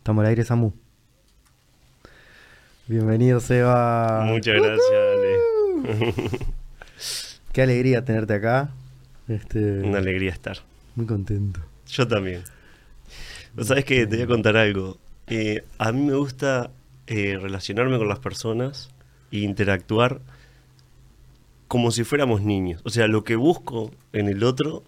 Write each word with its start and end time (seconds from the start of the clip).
Estamos 0.00 0.22
al 0.22 0.30
aire, 0.30 0.44
Samu. 0.44 0.72
Bienvenido, 2.86 3.38
Seba. 3.38 4.24
Muchas 4.24 4.54
gracias, 4.54 4.90
Ale. 4.90 6.24
Qué 7.52 7.60
alegría 7.60 8.02
tenerte 8.02 8.32
acá. 8.32 8.70
Este, 9.28 9.82
Una 9.82 9.98
alegría 9.98 10.30
estar. 10.30 10.56
Muy 10.96 11.04
contento. 11.04 11.60
Yo 11.86 12.08
también. 12.08 12.42
Vos 13.54 13.66
sabés 13.66 13.84
que 13.84 14.06
te 14.06 14.16
voy 14.16 14.24
a 14.24 14.26
contar 14.26 14.56
algo. 14.56 14.96
Eh, 15.26 15.64
a 15.76 15.92
mí 15.92 16.00
me 16.00 16.14
gusta 16.14 16.70
eh, 17.06 17.38
relacionarme 17.38 17.98
con 17.98 18.08
las 18.08 18.20
personas 18.20 18.88
e 19.30 19.40
interactuar 19.40 20.22
como 21.68 21.90
si 21.90 22.04
fuéramos 22.04 22.40
niños. 22.40 22.80
O 22.84 22.90
sea, 22.90 23.06
lo 23.06 23.22
que 23.22 23.36
busco 23.36 23.90
en 24.14 24.28
el 24.28 24.44
otro 24.44 24.82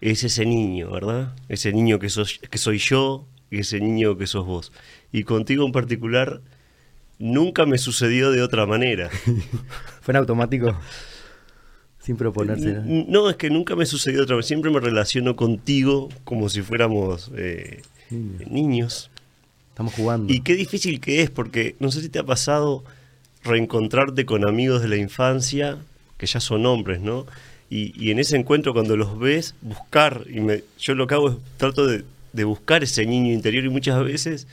es 0.00 0.22
ese 0.22 0.46
niño, 0.46 0.92
¿verdad? 0.92 1.34
Ese 1.48 1.72
niño 1.72 1.98
que, 1.98 2.08
sos, 2.08 2.38
que 2.38 2.58
soy 2.58 2.78
yo 2.78 3.26
ese 3.60 3.80
niño 3.80 4.16
que 4.18 4.26
sos 4.26 4.46
vos. 4.46 4.72
Y 5.12 5.24
contigo 5.24 5.64
en 5.66 5.72
particular, 5.72 6.40
nunca 7.18 7.66
me 7.66 7.78
sucedió 7.78 8.30
de 8.30 8.42
otra 8.42 8.66
manera. 8.66 9.10
¿Fue 10.02 10.12
en 10.12 10.16
automático? 10.16 10.76
Sin 12.00 12.16
proponerse. 12.16 12.70
N- 12.70 13.06
No, 13.08 13.30
es 13.30 13.36
que 13.36 13.50
nunca 13.50 13.76
me 13.76 13.86
sucedió 13.86 14.18
de 14.18 14.24
otra 14.24 14.34
manera. 14.36 14.46
Siempre 14.48 14.70
me 14.70 14.80
relaciono 14.80 15.36
contigo 15.36 16.08
como 16.24 16.48
si 16.48 16.62
fuéramos 16.62 17.30
eh, 17.36 17.82
Niños. 18.10 18.50
niños. 18.50 19.10
Estamos 19.70 19.94
jugando. 19.94 20.32
Y 20.32 20.40
qué 20.40 20.54
difícil 20.54 21.00
que 21.00 21.22
es, 21.22 21.30
porque 21.30 21.76
no 21.78 21.90
sé 21.90 22.00
si 22.02 22.08
te 22.08 22.18
ha 22.18 22.24
pasado 22.24 22.84
reencontrarte 23.44 24.26
con 24.26 24.46
amigos 24.46 24.82
de 24.82 24.88
la 24.88 24.96
infancia, 24.96 25.78
que 26.18 26.26
ya 26.26 26.40
son 26.40 26.66
hombres, 26.66 27.00
¿no? 27.00 27.26
Y, 27.70 27.92
y 28.00 28.10
en 28.10 28.18
ese 28.18 28.36
encuentro 28.36 28.74
cuando 28.74 28.96
los 28.96 29.18
ves, 29.18 29.54
buscar, 29.62 30.24
y 30.30 30.40
me- 30.40 30.62
yo 30.78 30.94
lo 30.94 31.06
que 31.06 31.14
hago 31.14 31.30
es 31.30 31.36
trato 31.56 31.86
de, 31.86 32.04
de 32.32 32.44
buscar 32.44 32.82
ese 32.82 33.06
niño 33.06 33.32
interior 33.32 33.64
y 33.64 33.68
muchas 33.68 34.02
veces 34.04 34.46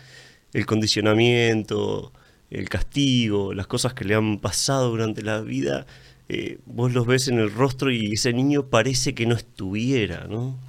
el 0.54 0.66
condicionamiento, 0.66 2.12
el 2.50 2.70
castigo, 2.70 3.54
las 3.54 3.68
cosas 3.68 3.94
que 3.94 4.05
le 4.05 4.16
han 4.16 4.40
pasado 4.40 4.90
durante 4.90 5.21
la 5.21 5.41
vida, 5.41 5.86
eh, 6.27 6.60
vos 6.66 6.94
los 6.94 7.05
ves 7.05 7.27
en 7.27 7.40
el 7.40 7.52
rostro 7.52 7.91
y 7.91 8.13
ese 8.13 8.34
niño 8.34 8.68
parece 8.68 9.13
que 9.13 9.26
no 9.26 9.36
estuviera, 9.36 10.27
¿no? 10.27 10.60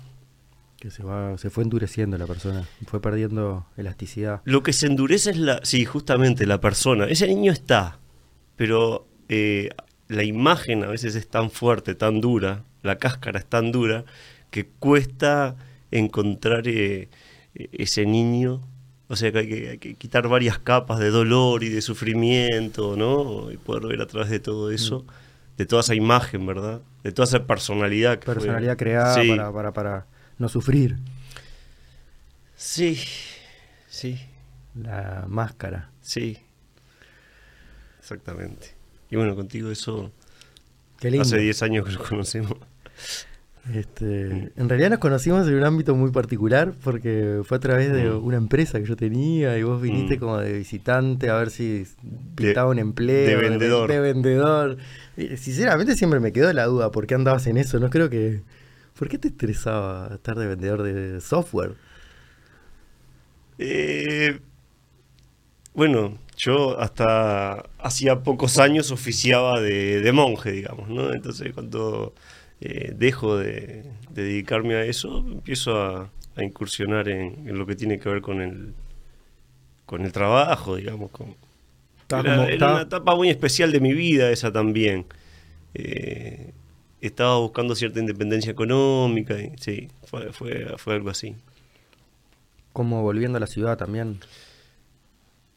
Que 0.78 0.90
se, 0.90 1.02
va, 1.02 1.36
se 1.36 1.50
fue 1.50 1.64
endureciendo 1.64 2.16
la 2.16 2.26
persona. 2.26 2.66
Fue 2.86 3.02
perdiendo 3.02 3.66
elasticidad. 3.76 4.40
Lo 4.44 4.62
que 4.62 4.72
se 4.72 4.86
endurece 4.86 5.30
es 5.30 5.36
la, 5.36 5.60
sí, 5.62 5.84
justamente 5.84 6.46
la 6.46 6.60
persona. 6.60 7.04
Ese 7.04 7.26
niño 7.28 7.52
está, 7.52 7.98
pero 8.56 9.06
eh, 9.28 9.68
la 10.08 10.24
imagen 10.24 10.82
a 10.84 10.88
veces 10.88 11.14
es 11.14 11.28
tan 11.28 11.50
fuerte, 11.50 11.94
tan 11.94 12.20
dura, 12.22 12.64
la 12.82 12.96
cáscara 12.96 13.38
es 13.38 13.46
tan 13.46 13.72
dura, 13.72 14.04
que 14.50 14.66
cuesta 14.66 15.56
encontrar 15.90 16.62
eh, 16.66 17.08
ese 17.54 18.06
niño. 18.06 18.60
O 19.08 19.16
sea 19.16 19.32
que 19.32 19.38
hay, 19.38 19.48
que 19.48 19.68
hay 19.70 19.78
que 19.78 19.94
quitar 19.94 20.28
varias 20.28 20.58
capas 20.58 20.98
de 21.00 21.10
dolor 21.10 21.64
y 21.64 21.68
de 21.68 21.82
sufrimiento, 21.82 22.96
¿no? 22.96 23.50
Y 23.50 23.56
poder 23.56 23.86
ver 23.88 24.00
a 24.02 24.06
través 24.06 24.30
de 24.30 24.38
todo 24.38 24.70
eso, 24.70 25.04
de 25.56 25.66
toda 25.66 25.80
esa 25.80 25.94
imagen, 25.96 26.46
¿verdad? 26.46 26.80
De 27.02 27.10
toda 27.12 27.26
esa 27.26 27.44
personalidad. 27.46 28.18
Que 28.20 28.26
fue- 28.26 28.34
Personalidad 28.34 28.76
creada 28.76 29.20
Sí. 29.20 29.28
para, 29.30 29.52
para, 29.52 29.72
para 29.72 30.06
no 30.38 30.48
sufrir. 30.48 30.96
Sí, 32.56 33.00
sí. 33.88 34.20
La 34.80 35.24
máscara. 35.28 35.90
Sí, 36.00 36.38
exactamente. 37.98 38.74
Y 39.10 39.16
bueno, 39.16 39.34
contigo 39.34 39.70
eso 39.70 40.12
Qué 41.00 41.10
lindo. 41.10 41.22
hace 41.22 41.38
10 41.38 41.62
años 41.62 41.84
que 41.86 41.92
nos 41.94 42.08
conocemos. 42.08 42.52
Este, 43.74 44.50
en 44.56 44.68
realidad 44.68 44.90
nos 44.90 44.98
conocimos 45.00 45.46
en 45.46 45.54
un 45.54 45.64
ámbito 45.64 45.94
muy 45.94 46.10
particular 46.10 46.72
porque 46.82 47.42
fue 47.44 47.58
a 47.58 47.60
través 47.60 47.92
de 47.92 48.10
Mm. 48.10 48.24
una 48.24 48.36
empresa 48.38 48.80
que 48.80 48.86
yo 48.86 48.96
tenía 48.96 49.56
y 49.58 49.62
vos 49.62 49.80
viniste 49.80 50.16
Mm. 50.16 50.20
como 50.20 50.38
de 50.38 50.52
visitante 50.54 51.28
a 51.28 51.36
ver 51.36 51.50
si 51.50 51.84
pintaba 52.34 52.70
un 52.70 52.78
empleo. 52.78 53.26
de 53.28 53.36
vendedor. 53.36 53.88
De, 53.90 54.00
vendedor. 54.00 54.76
Y, 55.16 55.36
sinceramente 55.36 55.94
siempre 55.94 56.20
me 56.20 56.32
quedó 56.32 56.52
la 56.52 56.64
duda 56.64 56.90
por 56.90 57.06
qué 57.06 57.14
andabas 57.14 57.46
en 57.46 57.58
eso. 57.58 57.78
No 57.78 57.90
creo 57.90 58.08
que... 58.10 58.42
¿Por 58.98 59.08
qué 59.08 59.18
te 59.18 59.28
estresaba 59.28 60.10
estar 60.14 60.36
de 60.38 60.46
vendedor 60.46 60.82
de 60.82 61.20
software? 61.20 61.74
Eh, 63.58 64.40
bueno, 65.74 66.18
yo 66.36 66.78
hasta 66.80 67.64
hacía 67.78 68.22
pocos 68.22 68.58
años 68.58 68.90
oficiaba 68.90 69.60
de, 69.60 70.00
de 70.00 70.12
monje, 70.12 70.50
digamos, 70.52 70.88
¿no? 70.88 71.12
Entonces 71.12 71.52
cuando 71.52 72.14
eh, 72.60 72.92
dejo 72.96 73.36
de, 73.38 73.84
de 74.10 74.22
dedicarme 74.24 74.74
a 74.76 74.84
eso, 74.84 75.18
empiezo 75.18 75.76
a, 75.82 76.10
a 76.36 76.44
incursionar 76.44 77.08
en, 77.08 77.48
en 77.48 77.58
lo 77.58 77.66
que 77.66 77.76
tiene 77.76 77.98
que 77.98 78.08
ver 78.08 78.22
con 78.22 78.40
el, 78.40 78.74
con 79.86 80.02
el 80.04 80.12
trabajo, 80.12 80.76
digamos, 80.76 81.10
con, 81.10 81.28
era, 81.28 82.36
como- 82.36 82.42
era 82.44 82.52
estaba- 82.54 82.72
una 82.74 82.82
etapa 82.82 83.14
muy 83.16 83.30
especial 83.30 83.72
de 83.72 83.80
mi 83.80 83.92
vida 83.94 84.30
esa 84.30 84.52
también. 84.52 85.06
Eh, 85.74 86.52
estaba 87.00 87.38
buscando 87.38 87.74
cierta 87.76 88.00
independencia 88.00 88.52
económica 88.52 89.40
y 89.40 89.52
sí, 89.60 89.88
fue, 90.04 90.32
fue, 90.32 90.74
fue 90.78 90.94
algo 90.94 91.10
así. 91.10 91.36
Como 92.72 93.02
volviendo 93.02 93.36
a 93.36 93.40
la 93.40 93.46
ciudad 93.46 93.78
también. 93.78 94.18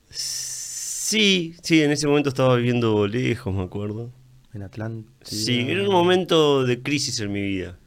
Sí, 0.10 1.56
sí, 1.62 1.82
en 1.84 1.92
ese 1.92 2.08
momento 2.08 2.30
estaba 2.30 2.56
viviendo 2.56 3.08
lejos, 3.08 3.54
me 3.54 3.64
acuerdo. 3.64 4.10
En 4.54 4.62
Atlanta. 4.64 5.12
Sí, 5.24 5.66
era 5.68 5.82
un 5.84 5.92
momento 5.92 6.64
de 6.66 6.82
crisis 6.82 7.20
en 7.20 7.32
mi 7.32 7.42
vida. 7.42 7.78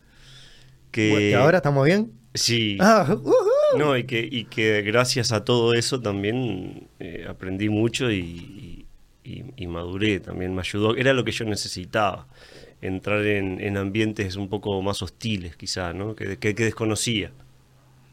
Que 0.91 1.31
¿Y 1.31 1.35
ahora 1.35 1.59
estamos 1.59 1.85
bien? 1.85 2.13
Sí. 2.35 2.77
Ah, 2.81 3.07
ujú. 3.09 3.35
No, 3.79 3.97
y 3.97 4.05
que, 4.05 4.27
y 4.31 4.45
que 4.45 4.83
gracias 4.83 5.33
a 5.33 5.45
todo 5.45 5.75
eso 5.75 6.01
también 6.01 6.89
eh, 6.99 7.27
aprendí 7.29 7.69
mucho 7.69 8.11
y, 8.11 8.87
y- 9.25 9.45
y 9.57 9.67
maduré 9.67 10.21
también, 10.21 10.55
me 10.55 10.61
ayudó. 10.61 10.97
Era 10.97 11.13
lo 11.13 11.25
que 11.25 11.33
yo 11.33 11.45
necesitaba, 11.45 12.27
entrar 12.81 13.25
en, 13.27 13.61
en 13.61 13.77
ambientes 13.77 14.37
un 14.37 14.49
poco 14.49 14.81
más 14.83 15.03
hostiles 15.03 15.57
quizá, 15.57 15.93
¿no? 15.93 16.15
Que, 16.15 16.37
que, 16.39 16.55
que 16.55 16.65
desconocía. 16.65 17.33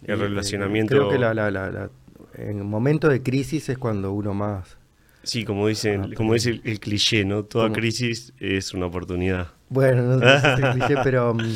El 0.04 0.16
eh, 0.20 0.24
relacionamiento... 0.28 0.96
Creo 0.96 1.10
que 1.10 1.18
la, 1.20 1.34
la, 1.34 1.52
la, 1.52 1.72
la- 1.72 1.92
en 2.36 2.66
momentos 2.66 3.12
de 3.12 3.22
crisis 3.22 3.70
es 3.70 3.78
cuando 3.78 4.12
uno 4.14 4.34
más... 4.34 4.78
Sí, 5.24 5.46
como 5.46 5.68
dice, 5.68 6.00
Ah, 6.00 6.08
como 6.16 6.34
dice 6.34 6.50
el, 6.52 6.62
el 6.66 6.80
cliché, 6.80 7.24
¿no? 7.26 7.44
Toda 7.46 7.68
¿Cómo? 7.68 7.74
crisis 7.74 8.34
es 8.40 8.74
una 8.74 8.88
oportunidad. 8.88 9.48
Bueno, 9.70 10.04
no 10.04 10.40
sé 10.40 10.52
si 10.52 10.62
es 10.62 10.70
cliché, 10.70 10.98
pero 10.98 11.34
mm, 11.34 11.56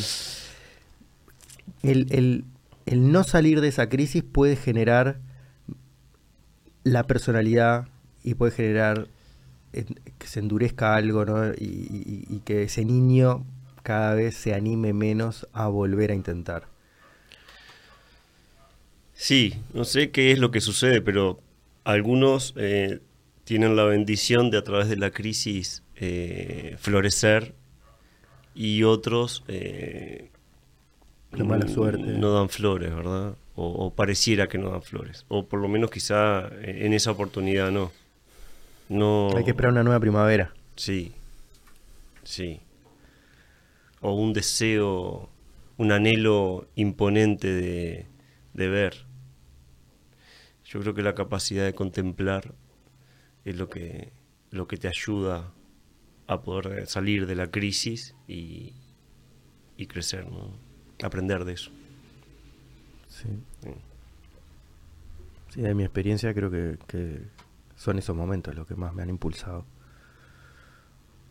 el, 1.83 2.07
el- 2.11 2.45
el 2.85 3.11
no 3.11 3.23
salir 3.23 3.59
de 3.61 3.67
esa 3.67 3.89
crisis 3.89 4.23
puede 4.23 4.55
generar 4.55 5.19
la 6.83 7.03
personalidad 7.05 7.87
y 8.23 8.35
puede 8.35 8.51
generar 8.51 9.07
que 9.73 10.27
se 10.27 10.39
endurezca 10.39 10.95
algo, 10.95 11.25
¿no? 11.25 11.53
Y, 11.53 11.55
y- 11.59 12.25
y 12.29 12.39
que 12.41 12.63
ese 12.63 12.85
niño 12.85 13.45
cada 13.83 14.13
vez 14.15 14.35
se 14.35 14.53
anime 14.53 14.93
menos 14.93 15.47
a 15.53 15.67
volver 15.67 16.11
a 16.11 16.15
intentar. 16.15 16.67
Sí, 19.13 19.55
no 19.73 19.83
sé 19.83 20.11
qué 20.11 20.31
es 20.31 20.39
lo 20.39 20.51
que 20.51 20.61
sucede, 20.61 21.01
pero 21.01 21.39
algunos 21.83 22.53
eh, 22.57 22.99
tienen 23.47 23.77
la 23.77 23.85
bendición 23.85 24.51
de 24.51 24.57
a 24.57 24.63
través 24.65 24.89
de 24.89 24.97
la 24.97 25.11
crisis 25.11 25.81
eh, 25.95 26.75
florecer 26.79 27.55
y 28.53 28.83
otros 28.83 29.45
eh, 29.47 30.29
La 31.31 31.45
mala 31.45 31.63
n- 31.63 31.73
suerte. 31.73 32.17
no 32.17 32.33
dan 32.33 32.49
flores, 32.49 32.93
¿verdad? 32.93 33.35
O, 33.55 33.67
o 33.85 33.93
pareciera 33.95 34.49
que 34.49 34.57
no 34.57 34.69
dan 34.71 34.83
flores. 34.83 35.25
O 35.29 35.45
por 35.47 35.61
lo 35.61 35.69
menos 35.69 35.89
quizá 35.91 36.49
eh, 36.61 36.85
en 36.85 36.91
esa 36.93 37.11
oportunidad 37.11 37.71
no. 37.71 37.93
No. 38.89 39.29
Hay 39.37 39.45
que 39.45 39.51
esperar 39.51 39.71
una 39.71 39.83
nueva 39.83 40.01
primavera. 40.01 40.53
Sí, 40.75 41.13
sí. 42.25 42.59
O 44.01 44.11
un 44.13 44.33
deseo, 44.33 45.29
un 45.77 45.91
anhelo 45.93 46.67
imponente 46.75 47.47
de, 47.47 48.05
de 48.53 48.67
ver. 48.67 49.05
Yo 50.65 50.81
creo 50.81 50.93
que 50.93 51.01
la 51.01 51.15
capacidad 51.15 51.63
de 51.63 51.73
contemplar 51.73 52.53
es 53.51 53.55
lo 53.57 53.69
que, 53.69 54.11
lo 54.51 54.67
que 54.67 54.77
te 54.77 54.87
ayuda 54.87 55.51
a 56.27 56.41
poder 56.41 56.87
salir 56.87 57.25
de 57.27 57.35
la 57.35 57.47
crisis 57.51 58.13
y, 58.27 58.73
y 59.77 59.87
crecer, 59.87 60.29
¿no? 60.29 60.51
Aprender 61.03 61.45
de 61.45 61.53
eso. 61.53 61.71
Sí. 63.09 63.27
Sí. 65.53 65.61
De 65.61 65.73
mi 65.73 65.83
experiencia 65.83 66.33
creo 66.33 66.51
que, 66.51 66.77
que 66.87 67.21
son 67.77 67.97
esos 67.97 68.15
momentos 68.15 68.53
los 68.55 68.67
que 68.67 68.75
más 68.75 68.93
me 68.93 69.01
han 69.03 69.09
impulsado. 69.09 69.65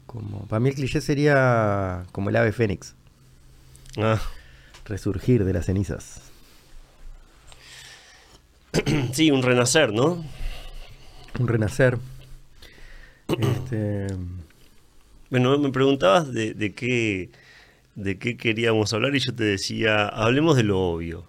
Como, 0.06 0.46
para 0.46 0.60
mí 0.60 0.68
el 0.70 0.74
cliché 0.76 1.00
sería 1.00 2.04
como 2.12 2.30
el 2.30 2.36
ave 2.36 2.52
fénix, 2.52 2.94
Ah, 3.98 4.20
resurgir 4.84 5.44
de 5.44 5.52
las 5.52 5.66
cenizas. 5.66 6.22
sí, 9.12 9.30
un 9.30 9.42
renacer, 9.42 9.92
¿no? 9.92 10.24
Un 11.38 11.48
renacer. 11.48 11.98
Este, 13.28 14.06
Bueno, 15.30 15.58
me 15.58 15.70
preguntabas 15.70 16.32
de, 16.32 16.54
de 16.54 16.72
qué, 16.72 17.30
de 17.94 18.18
qué 18.18 18.36
queríamos 18.36 18.92
hablar 18.92 19.14
y 19.14 19.20
yo 19.20 19.34
te 19.34 19.44
decía, 19.44 20.06
hablemos 20.06 20.56
de 20.56 20.62
lo 20.62 20.80
obvio. 20.80 21.28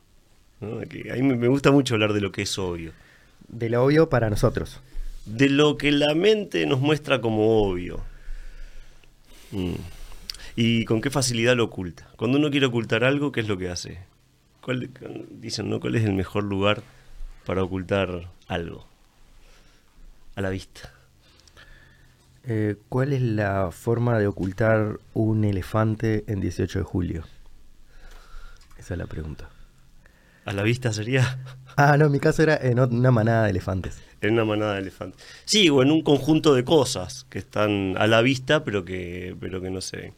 ¿no? 0.59 0.79
Que 0.81 1.11
a 1.11 1.15
mí 1.15 1.21
me 1.21 1.47
gusta 1.47 1.71
mucho 1.71 1.95
hablar 1.95 2.13
de 2.13 2.21
lo 2.21 2.31
que 2.31 2.43
es 2.43 2.57
obvio. 2.57 2.91
De 3.47 3.69
lo 3.69 3.83
obvio 3.83 4.09
para 4.09 4.29
nosotros. 4.29 4.79
De 5.25 5.49
lo 5.49 5.77
que 5.77 5.91
la 5.91 6.13
mente 6.15 6.65
nos 6.65 6.79
muestra 6.79 7.21
como 7.21 7.63
obvio. 7.63 8.01
Mm. 9.51 9.73
Y 10.55 10.85
con 10.85 11.01
qué 11.01 11.09
facilidad 11.09 11.55
lo 11.55 11.65
oculta. 11.65 12.09
Cuando 12.15 12.37
uno 12.37 12.49
quiere 12.49 12.65
ocultar 12.65 13.03
algo, 13.03 13.31
¿qué 13.31 13.41
es 13.41 13.47
lo 13.47 13.57
que 13.57 13.69
hace? 13.69 13.99
¿Cuál, 14.61 14.89
dicen, 15.31 15.69
¿no? 15.69 15.79
¿Cuál 15.79 15.95
es 15.95 16.03
el 16.03 16.13
mejor 16.13 16.43
lugar 16.43 16.81
para 17.45 17.63
ocultar 17.63 18.29
algo? 18.47 18.85
A 20.37 20.41
la 20.41 20.49
vista. 20.51 20.91
Eh, 22.43 22.75
¿Cuál 22.89 23.11
es 23.13 23.21
la 23.21 23.71
forma 23.71 24.17
de 24.19 24.27
ocultar 24.27 24.99
un 25.13 25.43
elefante 25.43 26.23
en 26.27 26.39
18 26.39 26.79
de 26.79 26.85
julio? 26.85 27.23
Esa 28.77 28.93
es 28.93 28.97
la 28.97 29.07
pregunta. 29.07 29.49
¿A 30.45 30.53
la 30.53 30.63
vista 30.63 30.93
sería? 30.93 31.39
Ah, 31.75 31.97
no, 31.97 32.05
en 32.05 32.11
mi 32.11 32.19
caso 32.19 32.41
era 32.41 32.55
en 32.55 32.79
una 32.79 33.11
manada 33.11 33.43
de 33.43 33.49
elefantes. 33.49 33.99
En 34.21 34.33
una 34.33 34.45
manada 34.45 34.73
de 34.75 34.79
elefantes. 34.81 35.21
Sí, 35.45 35.69
o 35.69 35.81
en 35.83 35.91
un 35.91 36.01
conjunto 36.01 36.55
de 36.55 36.63
cosas 36.63 37.25
que 37.29 37.37
están 37.37 37.95
a 37.97 38.07
la 38.07 38.21
vista, 38.21 38.63
pero 38.63 38.85
que, 38.85 39.35
pero 39.39 39.61
que 39.61 39.69
no 39.69 39.81
se 39.81 39.97
ven. 39.97 40.13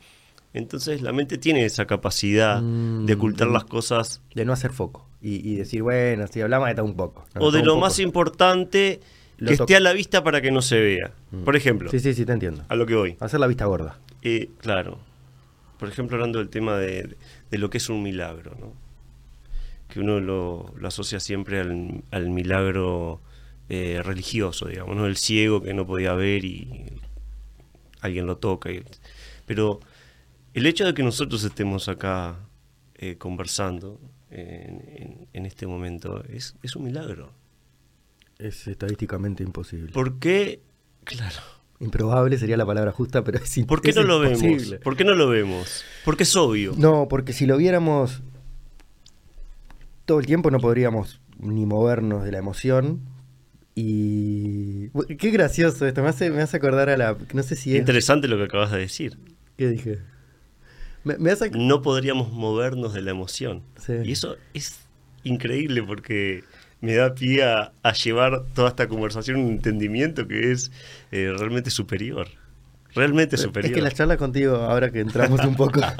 Entonces 0.53 1.01
la 1.01 1.11
mente 1.11 1.37
tiene 1.37 1.65
esa 1.65 1.85
capacidad 1.85 2.61
Mm, 2.61 3.05
de 3.05 3.13
ocultar 3.13 3.47
las 3.47 3.63
cosas. 3.65 4.21
De 4.35 4.45
no 4.45 4.53
hacer 4.53 4.71
foco. 4.71 5.07
Y, 5.21 5.47
y 5.49 5.55
decir, 5.55 5.81
bueno, 5.81 6.27
si 6.27 6.41
hablamos 6.41 6.69
está 6.69 6.83
un 6.83 6.95
poco. 6.95 7.25
No, 7.35 7.41
o 7.41 7.51
de 7.51 7.59
lo 7.59 7.73
poco. 7.73 7.81
más 7.81 7.99
importante, 7.99 8.99
Lo 9.39 9.47
que 9.47 9.53
esté 9.53 9.75
a 9.75 9.79
la 9.79 9.93
vista 9.93 10.23
para 10.23 10.41
que 10.41 10.51
no 10.51 10.61
se 10.61 10.79
vea. 10.79 11.11
Mm. 11.31 11.43
Por 11.43 11.55
ejemplo, 11.55 11.89
Sí, 11.89 11.99
sí, 11.99 12.13
sí, 12.13 12.25
te 12.25 12.33
entiendo. 12.33 12.63
a 12.67 12.75
lo 12.75 12.85
que 12.85 12.95
voy. 12.95 13.17
Hacer 13.19 13.39
la 13.39 13.47
vista 13.47 13.65
gorda. 13.65 13.99
Eh, 14.21 14.49
claro. 14.59 14.99
Por 15.77 15.87
ejemplo, 15.89 16.15
hablando 16.17 16.39
del 16.39 16.49
tema 16.49 16.77
de, 16.77 17.15
de 17.49 17.57
lo 17.57 17.69
que 17.69 17.77
es 17.77 17.89
un 17.89 18.03
milagro, 18.03 18.55
¿no? 18.59 18.73
Que 19.87 20.01
uno 20.01 20.19
lo, 20.19 20.73
lo 20.77 20.87
asocia 20.87 21.19
siempre 21.19 21.59
al, 21.61 22.03
al 22.11 22.29
milagro 22.29 23.21
eh, 23.69 24.01
religioso, 24.03 24.67
digamos, 24.67 24.95
¿no? 24.97 25.05
El 25.05 25.15
ciego 25.17 25.61
que 25.63 25.73
no 25.73 25.85
podía 25.87 26.13
ver 26.13 26.43
y 26.45 26.91
alguien 28.01 28.25
lo 28.25 28.37
toca. 28.37 28.71
y- 28.71 28.83
pero 29.45 29.79
el 30.53 30.65
hecho 30.65 30.85
de 30.85 30.93
que 30.93 31.01
nosotros 31.03 31.43
estemos 31.43 31.87
acá 31.87 32.35
eh, 32.95 33.15
conversando 33.17 33.99
en, 34.31 34.83
en- 34.95 35.27
en 35.33 35.45
este 35.45 35.65
momento 35.65 36.23
es, 36.25 36.55
es 36.61 36.75
un 36.75 36.83
milagro. 36.83 37.31
Es 38.39 38.67
estadísticamente 38.67 39.43
imposible. 39.43 39.91
¿Por 39.91 40.17
qué? 40.17 40.61
Claro. 41.03 41.35
Improbable 41.81 42.37
sería 42.37 42.55
la 42.55 42.65
palabra 42.65 42.93
justa, 42.93 43.21
pero 43.23 43.37
es 43.37 43.65
¿Por 43.65 43.81
qué 43.81 43.89
es 43.89 43.95
no 43.97 44.03
lo 44.03 44.19
vemos? 44.21 44.41
imposible. 44.41 44.79
¿Por 44.79 44.95
qué 44.95 45.03
no 45.03 45.13
lo 45.13 45.27
vemos? 45.27 45.83
Porque 46.05 46.23
es 46.23 46.33
obvio. 46.37 46.73
No, 46.77 47.07
porque 47.09 47.33
si 47.33 47.45
lo 47.45 47.57
viéramos 47.57 48.21
todo 50.05 50.19
el 50.19 50.25
tiempo 50.25 50.51
no 50.51 50.59
podríamos 50.59 51.19
ni 51.37 51.65
movernos 51.65 52.23
de 52.23 52.31
la 52.31 52.37
emoción. 52.37 53.01
Y. 53.75 54.89
Qué 55.17 55.31
gracioso 55.31 55.85
esto, 55.85 56.01
me 56.01 56.07
hace, 56.07 56.29
me 56.31 56.41
hace 56.41 56.57
acordar 56.57 56.89
a 56.89 56.95
la. 56.95 57.17
No 57.33 57.43
sé 57.43 57.57
si 57.57 57.73
es. 57.73 57.79
Interesante 57.79 58.29
lo 58.29 58.37
que 58.37 58.43
acabas 58.43 58.71
de 58.71 58.79
decir. 58.79 59.17
¿Qué 59.57 59.67
dije? 59.67 59.99
Me, 61.03 61.17
me 61.17 61.31
hace. 61.31 61.51
no 61.51 61.81
podríamos 61.81 62.31
movernos 62.31 62.93
de 62.93 63.01
la 63.01 63.11
emoción. 63.11 63.63
Sí. 63.77 63.93
Y 64.05 64.13
eso 64.13 64.37
es 64.53 64.79
increíble 65.23 65.83
porque 65.83 66.43
me 66.81 66.95
da 66.95 67.13
pie 67.13 67.43
a, 67.43 67.71
a 67.83 67.93
llevar 67.93 68.43
toda 68.53 68.69
esta 68.69 68.87
conversación 68.87 69.37
a 69.37 69.39
un 69.43 69.49
entendimiento 69.49 70.27
que 70.27 70.51
es 70.51 70.71
eh, 71.11 71.33
realmente 71.37 71.69
superior. 71.69 72.27
Realmente 72.95 73.37
superior. 73.37 73.71
Es 73.71 73.75
que 73.75 73.81
las 73.83 73.93
charlas 73.93 74.17
contigo, 74.17 74.55
ahora 74.55 74.91
que 74.91 74.99
entramos 75.01 75.43
un 75.45 75.55
poco. 75.55 75.81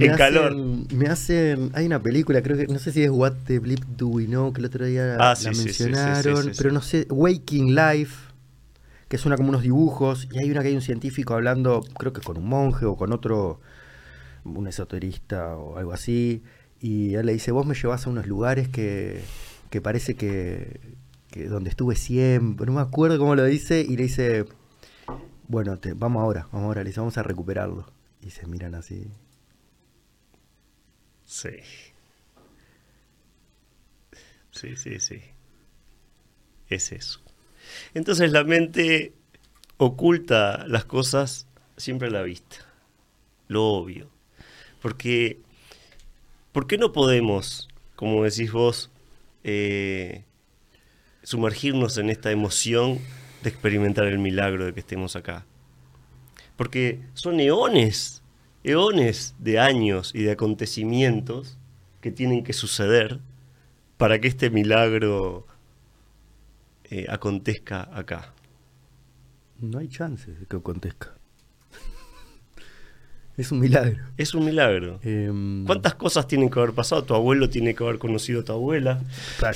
En 0.00 0.16
calor. 0.16 0.56
Me 0.90 1.06
hacen. 1.08 1.70
Hay 1.74 1.84
una 1.84 2.02
película, 2.02 2.40
creo 2.42 2.56
que. 2.56 2.66
No 2.66 2.78
sé 2.78 2.92
si 2.92 3.02
es 3.02 3.10
What 3.10 3.34
the 3.46 3.58
Blip 3.58 3.80
Do 3.84 4.06
We 4.06 4.24
Know, 4.24 4.50
que 4.54 4.60
el 4.60 4.64
otro 4.64 4.86
día 4.86 5.16
Ah, 5.16 5.18
la 5.18 5.36
sí, 5.36 5.48
mencionaron. 5.48 6.44
sí, 6.44 6.48
sí. 6.54 6.56
Pero 6.56 6.72
no 6.72 6.80
sé. 6.80 7.06
Waking 7.10 7.74
Life, 7.74 8.16
que 9.08 9.18
una 9.26 9.36
como 9.36 9.50
unos 9.50 9.60
dibujos. 9.60 10.28
Y 10.32 10.38
hay 10.38 10.50
una 10.50 10.62
que 10.62 10.68
hay 10.68 10.74
un 10.74 10.80
científico 10.80 11.34
hablando, 11.34 11.82
creo 11.98 12.14
que 12.14 12.22
con 12.22 12.38
un 12.38 12.48
monje 12.48 12.86
o 12.86 12.96
con 12.96 13.12
otro. 13.12 13.60
Un 14.44 14.66
esoterista 14.66 15.56
o 15.56 15.76
algo 15.76 15.92
así. 15.92 16.42
Y 16.80 17.12
él 17.14 17.26
le 17.26 17.34
dice: 17.34 17.52
Vos 17.52 17.66
me 17.66 17.74
llevas 17.74 18.06
a 18.06 18.10
unos 18.10 18.26
lugares 18.26 18.68
que. 18.68 19.20
Que 19.72 19.80
parece 19.80 20.14
que. 20.14 20.80
que 21.30 21.46
donde 21.46 21.70
estuve 21.70 21.96
siempre. 21.96 22.66
No 22.66 22.72
me 22.72 22.82
acuerdo 22.82 23.18
cómo 23.18 23.34
lo 23.34 23.44
dice. 23.44 23.80
Y 23.80 23.96
le 23.96 24.04
dice. 24.04 24.44
Bueno, 25.48 25.78
te, 25.78 25.94
vamos 25.94 26.22
ahora, 26.22 26.46
vamos 26.52 26.66
ahora, 26.66 26.82
le 26.82 26.90
dice, 26.90 27.00
vamos 27.00 27.16
a 27.16 27.22
recuperarlo. 27.22 27.90
Y 28.20 28.30
se 28.30 28.46
miran 28.46 28.74
así. 28.74 29.06
Sí. 31.24 31.56
Sí, 34.50 34.76
sí, 34.76 35.00
sí. 35.00 35.22
Es 36.68 36.92
eso. 36.92 37.20
Entonces 37.94 38.30
la 38.30 38.44
mente 38.44 39.14
oculta 39.78 40.66
las 40.68 40.84
cosas 40.84 41.46
siempre 41.78 42.08
a 42.08 42.10
la 42.10 42.22
vista. 42.22 42.56
Lo 43.48 43.64
obvio. 43.64 44.10
Porque, 44.82 45.40
¿por 46.52 46.66
qué 46.66 46.76
no 46.76 46.92
podemos, 46.92 47.68
como 47.96 48.22
decís 48.22 48.52
vos, 48.52 48.90
eh, 49.44 50.24
sumergirnos 51.22 51.98
en 51.98 52.10
esta 52.10 52.30
emoción 52.30 52.98
de 53.42 53.50
experimentar 53.50 54.06
el 54.06 54.18
milagro 54.18 54.64
de 54.66 54.74
que 54.74 54.80
estemos 54.80 55.16
acá? 55.16 55.46
Porque 56.56 57.00
son 57.14 57.40
eones, 57.40 58.22
eones 58.64 59.34
de 59.38 59.58
años 59.58 60.14
y 60.14 60.22
de 60.22 60.32
acontecimientos 60.32 61.58
que 62.00 62.10
tienen 62.10 62.44
que 62.44 62.52
suceder 62.52 63.20
para 63.96 64.20
que 64.20 64.28
este 64.28 64.50
milagro 64.50 65.46
eh, 66.90 67.06
acontezca 67.08 67.88
acá. 67.92 68.34
No 69.60 69.78
hay 69.78 69.88
chances 69.88 70.38
de 70.40 70.46
que 70.46 70.56
acontezca. 70.56 71.14
Es 73.36 73.50
un 73.50 73.60
milagro. 73.60 73.98
Es 74.18 74.34
un 74.34 74.44
milagro. 74.44 75.00
Em, 75.02 75.64
¿Cuántas 75.64 75.94
cosas 75.94 76.26
tienen 76.28 76.50
que 76.50 76.58
haber 76.60 76.72
pasado? 76.74 77.02
Tu 77.04 77.14
abuelo 77.14 77.48
tiene 77.48 77.74
que 77.74 77.82
haber 77.82 77.98
conocido 77.98 78.42
a 78.42 78.44
tu 78.44 78.52
abuela. 78.52 79.00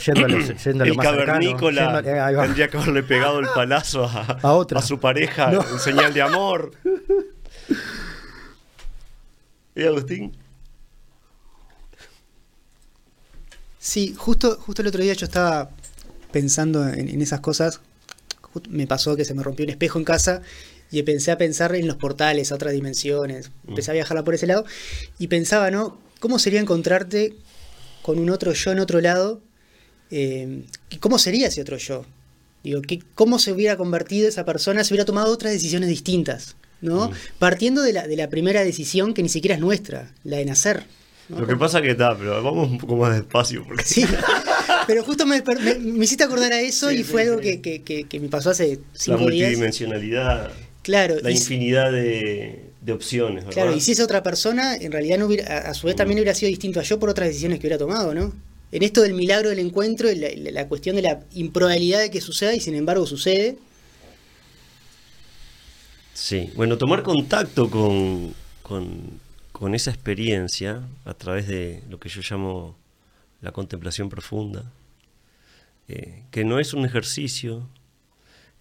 yendo 0.04 0.24
a 0.24 0.28
lo, 0.28 0.38
yendo 0.64 0.84
a 0.84 0.86
lo 0.86 0.92
El 0.92 0.96
más 0.96 1.06
cercano, 1.06 1.26
cavernícola 1.26 2.02
yendo- 2.02 2.42
tendría 2.42 2.68
que 2.68 2.76
haberle 2.78 3.02
pegado 3.02 3.38
el 3.40 3.46
palazo 3.54 4.04
a, 4.04 4.38
A 4.42 4.52
otra. 4.54 4.80
su 4.82 4.98
pareja 4.98 5.50
No. 5.52 5.62
en 5.68 5.78
señal 5.78 6.14
de 6.14 6.22
amor. 6.22 6.72
¿Y 9.74 9.82
Agustín? 9.84 10.32
Sí, 13.78 14.14
justo, 14.16 14.56
justo 14.60 14.82
el 14.82 14.88
otro 14.88 15.02
día 15.02 15.12
yo 15.12 15.26
estaba 15.26 15.70
pensando 16.32 16.88
en, 16.88 17.08
en 17.08 17.22
esas 17.22 17.40
cosas. 17.40 17.80
Me 18.70 18.86
pasó 18.86 19.14
que 19.16 19.24
se 19.26 19.34
me 19.34 19.42
rompió 19.42 19.64
un 19.64 19.70
espejo 19.70 19.98
en 19.98 20.04
casa 20.06 20.40
y 20.90 20.98
empecé 21.00 21.30
a 21.32 21.38
pensar 21.38 21.74
en 21.74 21.86
los 21.86 21.96
portales, 21.96 22.52
a 22.52 22.54
otras 22.54 22.72
dimensiones. 22.72 23.50
Empecé 23.66 23.90
a 23.90 23.94
viajarla 23.94 24.24
por 24.24 24.34
ese 24.34 24.46
lado 24.46 24.64
y 25.18 25.26
pensaba, 25.28 25.70
¿no? 25.70 25.98
¿Cómo 26.20 26.38
sería 26.38 26.60
encontrarte 26.60 27.34
con 28.02 28.18
un 28.18 28.30
otro 28.30 28.52
yo 28.52 28.72
en 28.72 28.78
otro 28.78 29.00
lado? 29.00 29.40
Eh, 30.10 30.62
¿y 30.90 30.96
¿Cómo 30.98 31.18
sería 31.18 31.48
ese 31.48 31.60
otro 31.60 31.76
yo? 31.76 32.04
Digo, 32.62 32.82
¿qué, 32.82 33.00
¿cómo 33.14 33.38
se 33.38 33.52
hubiera 33.52 33.76
convertido 33.76 34.28
esa 34.28 34.44
persona 34.44 34.82
si 34.84 34.92
hubiera 34.94 35.04
tomado 35.04 35.32
otras 35.32 35.52
decisiones 35.52 35.88
distintas? 35.88 36.56
¿no? 36.80 37.08
Mm. 37.08 37.12
Partiendo 37.38 37.82
de 37.82 37.92
la, 37.92 38.06
de 38.06 38.16
la 38.16 38.28
primera 38.28 38.62
decisión 38.64 39.14
que 39.14 39.22
ni 39.22 39.28
siquiera 39.28 39.54
es 39.54 39.60
nuestra, 39.60 40.12
la 40.24 40.36
de 40.38 40.44
nacer. 40.44 40.84
¿no? 41.28 41.40
Lo 41.40 41.46
que 41.46 41.56
pasa 41.56 41.80
que 41.82 41.90
está, 41.92 42.16
pero 42.16 42.42
vamos 42.42 42.70
un 42.70 42.78
poco 42.78 42.96
más 42.96 43.14
despacio 43.16 43.64
porque 43.66 43.82
Sí, 43.84 44.04
pero 44.86 45.02
justo 45.02 45.26
me, 45.26 45.42
me- 45.42 45.74
me 45.78 46.04
hiciste 46.04 46.22
acordar 46.24 46.52
a 46.52 46.60
eso 46.60 46.90
Sí, 46.90 46.96
y 46.96 46.98
sí, 46.98 47.04
fue 47.04 47.22
algo 47.22 47.40
sí. 47.42 47.60
que, 47.60 47.82
que- 48.08 48.20
me 48.20 48.28
pasó 48.28 48.50
hace 48.50 48.76
la 48.76 48.80
cinco 48.92 49.18
días. 49.30 49.48
multidimensionalidad, 49.50 50.50
Claro, 50.86 51.16
la 51.20 51.30
infinidad 51.32 51.90
de, 51.90 52.70
de 52.80 52.92
opciones, 52.92 53.44
¿verdad? 53.44 53.52
claro, 53.52 53.76
y 53.76 53.80
si 53.80 53.90
es 53.90 53.98
otra 54.00 54.22
persona, 54.22 54.76
en 54.76 54.92
realidad 54.92 55.18
no 55.18 55.26
hubiera, 55.26 55.44
a, 55.52 55.70
a 55.70 55.74
su 55.74 55.88
vez 55.88 55.96
también 55.96 56.18
hubiera 56.20 56.32
sido 56.34 56.48
distinto 56.48 56.78
a 56.78 56.84
yo 56.84 57.00
por 57.00 57.08
otras 57.08 57.26
decisiones 57.28 57.58
que 57.58 57.66
hubiera 57.66 57.76
tomado, 57.78 58.14
¿no? 58.14 58.32
En 58.70 58.82
esto 58.84 59.02
del 59.02 59.14
milagro 59.14 59.48
del 59.50 59.58
encuentro, 59.58 60.08
la, 60.14 60.28
la- 60.36 60.50
la 60.52 60.68
cuestión 60.68 60.94
de 60.94 61.02
la 61.02 61.24
improbabilidad 61.34 62.00
de 62.00 62.10
que 62.12 62.20
suceda 62.20 62.54
y 62.54 62.60
sin 62.60 62.74
embargo 62.76 63.04
sucede, 63.04 63.58
Sí, 66.14 66.50
bueno, 66.56 66.78
tomar 66.78 67.02
contacto 67.02 67.68
con, 67.68 68.32
con, 68.62 69.20
con 69.52 69.74
esa 69.74 69.90
experiencia 69.90 70.82
a 71.04 71.14
través 71.14 71.46
de 71.46 71.82
lo 71.90 71.98
que 72.00 72.08
yo 72.08 72.22
llamo 72.28 72.74
la 73.42 73.52
contemplación 73.52 74.08
profunda, 74.08 74.64
eh, 75.88 76.22
que 76.30 76.44
no 76.44 76.58
es 76.58 76.72
un 76.72 76.86
ejercicio, 76.86 77.68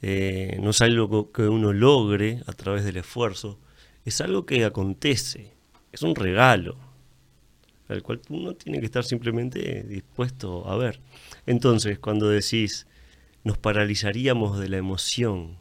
eh, 0.08 0.60
no 0.62 0.70
es 0.70 0.82
algo 0.82 1.32
que 1.32 1.44
uno 1.44 1.74
logre 1.74 2.42
a 2.46 2.54
través 2.54 2.84
del 2.86 2.98
esfuerzo, 2.98 3.58
es 4.06 4.22
algo 4.22 4.46
que 4.46 4.64
acontece, 4.64 5.54
es 5.92 6.04
un 6.04 6.14
regalo, 6.14 6.78
al 7.88 8.04
cual 8.04 8.22
uno 8.30 8.54
tiene 8.54 8.80
que 8.80 8.86
estar 8.86 9.04
simplemente 9.04 9.84
dispuesto 9.84 10.70
a 10.70 10.78
ver. 10.78 11.00
Entonces, 11.48 11.98
cuando 11.98 12.30
decís, 12.30 12.86
nos 13.44 13.58
paralizaríamos 13.58 14.60
de 14.60 14.70
la 14.70 14.78
emoción, 14.78 15.58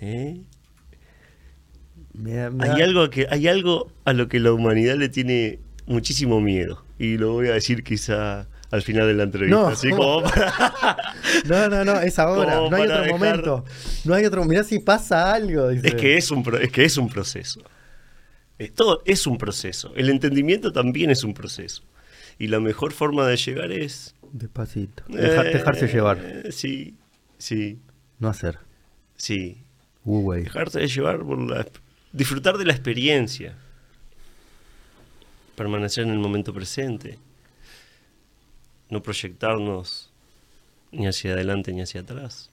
¿eh? 0.00 0.40
me 2.14 2.32
da- 2.34 2.50
me 2.50 2.68
Hay 2.68 2.80
algo, 2.82 3.10
que, 3.10 3.26
hay 3.30 3.46
algo 3.48 3.90
a 4.04 4.12
lo 4.14 4.28
que 4.28 4.40
la 4.40 4.52
humanidad 4.52 4.96
le 4.96 5.08
tiene 5.08 5.58
muchísimo 5.86 6.40
miedo. 6.40 6.82
Y 6.98 7.18
lo 7.18 7.32
voy 7.32 7.48
a 7.48 7.52
decir 7.52 7.84
quizá 7.84 8.48
al 8.70 8.82
final 8.82 9.06
de 9.06 9.14
la 9.14 9.22
entrevista. 9.24 9.56
No, 9.60 9.68
así 9.68 9.90
como 9.90 10.22
para- 10.24 10.96
No, 11.46 11.68
no, 11.68 11.84
no, 11.84 12.00
es 12.00 12.18
ahora. 12.18 12.56
No 12.68 12.76
hay 12.76 12.82
otro 12.82 12.96
dejar- 13.02 13.10
momento. 13.10 13.64
No 14.04 14.14
hay 14.14 14.24
otro. 14.24 14.44
Mirá 14.44 14.64
si 14.64 14.78
pasa 14.78 15.32
algo. 15.34 15.68
dice. 15.68 15.88
Es 15.88 15.94
que 15.94 16.16
es 16.16 16.30
un, 16.30 16.42
pro- 16.42 16.58
es 16.58 16.70
que 16.72 16.84
es 16.84 16.96
un 16.96 17.08
proceso. 17.08 17.60
Eh, 18.58 18.70
Todo 18.74 19.02
es 19.04 19.26
un 19.26 19.36
proceso. 19.38 19.92
El 19.96 20.08
entendimiento 20.10 20.72
también 20.72 21.10
es 21.10 21.22
un 21.24 21.34
proceso. 21.34 21.82
Y 22.38 22.48
la 22.48 22.60
mejor 22.60 22.92
forma 22.92 23.26
de 23.26 23.36
llegar 23.36 23.70
es... 23.72 24.14
Despacito. 24.32 25.02
Dejar- 25.08 25.46
eh, 25.46 25.52
dejarse 25.52 25.86
llevar. 25.88 26.18
Sí, 26.50 26.94
sí, 27.38 27.78
No 28.18 28.28
hacer. 28.28 28.58
sí. 29.16 29.58
Dejarse 30.04 30.78
de 30.80 30.88
llevar 30.88 31.18
por 31.20 31.38
la... 31.40 31.66
Disfrutar 32.12 32.56
de 32.58 32.64
la 32.64 32.72
experiencia. 32.72 33.54
Permanecer 35.56 36.04
en 36.04 36.10
el 36.12 36.18
momento 36.18 36.52
presente. 36.52 37.18
No 38.90 39.02
proyectarnos 39.02 40.12
ni 40.92 41.06
hacia 41.06 41.32
adelante 41.32 41.72
ni 41.72 41.82
hacia 41.82 42.02
atrás. 42.02 42.50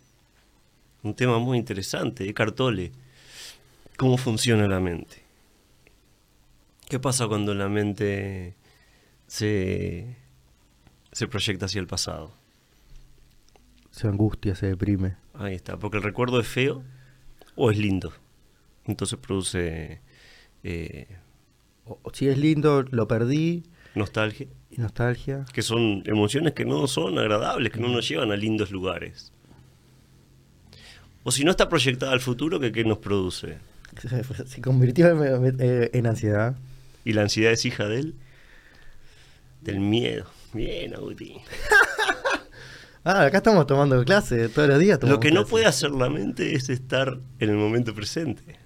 Un 1.03 1.13
tema 1.13 1.39
muy 1.39 1.57
interesante, 1.57 2.23
de 2.23 2.33
Cartole. 2.33 2.91
¿Cómo 3.97 4.17
funciona 4.17 4.67
la 4.67 4.79
mente? 4.79 5.21
¿Qué 6.89 6.99
pasa 6.99 7.27
cuando 7.27 7.53
la 7.53 7.69
mente 7.69 8.55
se, 9.27 10.15
se 11.11 11.27
proyecta 11.27 11.65
hacia 11.65 11.79
el 11.79 11.87
pasado? 11.87 12.33
Se 13.91 14.07
angustia, 14.07 14.55
se 14.55 14.67
deprime. 14.67 15.17
Ahí 15.33 15.55
está, 15.55 15.77
porque 15.77 15.97
el 15.97 16.03
recuerdo 16.03 16.39
es 16.39 16.47
feo 16.47 16.83
o 17.55 17.69
es 17.69 17.77
lindo. 17.77 18.13
Entonces 18.85 19.19
produce 19.19 20.01
eh, 20.63 21.07
si 22.13 22.27
es 22.27 22.37
lindo, 22.37 22.83
lo 22.83 23.07
perdí. 23.07 23.63
Nostalgia, 23.95 24.47
Y 24.71 24.77
nostalgia. 24.81 25.45
que 25.53 25.61
son 25.61 26.03
emociones 26.05 26.53
que 26.53 26.65
no 26.65 26.87
son 26.87 27.17
agradables, 27.19 27.71
que 27.71 27.79
no 27.79 27.89
nos 27.89 28.07
llevan 28.07 28.31
a 28.31 28.35
lindos 28.35 28.71
lugares. 28.71 29.31
O 31.23 31.31
si 31.31 31.43
no 31.43 31.51
está 31.51 31.69
proyectada 31.69 32.11
al 32.11 32.19
futuro, 32.19 32.59
que 32.59 32.71
qué 32.71 32.83
nos 32.83 32.97
produce? 32.97 33.57
Se, 34.45 34.61
convirtió 34.61 35.09
en, 35.09 35.57
eh, 35.59 35.89
en 35.93 36.07
ansiedad. 36.07 36.55
Y 37.05 37.13
la 37.13 37.21
ansiedad 37.21 37.51
es 37.51 37.65
hija 37.65 37.87
de 37.87 37.99
él, 37.99 38.15
del 39.61 39.79
miedo. 39.79 40.25
Bien, 40.53 40.93
Agustín. 40.95 41.37
Ah, 43.05 43.25
acá 43.25 43.39
estamos 43.39 43.67
tomando 43.67 44.01
clase 44.05 44.47
todos 44.47 44.69
los 44.69 44.79
días. 44.79 44.97
Lo 45.03 45.19
que 45.19 45.29
no 45.29 45.45
puede 45.45 45.65
hacer 45.65 45.91
la 45.91 46.09
mente 46.09 46.55
es 46.55 46.69
estar 46.69 47.19
en 47.39 47.49
el 47.49 47.57
momento 47.57 47.93
presente. 47.93 48.57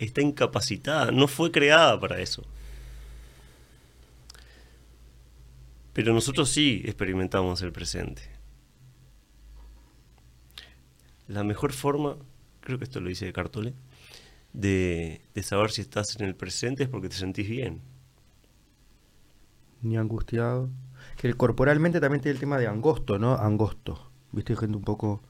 Está 0.00 0.22
incapacitada, 0.22 1.12
no 1.12 1.28
fue 1.28 1.52
creada 1.52 2.00
para 2.00 2.18
eso. 2.18 2.44
Pero 5.92 6.12
nosotros 6.14 6.48
sí 6.48 6.82
experimentamos 6.84 7.60
el 7.62 7.72
presente. 7.72 8.22
La 11.28 11.44
mejor 11.44 11.72
forma, 11.72 12.16
creo 12.60 12.78
que 12.78 12.84
esto 12.84 13.00
lo 13.00 13.08
dice 13.08 13.32
Cartole, 13.32 13.74
de, 14.52 15.22
de 15.34 15.42
saber 15.42 15.70
si 15.70 15.80
estás 15.82 16.16
en 16.16 16.26
el 16.26 16.34
presente 16.34 16.82
es 16.84 16.88
porque 16.88 17.08
te 17.08 17.16
sentís 17.16 17.48
bien. 17.48 17.80
Ni 19.82 19.96
angustiado. 19.96 20.70
Que 21.16 21.34
corporalmente 21.34 22.00
también 22.00 22.20
tiene 22.22 22.34
el 22.34 22.40
tema 22.40 22.58
de 22.58 22.66
angosto, 22.68 23.18
¿no? 23.18 23.34
Angosto. 23.34 24.10
Viste, 24.30 24.52
hay 24.52 24.58
gente 24.58 24.76
un 24.76 24.84
poco 24.84 25.22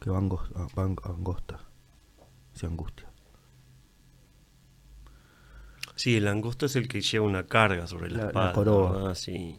que 0.00 0.10
va, 0.10 0.18
angos- 0.18 0.50
ah, 0.54 0.66
va 0.78 0.84
ang- 0.84 1.00
angosta. 1.04 1.60
Se 2.52 2.66
angustia. 2.66 3.08
Sí, 5.96 6.16
el 6.16 6.28
angosto 6.28 6.66
es 6.66 6.76
el 6.76 6.86
que 6.86 7.00
lleva 7.00 7.26
una 7.26 7.46
carga 7.46 7.86
sobre 7.86 8.10
la, 8.10 8.16
La- 8.18 8.22
la 8.24 8.28
espalda. 8.28 8.52
coroa. 8.52 9.10
Ah, 9.10 9.14
sí. 9.14 9.58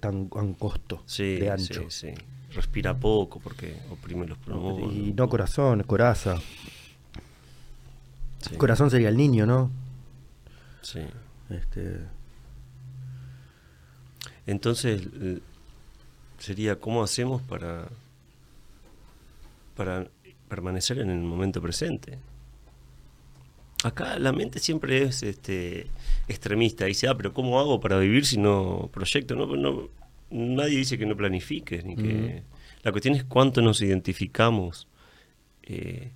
Tan 0.00 0.28
angosto. 0.36 1.02
Sí, 1.06 1.36
de 1.36 1.50
ancho. 1.50 1.90
sí, 1.90 2.12
sí. 2.12 2.14
Respira 2.54 2.94
poco 2.96 3.40
porque 3.40 3.76
oprime 3.90 4.26
los 4.26 4.38
pulmones. 4.38 4.94
Y 4.94 5.12
no 5.12 5.28
corazón, 5.28 5.82
coraza. 5.82 6.36
Corazón 8.58 8.90
sería 8.90 9.08
el 9.08 9.16
niño, 9.16 9.44
¿no? 9.46 9.70
sí. 10.82 11.00
Este, 11.50 11.98
Entonces, 14.46 15.02
l- 15.02 15.40
sería 16.38 16.78
cómo 16.78 17.02
hacemos 17.02 17.42
para, 17.42 17.88
para 19.76 20.06
permanecer 20.48 20.98
en 20.98 21.10
el 21.10 21.20
momento 21.20 21.60
presente. 21.60 22.18
Acá 23.84 24.18
la 24.18 24.32
mente 24.32 24.58
siempre 24.58 25.02
es 25.02 25.22
este, 25.22 25.86
extremista. 26.26 26.86
Dice, 26.86 27.06
ah, 27.08 27.16
pero 27.16 27.32
¿cómo 27.32 27.60
hago 27.60 27.80
para 27.80 27.98
vivir 27.98 28.24
si 28.26 28.38
no 28.38 28.88
proyecto? 28.92 29.36
No, 29.36 29.46
no, 29.56 29.88
nadie 30.30 30.78
dice 30.78 30.98
que 30.98 31.06
no 31.06 31.16
planifiques. 31.16 31.84
Ni 31.84 31.96
que... 31.96 32.42
La 32.82 32.92
cuestión 32.92 33.14
es 33.14 33.24
cuánto 33.24 33.62
nos 33.62 33.80
identificamos 33.80 34.88
eh, 35.62 36.12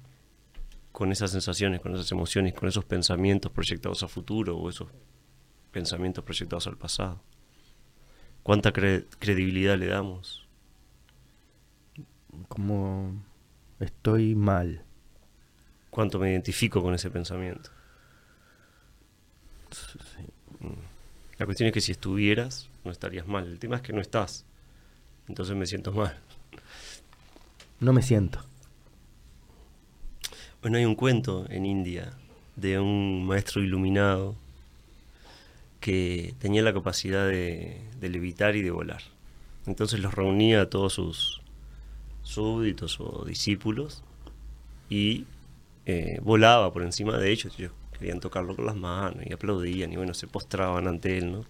con 0.92 1.12
esas 1.12 1.30
sensaciones, 1.30 1.80
con 1.80 1.94
esas 1.94 2.10
emociones, 2.12 2.54
con 2.54 2.68
esos 2.68 2.84
pensamientos 2.84 3.52
proyectados 3.52 4.02
a 4.02 4.08
futuro 4.08 4.56
o 4.56 4.68
esos 4.68 4.88
pensamientos 5.70 6.24
proyectados 6.24 6.66
al 6.66 6.76
pasado. 6.76 7.22
¿Cuánta 8.42 8.72
cre- 8.72 9.04
credibilidad 9.18 9.78
le 9.78 9.86
damos? 9.86 10.46
como 12.48 13.12
estoy 13.80 14.34
mal. 14.34 14.84
¿Cuánto 15.98 16.20
me 16.20 16.30
identifico 16.30 16.80
con 16.80 16.94
ese 16.94 17.10
pensamiento? 17.10 17.70
La 21.38 21.44
cuestión 21.44 21.66
es 21.66 21.72
que 21.72 21.80
si 21.80 21.90
estuvieras, 21.90 22.68
no 22.84 22.92
estarías 22.92 23.26
mal. 23.26 23.48
El 23.48 23.58
tema 23.58 23.74
es 23.74 23.82
que 23.82 23.92
no 23.92 24.00
estás. 24.00 24.44
Entonces 25.26 25.56
me 25.56 25.66
siento 25.66 25.90
mal. 25.90 26.16
No 27.80 27.92
me 27.92 28.02
siento. 28.02 28.38
Bueno, 30.62 30.78
hay 30.78 30.84
un 30.84 30.94
cuento 30.94 31.50
en 31.50 31.66
India 31.66 32.12
de 32.54 32.78
un 32.78 33.26
maestro 33.26 33.60
iluminado 33.60 34.36
que 35.80 36.36
tenía 36.38 36.62
la 36.62 36.72
capacidad 36.72 37.26
de, 37.26 37.82
de 37.98 38.08
levitar 38.08 38.54
y 38.54 38.62
de 38.62 38.70
volar. 38.70 39.02
Entonces 39.66 39.98
los 39.98 40.14
reunía 40.14 40.60
a 40.60 40.70
todos 40.70 40.92
sus 40.92 41.40
súbditos 42.22 43.00
o 43.00 43.24
discípulos 43.24 44.04
y 44.88 45.26
eh, 45.88 46.20
volaba 46.22 46.72
por 46.72 46.82
encima 46.82 47.16
de 47.18 47.30
ellos. 47.32 47.52
Ellos 47.58 47.72
querían 47.98 48.20
tocarlo 48.20 48.54
con 48.54 48.66
las 48.66 48.76
manos 48.76 49.24
y 49.26 49.32
aplaudían 49.32 49.92
y 49.92 49.96
bueno, 49.96 50.14
se 50.14 50.26
postraban 50.28 50.86
ante 50.86 51.18
él, 51.18 51.32
¿no? 51.32 51.44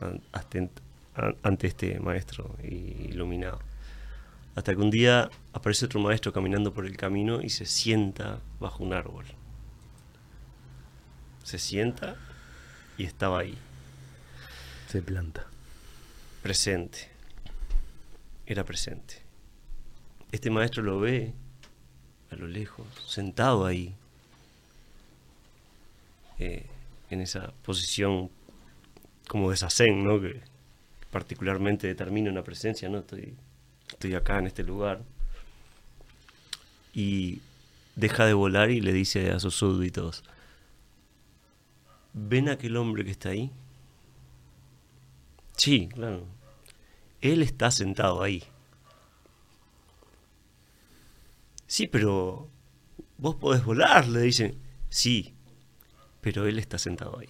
An- 0.00 0.20
ante, 0.32 0.68
an- 1.14 1.36
ante 1.42 1.66
este 1.68 1.98
maestro 2.00 2.54
iluminado. 2.62 3.60
Hasta 4.56 4.74
que 4.74 4.80
un 4.80 4.90
día 4.90 5.30
aparece 5.52 5.86
otro 5.86 5.98
maestro 6.00 6.32
caminando 6.32 6.72
por 6.74 6.84
el 6.86 6.96
camino 6.96 7.40
y 7.40 7.48
se 7.50 7.64
sienta 7.66 8.40
bajo 8.60 8.84
un 8.84 8.92
árbol. 8.92 9.24
Se 11.42 11.58
sienta 11.58 12.16
y 12.96 13.04
estaba 13.04 13.40
ahí, 13.40 13.56
Se 14.88 15.02
planta. 15.02 15.46
presente. 16.42 17.08
Era 18.46 18.64
presente. 18.64 19.22
Este 20.32 20.50
maestro 20.50 20.82
lo 20.82 21.00
ve 21.00 21.32
a 22.34 22.36
lo 22.36 22.46
lejos, 22.46 22.86
sentado 23.06 23.64
ahí, 23.64 23.94
eh, 26.38 26.66
en 27.10 27.20
esa 27.20 27.52
posición 27.62 28.30
como 29.28 29.50
de 29.50 29.56
¿no? 30.04 30.20
Que 30.20 30.42
particularmente 31.10 31.86
determina 31.86 32.30
una 32.30 32.42
presencia, 32.42 32.88
¿no? 32.88 32.98
Estoy, 32.98 33.34
estoy 33.88 34.14
acá 34.14 34.38
en 34.38 34.48
este 34.48 34.64
lugar. 34.64 35.02
Y 36.92 37.40
deja 37.96 38.26
de 38.26 38.34
volar 38.34 38.70
y 38.70 38.80
le 38.80 38.92
dice 38.92 39.30
a 39.30 39.38
sus 39.38 39.54
súbditos, 39.54 40.24
¿ven 42.12 42.48
aquel 42.48 42.76
hombre 42.76 43.04
que 43.04 43.12
está 43.12 43.30
ahí? 43.30 43.50
Sí, 45.56 45.88
claro. 45.88 46.26
Él 47.20 47.42
está 47.42 47.70
sentado 47.70 48.22
ahí. 48.22 48.42
Sí, 51.66 51.86
pero 51.86 52.48
vos 53.18 53.36
podés 53.36 53.64
volar, 53.64 54.08
le 54.08 54.20
dicen. 54.20 54.56
Sí, 54.88 55.34
pero 56.20 56.46
él 56.46 56.58
está 56.58 56.78
sentado 56.78 57.18
ahí. 57.18 57.28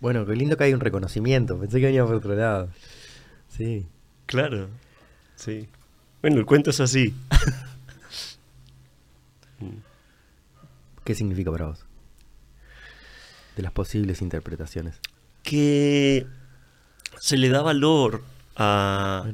Bueno, 0.00 0.26
qué 0.26 0.34
lindo 0.34 0.56
que 0.56 0.64
hay 0.64 0.74
un 0.74 0.80
reconocimiento. 0.80 1.58
Pensé 1.58 1.78
que 1.80 1.86
venía 1.86 2.04
por 2.04 2.16
otro 2.16 2.34
lado. 2.34 2.68
Sí. 3.48 3.86
Claro. 4.26 4.68
Sí. 5.36 5.68
Bueno, 6.20 6.38
el 6.38 6.46
cuento 6.46 6.70
es 6.70 6.80
así. 6.80 7.14
¿Qué 11.04 11.14
significa 11.14 11.50
para 11.50 11.66
vos? 11.66 11.84
De 13.56 13.62
las 13.62 13.72
posibles 13.72 14.22
interpretaciones. 14.22 15.00
que 15.42 16.26
se 17.20 17.36
le 17.36 17.48
da 17.48 17.62
valor 17.62 18.22
a, 18.56 19.24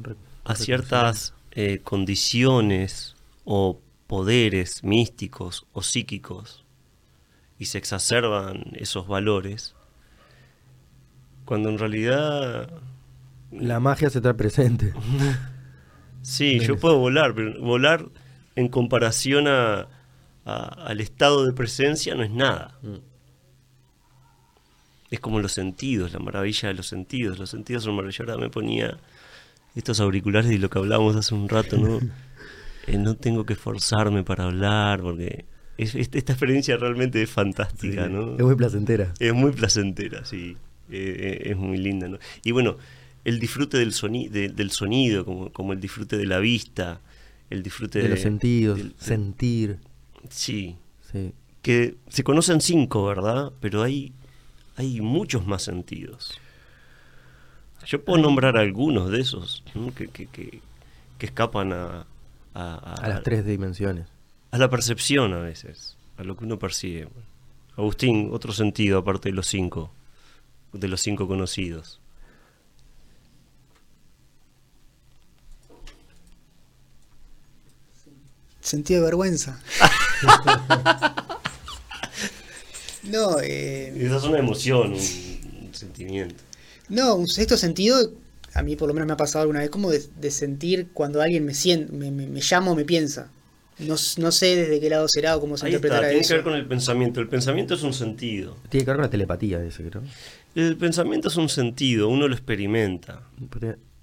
a 0.43 0.55
ciertas 0.55 1.33
eh, 1.51 1.79
condiciones 1.83 3.15
o 3.43 3.81
poderes 4.07 4.83
místicos 4.83 5.65
o 5.73 5.81
psíquicos 5.81 6.65
y 7.57 7.65
se 7.65 7.77
exacerban 7.77 8.63
esos 8.73 9.07
valores 9.07 9.75
Cuando 11.45 11.69
en 11.69 11.77
realidad... 11.77 12.69
La 13.51 13.79
magia 13.79 14.09
se 14.09 14.21
trae 14.21 14.33
presente. 14.33 14.93
Sí, 16.21 16.59
yo 16.59 16.77
puedo 16.77 16.97
volar, 16.97 17.33
pero 17.33 17.59
volar 17.61 18.05
en 18.55 18.67
comparación 18.67 19.47
a, 19.47 19.87
al 20.43 20.99
estado 20.99 21.45
de 21.45 21.53
presencia 21.53 22.13
no 22.13 22.23
es 22.23 22.31
nada. 22.31 22.77
Mm. 22.81 22.97
Es 25.11 25.19
como 25.19 25.39
los 25.39 25.53
sentidos, 25.53 26.11
la 26.13 26.19
maravilla 26.19 26.67
de 26.67 26.75
los 26.75 26.87
sentidos. 26.87 27.39
Los 27.39 27.49
sentidos 27.49 27.83
son 27.83 27.95
maravillosos. 27.95 28.27
Ahora 28.27 28.41
me 28.41 28.49
ponía 28.49 28.97
estos 29.75 29.99
auriculares 29.99 30.51
y 30.51 30.57
lo 30.57 30.69
que 30.69 30.79
hablábamos 30.79 31.15
hace 31.15 31.35
un 31.35 31.49
rato, 31.49 31.77
¿no? 31.77 31.99
Eh, 32.87 32.97
no 32.97 33.15
tengo 33.15 33.45
que 33.45 33.53
esforzarme 33.53 34.23
para 34.23 34.45
hablar, 34.45 35.01
porque 35.01 35.45
esta 35.77 36.33
experiencia 36.33 36.75
realmente 36.77 37.21
es 37.21 37.29
fantástica, 37.29 38.09
¿no? 38.09 38.35
Es 38.35 38.41
muy 38.41 38.55
placentera. 38.55 39.13
Es 39.19 39.33
muy 39.33 39.51
placentera, 39.51 40.25
sí. 40.25 40.57
Eh, 40.89 41.41
eh, 41.43 41.51
es 41.51 41.57
muy 41.57 41.77
linda, 41.77 42.07
¿no? 42.07 42.17
Y 42.43 42.51
bueno, 42.51 42.77
el 43.25 43.39
disfrute 43.39 43.77
del, 43.77 43.93
del 44.55 44.71
sonido, 44.71 45.23
como, 45.23 45.51
como, 45.53 45.73
el 45.73 45.79
disfrute 45.79 46.17
de 46.17 46.25
la 46.25 46.39
vista, 46.39 46.99
el 47.49 47.61
disfrute 47.61 48.01
de, 48.01 48.09
los 48.09 48.21
sentidos, 48.21 48.79
sentir. 48.97 49.77
Sí. 50.29 50.75
Que 51.61 51.95
se 52.07 52.23
conocen 52.23 52.61
cinco, 52.61 53.05
¿verdad? 53.05 53.51
Pero 53.59 53.83
hay, 53.83 54.13
hay 54.77 54.99
muchos 55.01 55.45
más 55.45 55.63
sentidos. 55.63 56.39
Yo 57.85 58.03
puedo 58.03 58.21
nombrar 58.21 58.57
algunos 58.57 59.09
de 59.09 59.21
esos 59.21 59.63
que, 59.95 60.07
que, 60.07 60.27
que, 60.27 60.61
escapan 61.19 61.73
a 61.73 62.05
a, 62.53 63.07
las 63.07 63.23
tres 63.23 63.45
dimensiones. 63.45 64.07
A 64.51 64.57
la 64.57 64.69
percepción 64.69 65.33
a 65.33 65.39
veces, 65.39 65.97
a 66.17 66.23
lo 66.23 66.35
que 66.35 66.45
uno 66.45 66.59
percibe. 66.59 67.07
Agustín, 67.77 68.29
otro 68.33 68.51
sentido 68.51 68.99
aparte 68.99 69.29
de 69.29 69.35
los 69.35 69.47
cinco, 69.47 69.91
de 70.73 70.87
los 70.87 71.01
cinco 71.01 71.27
conocidos. 71.27 72.01
Sentido 78.59 78.99
de 78.99 79.05
vergüenza. 79.05 79.59
no, 83.03 83.39
eh... 83.39 83.93
Esa 84.05 84.17
es 84.17 84.23
una 84.23 84.39
emoción, 84.39 84.93
un, 84.93 85.73
sentimiento. 85.73 86.43
No, 86.89 87.15
un 87.15 87.27
sexto 87.27 87.55
sentido, 87.57 88.11
a 88.53 88.63
mí 88.63 88.75
por 88.75 88.87
lo 88.87 88.93
menos 88.93 89.07
me 89.07 89.13
ha 89.13 89.17
pasado 89.17 89.43
alguna 89.43 89.59
vez, 89.59 89.69
como 89.69 89.91
de, 89.91 90.31
sentir 90.31 90.89
cuando 90.93 91.21
alguien 91.21 91.45
me, 91.45 91.53
siente, 91.53 91.93
me, 91.93 92.11
me, 92.11 92.41
llama 92.41 92.71
o 92.71 92.75
me 92.75 92.85
piensa. 92.85 93.29
No, 93.79 93.95
no, 94.17 94.31
sé 94.31 94.55
desde 94.57 94.79
qué 94.81 94.89
lado 94.89 95.07
será 95.07 95.37
o 95.37 95.39
cómo 95.39 95.55
se 95.55 95.67
interpretará 95.67 96.11
eso. 96.11 96.19
Tiene 96.19 96.27
que 96.27 96.33
ver 96.33 96.43
con 96.43 96.53
el 96.55 96.65
pensamiento. 96.65 97.21
El 97.21 97.29
pensamiento 97.29 97.75
es 97.75 97.83
un 97.83 97.93
sentido. 97.93 98.57
Tiene 98.69 98.83
que 98.83 98.91
ver 98.91 98.97
con 98.97 99.03
la 99.03 99.09
telepatía, 99.09 99.63
ese 99.63 99.83
creo. 99.83 100.01
El 100.55 100.75
pensamiento 100.75 101.29
es 101.29 101.37
un 101.37 101.47
sentido, 101.47 102.09
uno 102.09 102.27
lo 102.27 102.33
experimenta. 102.33 103.21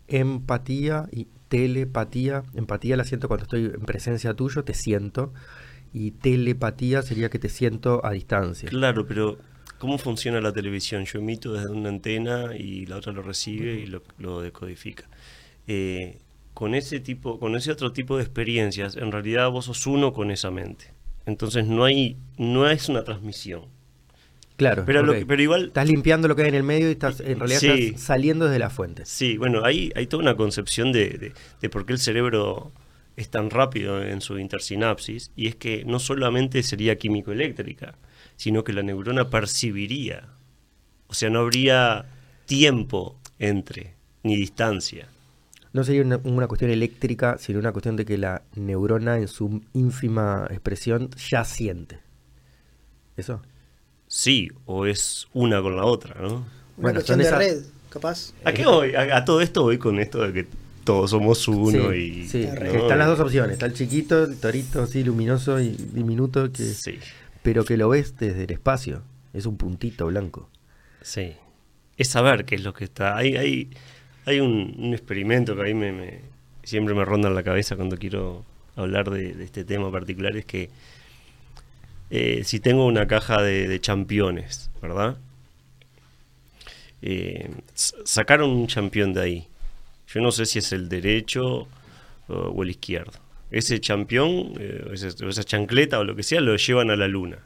Empatía 0.08 1.08
y 1.12 1.26
telepatía. 1.48 2.44
Empatía 2.54 2.96
la 2.96 3.04
siento 3.04 3.28
cuando 3.28 3.44
estoy 3.44 3.64
en 3.66 3.84
presencia 3.84 4.32
tuyo, 4.32 4.64
te 4.64 4.72
siento. 4.72 5.34
Y 5.92 6.12
telepatía 6.12 7.02
sería 7.02 7.28
que 7.28 7.38
te 7.38 7.50
siento 7.50 8.04
a 8.04 8.12
distancia. 8.12 8.70
Claro, 8.70 9.06
pero 9.06 9.38
¿cómo 9.78 9.98
funciona 9.98 10.40
la 10.40 10.52
televisión? 10.52 11.04
Yo 11.04 11.18
emito 11.18 11.52
desde 11.52 11.70
una 11.70 11.88
antena 11.88 12.56
y 12.56 12.86
la 12.86 12.96
otra 12.96 13.12
lo 13.12 13.22
recibe 13.22 13.74
y 13.74 13.86
lo, 13.86 14.40
decodifica. 14.40 15.08
Eh, 15.66 16.18
con 16.54 16.74
ese 16.74 17.00
tipo, 17.00 17.38
con 17.38 17.54
ese 17.56 17.70
otro 17.70 17.92
tipo 17.92 18.16
de 18.16 18.22
experiencias, 18.22 18.96
en 18.96 19.12
realidad 19.12 19.50
vos 19.50 19.66
sos 19.66 19.86
uno 19.86 20.12
con 20.12 20.30
esa 20.30 20.50
mente. 20.50 20.92
Entonces 21.26 21.66
no 21.66 21.84
hay, 21.84 22.16
no 22.38 22.70
es 22.70 22.88
una 22.88 23.04
transmisión. 23.04 23.66
Claro, 24.56 24.84
pero, 24.86 25.04
pero 25.26 25.42
igual 25.42 25.66
estás 25.66 25.86
limpiando 25.86 26.28
lo 26.28 26.36
que 26.36 26.42
hay 26.42 26.48
en 26.48 26.54
el 26.54 26.62
medio 26.62 26.88
y 26.88 26.92
estás 26.92 27.20
en 27.20 27.38
realidad 27.38 27.62
estás 27.62 28.00
saliendo 28.00 28.46
desde 28.46 28.58
la 28.58 28.70
fuente. 28.70 29.04
Sí, 29.04 29.36
bueno, 29.36 29.64
hay, 29.64 29.92
hay 29.94 30.06
toda 30.06 30.22
una 30.22 30.34
concepción 30.34 30.92
de, 30.92 31.34
de, 31.60 31.68
por 31.68 31.84
qué 31.84 31.92
el 31.92 31.98
cerebro 31.98 32.72
es 33.16 33.28
tan 33.28 33.50
rápido 33.50 34.02
en 34.02 34.22
su 34.22 34.38
intersinapsis 34.38 35.30
y 35.36 35.48
es 35.48 35.56
que 35.56 35.84
no 35.84 35.98
solamente 35.98 36.62
sería 36.62 36.96
químico-eléctrica, 36.96 37.96
sino 38.36 38.64
que 38.64 38.72
la 38.72 38.82
neurona 38.82 39.30
percibiría. 39.30 40.28
O 41.08 41.14
sea, 41.14 41.30
no 41.30 41.40
habría 41.40 42.06
tiempo 42.46 43.18
entre, 43.38 43.94
ni 44.22 44.36
distancia. 44.36 45.08
No 45.72 45.84
sería 45.84 46.02
una, 46.02 46.46
cuestión 46.46 46.70
eléctrica, 46.70 47.36
sino 47.38 47.58
una 47.58 47.72
cuestión 47.72 47.96
de 47.96 48.06
que 48.06 48.16
la 48.16 48.42
neurona 48.54 49.18
en 49.18 49.28
su 49.28 49.62
ínfima 49.74 50.46
expresión 50.50 51.10
ya 51.28 51.44
siente. 51.44 51.98
¿Eso? 53.16 53.42
Sí, 54.06 54.50
o 54.64 54.86
es 54.86 55.28
una 55.34 55.60
con 55.60 55.76
la 55.76 55.84
otra, 55.84 56.14
¿no? 56.20 56.28
Una 56.28 56.46
bueno, 56.76 56.96
cuestión 56.96 57.18
de 57.18 57.30
red, 57.30 57.62
capaz. 57.90 58.32
¿A 58.44 58.52
qué 58.52 58.64
voy? 58.64 58.94
A, 58.94 59.24
todo 59.24 59.40
esto 59.40 59.64
voy 59.64 59.78
con 59.78 59.98
esto 59.98 60.22
de 60.22 60.32
que 60.32 60.48
todos 60.84 61.10
somos 61.10 61.46
uno 61.48 61.92
y... 61.92 62.26
Sí, 62.28 62.42
están 62.44 62.98
las 62.98 63.08
dos 63.08 63.20
opciones. 63.20 63.54
Está 63.54 63.66
el 63.66 63.74
chiquito, 63.74 64.24
el 64.24 64.38
torito 64.38 64.82
así 64.82 65.02
luminoso 65.02 65.60
y 65.60 65.70
diminuto, 65.70 66.50
que, 66.52 66.72
pero 67.46 67.64
que 67.64 67.76
lo 67.76 67.88
ves 67.88 68.16
desde 68.18 68.42
el 68.42 68.50
espacio. 68.50 69.04
Es 69.32 69.46
un 69.46 69.56
puntito 69.56 70.06
blanco. 70.06 70.50
Sí. 71.00 71.34
Es 71.96 72.08
saber 72.08 72.44
qué 72.44 72.56
es 72.56 72.64
lo 72.64 72.74
que 72.74 72.82
está. 72.82 73.16
Hay, 73.16 73.36
hay, 73.36 73.70
hay 74.24 74.40
un, 74.40 74.92
experimento 74.92 75.54
que 75.54 75.60
a 75.62 75.64
mí 75.66 75.74
me, 75.74 76.22
siempre 76.64 76.92
me 76.92 77.04
ronda 77.04 77.28
en 77.28 77.36
la 77.36 77.44
cabeza 77.44 77.76
cuando 77.76 77.98
quiero 77.98 78.44
hablar 78.74 79.10
de 79.10 79.44
este 79.44 79.64
tema 79.64 79.92
particular, 79.92 80.36
es 80.36 80.44
que 80.44 80.70
eh, 82.10 82.42
si 82.42 82.58
tengo 82.58 82.84
una 82.84 83.06
caja 83.06 83.40
de, 83.40 83.68
de 83.68 83.80
championes, 83.80 84.68
¿verdad? 84.82 85.16
Eh, 87.00 87.48
sacaron 87.74 88.50
un 88.50 88.66
champión 88.66 89.14
de 89.14 89.22
ahí. 89.22 89.48
Yo 90.08 90.20
no 90.20 90.32
sé 90.32 90.46
si 90.46 90.58
es 90.58 90.72
el 90.72 90.88
derecho 90.88 91.68
o, 92.26 92.62
el 92.64 92.70
izquierdo. 92.70 93.20
Ese 93.50 93.80
champión, 93.80 94.54
eh, 94.58 94.90
esa, 94.92 95.44
chancleta 95.44 95.98
o 96.00 96.04
lo 96.04 96.16
que 96.16 96.22
sea, 96.22 96.40
lo 96.40 96.56
llevan 96.56 96.90
a 96.90 96.96
la 96.96 97.08
luna. 97.08 97.38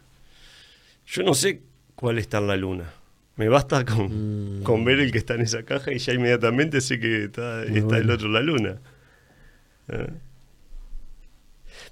Yo 1.07 1.23
no 1.23 1.35
sé 1.35 1.63
cuál 1.95 2.19
está 2.19 2.39
en 2.39 2.47
la 2.47 2.57
luna. 2.57 2.93
Me 3.37 3.49
basta 3.49 3.85
con, 3.85 4.63
mm. 4.63 4.85
ver 4.85 5.01
el 5.01 5.13
que 5.13 5.19
está 5.19 5.35
en 5.35 5.43
esa 5.43 5.63
caja 5.63 5.93
y 5.93 5.99
ya 5.99 6.13
inmediatamente 6.13 6.81
sé 6.81 7.01
que 7.01 7.25
está, 7.25 7.63
el 7.63 8.11
otro 8.11 8.27
en 8.27 8.33
la 8.33 8.41
luna. 8.41 8.79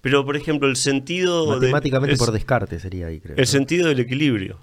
Pero, 0.00 0.24
por 0.24 0.36
ejemplo, 0.36 0.68
el 0.68 0.76
sentido... 0.76 1.46
Matemáticamente 1.46 2.16
por 2.16 2.32
descarte 2.32 2.78
sería 2.78 3.08
ahí, 3.08 3.20
creo. 3.20 3.36
El 3.36 3.46
sentido 3.46 3.88
del 3.88 4.00
equilibrio. 4.00 4.58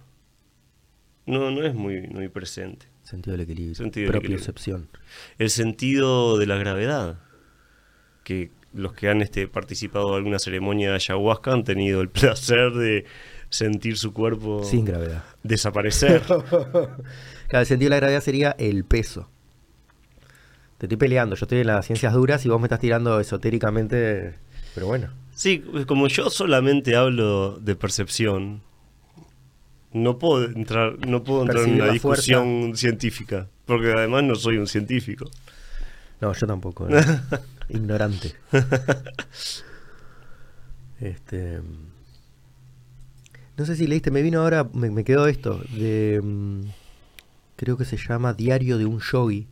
No, 1.25 1.51
no 1.51 1.65
es 1.65 1.73
muy, 1.73 2.01
muy 2.08 2.29
presente. 2.29 2.88
Sentido 3.03 3.34
del 3.34 3.41
equilibrio. 3.41 3.75
Sentido 3.75 4.12
propiocepción. 4.12 4.89
El 5.38 5.49
sentido 5.49 6.38
de 6.38 6.45
la 6.45 6.55
gravedad. 6.55 7.19
Que 8.23 8.51
los 8.75 8.93
que 8.93 9.09
han 9.09 9.21
este, 9.21 9.47
participado 9.47 10.09
en 10.09 10.15
alguna 10.15 10.39
ceremonia 10.39 10.89
de 10.89 10.95
ayahuasca 10.95 11.53
han 11.53 11.63
tenido 11.63 12.01
el 12.01 12.09
placer 12.09 12.71
de 12.73 13.05
sentir 13.49 13.97
su 13.97 14.13
cuerpo... 14.13 14.63
Sin 14.63 14.85
gravedad. 14.85 15.23
Desaparecer. 15.43 16.21
claro, 16.27 16.91
el 17.51 17.65
sentido 17.65 17.88
de 17.88 17.95
la 17.95 17.97
gravedad 17.97 18.21
sería 18.21 18.55
el 18.59 18.83
peso. 18.83 19.29
Te 20.77 20.88
estoy 20.88 20.97
peleando, 20.97 21.35
yo 21.35 21.45
estoy 21.45 21.59
en 21.59 21.67
las 21.67 21.85
ciencias 21.85 22.13
duras 22.13 22.45
y 22.45 22.49
vos 22.49 22.59
me 22.59 22.65
estás 22.65 22.81
tirando 22.81 23.19
esotéricamente, 23.19 24.35
pero 24.73 24.88
bueno. 24.88 25.09
Sí, 25.33 25.63
como 25.88 26.07
yo 26.07 26.29
solamente 26.29 26.95
hablo 26.97 27.57
de 27.59 27.75
percepción, 27.75 28.61
no 29.93 30.17
puedo 30.17 30.43
entrar, 30.43 30.97
no 31.07 31.23
puedo 31.23 31.43
entrar 31.43 31.63
en 31.63 31.75
una 31.75 31.88
discusión 31.89 32.73
científica, 32.75 33.47
porque 33.65 33.93
además 33.93 34.23
no 34.23 34.35
soy 34.35 34.57
un 34.57 34.67
científico. 34.67 35.29
No, 36.19 36.33
yo 36.33 36.47
tampoco. 36.47 36.89
¿eh? 36.89 37.01
Ignorante. 37.69 38.36
este. 40.99 41.62
No 43.58 43.65
sé 43.65 43.75
si 43.75 43.88
leíste, 43.88 44.12
me 44.12 44.21
vino 44.21 44.41
ahora, 44.41 44.67
me, 44.73 45.04
quedó 45.04 45.28
esto, 45.28 45.62
de. 45.75 46.19
Mm, 46.21 46.65
creo 47.56 47.78
que 47.78 47.86
se 47.86 47.97
llama 47.97 48.34
Diario 48.34 48.78
de 48.78 48.86
un 48.86 48.99
Yogi. 48.99 49.47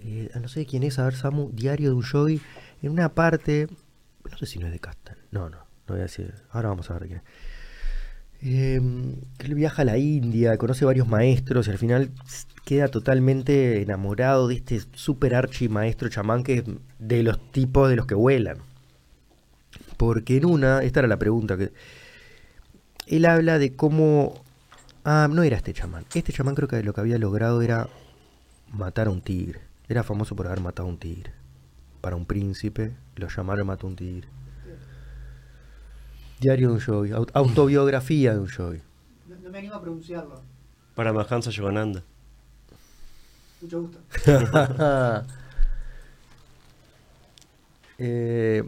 Eh, 0.00 0.30
no 0.40 0.48
sé 0.48 0.64
quién 0.64 0.84
es, 0.84 0.98
a 0.98 1.04
ver, 1.04 1.14
Samu, 1.14 1.50
Diario 1.52 1.90
de 1.90 1.96
un 1.96 2.02
Yogi 2.02 2.40
en 2.82 2.92
una 2.92 3.10
parte, 3.10 3.68
no 4.30 4.38
sé 4.38 4.46
si 4.46 4.58
no 4.58 4.66
es 4.66 4.72
de 4.72 4.78
Castan, 4.78 5.18
no, 5.32 5.50
no, 5.50 5.58
no 5.58 5.64
voy 5.88 5.98
a 5.98 6.02
decir, 6.02 6.32
ahora 6.50 6.68
vamos 6.68 6.90
a 6.90 6.94
ver 6.94 7.08
quién 7.08 7.22
em, 8.40 9.16
él 9.38 9.54
viaja 9.54 9.82
a 9.82 9.84
la 9.84 9.98
India, 9.98 10.56
conoce 10.58 10.84
varios 10.84 11.08
maestros 11.08 11.68
y 11.68 11.70
al 11.70 11.78
final 11.78 12.10
queda 12.64 12.88
totalmente 12.88 13.82
enamorado 13.82 14.48
de 14.48 14.56
este 14.56 14.80
super 14.94 15.34
archi 15.34 15.68
maestro 15.68 16.08
chamán 16.08 16.42
que 16.42 16.54
es 16.58 16.64
de 16.98 17.22
los 17.22 17.50
tipos 17.52 17.88
de 17.88 17.96
los 17.96 18.06
que 18.06 18.14
vuelan. 18.14 18.58
Porque 19.96 20.36
en 20.36 20.46
una, 20.46 20.82
esta 20.82 21.00
era 21.00 21.08
la 21.08 21.18
pregunta, 21.18 21.56
que 21.56 21.72
él 23.06 23.24
habla 23.24 23.58
de 23.58 23.74
cómo... 23.74 24.34
Ah, 25.04 25.28
no 25.30 25.42
era 25.42 25.56
este 25.56 25.72
chamán. 25.72 26.04
Este 26.14 26.32
chamán 26.32 26.54
creo 26.54 26.68
que 26.68 26.82
lo 26.82 26.92
que 26.92 27.00
había 27.00 27.18
logrado 27.18 27.62
era 27.62 27.88
matar 28.70 29.08
a 29.08 29.10
un 29.10 29.22
tigre. 29.22 29.60
Era 29.88 30.02
famoso 30.02 30.36
por 30.36 30.46
haber 30.46 30.60
matado 30.60 30.86
a 30.88 30.90
un 30.90 30.98
tigre 30.98 31.32
para 32.00 32.16
un 32.16 32.26
príncipe, 32.26 32.94
lo 33.16 33.28
llamaron 33.28 33.66
Mató 33.66 33.86
un 33.86 33.96
tigre. 33.96 34.28
Diario 36.40 36.68
de 36.68 36.74
un 36.74 36.80
yogi, 36.80 37.12
autobiografía 37.34 38.32
de 38.34 38.40
un 38.40 38.46
yogi. 38.48 38.80
No, 39.28 39.50
me 39.50 39.58
animo 39.58 39.74
a 39.74 39.80
pronunciarlo. 39.82 40.40
Paramahansa 40.94 41.50
Yogananda. 41.50 42.02
Mucho 43.60 43.80
gusto. 43.82 43.98
Eh, 47.98 48.62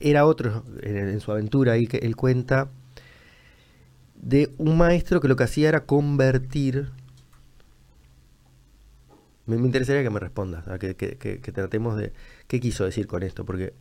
era 0.00 0.26
otro 0.26 0.64
en, 0.82 0.96
en 1.08 1.20
su 1.20 1.30
aventura 1.30 1.72
ahí 1.72 1.86
que 1.86 1.98
él 1.98 2.16
cuenta 2.16 2.68
de 4.16 4.50
un 4.58 4.76
maestro 4.76 5.20
que 5.20 5.28
lo 5.28 5.36
que 5.36 5.44
hacía 5.44 5.68
era 5.68 5.84
convertir. 5.86 6.90
Me, 9.46 9.56
me 9.58 9.66
interesaría 9.66 10.02
que 10.02 10.10
me 10.10 10.18
respondas, 10.20 10.66
a 10.68 10.78
que, 10.78 10.96
que- 10.96 11.16
que- 11.18 11.38
que 11.40 11.52
tratemos 11.52 11.96
de 11.96 12.12
qué 12.48 12.60
quiso 12.60 12.84
decir 12.84 13.06
con 13.06 13.22
esto, 13.22 13.44
porque 13.44 13.74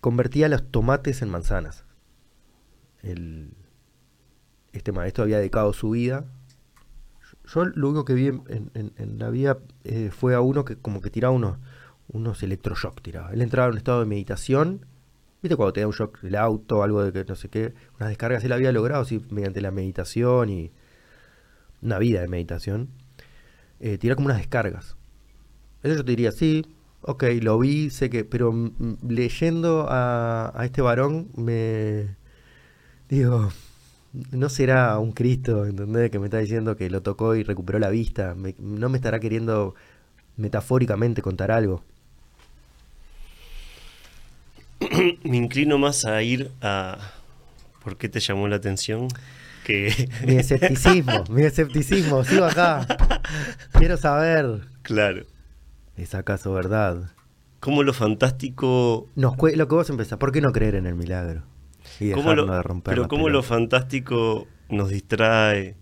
convertía 0.00 0.48
los 0.48 0.62
tomates 0.70 1.22
en 1.22 1.30
manzanas. 1.30 1.84
El- 3.04 3.52
este 4.72 4.92
maestro 4.92 5.24
había 5.24 5.38
dedicado 5.38 5.72
su 5.72 5.90
vida. 5.90 6.24
Yo 7.52 7.64
lo 7.64 7.88
único 7.88 8.04
que 8.04 8.14
vi 8.14 8.26
en, 8.28 8.42
en- 8.74 9.18
la 9.18 9.30
vida 9.30 9.58
eh, 9.84 10.10
fue 10.10 10.34
a 10.34 10.40
uno 10.40 10.64
que 10.64 10.76
como 10.76 11.00
que 11.00 11.10
tiraba 11.10 11.34
unos, 11.34 11.58
unos 12.08 12.42
electroshock 12.42 13.00
tiraba. 13.02 13.32
Él 13.32 13.42
entraba 13.42 13.68
en 13.68 13.72
un 13.72 13.78
estado 13.78 14.00
de 14.00 14.06
meditación. 14.06 14.86
¿Viste 15.42 15.56
cuando 15.56 15.74
te 15.74 15.80
da 15.80 15.86
un 15.86 15.92
shock 15.92 16.18
el 16.24 16.36
auto, 16.36 16.82
algo 16.82 17.04
de 17.04 17.12
que 17.12 17.24
no 17.24 17.36
sé 17.36 17.48
qué? 17.50 17.74
Unas 17.98 18.08
descargas 18.08 18.42
él 18.44 18.52
había 18.52 18.72
logrado 18.72 19.02
así 19.02 19.22
mediante 19.30 19.60
la 19.60 19.70
meditación 19.70 20.48
y 20.48 20.72
una 21.82 21.98
vida 21.98 22.20
de 22.22 22.28
meditación. 22.28 22.88
Eh, 23.80 23.98
como 24.14 24.26
unas 24.26 24.38
descargas. 24.38 24.96
Eso 25.82 25.96
yo 25.96 26.04
te 26.04 26.12
diría, 26.12 26.32
sí, 26.32 26.64
ok, 27.02 27.24
lo 27.42 27.58
vi, 27.58 27.90
sé 27.90 28.08
que, 28.08 28.24
pero 28.24 28.52
mm, 28.52 28.72
mm, 28.78 28.96
leyendo 29.08 29.86
a, 29.90 30.52
a 30.58 30.64
este 30.64 30.80
varón 30.80 31.28
me 31.36 32.16
digo, 33.14 33.52
no 34.30 34.48
será 34.48 34.98
un 34.98 35.12
Cristo, 35.12 35.66
¿entendés? 35.66 36.10
Que 36.10 36.18
me 36.18 36.26
está 36.26 36.38
diciendo 36.38 36.76
que 36.76 36.90
lo 36.90 37.02
tocó 37.02 37.34
y 37.34 37.42
recuperó 37.42 37.78
la 37.78 37.90
vista. 37.90 38.34
Me- 38.34 38.54
no 38.58 38.88
me 38.88 38.98
estará 38.98 39.20
queriendo 39.20 39.74
metafóricamente 40.36 41.22
contar 41.22 41.50
algo. 41.50 41.82
Me 45.24 45.36
inclino 45.36 45.78
más 45.78 46.04
a 46.04 46.22
ir 46.22 46.50
a... 46.60 46.98
¿Por 47.82 47.96
qué 47.96 48.08
te 48.08 48.20
llamó 48.20 48.48
la 48.48 48.56
atención? 48.56 49.08
Que... 49.64 50.10
Mi 50.26 50.36
escepticismo, 50.36 51.24
mi 51.30 51.42
escepticismo, 51.42 52.24
sigo 52.24 52.44
acá. 52.44 52.86
Quiero 53.72 53.96
saber, 53.96 54.60
claro. 54.82 55.24
¿es 55.96 56.14
acaso 56.14 56.52
verdad? 56.52 57.10
Cómo 57.60 57.82
lo 57.82 57.92
fantástico... 57.92 59.08
Nos 59.14 59.36
lo 59.36 59.68
que 59.68 59.74
vos 59.74 59.88
empezás, 59.90 60.18
¿por 60.18 60.32
qué 60.32 60.40
no 60.40 60.52
creer 60.52 60.74
en 60.74 60.86
el 60.86 60.94
milagro? 60.96 61.42
Y 62.00 62.12
Cómo 62.12 62.34
lo, 62.34 62.46
de 62.46 62.62
romper 62.62 62.94
pero 62.94 63.28
lo 63.28 63.42
fantástico 63.42 64.46
nos 64.68 64.90
distrae. 64.90 65.76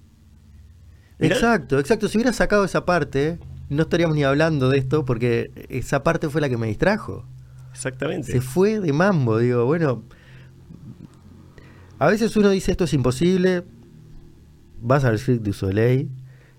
Mirá- 1.19 1.35
Exacto, 1.37 1.79
exacto. 1.79 2.09
Si 2.09 2.19
hubiera 2.19 2.33
sacado 2.33 2.65
esa 2.65 2.85
parte, 2.85 3.39
no 3.69 3.83
estaríamos 3.83 4.17
ni 4.17 4.25
hablando 4.25 4.69
de 4.69 4.79
esto 4.79 5.05
porque 5.05 5.51
esa 5.69 6.03
parte 6.03 6.29
fue 6.29 6.41
la 6.41 6.49
que 6.49 6.57
me 6.57 6.67
distrajo. 6.67 7.25
Exactamente. 7.73 8.31
Se 8.33 8.41
fue 8.41 8.81
de 8.81 8.93
mambo, 8.93 9.39
digo, 9.39 9.65
bueno. 9.65 10.03
A 11.99 12.09
veces 12.09 12.37
uno 12.37 12.51
dice 12.51 12.73
esto 12.73 12.85
es 12.85 12.93
imposible, 12.95 13.63
vas 14.81 15.05
al 15.05 15.19
Cirque 15.19 15.45
du 15.45 15.53
Soleil 15.53 16.11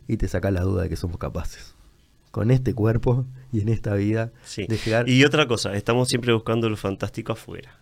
y 0.07 0.17
te 0.17 0.27
saca 0.27 0.51
la 0.51 0.61
duda 0.61 0.83
de 0.83 0.89
que 0.89 0.95
somos 0.95 1.17
capaces. 1.17 1.75
Con 2.31 2.49
este 2.49 2.73
cuerpo 2.73 3.25
y 3.51 3.61
en 3.61 3.69
esta 3.69 3.93
vida 3.93 4.31
Sí. 4.45 4.65
de 4.67 4.77
llegar. 4.77 5.07
Y 5.09 5.23
otra 5.25 5.45
cosa, 5.47 5.75
estamos 5.75 6.07
siempre 6.09 6.33
buscando 6.33 6.69
lo 6.69 6.77
fantástico 6.77 7.33
afuera. 7.33 7.77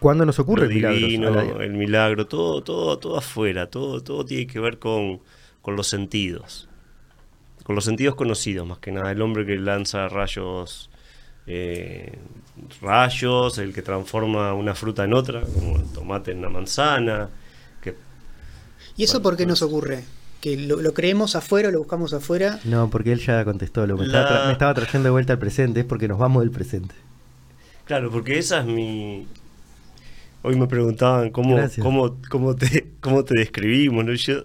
¿Cuándo 0.00 0.24
nos 0.26 0.38
ocurre 0.38 0.64
lo 0.66 0.68
el 0.70 0.74
milagro? 0.76 0.98
divino, 0.98 1.28
A 1.28 1.30
la- 1.30 1.64
el 1.64 1.72
milagro, 1.74 2.26
todo, 2.26 2.62
todo, 2.62 2.98
todo 2.98 3.16
afuera, 3.18 3.68
todo, 3.68 4.02
todo 4.02 4.24
tiene 4.24 4.46
que 4.46 4.60
ver 4.60 4.78
con, 4.78 5.20
con 5.62 5.74
los 5.76 5.86
sentidos. 5.88 6.68
Con 7.64 7.74
los 7.74 7.84
sentidos 7.84 8.14
conocidos, 8.14 8.66
más 8.66 8.78
que 8.78 8.92
nada. 8.92 9.10
El 9.10 9.20
hombre 9.22 9.44
que 9.46 9.56
lanza 9.56 10.08
rayos, 10.08 10.90
eh, 11.46 12.12
rayos, 12.80 13.58
el 13.58 13.72
que 13.72 13.82
transforma 13.82 14.52
una 14.54 14.74
fruta 14.74 15.04
en 15.04 15.14
otra, 15.14 15.40
como 15.42 15.76
el 15.76 15.84
tomate 15.92 16.30
en 16.32 16.38
una 16.38 16.48
manzana. 16.50 17.28
Que, 17.80 17.94
¿Y 18.96 19.04
eso 19.04 19.14
Bueno, 19.14 19.22
por 19.24 19.36
qué 19.36 19.44
pues- 19.44 19.48
nos 19.48 19.62
ocurre? 19.62 20.04
¿Que 20.40 20.56
lo, 20.58 20.80
lo 20.80 20.92
creemos 20.94 21.34
afuera, 21.34 21.70
lo 21.70 21.78
buscamos 21.78 22.12
afuera? 22.12 22.60
No, 22.64 22.88
porque 22.90 23.10
él 23.12 23.18
ya 23.20 23.44
contestó, 23.44 23.86
lo 23.86 23.96
que 23.96 24.02
me, 24.02 24.08
La- 24.08 24.20
estaba 24.22 24.40
tra- 24.42 24.46
me 24.46 24.52
estaba 24.52 24.74
trayendo 24.74 25.06
de 25.06 25.10
vuelta 25.10 25.32
al 25.32 25.38
presente, 25.40 25.80
es 25.80 25.86
porque 25.86 26.06
nos 26.06 26.18
vamos 26.18 26.42
del 26.42 26.50
presente. 26.52 26.94
claro, 27.84 28.10
porque 28.10 28.38
esa 28.38 28.60
es 28.60 28.66
mi... 28.66 29.26
Hoy 30.46 30.54
me 30.56 30.68
preguntaban 30.68 31.30
cómo, 31.30 31.56
cómo, 31.82 32.20
cómo, 32.30 32.54
te, 32.54 32.86
cómo 33.00 33.24
te 33.24 33.36
describimos, 33.36 34.04
¿no? 34.04 34.12
Yo, 34.14 34.44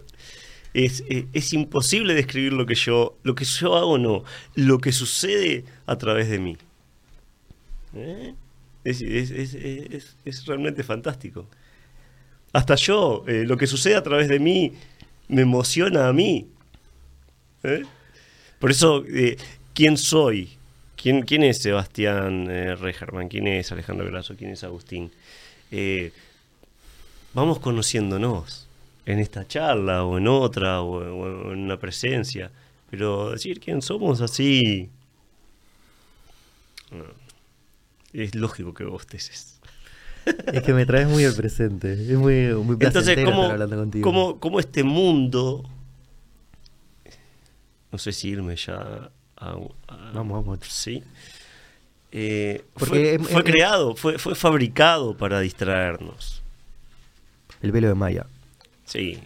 es, 0.74 1.04
es, 1.08 1.26
es 1.32 1.54
imposible 1.54 2.16
describir 2.16 2.54
lo 2.54 2.66
que 2.66 2.74
yo 2.76 3.18
lo 3.24 3.36
que 3.36 3.46
yo 3.46 3.76
hago 3.76 3.98
no 4.00 4.24
lo 4.56 4.80
que 4.80 4.92
sucede 4.94 5.64
a 5.86 5.98
través 5.98 6.28
de 6.30 6.40
mí. 6.40 6.58
¿Eh? 7.94 8.34
es, 8.84 9.02
es- 9.02 9.30
es- 9.32 9.54
es- 9.54 10.16
es 10.26 10.46
realmente 10.48 10.82
fantástico. 10.84 11.46
Hasta 12.54 12.76
yo 12.76 13.24
eh, 13.28 13.44
lo 13.46 13.56
que 13.58 13.68
sucede 13.68 13.96
a 13.96 14.02
través 14.02 14.28
de 14.28 14.40
mí 14.40 14.74
me 15.28 15.42
emociona 15.44 16.08
a 16.08 16.14
mí 16.14 16.48
¿Eh? 17.64 17.84
por 18.60 18.72
eso 18.72 19.04
quién 19.74 19.98
soy 19.98 20.58
quién 20.98 21.22
quién 21.22 21.44
es 21.44 21.60
Sebastián 21.60 22.48
Regerman 22.80 23.30
quién 23.30 23.48
es 23.48 23.72
Alejandro 23.72 24.08
Grasso 24.08 24.36
quién 24.36 24.52
es 24.52 24.64
Agustín 24.66 25.12
Eh, 25.72 26.12
vamos 27.34 27.60
conociéndonos 27.60 28.68
en 29.06 29.20
esta 29.20 29.48
charla 29.48 30.04
o 30.04 30.18
en 30.18 30.28
otra 30.28 30.82
o, 30.82 30.98
o 30.98 31.52
en 31.54 31.60
una 31.60 31.78
presencia, 31.78 32.52
pero 32.90 33.32
decir 33.32 33.60
quién 33.60 33.82
somos 33.82 34.22
así 34.22 34.90
no, 36.92 37.06
es 38.14 38.36
lógico 38.36 38.74
que 38.74 38.84
vos 38.84 39.08
teses. 39.08 39.60
Es 40.54 40.62
que 40.62 40.74
me 40.74 40.86
traes 40.86 41.08
muy 41.08 41.24
al 41.26 41.34
presente. 41.34 41.94
Es 41.94 42.18
muy, 42.18 42.54
muy 42.54 42.78
Entonces, 42.80 43.16
¿cómo, 43.26 43.42
estar 43.44 43.52
hablando 43.54 43.78
contigo. 43.78 44.04
cómo- 44.04 44.40
cómo 44.40 44.60
este 44.60 44.84
mundo, 44.84 45.64
no 47.92 47.98
sé 47.98 48.12
si 48.12 48.30
irme 48.30 48.56
ya 48.56 49.10
a... 49.38 49.56
a- 49.88 50.12
Vamos, 50.14 50.46
vamos. 50.46 50.60
Sí. 50.68 51.04
Eh, 52.12 52.64
Porque 52.74 53.18
fue, 53.20 53.34
fue 53.34 53.44
creado, 53.44 53.96
fue, 53.96 54.18
fue 54.18 54.36
fabricado 54.36 55.16
para 55.16 55.40
distraernos. 55.40 56.42
El 57.62 57.72
velo 57.72 57.88
de 57.88 57.96
Maya. 57.96 58.26
Sí. 58.86 59.20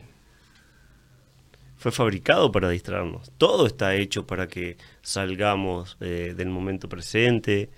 Fue 1.78 1.92
fabricado 1.92 2.52
para 2.52 2.70
distraernos. 2.70 3.32
Todo 3.38 3.68
está 3.68 3.96
hecho 3.96 4.26
para 4.26 4.48
que 4.48 4.78
salgamos 5.02 5.98
eh, 6.00 6.34
del 6.36 6.50
momento 6.50 6.90
presente, 6.90 7.70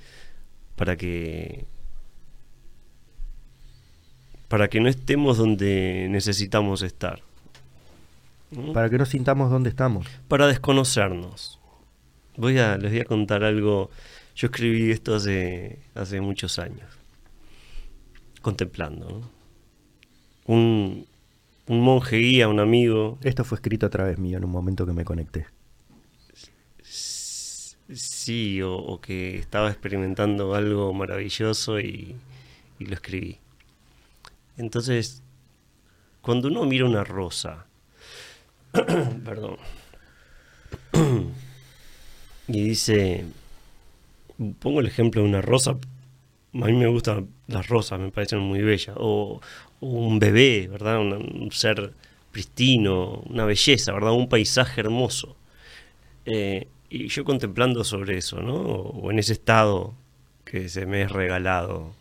para 0.75 0.95
que 0.95 1.65
para 4.47 4.69
que 4.69 4.79
no 4.79 4.87
estemos 4.87 5.37
donde 5.37 6.07
necesitamos 6.09 6.81
estar. 6.81 7.21
¿Mm? 8.51 8.71
Para 8.71 8.89
que 8.89 8.97
no 8.97 9.05
sintamos 9.05 9.51
dónde 9.51 9.69
estamos. 9.69 10.07
Para 10.27 10.47
desconocernos. 10.47 11.59
Voy 12.37 12.57
a, 12.59 12.77
les 12.77 12.91
voy 12.91 13.01
a 13.01 13.05
contar 13.05 13.43
algo. 13.43 13.89
Yo 14.37 14.47
escribí 14.47 14.91
esto 14.91 15.15
hace, 15.15 15.79
hace 15.95 16.21
muchos 16.21 16.59
años. 16.59 16.87
Contemplando. 18.43 19.09
¿no? 19.09 19.31
Un, 20.45 21.07
un 21.65 21.81
monje 21.81 22.17
guía, 22.17 22.47
un 22.47 22.59
amigo, 22.59 23.17
Esto 23.23 23.43
fue 23.43 23.55
escrito 23.55 23.87
a 23.87 23.89
través 23.89 24.19
mío 24.19 24.37
en 24.37 24.45
un 24.45 24.51
momento 24.51 24.85
que 24.85 24.93
me 24.93 25.03
conecté. 25.03 25.47
Sí, 26.83 28.61
o, 28.61 28.75
o 28.75 29.01
que 29.01 29.39
estaba 29.39 29.71
experimentando 29.71 30.53
algo 30.53 30.93
maravilloso 30.93 31.79
y, 31.79 32.15
y 32.77 32.85
lo 32.85 32.93
escribí. 32.93 33.39
Entonces, 34.55 35.23
cuando 36.21 36.49
uno 36.49 36.63
mira 36.65 36.85
una 36.85 37.03
rosa, 37.03 37.65
perdón, 39.25 39.57
y 42.47 42.63
dice, 42.63 43.25
pongo 44.59 44.79
el 44.79 44.87
ejemplo 44.87 45.21
de 45.21 45.27
una 45.27 45.41
rosa, 45.41 45.71
a 46.53 46.65
mí 46.65 46.73
me 46.73 46.87
gustan 46.87 47.29
las 47.47 47.67
rosas, 47.67 47.99
me 47.99 48.11
parecen 48.11 48.39
muy 48.39 48.61
bellas, 48.61 48.95
o, 48.97 49.41
o 49.79 49.87
un 49.87 50.19
bebé, 50.19 50.67
¿verdad? 50.67 50.99
Un, 50.99 51.51
ser 51.51 51.93
pristino, 52.31 53.23
una 53.25 53.45
belleza, 53.45 53.93
¿verdad? 53.93 54.11
Un 54.13 54.29
paisaje 54.29 54.81
hermoso. 54.81 55.35
Eh, 56.25 56.67
y 56.89 57.07
yo 57.07 57.25
contemplando 57.25 57.83
sobre 57.83 58.17
eso, 58.17 58.41
¿no? 58.41 58.55
O 58.55 59.11
en 59.11 59.19
ese 59.19 59.33
estado 59.33 59.93
que 60.45 60.69
se 60.69 60.85
me 60.85 61.01
es 61.03 61.11
regalado 61.11 61.93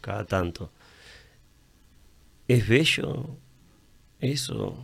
cada 0.00 0.24
tanto. 0.24 0.70
¿Es 2.48 2.68
bello 2.68 3.36
eso? 4.20 4.76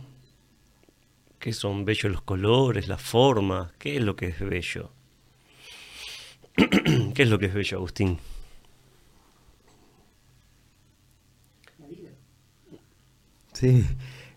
¿Qué 1.39 1.53
son 1.53 1.85
bellos 1.85 2.11
los 2.11 2.21
colores, 2.21 2.87
las 2.87 3.01
formas? 3.01 3.71
¿Qué 3.77 3.97
es 3.97 4.03
lo 4.03 4.15
que 4.15 4.27
es 4.27 4.39
bello? 4.39 4.91
¿Qué 7.13 7.23
es 7.23 7.29
lo 7.29 7.39
que 7.39 7.45
es 7.47 7.53
bello, 7.53 7.77
Agustín? 7.77 8.17
Sí. 13.53 13.85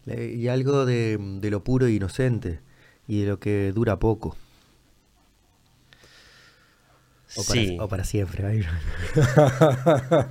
Le- 0.07 0.33
Y 0.35 0.49
algo 0.49 0.87
de, 0.87 1.19
de 1.21 1.51
lo 1.51 1.63
puro 1.63 1.87
e 1.87 1.93
inocente 1.93 2.61
y 3.07 3.23
de 3.23 3.29
lo 3.29 3.39
que 3.41 3.73
dura 3.73 3.99
poco. 3.99 4.37
O 7.37 7.45
para, 7.45 7.61
Sí. 7.61 7.77
o 7.81 7.89
para 7.89 8.05
siempre. 8.05 8.67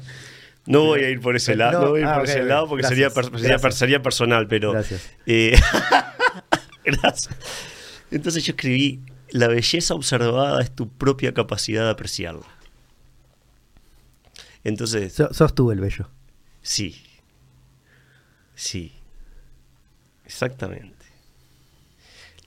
No 0.65 0.83
voy 0.85 0.99
a 1.03 1.09
ir 1.09 1.19
por 1.19 1.35
ese 1.35 1.55
lado, 1.55 1.79
no, 1.79 1.85
no, 1.85 1.89
voy 1.91 1.99
a 2.01 2.03
ir 2.03 2.07
ah, 2.09 2.15
por 2.19 2.25
ese 2.29 2.43
lado 2.43 2.67
porque 2.67 2.81
Gracias, 2.83 2.99
sería, 2.99 3.09
per- 3.31 3.39
sería, 3.39 3.57
per- 3.57 3.73
sería 3.73 4.01
personal, 4.03 4.45
pero... 4.47 4.71
Gracias. 4.73 5.09
eh, 5.25 5.55
gracias. 6.85 7.29
Entonces 8.11 8.43
yo 8.43 8.51
escribí, 8.51 9.01
la 9.31 9.47
belleza 9.47 9.93
observada 9.93 10.61
es 10.61 10.71
tu 10.75 10.89
propia 10.89 11.33
capacidad 11.33 11.83
de 11.85 11.89
apreciarla. 11.91 12.45
Entonces, 14.63 15.13
So- 15.13 15.33
sos 15.33 15.53
tú 15.55 15.71
el 15.71 15.79
bello. 15.79 16.09
sí, 16.61 17.01
sí, 18.55 18.93
exactamente. 20.25 20.97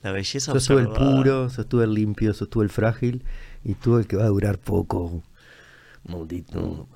La 0.01 0.11
belleza 0.11 0.51
Sos 0.51 0.67
tú 0.67 0.77
el 0.77 0.87
observada... 0.87 1.15
puro, 1.15 1.49
sos 1.49 1.67
tú 1.67 1.81
el 1.81 1.93
limpio, 1.93 2.33
sos 2.33 2.49
tú 2.49 2.61
el 2.61 2.69
frágil 2.69 3.23
y 3.63 3.73
tú 3.73 3.97
el 3.97 4.05
que 4.05 4.17
va 4.17 4.25
a 4.25 4.27
durar 4.27 4.57
poco. 4.59 5.23
Maldito. 6.03 6.87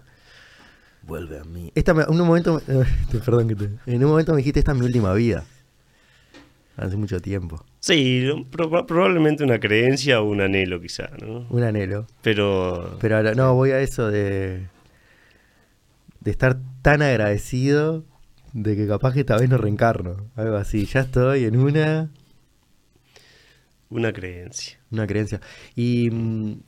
Vuelve 1.03 1.39
a 1.39 1.43
mí. 1.45 1.71
Esta 1.73 1.93
me- 1.93 2.03
en 2.03 2.09
un 2.19 2.27
momento, 2.27 2.61
perdón 3.25 3.47
que 3.47 3.55
te, 3.55 3.69
en 3.85 4.03
un 4.03 4.09
momento 4.09 4.33
me 4.33 4.37
dijiste 4.39 4.59
esta 4.59 4.73
es 4.73 4.77
mi 4.77 4.85
última 4.85 5.13
vida. 5.13 5.45
Hace 6.75 6.97
mucho 6.97 7.19
tiempo. 7.21 7.63
Sí, 7.87 8.45
probablemente 8.51 9.45
una 9.45 9.59
creencia 9.61 10.19
o 10.19 10.25
un 10.25 10.41
anhelo 10.41 10.81
quizá, 10.81 11.09
¿no? 11.21 11.47
Un 11.49 11.63
anhelo. 11.63 12.05
Pero... 12.21 12.97
Pero 12.99 13.15
ahora, 13.15 13.33
no, 13.33 13.53
voy 13.53 13.71
a 13.71 13.79
eso 13.79 14.09
de, 14.11 14.67
de 16.19 16.31
estar 16.31 16.57
tan 16.81 17.01
agradecido 17.01 18.03
de 18.51 18.75
que 18.75 18.87
capaz 18.87 19.13
que 19.13 19.21
esta 19.21 19.37
vez 19.37 19.49
no 19.49 19.57
reencarno. 19.57 20.17
Algo 20.35 20.57
así. 20.57 20.85
Ya 20.85 20.99
estoy 20.99 21.45
en 21.45 21.55
una, 21.55 22.09
Una 23.89 24.11
creencia. 24.11 24.77
una 24.91 25.07
creencia. 25.07 25.39
Y 25.73 26.09
mm, 26.11 26.59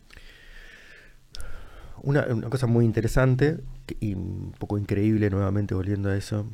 una, 2.04 2.28
una 2.28 2.50
cosa 2.50 2.66
muy 2.66 2.86
interesante 2.86 3.58
y 4.00 4.14
un 4.14 4.54
poco 4.58 4.78
increíble, 4.78 5.30
nuevamente 5.30 5.76
volviendo 5.76 6.10
a 6.10 6.16
eso. 6.16 6.50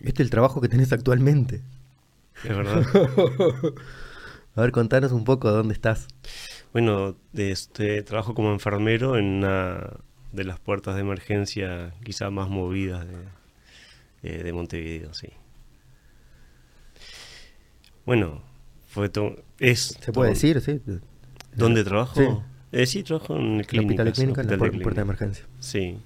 Este 0.00 0.22
es 0.22 0.26
el 0.26 0.30
trabajo 0.30 0.60
que 0.60 0.68
tenés 0.68 0.92
actualmente. 0.92 1.60
Es 2.44 2.56
verdad. 2.56 2.84
A 4.54 4.60
ver, 4.60 4.72
contanos 4.72 5.12
un 5.12 5.24
poco 5.24 5.50
dónde 5.50 5.72
estás. 5.74 6.06
Bueno, 6.72 7.16
de 7.32 7.50
este, 7.52 8.02
trabajo 8.02 8.34
como 8.34 8.52
enfermero 8.52 9.16
en 9.16 9.24
una 9.24 9.90
de 10.32 10.44
las 10.44 10.58
puertas 10.60 10.94
de 10.94 11.00
emergencia 11.02 11.94
quizá 12.04 12.30
más 12.30 12.48
movidas 12.48 13.06
de, 14.22 14.42
de 14.42 14.52
Montevideo, 14.52 15.12
sí. 15.14 15.28
Bueno, 18.04 18.42
fue 18.88 19.08
to- 19.08 19.36
es 19.58 19.96
¿Se 20.00 20.12
puede 20.12 20.30
decir? 20.30 20.60
Sí. 20.60 20.80
¿Dónde 21.54 21.84
trabajo? 21.84 22.20
Sí. 22.20 22.26
Eh, 22.72 22.86
sí, 22.86 23.02
trabajo 23.02 23.36
en 23.36 23.42
El 23.56 23.60
hospital 23.60 23.66
clínicas, 23.86 24.06
de 24.06 24.12
clínica, 24.12 24.40
en 24.42 24.46
la 24.48 24.52
hospital 24.54 24.58
puer- 24.58 24.82
puerta 24.82 25.00
de 25.02 25.06
clínica. 25.06 25.24
emergencia. 25.24 25.44
Sí, 25.60 25.98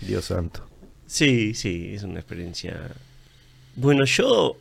Dios 0.00 0.24
santo. 0.26 0.66
sí, 1.06 1.54
sí, 1.54 1.92
es 1.94 2.02
una 2.02 2.18
experiencia. 2.20 2.90
Bueno, 3.76 4.04
yo 4.04 4.56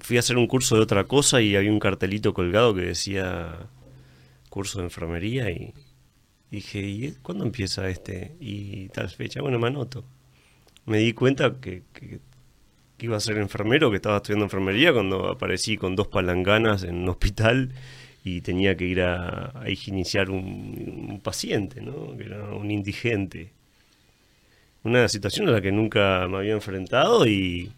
fui 0.00 0.16
a 0.16 0.20
hacer 0.20 0.36
un 0.36 0.46
curso 0.46 0.76
de 0.76 0.82
otra 0.82 1.04
cosa 1.04 1.40
y 1.40 1.56
había 1.56 1.70
un 1.70 1.80
cartelito 1.80 2.34
colgado 2.34 2.74
que 2.74 2.82
decía 2.82 3.68
curso 4.48 4.78
de 4.78 4.84
enfermería 4.84 5.50
y 5.50 5.74
dije, 6.50 6.80
¿y 6.80 7.12
cuándo 7.22 7.44
empieza 7.44 7.88
este? 7.88 8.36
Y 8.40 8.88
tal 8.88 9.08
fecha, 9.10 9.40
bueno, 9.42 9.58
me 9.58 9.68
anoto. 9.68 10.04
Me 10.86 10.98
di 10.98 11.12
cuenta 11.12 11.56
que, 11.60 11.82
iba 13.00 13.16
a 13.16 13.20
ser 13.20 13.38
enfermero, 13.38 13.90
que 13.90 13.96
estaba 13.96 14.16
estudiando 14.16 14.46
enfermería 14.46 14.92
cuando 14.92 15.30
aparecí 15.30 15.76
con 15.76 15.94
dos 15.94 16.08
palanganas 16.08 16.82
en 16.82 16.96
un 16.96 17.08
hospital 17.08 17.72
y 18.24 18.40
tenía 18.40 18.76
que 18.76 18.86
ir 18.86 19.02
a, 19.02 19.50
a 19.50 20.30
un, 20.30 21.06
un 21.10 21.20
paciente, 21.22 21.80
¿no? 21.80 22.16
Que 22.16 22.24
era 22.24 22.54
un 22.54 22.70
indigente. 22.70 23.52
Una 24.84 25.08
situación 25.08 25.48
a 25.48 25.52
la 25.52 25.60
que 25.60 25.72
nunca 25.72 26.26
me 26.28 26.38
había 26.38 26.52
enfrentado 26.52 27.26
y, 27.26 27.70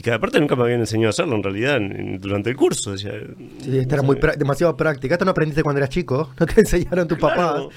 y 0.00 0.02
que 0.02 0.12
aparte 0.12 0.40
nunca 0.40 0.56
me 0.56 0.62
habían 0.62 0.80
enseñado 0.80 1.08
a 1.08 1.10
hacerlo 1.10 1.36
en 1.36 1.42
realidad 1.42 1.76
en- 1.76 2.18
durante 2.18 2.48
el 2.48 2.56
curso. 2.56 2.92
o 2.92 2.96
sea, 2.96 3.12
Sí, 3.60 3.76
esta 3.76 3.96
era 3.96 4.02
muy 4.02 4.16
demasiado 4.38 4.74
práctica. 4.74 5.14
Esto 5.14 5.26
no 5.26 5.32
aprendiste 5.32 5.62
cuando 5.62 5.76
eras 5.78 5.90
chico. 5.90 6.32
No 6.40 6.46
te 6.46 6.60
enseñaron 6.62 7.06
tus 7.06 7.18
papás. 7.18 7.36
Claro. 7.52 7.68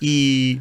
Y 0.00 0.58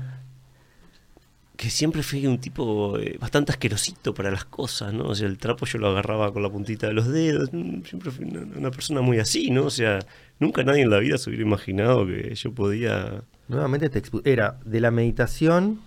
que 1.55 1.69
siempre 1.69 2.03
fui 2.03 2.27
un 2.27 2.37
tipo 2.39 2.99
eh, 2.99 3.17
bastante 3.17 3.51
asquerosito 3.53 4.13
para 4.13 4.29
las 4.29 4.43
cosas, 4.45 4.93
¿no? 4.93 5.05
O 5.05 5.15
sea, 5.15 5.27
el 5.27 5.37
trapo 5.37 5.65
yo 5.65 5.79
lo 5.79 5.87
agarraba 5.87 6.33
con 6.33 6.43
la 6.43 6.49
puntita 6.49 6.87
de 6.87 6.93
los 6.93 7.07
dedos. 7.07 7.49
Siempre 7.49 8.11
fui 8.11 8.25
una, 8.25 8.41
una 8.57 8.69
persona 8.71 8.99
muy 9.01 9.19
así, 9.19 9.49
¿no? 9.49 9.63
O 9.65 9.69
sea, 9.69 9.99
nunca 10.39 10.63
nadie 10.63 10.81
en 10.81 10.89
la 10.89 10.99
vida 10.99 11.17
se 11.17 11.29
hubiera 11.29 11.45
imaginado 11.45 12.05
que 12.05 12.35
yo 12.35 12.51
podía... 12.51 13.23
Nuevamente 13.47 13.89
te 13.89 14.01
Era 14.29 14.59
de 14.65 14.81
la 14.81 14.91
meditación, 14.91 15.79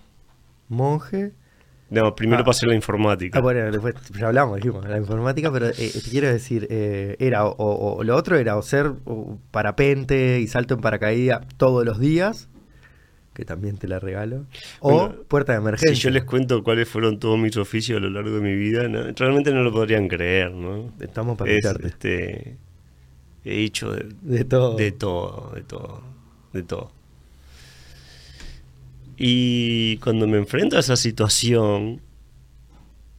monje. 0.67 1.33
No, 1.91 2.15
primero 2.15 2.41
Ah. 2.41 2.45
pasé 2.45 2.65
la 2.65 2.73
informática. 2.73 3.37
Ah, 3.37 3.41
bueno, 3.41 3.69
después 3.69 3.93
ya 4.17 4.27
hablamos, 4.27 4.55
dijimos, 4.55 4.87
la 4.87 4.97
informática, 4.97 5.51
pero 5.51 5.67
eh, 5.67 5.73
te 5.93 6.09
quiero 6.09 6.27
decir, 6.31 6.65
eh, 6.71 7.17
era 7.19 7.45
o, 7.45 8.01
lo 8.03 8.15
otro 8.15 8.37
era 8.37 8.55
o 8.57 8.61
ser 8.61 8.93
o 9.05 9.37
parapente 9.51 10.39
y 10.39 10.47
salto 10.47 10.73
en 10.73 10.79
paracaídas 10.81 11.45
todos 11.57 11.85
los 11.85 11.99
días, 11.99 12.47
que 13.33 13.43
también 13.45 13.77
te 13.77 13.87
la 13.89 13.99
regalo, 13.99 14.45
o 14.79 14.91
Bueno, 15.07 15.15
puerta 15.27 15.51
de 15.51 15.59
emergencia. 15.59 15.95
Si 15.95 16.01
yo 16.01 16.09
les 16.11 16.23
cuento 16.23 16.63
cuáles 16.63 16.87
fueron 16.87 17.19
todos 17.19 17.37
mis 17.37 17.55
oficios 17.57 17.97
a 17.97 18.01
lo 18.01 18.09
largo 18.09 18.31
de 18.37 18.41
mi 18.41 18.55
vida, 18.55 18.87
¿no? 18.87 19.03
realmente 19.13 19.53
no 19.53 19.61
lo 19.61 19.71
podrían 19.71 20.07
creer, 20.07 20.51
¿no? 20.53 20.93
Estamos 20.99 21.37
para 21.37 21.51
Es, 21.51 21.65
este, 21.83 22.57
he 23.43 23.63
hecho 23.63 23.91
de, 23.91 24.07
De 24.21 24.45
todo. 24.45 24.75
de 24.77 24.91
todo, 24.93 25.51
de 25.55 25.61
todo, 25.63 26.01
de 26.53 26.63
todo. 26.63 26.91
Y 29.17 29.97
cuando 29.97 30.27
me 30.27 30.37
enfrento 30.37 30.77
a 30.77 30.79
esa 30.79 30.95
situación 30.95 32.01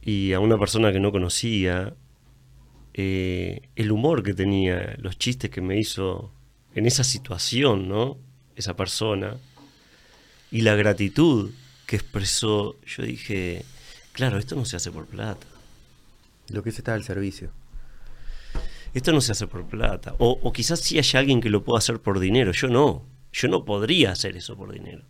y 0.01 0.33
a 0.33 0.39
una 0.39 0.57
persona 0.57 0.91
que 0.91 0.99
no 0.99 1.11
conocía, 1.11 1.93
eh, 2.93 3.69
el 3.75 3.91
humor 3.91 4.23
que 4.23 4.33
tenía, 4.33 4.95
los 4.99 5.17
chistes 5.17 5.49
que 5.49 5.61
me 5.61 5.79
hizo 5.79 6.31
en 6.75 6.85
esa 6.85 7.03
situación, 7.03 7.87
¿no? 7.87 8.17
Esa 8.55 8.75
persona, 8.75 9.37
y 10.51 10.61
la 10.61 10.75
gratitud 10.75 11.51
que 11.87 11.95
expresó, 11.95 12.75
yo 12.85 13.03
dije, 13.03 13.65
claro, 14.11 14.37
esto 14.37 14.55
no 14.55 14.65
se 14.65 14.75
hace 14.75 14.91
por 14.91 15.07
plata. 15.07 15.47
Lo 16.49 16.61
que 16.61 16.69
es 16.69 16.77
estar 16.77 16.93
al 16.93 17.03
servicio. 17.03 17.49
Esto 18.93 19.11
no 19.11 19.21
se 19.21 19.31
hace 19.31 19.47
por 19.47 19.65
plata. 19.65 20.15
O, 20.19 20.39
o 20.43 20.53
quizás 20.53 20.79
sí 20.81 20.99
haya 20.99 21.19
alguien 21.19 21.41
que 21.41 21.49
lo 21.49 21.63
pueda 21.63 21.79
hacer 21.79 21.99
por 21.99 22.19
dinero. 22.19 22.51
Yo 22.51 22.67
no. 22.67 23.03
Yo 23.31 23.47
no 23.47 23.65
podría 23.65 24.11
hacer 24.11 24.37
eso 24.37 24.55
por 24.55 24.71
dinero. 24.71 25.03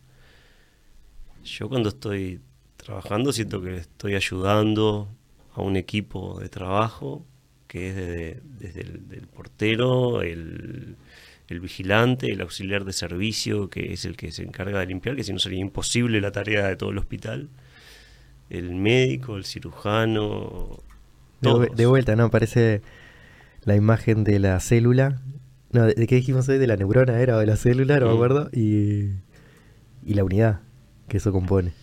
Yo 1.43 1.69
cuando 1.69 1.89
estoy 1.89 2.39
trabajando 2.77 3.31
siento 3.33 3.61
que 3.61 3.75
estoy 3.77 4.15
ayudando 4.15 5.09
a 5.55 5.61
un 5.61 5.75
equipo 5.75 6.39
de 6.39 6.49
trabajo 6.49 7.25
que 7.67 7.89
es 7.89 7.95
de- 7.95 8.39
desde 8.59 8.81
el 8.81 9.07
del 9.09 9.27
portero, 9.27 10.21
el, 10.21 10.95
el 11.47 11.59
vigilante, 11.59 12.31
el 12.31 12.41
auxiliar 12.41 12.85
de 12.85 12.93
servicio, 12.93 13.69
que 13.69 13.93
es 13.93 14.05
el 14.05 14.15
que 14.15 14.31
se 14.31 14.43
encarga 14.43 14.79
de 14.79 14.85
limpiar, 14.87 15.15
que 15.15 15.23
si 15.23 15.33
no 15.33 15.39
sería 15.39 15.59
imposible 15.59 16.21
la 16.21 16.31
tarea 16.31 16.67
de 16.67 16.75
todo 16.75 16.91
el 16.91 16.97
hospital, 16.99 17.49
el 18.49 18.75
médico, 18.75 19.37
el 19.37 19.45
cirujano, 19.45 20.79
De, 21.41 21.49
de 21.75 21.85
vuelta, 21.87 22.15
¿no? 22.15 22.29
Parece 22.29 22.81
la 23.63 23.75
imagen 23.75 24.23
de 24.23 24.39
la 24.39 24.59
célula. 24.59 25.21
No, 25.71 25.85
¿de, 25.85 25.93
de 25.95 26.07
qué 26.07 26.15
dijimos 26.15 26.47
hoy? 26.49 26.57
De 26.59 26.67
la 26.67 26.77
neurona 26.77 27.19
era 27.19 27.35
o 27.37 27.39
de 27.39 27.47
la 27.47 27.57
célula, 27.57 27.99
no 27.99 28.07
me 28.07 28.13
acuerdo. 28.13 28.49
Y, 28.53 29.09
y 30.05 30.13
la 30.13 30.23
unidad 30.23 30.59
que 31.07 31.17
eso 31.17 31.31
compone. 31.31 31.73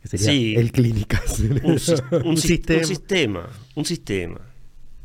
Que 0.00 0.08
sería 0.08 0.26
Sí. 0.32 0.54
el 0.56 0.72
clínicas. 0.72 1.38
un, 1.40 1.78
sis- 1.78 2.02
un 2.12 2.26
Un 2.28 2.36
sis- 2.36 2.42
sistema. 2.46 2.80
un 2.80 2.86
sistema, 2.86 3.48
un 3.76 3.84
sistema, 3.84 4.40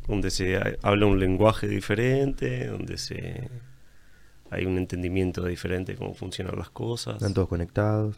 donde 0.08 0.32
se 0.32 0.58
ha- 0.58 0.76
habla 0.82 1.06
un 1.06 1.20
lenguaje 1.20 1.68
diferente, 1.68 2.68
donde 2.68 2.98
se 2.98 3.50
hay 4.50 4.66
un 4.66 4.78
entendimiento 4.78 5.44
diferente 5.46 5.92
de 5.92 5.98
cómo 5.98 6.14
funcionan 6.16 6.58
las 6.58 6.70
cosas. 6.70 7.16
Están 7.16 7.34
todos 7.34 7.50
conectados. 7.50 8.16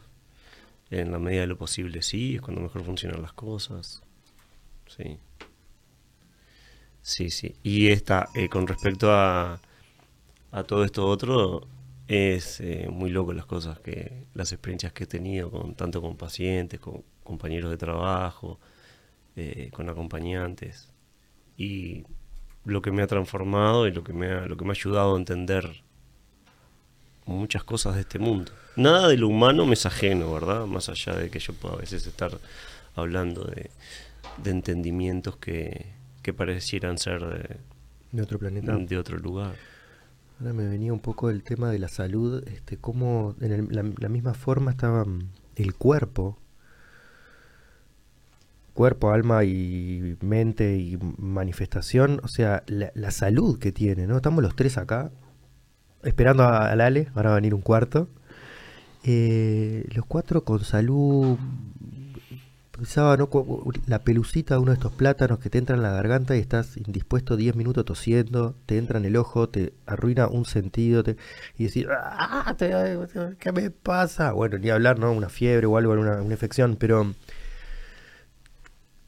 En 0.92 1.12
la 1.12 1.20
medida 1.20 1.42
de 1.42 1.48
lo 1.48 1.58
posible, 1.58 2.02
sí, 2.02 2.36
es 2.36 2.42
cuando 2.42 2.62
mejor 2.62 2.84
funcionan 2.84 3.22
las 3.22 3.34
cosas. 3.34 4.02
Sí. 4.88 5.18
Sí, 7.02 7.30
sí. 7.30 7.56
Y 7.64 7.88
esta, 7.90 8.28
eh, 8.36 8.50
con 8.50 8.68
respecto 8.68 9.12
a, 9.12 9.60
a 10.52 10.64
todo 10.64 10.84
esto 10.84 11.08
otro, 11.08 11.68
es 12.10 12.60
eh, 12.60 12.88
muy 12.92 13.12
loco 13.12 13.34
las 13.34 13.46
cosas 13.46 13.80
que, 13.80 14.26
las 14.34 14.52
experiencias 14.52 14.92
que 14.92 15.04
he 15.04 15.08
tenido, 15.08 15.52
con, 15.52 15.76
tanto 15.76 16.02
con 16.02 16.18
pacientes, 16.18 16.80
con 16.80 17.04
compañeros 17.24 17.70
de 17.70 17.78
trabajo, 17.78 18.60
eh, 19.36 19.70
con 19.72 19.88
acompañantes. 19.90 20.90
Y 21.56 22.04
lo 22.66 22.82
que 22.82 22.92
me 22.92 23.04
ha 23.04 23.08
transformado 23.08 23.88
y 23.88 23.92
lo 23.92 24.04
que 24.04 24.14
me 24.14 24.26
ha, 24.32 24.48
lo 24.48 24.58
que 24.58 24.66
me 24.66 24.72
ha 24.72 24.74
ayudado 24.74 25.14
a 25.14 25.20
entender 25.20 25.84
muchas 27.26 27.64
cosas 27.64 27.94
de 27.94 28.02
este 28.02 28.18
mundo. 28.18 28.52
Nada 28.76 29.08
de 29.08 29.16
lo 29.16 29.28
humano 29.28 29.68
me 29.68 29.76
es 29.76 29.86
ajeno, 29.86 30.34
¿verdad? 30.34 30.66
Más 30.66 30.90
allá 30.90 31.14
de 31.14 31.30
que 31.30 31.38
yo 31.38 31.54
pueda 31.54 31.76
a 31.76 31.78
veces 31.78 32.08
estar 32.08 32.32
hablando 32.96 33.44
de, 33.44 33.70
de 34.44 34.50
entendimientos 34.50 35.38
que, 35.38 35.86
que 36.24 36.34
parecieran 36.34 36.98
ser 36.98 37.24
de, 37.24 37.58
De 38.14 38.22
otro 38.24 38.40
planeta. 38.40 38.76
de 38.76 38.98
otro 38.98 39.20
lugar. 39.20 39.54
Ahora 40.40 40.54
me 40.54 40.68
venía 40.70 40.94
un 40.94 41.02
poco 41.02 41.30
el 41.30 41.44
tema 41.44 41.70
de 41.70 41.80
la 41.80 41.90
salud, 41.90 42.48
este, 42.48 42.78
cómo 42.78 43.36
en 43.42 43.68
la, 43.72 44.10
misma 44.10 44.34
forma 44.34 44.72
estaba 44.72 45.04
mm, 45.04 45.20
el 45.58 45.76
cuerpo, 45.76 46.38
cuerpo, 48.74 49.12
alma 49.12 49.44
y 49.44 50.18
mente 50.22 50.78
y 50.78 50.98
manifestación, 51.18 52.22
o 52.24 52.30
sea, 52.30 52.64
la, 52.68 53.12
salud 53.12 53.60
que 53.60 53.74
tiene, 53.74 54.08
¿no? 54.08 54.16
Estamos 54.16 54.42
los 54.42 54.56
tres 54.56 54.78
acá, 54.78 55.12
esperando 56.04 56.46
al 56.48 56.80
Ale, 56.80 57.10
ahora 57.16 57.32
va 57.32 57.36
a 57.36 57.42
venir 57.42 57.54
un 57.54 57.62
cuarto. 57.62 58.08
Eh, 59.04 59.90
los 59.94 60.06
cuatro 60.06 60.46
con 60.46 60.64
salud, 60.64 61.38
pensaba, 62.80 63.18
¿no? 63.18 63.28
Cu- 63.28 63.72
La 63.88 64.00
pelucita 64.04 64.56
de 64.56 64.60
uno 64.62 64.72
de 64.72 64.76
estos 64.78 64.94
plátanos 64.94 65.40
que 65.40 65.50
te 65.50 65.58
entra 65.58 65.76
en 65.76 65.82
la 65.84 65.92
garganta 65.92 66.36
y 66.36 66.40
estás 66.40 66.78
indispuesto 66.78 67.36
10 67.36 67.56
minutos 67.56 67.86
tosiendo, 67.86 68.56
te 68.66 68.78
entra 68.78 68.98
en 69.00 69.06
el 69.06 69.16
ojo, 69.18 69.50
te 69.50 69.74
arruina 69.86 70.28
un 70.28 70.46
sentido 70.46 71.04
y 71.58 71.64
decir, 71.66 71.88
"Ah, 71.92 72.56
¿qué 73.40 73.52
me 73.52 73.70
pasa? 73.72 74.32
Bueno, 74.34 74.58
ni 74.58 74.70
hablar, 74.70 75.00
¿no? 75.00 75.12
Una 75.12 75.30
fiebre 75.30 75.68
o 75.68 75.78
algo, 75.78 75.94
una, 75.94 76.22
infección, 76.24 76.76
pero 76.80 77.14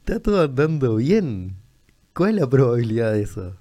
está 0.00 0.20
todo 0.20 0.42
andando 0.42 0.96
bien. 0.96 1.56
¿Cuál 2.14 2.34
es 2.36 2.40
la 2.42 2.48
probabilidad 2.50 3.12
de 3.12 3.22
eso? 3.22 3.56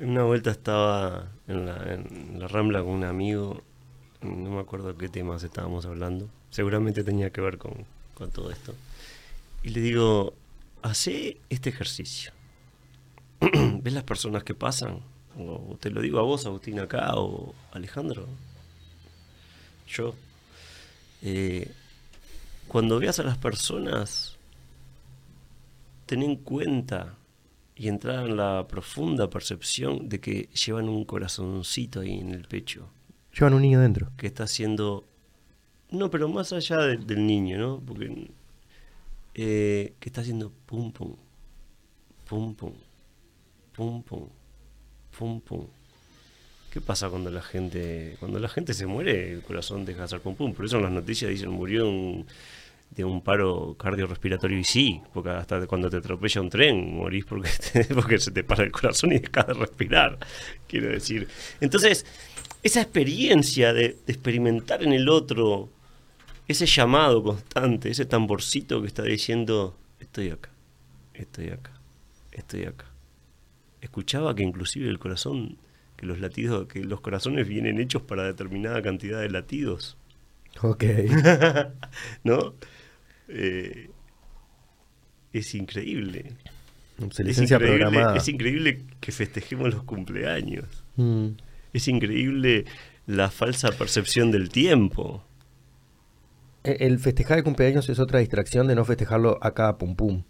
Una 0.00 0.24
vuelta 0.24 0.50
estaba 0.50 1.28
en 1.46 1.66
la 2.40 2.48
Rambla 2.48 2.80
con 2.80 2.90
un 2.92 3.04
amigo, 3.04 3.62
no 4.22 4.50
me 4.50 4.60
acuerdo 4.60 4.96
qué 4.96 5.08
temas 5.08 5.42
estábamos 5.44 5.84
hablando, 5.86 6.28
seguramente 6.50 7.04
tenía 7.04 7.30
que 7.30 7.40
ver 7.40 7.58
con, 7.58 7.84
con 8.14 8.30
todo 8.30 8.50
esto. 8.50 8.74
Y 9.62 9.70
le 9.70 9.80
digo, 9.80 10.34
hace 10.82 11.38
este 11.48 11.70
ejercicio. 11.70 12.32
¿Ves 13.40 13.92
las 13.92 14.04
personas 14.04 14.44
que 14.44 14.54
pasan? 14.54 15.00
O 15.38 15.76
te 15.80 15.90
lo 15.90 16.00
digo 16.00 16.18
a 16.18 16.22
vos, 16.22 16.46
Agustín, 16.46 16.80
acá, 16.80 17.12
o 17.14 17.54
Alejandro. 17.72 18.26
Yo. 19.88 20.14
Eh, 21.22 21.70
cuando 22.68 22.98
veas 22.98 23.18
a 23.18 23.22
las 23.22 23.36
personas, 23.36 24.36
ten 26.06 26.22
en 26.22 26.36
cuenta 26.36 27.14
y 27.74 27.88
entrar 27.88 28.26
en 28.26 28.36
la 28.36 28.66
profunda 28.68 29.30
percepción 29.30 30.08
de 30.08 30.20
que 30.20 30.48
llevan 30.48 30.88
un 30.88 31.04
corazoncito 31.04 32.00
ahí 32.00 32.18
en 32.18 32.30
el 32.30 32.46
pecho, 32.46 32.88
Llevan 33.32 33.54
un 33.54 33.62
niño 33.62 33.80
dentro. 33.80 34.10
que 34.16 34.26
está 34.26 34.44
haciendo... 34.44 35.04
No, 35.90 36.10
pero 36.10 36.28
más 36.28 36.52
allá 36.52 36.78
de- 36.78 36.96
del 36.98 37.26
niño, 37.26 37.58
¿no? 37.58 37.80
Porque... 37.84 38.30
eh, 39.34 39.94
que 40.00 40.08
está 40.08 40.20
haciendo 40.22 40.50
pum 40.66 40.92
pum, 40.92 41.14
pum 42.28 42.54
pum, 42.54 42.72
pum 43.74 44.02
pum, 44.02 44.28
pum 45.16 45.40
pum. 45.40 45.66
¿Qué 46.72 46.80
pasa 46.80 47.08
cuando 47.08 47.30
la 47.30 47.42
gente 47.42 48.16
cuando 48.20 48.38
la 48.38 48.48
gente 48.48 48.74
se 48.74 48.86
muere? 48.86 49.32
El 49.32 49.42
corazón 49.42 49.84
deja 49.84 50.00
de 50.00 50.04
hacer 50.04 50.20
pum 50.20 50.34
pum. 50.36 50.52
Por 50.54 50.64
eso 50.66 50.76
en 50.76 50.84
las 50.84 50.92
noticias 50.92 51.30
dicen 51.30 51.50
murió 51.50 51.88
un- 51.88 52.26
de 52.90 53.04
un 53.04 53.22
paro 53.22 53.76
cardiorrespiratorio 53.78 54.58
y 54.58 54.64
sí, 54.64 55.00
porque 55.14 55.30
hasta 55.30 55.66
cuando 55.68 55.88
te 55.90 55.98
atropella 55.98 56.40
un 56.40 56.50
tren 56.50 56.96
morís 56.96 57.24
porque, 57.24 57.48
te- 57.72 57.84
porque 57.94 58.18
se 58.18 58.32
te 58.32 58.44
para 58.44 58.64
el 58.64 58.72
corazón 58.72 59.12
y 59.12 59.18
dejas 59.20 59.46
de 59.48 59.54
respirar, 59.54 60.18
quiero 60.68 60.88
decir. 60.88 61.28
Entonces, 61.60 62.04
esa 62.64 62.80
experiencia 62.82 63.72
de 63.72 63.96
experimentar 64.08 64.82
en 64.82 64.92
el 64.92 65.08
otro, 65.08 65.68
ese 66.50 66.66
llamado 66.66 67.22
constante, 67.22 67.90
ese 67.90 68.04
tamborcito 68.04 68.80
que 68.80 68.88
está 68.88 69.02
diciendo, 69.02 69.76
estoy 70.00 70.30
acá, 70.30 70.50
estoy 71.14 71.48
acá, 71.48 71.72
estoy 72.32 72.64
acá. 72.64 72.86
Escuchaba 73.80 74.34
que 74.34 74.42
inclusive 74.42 74.88
el 74.88 74.98
corazón, 74.98 75.58
que 75.96 76.06
los 76.06 76.18
latidos, 76.18 76.66
que 76.66 76.82
los 76.82 77.00
corazones 77.00 77.46
vienen 77.46 77.80
hechos 77.80 78.02
para 78.02 78.24
determinada 78.24 78.82
cantidad 78.82 79.20
de 79.20 79.30
latidos. 79.30 79.96
Ok. 80.62 80.84
¿No? 82.24 82.54
Eh, 83.28 83.90
es 85.32 85.54
increíble. 85.54 86.32
Es 86.98 87.38
increíble, 87.38 87.58
programada. 87.58 88.16
es 88.16 88.28
increíble 88.28 88.82
que 89.00 89.12
festejemos 89.12 89.72
los 89.72 89.84
cumpleaños. 89.84 90.66
Mm. 90.96 91.28
Es 91.72 91.88
increíble 91.88 92.66
la 93.06 93.30
falsa 93.30 93.70
percepción 93.70 94.30
del 94.30 94.50
tiempo. 94.50 95.24
E- 96.64 96.76
El 96.80 96.98
festejar 96.98 97.38
el 97.38 97.44
cumpleaños 97.44 97.88
es 97.88 97.98
otra 97.98 98.18
distracción 98.20 98.66
de 98.66 98.74
no 98.74 98.84
festejarlo 98.84 99.38
acá, 99.42 99.78
pum 99.78 99.96
pum. 99.96 100.22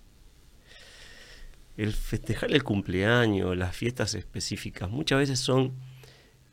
El 1.77 1.93
festejar 1.93 2.53
el 2.53 2.63
cumpleaños, 2.63 3.57
las 3.57 3.75
fiestas 3.75 4.15
específicas, 4.15 4.91
muchas 4.91 5.19
veces 5.19 5.39
son 5.41 5.73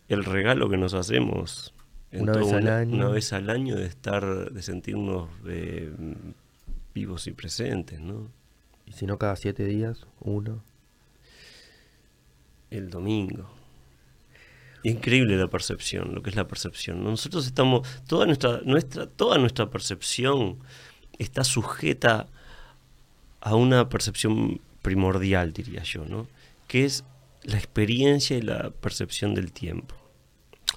el 0.08 0.24
regalo 0.24 0.70
que 0.70 0.78
nos 0.78 0.94
hacemos 0.94 1.74
Una 2.14 2.32
vez 2.34 2.54
al 2.54 2.68
año. 2.70 2.96
una 2.96 3.10
vez 3.10 3.34
al 3.34 3.50
año 3.50 3.76
de 3.76 3.86
estar, 3.88 4.52
de 4.52 4.62
sentirnos 4.62 5.30
eh, 5.48 5.92
vivos 6.96 7.28
y 7.28 7.32
presentes, 7.34 8.00
¿no? 8.00 8.32
Y 8.86 8.94
si 8.94 9.06
no, 9.06 9.18
cada 9.18 9.36
siete 9.36 9.66
días, 9.66 10.08
uno. 10.22 10.64
el 12.70 12.90
domingo. 12.90 13.50
Increíble 14.84 15.36
la 15.38 15.48
percepción, 15.48 16.14
lo 16.16 16.22
que 16.22 16.30
es 16.30 16.36
la 16.36 16.48
percepción. 16.48 17.04
Nosotros 17.04 17.46
estamos, 17.46 17.88
toda 18.08 18.26
nuestra, 18.26 18.62
nuestra, 18.64 19.08
toda 19.08 19.38
nuestra 19.38 19.70
percepción 19.70 20.60
está 21.18 21.44
sujeta 21.44 22.28
a 23.42 23.56
una 23.56 23.90
percepción 23.90 24.62
primordial, 24.82 25.52
diría 25.54 25.84
yo, 25.84 26.06
¿no? 26.06 26.28
Que 26.68 26.86
es 26.86 27.04
la 27.44 27.58
experiencia 27.58 28.38
y 28.38 28.42
la 28.42 28.70
percepción 28.72 29.34
del 29.36 29.52
tiempo. 29.52 29.96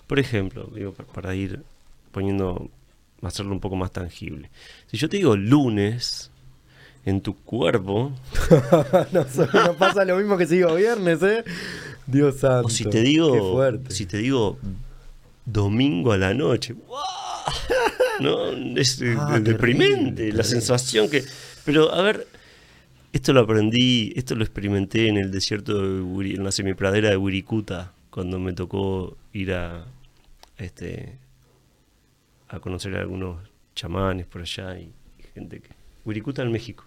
Por 0.07 0.19
ejemplo, 0.19 0.71
digo, 0.75 0.93
pa- 0.93 1.05
para 1.05 1.35
ir 1.35 1.63
poniendo, 2.13 2.71
hacerlo 3.23 3.53
un 3.53 3.61
poco 3.61 3.77
más 3.77 3.93
tangible. 3.93 4.51
Si 4.87 4.97
yo 4.97 5.09
te 5.09 5.19
digo 5.19 5.37
lunes, 5.37 6.31
en 7.05 7.21
tu 7.23 7.35
cuerpo, 7.35 8.13
no, 9.13 9.27
no 9.65 9.75
pasa 9.75 10.05
lo 10.05 10.17
mismo 10.17 10.37
que 10.37 10.47
si 10.47 10.57
digo 10.57 10.75
viernes, 10.75 11.23
¿eh? 11.23 11.45
Dios 12.07 12.39
santo. 12.39 12.67
O 12.67 12.71
si 12.71 12.85
te 12.85 12.91
Qué 12.91 13.01
digo, 13.01 13.53
fuerte. 13.53 13.95
si 13.95 14.07
te 14.07 14.19
digo 14.19 14.59
domingo 15.45 16.13
a 16.13 16.19
la 16.19 16.35
noche, 16.35 16.75
no, 18.21 18.51
es 18.77 19.01
eh, 19.01 19.17
Ah, 19.19 19.39
deprimente 19.41 20.13
terrible, 20.17 20.37
la 20.37 20.45
sensación 20.45 21.09
que. 21.09 21.25
Pero 21.65 21.93
a 21.93 22.03
ver, 22.03 22.27
esto 23.13 23.33
lo 23.33 23.41
aprendí, 23.41 24.13
esto 24.17 24.35
lo 24.35 24.45
experimenté 24.45 25.09
en 25.09 25.17
el 25.17 25.31
desierto 25.31 25.81
de 25.81 26.31
en 26.35 26.45
la 26.45 26.53
semipradera 26.53 27.11
de 27.11 27.17
Wirikuta, 27.17 27.93
cuando 28.11 28.39
me 28.39 28.53
tocó 28.53 29.17
ir 29.33 29.53
a 29.53 29.85
este 30.59 31.17
a 32.49 32.59
conocer 32.61 32.97
a 32.97 33.01
algunos 33.01 33.39
chamanes 33.75 34.27
por 34.27 34.43
allá 34.43 34.79
y, 34.79 34.93
y 35.19 35.23
gente 35.35 35.61
que. 35.61 35.69
Wirikuta 36.05 36.43
en 36.43 36.51
México. 36.53 36.85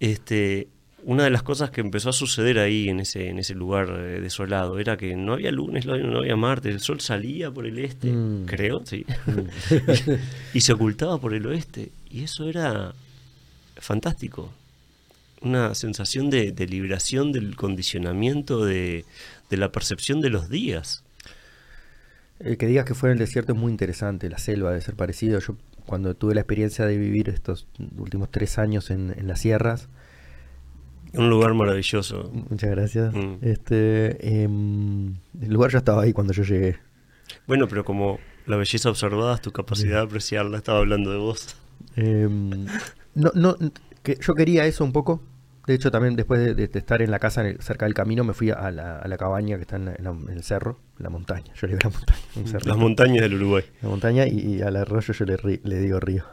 Este, 0.00 0.68
una 1.04 1.24
de 1.24 1.30
las 1.30 1.42
cosas 1.42 1.70
que 1.70 1.80
empezó 1.80 2.10
a 2.10 2.12
suceder 2.12 2.58
ahí 2.58 2.88
en 2.88 3.00
ese, 3.00 3.28
en 3.28 3.38
ese 3.38 3.54
lugar 3.54 3.88
eh, 3.90 4.20
desolado 4.20 4.78
era 4.78 4.96
que 4.96 5.16
no 5.16 5.32
había 5.34 5.50
lunes, 5.50 5.84
no 5.86 5.94
había- 6.18 6.36
martes, 6.36 6.72
el 6.74 6.80
sol 6.80 7.00
salía 7.00 7.50
por 7.50 7.66
el 7.66 7.78
este, 7.78 8.12
Mm. 8.12 8.46
creo, 8.46 8.84
sí, 8.86 9.04
y 10.54 10.60
se 10.60 10.72
ocultaba 10.72 11.18
por 11.20 11.34
el 11.34 11.46
oeste. 11.46 11.90
Y 12.10 12.22
eso 12.24 12.48
era 12.48 12.94
fantástico. 13.76 14.52
Una 15.40 15.74
sensación 15.74 16.30
de, 16.30 16.52
de 16.52 16.66
liberación 16.66 17.32
del 17.32 17.56
condicionamiento 17.56 18.64
de, 18.64 19.04
de 19.50 19.56
la 19.56 19.72
percepción 19.72 20.20
de 20.20 20.30
los 20.30 20.48
días. 20.48 21.02
El 22.38 22.56
que 22.56 22.66
digas 22.66 22.84
que 22.84 22.94
fue 22.94 23.08
en 23.10 23.14
el 23.14 23.18
desierto 23.18 23.52
es 23.52 23.58
muy 23.58 23.70
interesante, 23.72 24.28
la 24.30 24.38
selva 24.38 24.70
debe 24.70 24.82
ser 24.82 24.94
parecido. 24.94 25.40
Yo 25.40 25.56
cuando 25.86 26.14
tuve 26.14 26.34
la 26.34 26.40
experiencia 26.42 26.86
de 26.86 26.96
vivir 26.96 27.28
estos 27.28 27.66
últimos 27.98 28.30
tres 28.30 28.58
años 28.58 28.90
en, 28.90 29.14
en 29.16 29.26
las 29.28 29.40
sierras, 29.40 29.88
Un 31.14 31.28
lugar 31.30 31.54
maravilloso. 31.54 32.30
muchas 32.50 32.70
gracias, 32.70 33.14
Mm. 33.14 33.34
este, 33.42 34.42
em, 34.42 35.14
el 35.40 35.52
lugar 35.52 35.70
ya 35.70 35.78
estaba 35.78 36.02
ahí 36.02 36.12
cuando 36.12 36.32
yo 36.32 36.42
llegué. 36.42 36.76
Bueno, 37.46 37.68
pero 37.68 37.84
como 37.84 38.18
la 38.46 38.56
belleza 38.56 38.88
observada 38.90 39.34
es 39.34 39.40
tu 39.42 39.52
capacidad 39.52 39.98
de 39.98 40.02
apreciarla, 40.06 40.56
estaba 40.58 40.78
hablando 40.78 41.10
de 41.10 41.18
vos. 41.18 41.56
Em, 41.96 42.66
no, 43.14 43.30
no, 43.34 43.56
que 44.02 44.16
yo 44.20 44.34
quería 44.34 44.66
eso 44.66 44.84
un 44.84 44.92
poco. 44.92 45.22
De 45.66 45.74
hecho, 45.74 45.92
también 45.92 46.16
después 46.16 46.56
de, 46.56 46.64
estar 46.74 47.02
en 47.02 47.10
la 47.12 47.20
casa 47.20 47.40
en 47.42 47.46
el- 47.48 47.60
cerca 47.62 47.84
del 47.86 47.94
camino, 47.94 48.24
me 48.24 48.32
fui 48.34 48.50
a 48.50 48.70
la, 48.72 48.98
a 48.98 49.06
la 49.06 49.16
cabaña 49.16 49.56
que 49.56 49.62
está 49.62 49.76
en, 49.76 49.84
la- 49.84 49.94
en 50.10 50.28
el 50.30 50.42
cerro, 50.42 50.80
la 50.98 51.08
montaña. 51.08 51.52
Yo 51.54 51.68
le 51.68 51.76
digo 51.76 51.88
la 51.88 51.90
montaña. 51.90 52.20
un. 52.34 52.68
Las 52.68 52.76
montañas 52.76 53.20
del 53.22 53.34
Uruguay. 53.34 53.64
La 53.80 53.88
montaña 53.88 54.26
y, 54.26 54.56
y 54.56 54.62
al 54.62 54.74
arroyo 54.76 55.12
yo 55.14 55.24
le, 55.24 55.60
le 55.62 55.78
digo 55.78 56.00
río. 56.00 56.24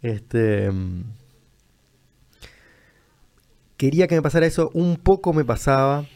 Este. 0.00 0.70
mm, 0.70 1.02
Quería 3.76 4.06
que 4.06 4.14
me 4.14 4.22
pasara 4.22 4.46
eso, 4.46 4.70
un 4.72 4.96
poco 4.96 5.32
me 5.32 5.44
pasaba, 5.44 6.06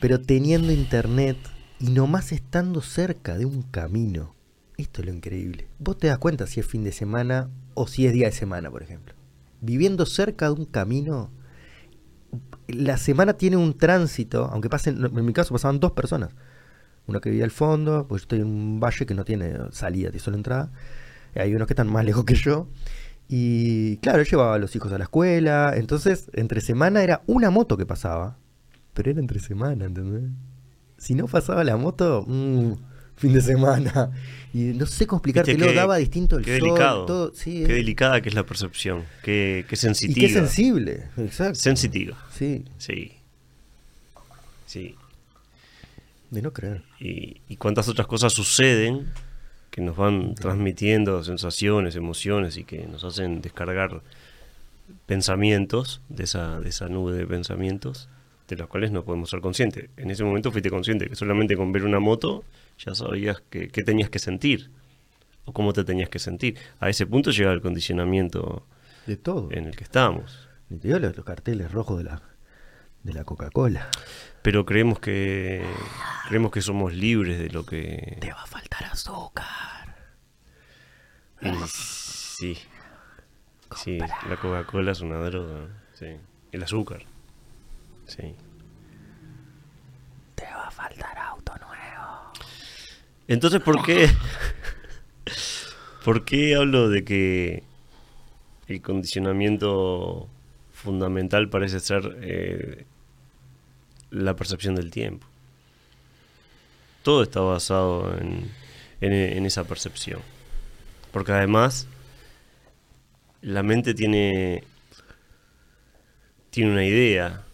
pero 0.00 0.20
teniendo 0.20 0.72
internet 0.72 1.36
y 1.78 1.90
nomás 1.90 2.32
estando 2.32 2.80
cerca 2.80 3.36
de 3.36 3.44
un 3.44 3.62
camino. 3.62 4.34
Esto 4.78 5.02
es 5.02 5.08
lo 5.08 5.12
increíble. 5.12 5.68
Vos 5.78 5.98
te 5.98 6.06
das 6.06 6.18
cuenta 6.18 6.46
si 6.46 6.60
es 6.60 6.66
fin 6.66 6.84
de 6.84 6.92
semana 6.92 7.50
o 7.74 7.86
si 7.86 8.06
es 8.06 8.14
día 8.14 8.26
de 8.26 8.32
semana, 8.32 8.70
por 8.70 8.82
ejemplo. 8.82 9.14
Viviendo 9.60 10.06
cerca 10.06 10.46
de 10.46 10.52
un 10.52 10.64
camino, 10.64 11.30
la 12.66 12.96
semana 12.96 13.34
tiene 13.34 13.58
un 13.58 13.76
tránsito, 13.76 14.46
aunque 14.46 14.70
pasen, 14.70 15.04
en 15.04 15.24
mi 15.24 15.34
caso 15.34 15.52
pasaban 15.52 15.80
dos 15.80 15.92
personas. 15.92 16.30
Una 17.06 17.20
que 17.20 17.28
vivía 17.28 17.44
al 17.44 17.50
fondo, 17.50 18.06
pues 18.08 18.22
yo 18.22 18.24
estoy 18.24 18.38
en 18.40 18.46
un 18.46 18.80
valle 18.80 19.04
que 19.04 19.14
no 19.14 19.24
tiene 19.24 19.54
salida, 19.70 20.08
tiene 20.10 20.24
solo 20.24 20.38
entrada. 20.38 20.72
Hay 21.34 21.54
unos 21.54 21.66
que 21.66 21.74
están 21.74 21.92
más 21.92 22.04
lejos 22.04 22.24
que 22.24 22.34
yo. 22.34 22.68
Y 23.34 23.96
claro, 24.02 24.22
yo 24.22 24.30
llevaba 24.32 24.56
a 24.56 24.58
los 24.58 24.76
hijos 24.76 24.92
a 24.92 24.98
la 24.98 25.04
escuela. 25.04 25.72
Entonces, 25.74 26.30
entre 26.34 26.60
semana 26.60 27.02
era 27.02 27.22
una 27.26 27.48
moto 27.48 27.78
que 27.78 27.86
pasaba. 27.86 28.36
Pero 28.92 29.10
era 29.10 29.20
entre 29.20 29.40
semana, 29.40 29.86
¿entendés? 29.86 30.30
Si 30.98 31.14
no 31.14 31.26
pasaba 31.26 31.64
la 31.64 31.78
moto, 31.78 32.26
mm, 32.28 32.72
fin 33.16 33.32
de 33.32 33.40
semana. 33.40 34.10
Y 34.52 34.74
no 34.74 34.84
sé 34.84 35.06
cómo 35.06 35.20
explicártelo, 35.20 35.72
daba 35.72 35.96
distinto 35.96 36.36
el 36.36 36.44
Qué 36.44 36.58
sol, 36.58 36.68
delicado. 36.68 37.06
todo. 37.06 37.32
Sí, 37.34 37.64
qué 37.64 37.72
eh. 37.72 37.76
delicada 37.76 38.20
que 38.20 38.28
es 38.28 38.34
la 38.34 38.44
percepción. 38.44 39.04
Qué, 39.22 39.64
qué 39.66 39.76
y 39.76 39.78
sensitiva. 39.78 40.26
qué 40.28 40.32
sensible, 40.34 41.08
exacto. 41.16 41.54
Sensitiva. 41.54 42.18
Sí, 42.36 42.66
Sí. 42.76 43.12
Sí. 44.66 44.94
de 46.30 46.42
no 46.42 46.52
creer. 46.52 46.82
Y, 47.00 47.40
y 47.48 47.56
cuántas 47.56 47.88
otras 47.88 48.06
cosas 48.06 48.34
suceden 48.34 49.06
que 49.72 49.80
nos 49.80 49.96
van 49.96 50.34
transmitiendo 50.34 51.24
sensaciones, 51.24 51.96
emociones 51.96 52.58
y 52.58 52.64
que 52.64 52.86
nos 52.86 53.04
hacen 53.04 53.40
descargar 53.40 54.02
pensamientos 55.06 56.02
de 56.10 56.24
esa, 56.24 56.60
de 56.60 56.68
esa 56.68 56.90
nube 56.90 57.14
de 57.14 57.26
pensamientos 57.26 58.10
de 58.48 58.56
los 58.56 58.68
cuales 58.68 58.92
no 58.92 59.02
podemos 59.02 59.30
ser 59.30 59.40
conscientes. 59.40 59.88
En 59.96 60.10
ese 60.10 60.24
momento 60.24 60.52
fuiste 60.52 60.68
consciente 60.68 61.08
que 61.08 61.16
solamente 61.16 61.56
con 61.56 61.72
ver 61.72 61.84
una 61.84 62.00
moto 62.00 62.44
ya 62.78 62.94
sabías 62.94 63.42
que, 63.48 63.68
qué 63.68 63.82
tenías 63.82 64.10
que 64.10 64.18
sentir 64.18 64.70
o 65.46 65.54
cómo 65.54 65.72
te 65.72 65.84
tenías 65.84 66.10
que 66.10 66.18
sentir. 66.18 66.58
A 66.78 66.90
ese 66.90 67.06
punto 67.06 67.30
llega 67.30 67.50
el 67.50 67.62
condicionamiento 67.62 68.66
De 69.06 69.16
todo. 69.16 69.48
en 69.52 69.64
el 69.64 69.74
que 69.74 69.86
digo 70.68 70.98
los, 70.98 71.16
los 71.16 71.24
carteles 71.24 71.72
rojos 71.72 71.96
de 71.96 72.04
la, 72.04 72.22
de 73.02 73.12
la 73.12 73.24
Coca-Cola. 73.24 73.88
Pero 74.42 74.64
creemos 74.64 74.98
que 74.98 75.64
creemos 76.28 76.50
que 76.50 76.62
somos 76.62 76.92
libres 76.92 77.38
de 77.38 77.50
lo 77.50 77.64
que 77.64 78.16
Te 78.20 78.32
va 78.32 78.42
a 78.42 78.46
faltar 78.46 78.84
azúcar. 78.84 79.96
Sí. 81.68 82.58
Sí, 83.76 83.98
la 83.98 84.36
Coca-Cola 84.40 84.92
es 84.92 85.00
una 85.00 85.16
droga. 85.16 85.68
Sí. 85.94 86.16
El 86.50 86.62
azúcar. 86.62 87.04
Sí. 88.06 88.34
Te 90.34 90.44
va 90.44 90.68
a 90.68 90.70
faltar 90.70 91.16
auto 91.18 91.52
nuevo. 91.58 92.32
Entonces, 93.28 93.60
¿por 93.62 93.82
qué? 93.82 94.10
¿Por 96.04 96.24
qué 96.24 96.56
hablo 96.56 96.88
de 96.88 97.04
que 97.04 97.62
el 98.66 98.82
condicionamiento 98.82 100.28
fundamental 100.72 101.48
parece 101.48 101.80
ser 101.80 102.18
eh, 102.22 102.84
la 104.12 104.36
percepción 104.36 104.76
del 104.76 104.90
tiempo? 104.92 105.26
Todo 107.02 107.22
está 107.24 107.40
basado 107.40 108.16
en, 108.18 108.50
en- 109.00 109.12
en 109.12 109.46
esa 109.46 109.64
percepción. 109.64 110.20
Porque 111.10 111.32
además, 111.32 111.88
la 113.42 113.62
mente 113.62 113.94
tiene, 113.94 114.64
tiene 116.50 116.72
una 116.72 116.84
idea 116.84 117.44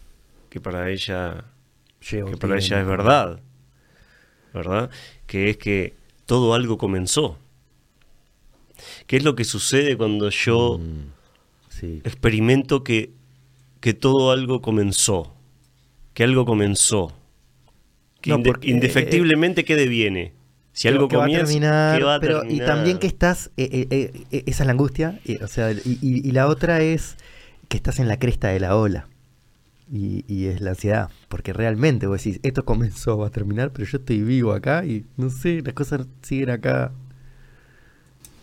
que 0.49 0.59
para 0.59 0.89
ella 0.89 1.45
Llevo 2.11 2.31
que 2.31 2.37
para 2.37 2.57
ella 2.57 2.79
es 2.79 2.87
verdad, 2.87 3.39
¿verdad? 4.53 4.89
Que 5.27 5.49
es 5.49 5.57
que 5.57 5.93
todo 6.25 6.53
algo 6.53 6.77
comenzó. 6.77 7.37
¿Qué 9.07 9.17
es 9.17 9.23
lo 9.23 9.35
que 9.35 9.43
sucede 9.43 9.97
cuando 9.97 10.29
yo 10.29 10.77
Mm, 10.79 11.11
sí. 11.69 12.01
experimento 12.05 12.83
que, 12.83 13.11
que 13.81 13.93
todo 13.93 14.31
algo 14.31 14.61
comenzó? 14.61 15.33
Que 16.19 16.25
algo 16.25 16.43
comenzó. 16.45 17.13
Que 18.19 18.31
No, 18.31 18.43
porque, 18.43 18.69
indefectiblemente, 18.71 19.63
¿qué 19.63 19.77
deviene? 19.77 20.33
Si 20.73 20.89
algo 20.89 21.07
que 21.07 21.15
va 21.15 21.23
a 21.23 21.27
comienza, 21.27 21.45
terminar, 21.45 21.97
¿qué 21.97 22.03
va 22.03 22.15
a 22.15 22.19
pero- 22.19 22.39
terminar? 22.41 22.61
Y 22.61 22.67
también 22.67 22.97
que 22.97 23.07
estás, 23.07 23.51
eh, 23.55 23.69
eh, 23.71 23.87
eh, 23.89 24.23
eh, 24.31 24.43
esa 24.45 24.63
es 24.63 24.65
la 24.67 24.73
angustia, 24.73 25.17
o 25.41 25.47
sea, 25.47 25.71
y, 25.71 25.79
y- 26.01 26.27
y 26.27 26.31
la 26.33 26.47
otra 26.47 26.81
es 26.81 27.15
que 27.69 27.77
estás 27.77 27.99
en 27.99 28.09
la 28.09 28.19
cresta 28.19 28.49
de 28.49 28.59
la 28.59 28.75
ola. 28.75 29.07
Y, 29.89 30.25
y 30.27 30.47
es 30.47 30.59
la 30.59 30.71
ansiedad, 30.71 31.09
porque 31.29 31.53
realmente 31.53 32.05
vos 32.05 32.21
decís, 32.21 32.41
esto 32.43 32.65
comenzó, 32.65 33.17
va 33.17 33.27
a 33.27 33.31
terminar, 33.31 33.71
pero 33.71 33.87
yo 33.87 33.99
estoy 33.99 34.21
vivo 34.21 34.51
acá 34.51 34.83
y 34.83 35.05
no 35.15 35.29
sé, 35.29 35.61
las 35.63 35.73
cosas 35.73 36.05
siguen 36.21 36.49
acá. 36.49 36.91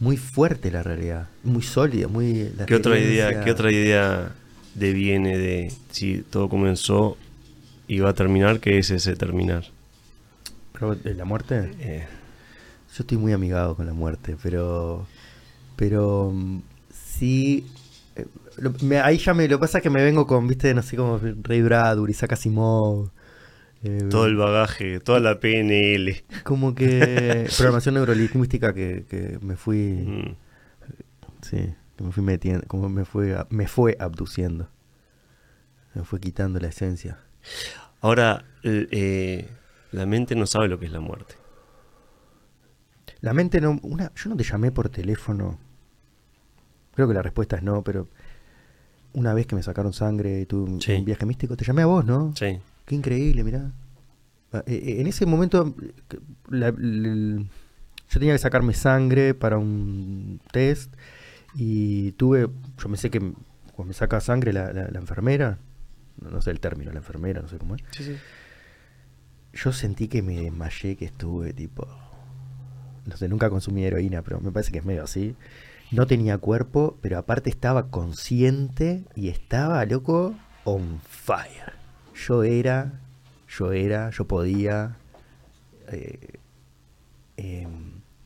Muy 0.01 0.16
fuerte 0.16 0.70
la 0.70 0.83
realidad, 0.83 1.29
muy 1.45 1.62
sólida, 1.62 2.09
muy... 2.09 2.49
la 2.57 2.64
¿Qué 2.64 2.74
otra 2.74 2.99
idea, 2.99 3.45
qué 3.45 3.51
otra 3.51 3.70
idea 3.70 4.33
deviene 4.74 5.37
de 5.37 5.72
si 5.91 6.22
todo 6.22 6.49
comenzó 6.49 7.18
y 7.89 8.01
va 8.01 8.11
a 8.11 8.14
terminar? 8.14 8.61
¿Qué 8.61 8.78
es 8.78 8.91
ese 8.91 9.16
terminar? 9.16 9.64
Pero, 10.72 10.95
¿de 10.95 11.14
¿La 11.14 11.24
muerte? 11.24 11.70
Eh, 11.80 12.07
Yo 12.97 13.03
estoy 13.03 13.18
muy 13.18 13.32
amigado 13.32 13.74
con 13.76 13.87
la 13.87 13.93
muerte, 13.95 14.37
pero. 14.43 15.07
Pero. 15.76 16.30
mm, 16.34 16.61
Sí. 16.93 17.66
eh, 18.16 18.26
lo- 18.59 18.72
me- 18.82 19.01
ahí 19.01 19.18
ya 19.18 19.32
me. 19.34 19.49
Lo 19.49 19.57
que 19.59 19.62
pasa 19.62 19.78
es 19.78 19.82
que 19.82 19.91
me 19.91 20.03
vengo 20.03 20.26
con, 20.26 20.47
viste, 20.49 20.72
no 20.74 20.82
sé, 20.82 20.97
como 20.97 21.18
Ray 21.43 21.62
Bradbury, 21.62 22.11
Isaac 22.12 22.32
Asimov. 22.32 23.11
eh, 23.84 24.07
todo 24.11 24.26
el 24.26 24.37
bagaje, 24.37 25.01
toda 25.01 25.20
la 25.20 25.39
PNL. 25.41 26.24
Como 26.45 26.74
que. 26.74 27.47
programación 27.57 27.95
neurolingüística 27.97 28.72
que, 28.74 29.05
que 29.09 29.39
me 29.43 29.57
fui. 29.57 29.78
Mm. 29.78 30.37
Sí, 31.43 31.74
que 31.97 32.05
me 32.05 32.12
fui 32.12 32.22
metiendo. 32.22 32.66
Como 32.66 32.89
me 32.89 33.05
fue, 33.05 33.37
me 33.51 33.66
fue 33.68 33.97
abduciendo. 34.01 34.68
Me 35.95 36.03
fue 36.05 36.20
quitando 36.20 36.59
la 36.61 36.68
esencia. 36.68 37.18
Ahora, 38.01 38.45
eh, 38.63 39.49
la 39.93 40.07
mente 40.07 40.35
no 40.35 40.47
sabe 40.47 40.69
lo 40.69 40.79
que 40.79 40.87
es 40.87 40.93
la 40.93 41.01
muerte. 41.01 41.35
La 43.21 43.33
mente 43.33 43.61
no. 43.61 43.79
Una, 43.83 44.13
yo 44.15 44.31
no 44.31 44.37
te 44.37 44.45
llamé 44.45 44.71
por 44.71 44.89
teléfono. 44.89 45.59
Creo 46.95 47.09
que 47.09 47.15
la 47.15 47.23
respuesta 47.23 47.57
es 47.57 47.63
no, 47.63 47.83
pero. 47.83 48.09
Una 49.13 49.33
vez 49.33 49.47
que 49.47 49.57
me 49.57 49.63
sacaron 49.63 49.95
sangre 49.95 50.43
y 50.43 50.47
tuve 50.47 50.71
un, 50.71 50.81
Sí. 50.83 50.93
un 50.93 51.05
viaje 51.07 51.25
místico, 51.25 51.57
te 51.57 51.65
llamé 51.65 51.83
a 51.83 51.87
vos, 51.87 52.05
¿no? 52.05 52.35
Sí. 52.37 52.59
Qué 52.85 52.95
increíble, 52.95 53.43
mirá. 53.45 53.73
Ah, 54.53 54.63
eh, 54.67 54.75
eh, 54.85 55.01
En 55.01 55.07
ese 55.07 55.25
momento, 55.25 55.75
la- 56.51 56.69
yo 56.71 58.21
tenía 58.21 58.35
que 58.35 58.39
sacarme 58.39 58.75
sangre 58.75 59.33
para 59.33 59.57
un 59.57 60.39
test 60.53 60.93
y 61.55 62.13
tuve, 62.13 62.49
yo 62.79 62.89
me 62.91 62.99
sé 62.99 63.11
que 63.11 63.21
cuando 63.21 63.85
me 63.89 63.95
saca 63.95 64.21
sangre 64.21 64.53
la 64.53 64.71
enfermera, 64.95 65.59
no, 66.21 66.41
sé 66.43 66.51
el 66.51 66.61
término, 66.61 66.93
la 66.93 66.99
enfermera, 66.99 67.43
no 67.43 67.49
sé 67.49 67.59
cómo 67.59 67.77
es, 67.77 67.83
yo 69.53 69.73
sentí 69.73 70.09
que 70.09 70.23
me 70.23 70.41
desmayé, 70.41 70.97
que 70.97 71.07
estuve 71.07 71.53
tipo, 71.53 71.87
no 73.07 73.17
sé, 73.17 73.29
nunca 73.29 73.49
consumí 73.51 73.85
heroína, 73.85 74.23
pero 74.23 74.41
me 74.41 74.51
parece 74.53 74.73
que 74.73 74.79
es 74.79 74.85
medio 74.85 75.05
así. 75.05 75.35
No 75.93 76.07
tenía 76.07 76.37
cuerpo, 76.39 76.99
pero 77.01 77.17
aparte 77.17 77.49
estaba 77.49 77.91
consciente 77.91 79.05
y 79.14 79.29
estaba, 79.29 79.85
loco, 79.87 80.35
on 80.64 81.01
fire. 81.09 81.75
Yo 82.14 82.43
era, 82.43 83.01
yo 83.49 83.73
era, 83.73 84.11
yo 84.11 84.27
podía. 84.27 84.97
eh, 85.93 86.39
eh, 87.37 87.69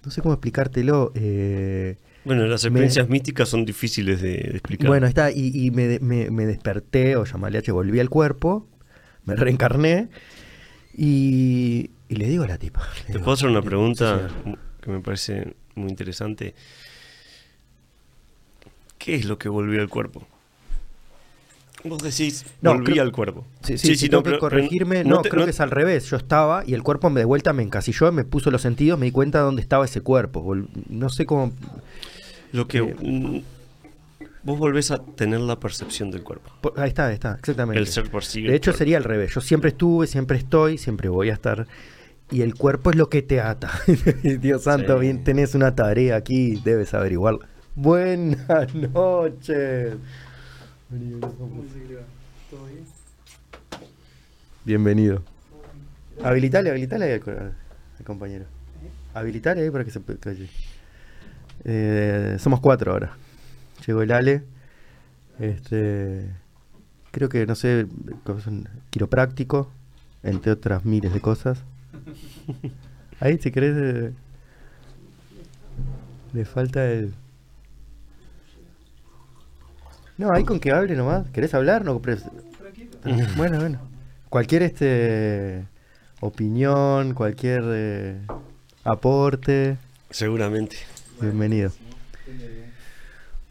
no 0.04 0.10
sé 0.10 0.22
cómo 0.22 0.32
explicártelo. 0.34 1.12
eh, 1.14 1.96
Bueno, 2.24 2.46
las 2.46 2.62
Me- 2.64 2.68
experiencias 2.68 3.08
místicas 3.08 3.48
son 3.48 3.64
difíciles 3.64 4.20
de, 4.20 4.32
de 4.32 4.50
explicar. 4.50 4.88
bueno, 4.88 5.06
está, 5.06 5.30
y, 5.30 5.50
y 5.66 5.70
me, 5.70 5.98
me- 6.00 6.30
me 6.30 6.46
desperté, 6.46 7.16
o 7.16 7.24
llamarle 7.24 7.58
H, 7.58 7.72
volví 7.72 7.98
al 7.98 8.10
cuerpo, 8.10 8.66
me 9.24 9.34
reencarné 9.36 10.08
y, 10.96 11.90
y 12.08 12.16
le 12.16 12.26
digo 12.28 12.44
a 12.44 12.48
la 12.48 12.58
tipa. 12.58 12.86
¿Te 13.06 13.12
digo, 13.14 13.24
puedo 13.24 13.34
hacer 13.34 13.48
una 13.48 13.60
sí, 13.62 13.66
pregunta 13.68 14.28
que 14.82 14.90
me 14.90 15.00
parece 15.00 15.54
muy 15.74 15.88
interesante? 15.88 16.54
¿Qué 18.98 19.14
es 19.14 19.24
lo 19.24 19.38
que 19.38 19.48
volvió 19.48 19.80
al 19.80 19.88
cuerpo? 19.88 20.26
Vos 21.84 22.02
decís, 22.02 22.44
No, 22.60 22.74
volví 22.74 22.92
creo- 22.92 23.02
al 23.02 23.12
cuerpo. 23.12 23.46
Sí, 23.62 23.78
sí, 23.78 23.96
si 23.96 24.10
tengo 24.10 24.22
que 24.22 24.30
pero 24.30 24.40
corregirme. 24.40 25.02
No, 25.04 25.22
te- 25.22 25.30
creo 25.30 25.44
que 25.44 25.50
es 25.52 25.60
al 25.60 25.70
revés. 25.70 26.04
Yo 26.10 26.18
estaba 26.18 26.62
y 26.66 26.74
el 26.74 26.82
cuerpo 26.82 27.08
me 27.08 27.20
de 27.20 27.24
vuelta 27.24 27.54
me 27.54 27.62
encasilló, 27.62 28.12
me 28.12 28.24
puso 28.24 28.50
los 28.50 28.60
sentidos, 28.60 28.98
me 28.98 29.06
di 29.06 29.12
cuenta 29.12 29.38
de 29.38 29.44
dónde 29.44 29.62
estaba 29.62 29.86
ese 29.86 30.02
cuerpo. 30.02 30.54
No 30.90 31.08
sé 31.08 31.24
cómo. 31.24 31.52
Lo 32.52 32.66
que 32.66 32.78
Eh, 32.78 33.42
vos 34.42 34.58
volvés 34.58 34.90
a 34.90 34.98
tener 34.98 35.40
la 35.40 35.58
percepción 35.60 36.10
del 36.10 36.22
cuerpo. 36.22 36.50
po- 36.60 36.72
Ahí 36.76 36.88
está, 36.88 37.06
ahí 37.08 37.14
está, 37.14 37.36
exactamente. 37.38 37.78
El 37.78 37.86
ser 37.86 38.10
percibe. 38.10 38.50
De 38.50 38.56
hecho, 38.56 38.72
sería 38.72 38.96
al 38.96 39.04
revés. 39.04 39.32
Yo 39.34 39.40
siempre 39.40 39.70
estuve, 39.70 40.06
siempre 40.06 40.38
estoy, 40.38 40.78
siempre 40.78 41.08
voy 41.08 41.30
a 41.30 41.34
estar. 41.34 41.66
Y 42.30 42.42
el 42.42 42.54
cuerpo 42.54 42.90
es 42.90 42.96
lo 42.96 43.08
que 43.08 43.22
te 43.22 43.40
ata. 43.40 43.70
Dios 44.40 44.62
santo, 44.64 44.94
Sí. 44.94 45.00
bien, 45.00 45.24
tenés 45.24 45.54
una 45.54 45.74
tarea 45.74 46.16
aquí, 46.16 46.60
debes 46.64 46.94
averiguarla. 46.94 47.46
Buenas 47.74 48.74
noches. 48.74 49.94
Bienvenido. 54.64 55.22
Habilitale, 56.22 56.70
habilitale 56.70 57.04
ahí 57.06 57.12
al, 57.26 57.52
al 57.98 58.04
compañero. 58.04 58.44
Habilitale 59.14 59.62
ahí 59.62 59.70
para 59.70 59.84
que 59.84 59.90
se 59.90 60.00
calle. 60.20 60.48
Eh, 61.64 62.36
somos 62.38 62.60
cuatro 62.60 62.92
ahora. 62.92 63.16
llegó 63.86 64.02
el 64.02 64.12
Ale. 64.12 64.44
Este, 65.38 66.28
creo 67.10 67.28
que, 67.28 67.46
no 67.46 67.54
sé, 67.54 67.86
quiropráctico, 68.90 69.70
entre 70.22 70.52
otras 70.52 70.84
miles 70.84 71.12
de 71.12 71.20
cosas. 71.20 71.62
Ahí, 73.20 73.38
si 73.38 73.50
querés, 73.50 73.76
eh, 73.76 74.12
le 76.32 76.44
falta 76.44 76.90
el... 76.90 77.14
No, 80.18 80.30
ahí 80.32 80.44
con 80.44 80.60
que 80.60 80.70
hable 80.70 80.94
nomás. 80.96 81.28
¿Querés 81.30 81.54
hablar? 81.54 81.84
No, 81.84 82.00
bueno, 83.36 83.58
bueno. 83.58 83.80
Cualquier 84.28 84.62
este 84.62 85.64
opinión, 86.20 87.14
cualquier 87.14 87.62
eh, 87.66 88.20
aporte, 88.84 89.78
Seguramente. 90.10 90.76
Bienvenido. 91.20 91.72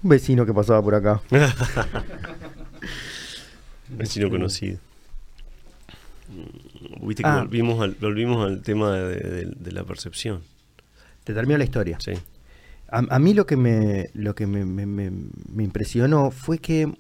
Un 0.02 0.10
vecino 0.10 0.46
que 0.46 0.54
pasaba 0.54 0.82
por 0.82 0.96
acá. 0.96 1.22
Vecino 3.90 4.30
conocido. 4.30 4.78
Mm, 6.30 7.08
Viste 7.08 7.24
que 7.24 7.30
Ah. 7.30 7.40
volvimos, 7.40 7.82
al, 7.82 7.96
volvimos 8.00 8.46
al 8.46 8.62
tema 8.62 8.94
de, 8.96 9.16
de- 9.20 9.54
de 9.56 9.72
la 9.72 9.84
percepción. 9.84 10.42
Te 11.24 11.34
termino 11.34 11.58
la 11.58 11.64
historia. 11.64 11.98
Sí. 12.00 12.12
A, 12.92 13.00
a 13.16 13.20
mí 13.20 13.34
lo 13.34 13.46
que 13.46 13.56
me 13.58 14.10
lo 14.14 14.36
que 14.36 14.46
me, 14.48 14.64
me- 14.66 14.86
me- 14.86 15.12
me 15.52 15.64
impresionó 15.64 16.30
fue 16.32 16.60
que 16.60 16.92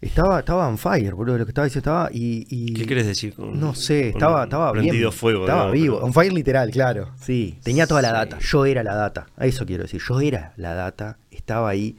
estaba 0.00 0.40
estaba 0.40 0.68
on 0.68 0.78
fire, 0.78 1.14
boludo, 1.14 1.38
lo 1.38 1.46
que 1.46 1.50
estaba 1.50 1.64
diciendo 1.66 1.90
estaba 1.90 2.10
y, 2.12 2.46
y- 2.50 2.74
¿Qué 2.74 2.86
querés 2.86 3.06
decir 3.06 3.34
con 3.34 3.58
no 3.58 3.74
sé, 3.74 4.12
con 4.12 4.20
estaba 4.22 4.44
estaba 4.44 4.72
bien, 4.72 4.84
prendido 4.86 5.10
fuego? 5.12 5.40
estaba 5.44 5.66
¿no? 5.66 5.72
vivo, 5.72 5.98
on 5.98 6.12
fire 6.12 6.32
literal, 6.32 6.70
claro. 6.70 7.10
Sí, 7.20 7.58
tenía 7.62 7.86
toda 7.86 8.02
la 8.02 8.12
data, 8.12 8.38
yo 8.40 8.66
era 8.66 8.82
la 8.82 8.94
data. 8.94 9.26
A 9.36 9.46
eso 9.46 9.64
quiero 9.66 9.84
decir, 9.84 10.00
yo 10.06 10.20
era 10.20 10.52
la 10.56 10.74
data, 10.74 11.18
estaba 11.30 11.68
ahí 11.70 11.96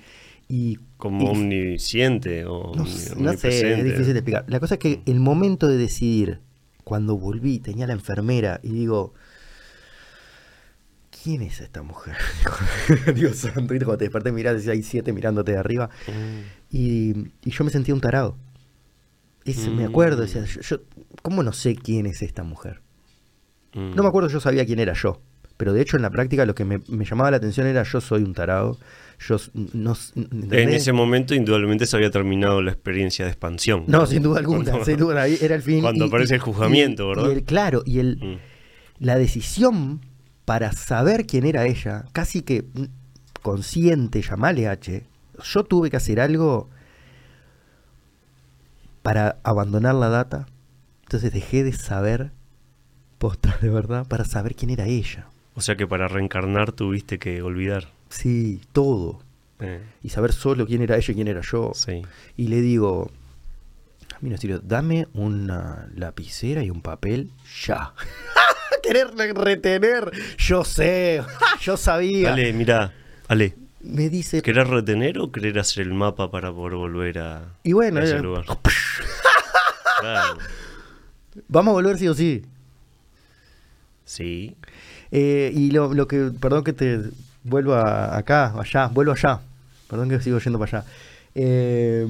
y 0.48 0.80
como 0.98 1.24
y- 1.24 1.28
omnisciente 1.28 2.46
o 2.46 2.72
no, 2.76 2.84
no 2.84 3.34
sé, 3.34 3.74
es 3.80 3.84
difícil 3.84 4.14
de 4.14 4.20
explicar. 4.20 4.46
La 4.48 4.60
cosa 4.60 4.76
es 4.76 4.80
que 4.80 5.02
el 5.06 5.20
momento 5.20 5.68
de 5.68 5.78
decidir, 5.78 6.40
cuando 6.84 7.18
volví, 7.18 7.60
tenía 7.60 7.86
la 7.88 7.94
enfermera 7.94 8.60
y 8.64 8.70
digo, 8.70 9.14
¿quién 11.24 11.42
es 11.42 11.60
esta 11.60 11.82
mujer? 11.82 12.16
Dios 13.16 13.38
santo, 13.38 13.74
¿viste? 13.74 13.86
cuando 13.86 13.98
te 13.98 14.06
desperté 14.06 14.32
mirás 14.32 14.66
y 14.66 14.70
hay 14.70 14.84
siete 14.84 15.12
mirándote 15.14 15.52
de 15.54 15.58
arriba. 15.58 15.90
Mm. 16.08 16.57
Y, 16.70 17.14
y 17.46 17.52
yo 17.52 17.64
me 17.64 17.70
sentía 17.72 17.94
un 17.94 18.02
tarado. 18.02 18.38
Me 19.46 19.54
Mm. 19.86 19.90
acuerdo, 19.90 20.22
decía, 20.24 20.44
yo, 20.44 20.60
yo- 20.62 20.82
¿cómo 21.22 21.42
no 21.42 21.54
sé 21.54 21.76
quién 21.76 22.06
es 22.06 22.22
esta 22.22 22.44
mujer? 22.44 22.82
Mm. 23.74 23.96
No 23.96 24.04
me 24.04 24.10
acuerdo, 24.10 24.28
yo 24.30 24.40
sabía 24.42 24.66
quién 24.66 24.80
era 24.80 24.94
yo. 24.94 25.22
Pero 25.56 25.74
de 25.74 25.82
hecho 25.82 25.96
en 25.96 26.04
la 26.04 26.10
práctica 26.12 26.46
lo 26.46 26.54
que 26.54 26.66
me, 26.66 26.80
me 26.90 27.06
llamaba 27.06 27.32
la 27.32 27.38
atención 27.38 27.66
era 27.66 27.84
yo 27.84 28.02
soy 28.02 28.24
un 28.24 28.34
tarado. 28.34 28.78
Yo 29.28 29.38
no, 29.74 29.96
En 30.14 30.70
ese 30.70 30.94
momento, 30.94 31.34
indudablemente, 31.34 31.88
se 31.88 31.96
había 31.96 32.12
terminado 32.12 32.62
la 32.62 32.72
experiencia 32.72 33.26
de 33.26 33.32
expansión. 33.32 33.86
No, 33.88 34.06
sin 34.06 34.22
duda 34.22 34.40
alguna, 34.40 34.66
Cuando- 34.66 34.86
sin 34.86 34.98
duda, 34.98 35.22
ahí 35.24 35.38
era 35.42 35.56
el 35.56 35.64
fin. 35.64 35.82
Cuando 35.82 36.06
aparece 36.06 36.36
el 36.36 36.42
juzgamiento, 36.42 37.06
y- 37.06 37.08
¿verdad? 37.08 37.32
el- 37.32 37.44
claro, 37.44 37.82
y 37.86 38.00
el, 38.00 38.18
Mm. 38.18 39.04
la 39.04 39.18
decisión 39.18 40.02
para 40.46 40.72
saber 40.74 41.26
quién 41.26 41.46
era 41.48 41.66
ella, 41.66 42.06
casi 42.12 42.42
que 42.44 42.62
mm, 42.62 42.84
consciente, 43.42 44.22
llamale 44.22 44.68
H, 44.68 45.04
yo 45.44 45.64
tuve 45.64 45.90
que 45.90 45.98
hacer 45.98 46.20
algo 46.20 46.70
para 49.02 49.38
abandonar 49.44 49.96
la 49.96 50.10
data. 50.10 50.48
Entonces 51.04 51.32
dejé 51.32 51.64
de 51.64 51.74
saber, 51.74 52.32
posta 53.18 53.58
de 53.62 53.70
verdad, 53.70 54.06
para 54.08 54.26
saber 54.26 54.56
quién 54.56 54.72
era 54.72 54.86
ella. 54.86 55.28
O 55.56 55.62
sea 55.62 55.76
que 55.76 55.88
para 55.88 56.08
reencarnar 56.08 56.72
tuviste 56.72 57.18
que 57.20 57.42
olvidar. 57.42 57.90
Sí, 58.10 58.62
todo. 58.74 59.22
Eh, 59.60 59.82
Y 60.04 60.10
saber 60.10 60.34
solo 60.34 60.68
quién 60.68 60.82
era 60.82 60.98
ella 60.98 61.12
y 61.12 61.16
quién 61.16 61.28
era 61.28 61.42
yo. 61.42 61.72
sí. 61.74 62.04
Y 62.36 62.48
le 62.50 62.62
digo, 62.62 63.10
mira, 64.22 64.36
en 64.36 64.42
serio, 64.42 64.60
dame 64.64 65.08
una 65.14 65.88
lapicera 65.96 66.62
y 66.64 66.70
un 66.70 66.82
papel 66.82 67.32
ya. 67.66 67.94
Querer 68.84 69.16
re- 69.16 69.34
retener, 69.34 70.12
yo 70.38 70.64
sé, 70.64 71.24
yo 71.62 71.76
sabía. 71.78 72.34
Ale, 72.34 72.54
mira, 72.54 72.94
Ale, 73.28 73.56
Me 73.90 74.10
dice, 74.10 74.42
¿querés 74.42 74.68
retener 74.68 75.20
o 75.20 75.32
querer 75.32 75.58
hacer 75.60 75.88
el 75.88 75.94
mapa 75.94 76.30
para 76.32 76.52
poder 76.52 76.76
volver 76.76 77.20
a, 77.20 77.54
y 77.64 77.74
bueno, 77.74 78.00
a 78.00 78.04
ese 78.04 78.14
era- 78.14 78.22
lugar? 78.22 78.46
Claro. 80.00 80.38
vamos 81.48 81.72
a 81.72 81.74
volver 81.74 81.98
sí 81.98 82.08
o 82.08 82.14
sí. 82.14 82.44
Sí. 84.06 84.56
Eh, 85.12 85.52
y 85.56 85.72
lo, 85.72 85.94
lo 85.94 86.08
que, 86.08 86.32
perdón 86.40 86.64
que 86.64 86.74
te 86.74 87.00
vuelvo 87.44 87.74
a- 87.74 88.16
acá, 88.18 88.54
allá, 88.60 88.88
vuelvo 88.88 89.14
allá. 89.14 89.40
Perdón 89.90 90.10
que 90.10 90.20
sigo 90.22 90.38
yendo 90.40 90.60
para 90.60 90.80
allá. 90.80 90.88
Eh, 91.34 92.06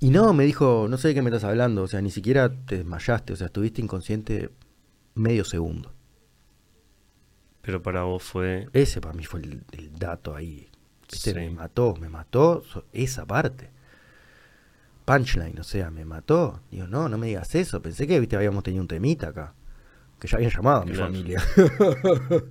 y 0.00 0.10
no, 0.10 0.32
me 0.34 0.44
dijo, 0.44 0.86
no 0.88 0.98
sé 0.98 1.08
de 1.08 1.14
qué 1.14 1.22
me 1.22 1.30
estás 1.30 1.44
hablando, 1.44 1.82
o 1.82 1.88
sea, 1.88 2.00
ni 2.00 2.10
siquiera 2.10 2.50
te 2.66 2.78
desmayaste, 2.78 3.32
o 3.32 3.36
sea, 3.36 3.46
estuviste 3.46 3.80
inconsciente 3.80 4.50
medio 5.14 5.44
segundo. 5.44 5.92
Pero 7.62 7.82
para 7.82 8.02
vos 8.02 8.22
fue. 8.22 8.68
Ese 8.72 9.00
para 9.00 9.14
mí 9.14 9.24
fue 9.24 9.40
el, 9.40 9.62
el 9.72 9.96
dato 9.98 10.34
ahí. 10.34 10.68
¿Viste? 11.10 11.30
Sí. 11.30 11.34
Me 11.36 11.50
mató, 11.50 11.94
me 12.00 12.08
mató 12.08 12.62
esa 12.92 13.24
parte. 13.26 13.70
Punchline, 15.04 15.58
o 15.58 15.64
sea, 15.64 15.90
me 15.90 16.04
mató. 16.04 16.60
Digo, 16.70 16.86
no, 16.86 17.08
no 17.08 17.18
me 17.18 17.26
digas 17.28 17.54
eso. 17.54 17.80
Pensé 17.82 18.06
que 18.06 18.18
viste 18.20 18.36
habíamos 18.36 18.62
tenido 18.64 18.82
un 18.82 18.88
temita 18.88 19.28
acá. 19.28 19.54
Que 20.20 20.28
ya 20.28 20.36
habían 20.36 20.52
llamado 20.52 20.82
a 20.82 20.84
mi 20.84 20.92
Claro. 20.92 21.06
familia. 21.12 21.42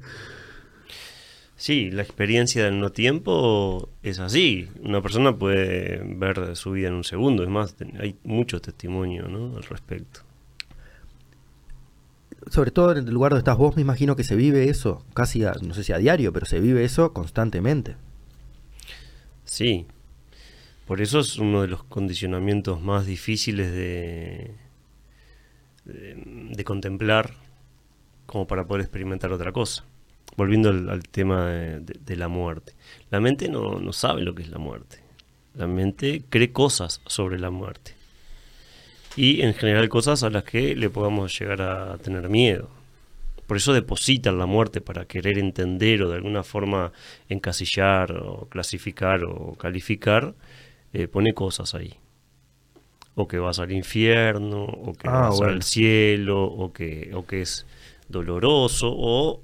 Sí, 1.55 1.91
la 1.91 2.01
experiencia 2.01 2.63
del 2.65 2.79
no 2.79 2.91
tiempo 2.91 3.89
es 4.01 4.17
así. 4.19 4.67
Una 4.81 4.99
persona 5.03 5.37
puede 5.37 6.01
ver 6.03 6.55
su 6.55 6.71
vida 6.71 6.87
en 6.87 6.95
un 6.95 7.03
segundo. 7.03 7.43
Es 7.43 7.49
más, 7.49 7.75
hay 7.99 8.17
mucho 8.23 8.59
testimonio 8.59 9.27
¿no? 9.27 9.57
al 9.57 9.63
respecto. 9.63 10.21
Sobre 12.49 12.71
todo 12.71 12.91
en 12.93 13.07
el 13.07 13.13
lugar 13.13 13.31
donde 13.31 13.41
estás 13.41 13.57
vos, 13.57 13.75
me 13.75 13.81
imagino 13.81 14.15
que 14.15 14.23
se 14.23 14.35
vive 14.35 14.69
eso, 14.69 15.05
casi, 15.13 15.43
a- 15.43 15.53
no 15.61 15.73
sé 15.73 15.83
si 15.83 15.93
a 15.93 15.97
diario, 15.97 16.33
pero 16.33 16.45
se 16.45 16.59
vive 16.59 16.83
eso 16.83 17.13
constantemente. 17.13 17.95
Sí. 19.45 19.85
Por 20.87 21.01
eso 21.01 21.19
es 21.19 21.37
uno 21.37 21.61
de 21.61 21.67
los 21.67 21.83
condicionamientos 21.83 22.81
más 22.81 23.05
difíciles 23.05 23.71
de, 23.71 24.55
de, 25.85 26.63
contemplar 26.63 27.35
como 28.25 28.47
para 28.47 28.65
poder 28.65 28.81
experimentar 28.81 29.31
otra 29.31 29.51
cosa. 29.51 29.85
Volviendo 30.37 30.69
al, 30.69 31.03
tema 31.09 31.45
de, 31.47 31.79
de- 31.81 31.99
de 32.03 32.15
la 32.15 32.27
muerte. 32.27 32.73
La 33.09 33.19
mente 33.19 33.49
no, 33.49 33.79
no 33.79 33.93
sabe 33.93 34.21
lo 34.23 34.33
que 34.33 34.43
es 34.43 34.49
la 34.49 34.57
muerte. 34.57 34.99
La 35.53 35.67
mente 35.67 36.23
cree 36.29 36.51
cosas 36.51 37.01
sobre 37.05 37.37
la 37.39 37.49
muerte. 37.51 37.95
Y 39.17 39.41
en 39.41 39.53
general 39.53 39.89
cosas 39.89 40.23
a 40.23 40.29
las 40.29 40.43
que 40.43 40.75
le 40.75 40.89
podamos 40.89 41.37
llegar 41.37 41.61
a 41.61 41.97
tener 41.97 42.29
miedo. 42.29 42.69
Por 43.45 43.57
eso 43.57 43.73
depositan 43.73 44.37
la 44.37 44.45
muerte 44.45 44.79
para 44.79 45.05
querer 45.05 45.37
entender 45.37 46.01
o 46.03 46.09
de 46.09 46.15
alguna 46.15 46.43
forma 46.43 46.93
encasillar 47.27 48.13
o 48.13 48.47
clasificar 48.49 49.25
o 49.25 49.55
calificar, 49.55 50.33
eh, 50.93 51.07
pone 51.09 51.33
cosas 51.33 51.75
ahí. 51.75 51.95
O 53.15 53.27
que 53.27 53.39
vas 53.39 53.59
al 53.59 53.73
infierno, 53.73 54.63
o 54.63 54.93
que 54.93 55.09
Ah, 55.09 55.27
vas 55.27 55.37
bueno. 55.37 55.53
al 55.53 55.63
cielo, 55.63 56.43
o 56.45 56.71
que, 56.71 57.11
o 57.13 57.25
que 57.25 57.41
es 57.41 57.65
doloroso, 58.07 58.89
o 58.95 59.41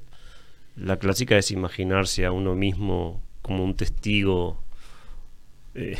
la 0.77 0.97
clásica 0.97 1.37
es 1.37 1.51
imaginarse 1.51 2.25
a 2.25 2.31
uno 2.31 2.55
mismo 2.55 3.21
como 3.41 3.63
un 3.65 3.75
testigo 3.75 4.57
eh, 5.75 5.97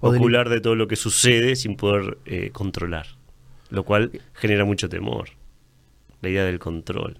O 0.00 0.10
ocular 0.14 0.48
de 0.48 0.60
todo 0.60 0.74
lo 0.74 0.88
que 0.88 0.96
sucede 0.96 1.56
sin 1.56 1.76
poder 1.76 2.18
eh, 2.26 2.50
controlar. 2.52 3.06
Lo 3.70 3.84
cual 3.84 4.10
genera 4.34 4.64
mucho 4.64 4.88
temor. 4.88 5.30
La 6.20 6.28
idea 6.30 6.44
del 6.44 6.58
control. 6.58 7.18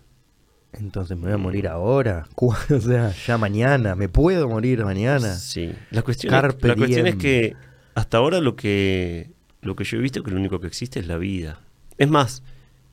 Entonces 0.72 1.16
me 1.16 1.24
voy 1.24 1.32
a 1.32 1.36
morir 1.38 1.68
ahora. 1.68 2.26
¿Cu- 2.34 2.54
O 2.70 2.80
sea, 2.80 3.12
ya 3.26 3.38
mañana. 3.38 3.94
Me 3.94 4.09
puedo 4.09 4.48
morir 4.48 4.84
mañana. 4.84 5.34
Sí. 5.34 5.72
La 5.90 6.02
cuestión, 6.02 6.34
es, 6.34 6.42
la 6.62 6.74
cuestión 6.74 7.06
es 7.06 7.16
que 7.16 7.54
hasta 7.94 8.18
ahora 8.18 8.40
lo 8.40 8.54
que, 8.56 9.30
lo 9.62 9.76
que 9.76 9.84
yo 9.84 9.98
he 9.98 10.00
visto 10.00 10.18
es 10.20 10.24
que 10.24 10.30
lo 10.30 10.36
único 10.38 10.61
que 10.61 10.66
existe 10.66 11.00
es 11.00 11.06
la 11.06 11.16
vida. 11.18 11.61
Es 11.96 12.09
más, 12.09 12.42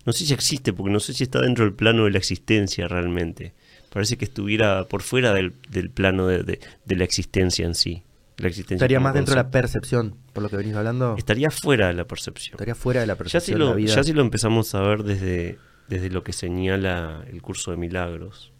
no 0.05 0.13
sé 0.13 0.25
si 0.25 0.33
existe, 0.33 0.73
porque 0.73 0.91
no 0.91 0.99
sé 0.99 1.13
si 1.13 1.23
está 1.23 1.41
dentro 1.41 1.65
del 1.65 1.73
plano 1.73 2.05
de 2.05 2.11
la 2.11 2.17
existencia 2.17 2.87
realmente. 2.87 3.53
Parece 3.91 4.17
que 4.17 4.25
estuviera 4.25 4.85
por 4.85 5.01
fuera 5.01 5.33
del, 5.33 5.53
del 5.69 5.89
plano 5.89 6.27
de, 6.27 6.43
de- 6.43 6.59
de 6.85 6.95
la 6.95 7.03
existencia 7.03 7.65
en 7.65 7.75
sí. 7.75 8.03
La 8.37 8.47
existencia 8.49 8.75
Estaría 8.83 8.99
más 8.99 9.13
dentro 9.13 9.31
de 9.33 9.37
la 9.41 9.49
percepción, 9.49 10.15
por 10.33 10.43
lo 10.43 10.49
que 10.49 10.57
venís 10.57 10.75
hablando. 10.75 11.15
Estaría 11.17 11.49
fuera 11.51 11.87
de 11.87 11.93
la 11.93 12.05
percepción. 12.05 12.55
Estaría 12.55 12.75
fuera 12.75 12.99
de 13.01 13.07
la 13.07 13.13
Ya 13.13 13.17
percepción 13.17 13.41
si, 13.43 13.51
de 13.53 13.59
lo, 13.59 13.69
la 13.69 13.75
vida. 13.75 13.95
ya 13.95 14.03
si 14.03 14.11
lo 14.13 14.21
empezamos 14.21 14.75
a 14.75 14.81
ver 14.81 15.03
desde, 15.03 15.57
desde 15.87 16.09
lo 16.09 16.23
que 16.23 16.33
señala 16.33 17.23
el 17.31 17.41
curso 17.41 17.71
de 17.71 17.77
milagros. 17.77 18.51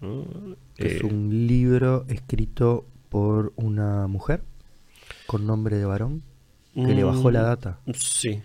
¿no? 0.00 0.24
es 0.76 1.02
Eh, 1.02 1.04
un 1.04 1.46
libro 1.46 2.04
escrito 2.08 2.86
por 3.08 3.52
una 3.56 4.06
mujer 4.06 4.42
con 5.26 5.46
nombre 5.46 5.76
de 5.76 5.84
varón 5.84 6.22
que 6.74 6.94
le 6.94 7.02
bajó 7.04 7.30
la 7.30 7.40
mm, 7.40 7.44
data. 7.44 7.80
Sí. 7.94 8.40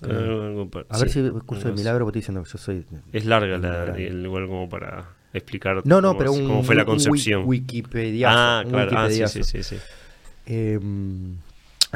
Claro. 0.00 0.42
Algo 0.46 0.70
pa- 0.70 0.84
A 0.88 0.98
ver 0.98 1.08
sí, 1.08 1.14
si 1.14 1.26
el 1.26 1.42
curso 1.44 1.68
de 1.68 1.74
milagro, 1.74 2.06
estoy 2.06 2.20
diciendo 2.20 2.42
que 2.42 2.50
yo 2.50 2.58
soy. 2.58 2.84
Es 3.12 3.24
larga 3.24 3.56
la, 3.58 3.96
el- 3.96 4.24
igual 4.26 4.46
como 4.46 4.68
para 4.68 5.08
explicar 5.32 5.82
No, 5.84 6.00
no, 6.00 6.08
cómo, 6.08 6.18
pero 6.18 6.32
un, 6.32 6.46
cómo 6.46 6.62
fue 6.64 6.74
la 6.74 6.82
un 6.82 6.88
wi- 6.88 6.92
concepción. 6.92 7.42
Wikipediazo, 7.46 8.36
ah, 8.38 8.62
un 8.64 8.70
claro, 8.72 8.90
ah, 8.98 9.08
sí, 9.10 9.22
sí, 9.28 9.42
sí, 9.44 9.62
sí. 9.62 9.76
Eh, 10.50 10.80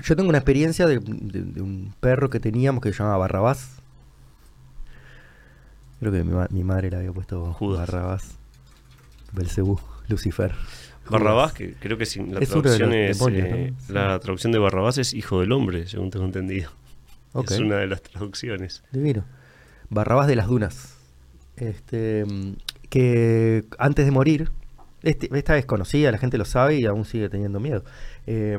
yo 0.05 0.14
tengo 0.16 0.28
una 0.28 0.38
experiencia 0.38 0.86
de, 0.86 0.98
de- 1.00 1.42
de 1.42 1.61
un 1.62 1.94
perro 2.00 2.28
que 2.30 2.38
teníamos 2.38 2.82
que 2.82 2.92
se 2.92 2.98
llamaba 2.98 3.16
Barrabás. 3.18 3.76
Creo 6.00 6.12
que 6.12 6.24
mi, 6.24 6.34
mi 6.50 6.64
madre 6.64 6.90
le 6.90 6.96
había 6.96 7.12
puesto 7.12 7.53
Judas. 7.55 7.80
Barrabás. 7.88 8.36
Belcebú, 9.32 9.78
Lucifer. 10.09 10.53
Barrabás, 11.09 11.53
que 11.53 11.74
creo 11.74 11.96
que 11.98 12.07
sin 12.07 12.32
la 12.34 12.40
Es 12.40 12.48
de 12.50 12.61
traducción 12.61 12.90
los 12.90 12.98
es, 12.98 13.18
demonios, 13.18 13.48
¿no? 13.50 13.57
eh, 13.57 13.72
la 13.88 14.18
traducción 14.20 14.53
de 14.53 14.59
Barrabás 14.59 14.98
es 14.98 15.14
hijo 15.14 15.40
del 15.40 15.53
hombre, 15.53 15.86
según 15.88 16.11
tengo 16.11 16.24
entendido. 16.26 16.70
Es 17.48 17.59
una 17.59 17.76
de 17.76 17.86
las 17.86 18.03
traducciones. 18.03 18.82
Divino. 18.92 19.24
Barrabás 19.88 20.26
de 20.28 20.36
las 20.36 20.46
Dunas. 20.48 20.94
Este, 21.57 22.24
que 22.90 23.64
antes 23.78 24.05
de 24.05 24.11
morir, 24.11 24.50
este- 25.03 25.28
esta 25.36 25.57
es 25.59 25.66
conocida, 25.66 26.11
la 26.12 26.18
gente 26.18 26.38
lo 26.38 26.44
sabe 26.44 26.76
y 26.76 26.86
aún 26.86 27.05
sigue 27.05 27.28
teniendo 27.28 27.61
miedo. 27.61 27.84
Eh, 28.26 28.59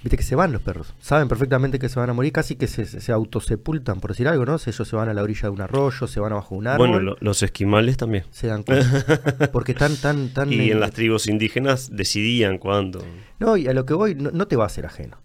Viste 0.00 0.16
que 0.16 0.22
se 0.22 0.36
van 0.36 0.52
los 0.52 0.62
perros. 0.62 0.94
Saben 1.00 1.26
perfectamente 1.26 1.80
que 1.80 1.88
se 1.88 1.98
van 1.98 2.08
a 2.08 2.12
morir, 2.12 2.30
casi 2.32 2.54
que 2.54 2.68
se, 2.68 2.84
se, 2.86 3.00
se 3.00 3.10
autosepultan, 3.10 3.98
por 3.98 4.12
decir 4.12 4.28
algo, 4.28 4.46
¿no? 4.46 4.54
Ellos 4.54 4.86
se 4.88 4.94
van 4.94 5.08
a 5.08 5.12
la 5.12 5.24
orilla 5.24 5.42
de 5.42 5.48
un 5.48 5.60
arroyo, 5.60 6.06
se 6.06 6.20
van 6.20 6.30
abajo 6.30 6.54
de 6.54 6.58
un 6.60 6.66
árbol. 6.68 6.88
Bueno, 6.88 7.02
lo- 7.02 7.16
los 7.18 7.42
esquimales 7.42 7.96
también. 7.96 8.22
se 8.30 8.46
dan 8.46 8.62
cuenta. 8.62 8.86
Porque 9.52 9.72
están 9.72 9.96
tan, 9.96 10.28
tan. 10.32 10.52
Y 10.52 10.70
en 10.70 10.76
eh, 10.76 10.80
las 10.80 10.92
tribus 10.92 11.26
indígenas 11.26 11.90
decidían 11.92 12.58
cuándo. 12.58 13.04
No, 13.40 13.56
y 13.56 13.66
a 13.66 13.72
lo 13.72 13.84
que 13.86 13.94
voy, 13.94 14.14
no, 14.14 14.30
no 14.30 14.46
te 14.46 14.54
va 14.54 14.66
a 14.66 14.68
ser 14.68 14.86
ajeno. 14.86 15.18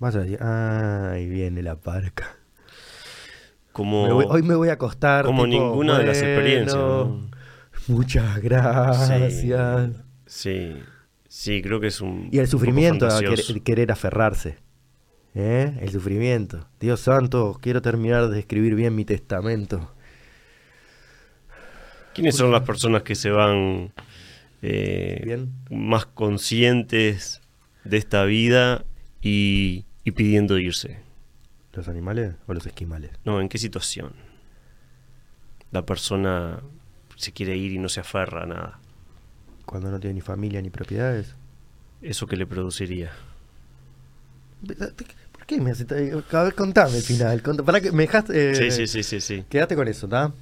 Vas 0.00 0.16
a 0.16 0.18
decir, 0.22 0.38
ah, 0.42 1.10
ahí 1.12 1.28
viene 1.28 1.62
la 1.62 1.76
parca. 1.76 2.36
Como, 3.70 4.06
Me 4.08 4.12
voy- 4.14 4.26
hoy 4.28 4.42
me 4.42 4.56
voy 4.56 4.68
a 4.68 4.72
acostar. 4.72 5.24
como 5.26 5.44
tipo, 5.44 5.62
ninguna 5.62 5.98
de 5.98 6.06
las 6.06 6.18
experiencias. 6.22 6.74
¿no? 6.76 7.30
Muchas 7.88 8.40
gracias. 8.40 9.92
Sí, 10.26 10.76
sí, 11.28 11.62
creo 11.62 11.80
que 11.80 11.86
es 11.88 12.00
un. 12.00 12.28
Y 12.32 12.38
el 12.38 12.48
sufrimiento 12.48 13.06
a 13.06 13.10
fantasioso. 13.10 13.48
querer, 13.48 13.62
querer 13.62 13.92
aferrarse. 13.92 14.58
¿Eh? 15.34 15.76
El 15.82 15.90
sufrimiento. 15.90 16.66
Dios 16.80 17.00
santo, 17.00 17.58
quiero 17.60 17.82
terminar 17.82 18.28
de 18.28 18.38
escribir 18.40 18.74
bien 18.74 18.94
mi 18.94 19.04
testamento. 19.04 19.92
¿Quiénes 22.14 22.36
son 22.36 22.50
las 22.50 22.62
personas 22.62 23.02
que 23.02 23.14
se 23.14 23.28
van 23.30 23.92
eh, 24.62 25.20
Bien. 25.22 25.52
más 25.70 26.06
conscientes 26.06 27.42
de 27.84 27.98
esta 27.98 28.24
vida 28.24 28.86
y, 29.20 29.84
y 30.04 30.12
pidiendo 30.12 30.56
irse? 30.56 31.00
¿Los 31.74 31.88
animales 31.88 32.36
o 32.46 32.54
los 32.54 32.64
esquimales? 32.66 33.10
No, 33.26 33.42
¿en 33.42 33.50
qué 33.50 33.58
situación? 33.58 34.14
La 35.70 35.84
persona 35.84 36.62
se 37.16 37.32
quiere 37.32 37.56
ir 37.56 37.72
y 37.72 37.78
no 37.78 37.88
se 37.88 38.00
aferra 38.00 38.42
a 38.42 38.46
nada. 38.46 38.78
Cuando 39.64 39.90
no 39.90 39.98
tiene 39.98 40.14
ni 40.14 40.20
familia 40.20 40.62
ni 40.62 40.70
propiedades. 40.70 41.34
¿Eso 42.02 42.26
que 42.26 42.36
le 42.36 42.46
produciría? 42.46 43.10
¿Por 45.32 45.46
qué 45.46 45.60
me 45.60 45.72
hace 45.72 45.84
A 45.90 46.42
ver, 46.42 46.54
contame 46.54 46.98
el 46.98 47.02
final. 47.02 47.40
Pará 47.40 47.80
que 47.80 47.90
me 47.90 48.04
dejaste. 48.04 48.54
Sí, 48.54 48.64
eh, 48.64 48.70
sí, 48.70 48.86
sí, 48.86 49.02
sí, 49.02 49.20
sí. 49.20 49.44
Quédate 49.48 49.74
con 49.74 49.88
eso, 49.88 50.06
¿está? 50.06 50.32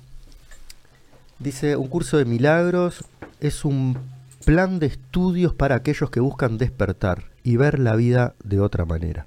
Dice, 1.39 1.77
un 1.77 1.89
curso 1.89 2.19
de 2.19 2.25
milagros 2.25 3.05
es 3.41 3.65
un 3.65 3.99
plan 4.45 4.79
de 4.79 4.87
estudios 4.87 5.55
para 5.55 5.75
aquellos 5.75 6.11
que 6.11 6.21
buscan 6.21 6.59
despertar 6.59 7.31
y 7.43 7.57
ver 7.57 7.79
la 7.79 7.97
vida 7.97 8.35
de 8.45 8.61
otra 8.61 8.85
manera. 8.85 9.27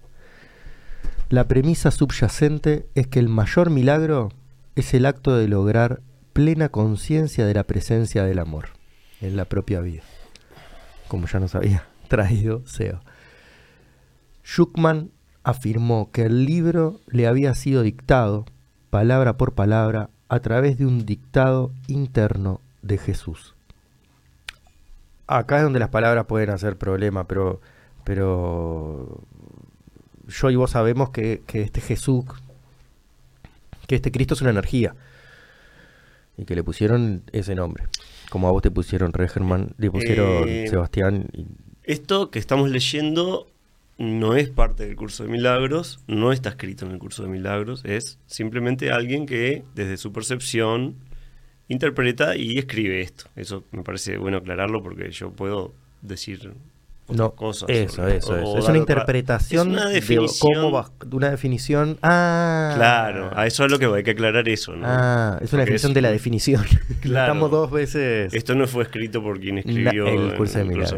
La 1.30 1.48
premisa 1.48 1.92
subyacente 1.92 2.88
es 2.96 3.08
que 3.08 3.20
el 3.20 3.28
mayor 3.28 3.70
milagro 3.70 4.32
es 4.76 4.94
el 4.94 5.06
acto 5.06 5.36
de 5.36 5.48
lograr 5.48 6.02
plena 6.38 6.70
conciencia 6.70 7.48
de 7.48 7.56
la 7.56 7.64
presencia 7.64 8.24
del 8.24 8.38
amor 8.38 8.70
en 9.22 9.36
la 9.36 9.46
propia 9.46 9.82
vida. 9.82 10.04
Como 11.08 11.26
ya 11.26 11.40
nos 11.40 11.56
había 11.56 11.88
traído 12.10 12.62
Seo. 12.68 13.02
Schuckman 14.46 15.10
afirmó 15.44 16.12
que 16.12 16.28
el 16.28 16.46
libro 16.46 17.00
le 17.08 17.26
había 17.26 17.56
sido 17.56 17.82
dictado, 17.82 18.46
palabra 18.92 19.36
por 19.36 19.56
palabra, 19.56 20.12
a 20.30 20.40
través 20.40 20.78
de 20.78 20.86
un 20.86 21.08
dictado 21.08 21.72
interno 21.88 22.62
de 22.84 23.00
Jesús. 23.00 23.56
Acá 25.26 25.58
es 25.58 25.64
donde 25.64 25.80
las 25.80 25.90
palabras 25.90 26.26
pueden 26.26 26.52
hacer 26.52 26.78
problema, 26.78 27.28
pero, 27.28 27.62
pero 28.04 29.24
yo 30.28 30.52
y 30.52 30.56
vos 30.56 30.70
sabemos 30.70 31.10
que, 31.10 31.42
que 31.48 31.64
este 31.64 31.82
Jesús, 31.82 32.26
que 33.88 33.96
este 33.96 34.12
Cristo 34.12 34.36
es 34.36 34.42
una 34.42 34.52
energía, 34.52 34.94
y 36.38 36.46
que 36.46 36.56
le 36.56 36.64
pusieron 36.64 37.24
ese 37.32 37.56
nombre. 37.56 37.86
Como 38.30 38.48
a 38.48 38.52
vos 38.52 38.62
te 38.62 38.72
pusieron 38.72 39.14
Regerman, 39.14 39.74
le 39.78 39.90
pusieron 39.92 40.48
Eh, 40.48 40.68
Sebastián. 40.70 41.28
y- 41.34 41.46
Esto 41.84 42.30
que 42.32 42.40
estamos 42.40 42.70
leyendo 42.70 43.50
no 43.98 44.36
es 44.36 44.50
parte 44.50 44.86
del 44.86 44.96
curso 44.96 45.24
de 45.24 45.30
milagros, 45.30 46.00
no 46.08 46.32
está 46.32 46.50
escrito 46.50 46.86
en 46.86 46.92
el 46.92 47.00
curso 47.00 47.24
de 47.24 47.30
milagros, 47.30 47.82
es 47.86 48.20
simplemente 48.28 48.92
alguien 48.92 49.26
que 49.26 49.64
desde 49.74 49.98
su 49.98 50.12
percepción 50.14 50.96
interpreta 51.68 52.36
y 52.38 52.58
escribe 52.60 53.02
esto. 53.02 53.26
Eso 53.36 53.64
me 53.72 53.84
parece 53.84 54.18
bueno 54.18 54.38
aclararlo 54.38 54.84
porque 54.84 55.10
yo 55.12 55.32
puedo 55.32 55.74
decir 56.02 56.54
No, 57.10 57.32
cosas. 57.32 57.70
eso, 57.70 58.06
eso, 58.08 58.36
eso. 58.38 58.50
o 58.52 58.58
Es 58.58 58.66
una 58.68 58.78
interpretación 58.80 59.68
es 59.70 59.74
una 59.74 59.90
de 59.90 60.28
cómo 60.40 60.72
va- 60.72 60.92
una 61.12 61.30
definición. 61.30 61.98
Ah, 62.02 62.74
Claro, 62.76 63.32
a 63.34 63.48
eso 63.48 63.66
es 63.66 63.72
lo 63.72 63.80
que 63.80 63.88
voy, 63.88 64.00
hay 64.00 64.04
que 64.04 64.12
aclarar 64.12 64.48
eso. 64.50 64.76
¿no? 64.76 64.86
Ah, 64.86 65.38
es 65.42 65.54
una 65.54 65.62
Porque 65.64 65.72
definición 65.74 65.92
es- 65.92 65.96
de 65.96 66.02
la 66.02 66.12
definición. 66.12 66.66
Claro. 67.02 67.32
Estamos 67.34 67.52
dos 67.52 67.72
veces. 67.72 68.34
Esto 68.34 68.56
no 68.56 68.68
fue 68.68 68.84
escrito 68.84 69.22
por 69.24 69.40
quien 69.40 69.60
escribió 69.60 70.08
el 70.08 70.36
curso 70.36 70.58
de 70.60 70.66
milagros. 70.66 70.92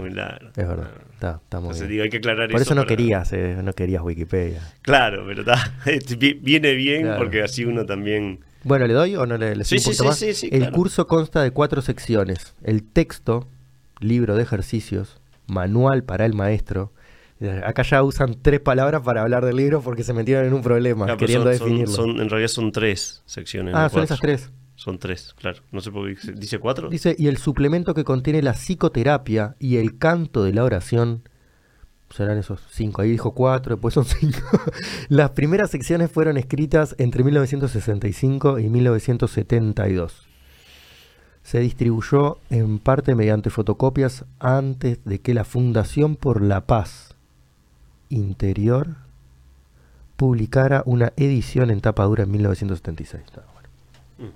Es 0.57 0.68
verdad. 0.68 0.89
Ah. 0.95 1.01
Está, 1.14 1.32
está 1.43 1.57
muy 1.60 1.66
Entonces 1.68 1.82
bien. 1.82 1.89
digo, 1.91 2.03
hay 2.05 2.10
que 2.10 2.18
aclarar 2.18 2.49
Por 2.49 2.62
eso 2.62 2.74
no 2.74 2.82
para- 2.84 2.88
querías, 2.95 3.34
eh, 3.34 3.57
no 3.62 3.74
querías 3.74 4.01
Wikipedia. 4.01 4.62
Claro, 4.82 5.26
pero 5.28 5.41
está, 5.41 5.74
este, 5.86 6.16
vi- 6.16 6.34
viene 6.41 6.74
bien 6.74 7.03
Claro. 7.03 7.18
porque 7.20 7.43
así 7.43 7.66
uno 7.66 7.86
también... 7.86 8.39
Bueno, 8.64 8.88
¿le 8.88 8.93
doy 8.93 9.16
o 9.18 9.26
no 9.26 9.38
le, 9.38 9.55
le 9.55 9.64
Sí, 9.66 9.80
sí, 9.80 9.93
sí, 9.93 10.05
sí, 10.14 10.34
sí, 10.34 10.49
El 10.51 10.60
claro. 10.60 10.74
curso 10.76 11.07
consta 11.07 11.43
de 11.43 11.51
cuatro 11.51 11.82
secciones. 11.82 12.55
El 12.64 12.84
texto, 12.84 13.47
libro 13.99 14.36
de 14.36 14.43
ejercicios, 14.43 15.20
manual 15.50 16.04
para 16.04 16.26
el 16.26 16.34
maestro. 16.34 16.93
Eh, 17.41 17.62
Acá 17.66 17.84
ya 17.84 18.04
usan 18.04 18.36
tres 18.41 18.60
palabras 18.60 19.02
para 19.02 19.22
hablar 19.22 19.45
del 19.45 19.56
libro 19.56 19.82
porque 19.82 20.04
se 20.04 20.14
metieron 20.14 20.45
en 20.45 20.54
un 20.54 20.62
problema 20.62 21.06
Claro, 21.06 21.18
queriendo 21.18 21.45
son- 21.45 21.52
definirlo. 21.68 21.93
son- 21.95 22.20
en 22.22 22.30
realidad 22.30 22.50
son 22.50 22.72
tres 22.72 23.22
secciones. 23.26 23.74
ah, 23.76 23.88
son 23.89 24.04
esas 24.04 24.20
tres. 24.20 24.52
Son 24.76 24.97
tres, 24.97 25.34
claro. 25.38 25.62
No 25.72 25.82
sé 25.82 25.91
por 25.91 26.04
qué 26.06 26.12
dice- 26.16 26.32
dice 26.34 26.58
cuatro. 26.60 26.89
Dice, 26.89 27.16
y 27.18 27.28
el 27.28 27.38
suplemento 27.38 27.93
que 27.93 28.04
contiene 28.06 28.41
la 28.41 28.54
psicoterapia 28.54 29.56
y 29.60 29.78
el 29.78 29.97
canto 29.97 30.43
de 30.43 30.54
la 30.54 30.64
oración, 30.64 31.24
serán 32.10 32.38
esos 32.38 32.62
cinco, 32.72 33.02
ahí 33.02 33.12
dijo 33.12 33.34
cuatro, 33.34 33.76
después 33.76 33.93
son 33.93 34.06
cinco. 34.06 34.39
Las 35.10 35.32
primeras 35.32 35.70
secciones 35.70 36.10
fueron 36.12 36.38
escritas 36.38 36.95
entre 36.97 37.24
1965 37.24 38.58
y 38.60 38.70
1972. 38.70 40.28
Se 41.50 41.60
distribuyó 41.60 42.38
en 42.52 42.78
parte 42.78 43.16
mediante 43.16 43.50
fotocopias 43.50 44.24
antes 44.38 45.04
de 45.04 45.18
que 45.18 45.34
la 45.34 45.43
Fundación 45.43 46.16
por 46.16 46.43
la 46.43 46.62
Paz 46.62 47.16
Interior 48.10 48.97
publicara 50.16 50.84
una 50.86 51.12
edición 51.18 51.72
en 51.72 51.82
tapa 51.82 52.04
dura 52.04 52.26
en 52.26 52.32
1976. 52.34 53.24
Está 53.26 53.43
bueno. 53.52 54.32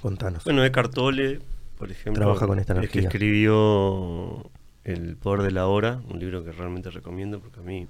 Contanos. 0.00 0.44
Bueno, 0.44 0.64
Eckhart 0.64 0.94
Tolle, 0.94 1.40
por 1.76 1.90
ejemplo, 1.90 2.22
Trabaja 2.22 2.46
con 2.46 2.58
esta 2.58 2.72
el 2.72 2.88
que 2.88 3.00
energía. 3.00 3.02
escribió 3.02 4.50
El 4.84 5.16
poder 5.16 5.42
de 5.42 5.50
la 5.50 5.66
hora, 5.66 6.00
un 6.08 6.18
libro 6.18 6.42
que 6.42 6.52
realmente 6.52 6.88
recomiendo 6.88 7.40
porque 7.40 7.60
a 7.60 7.62
mí 7.62 7.86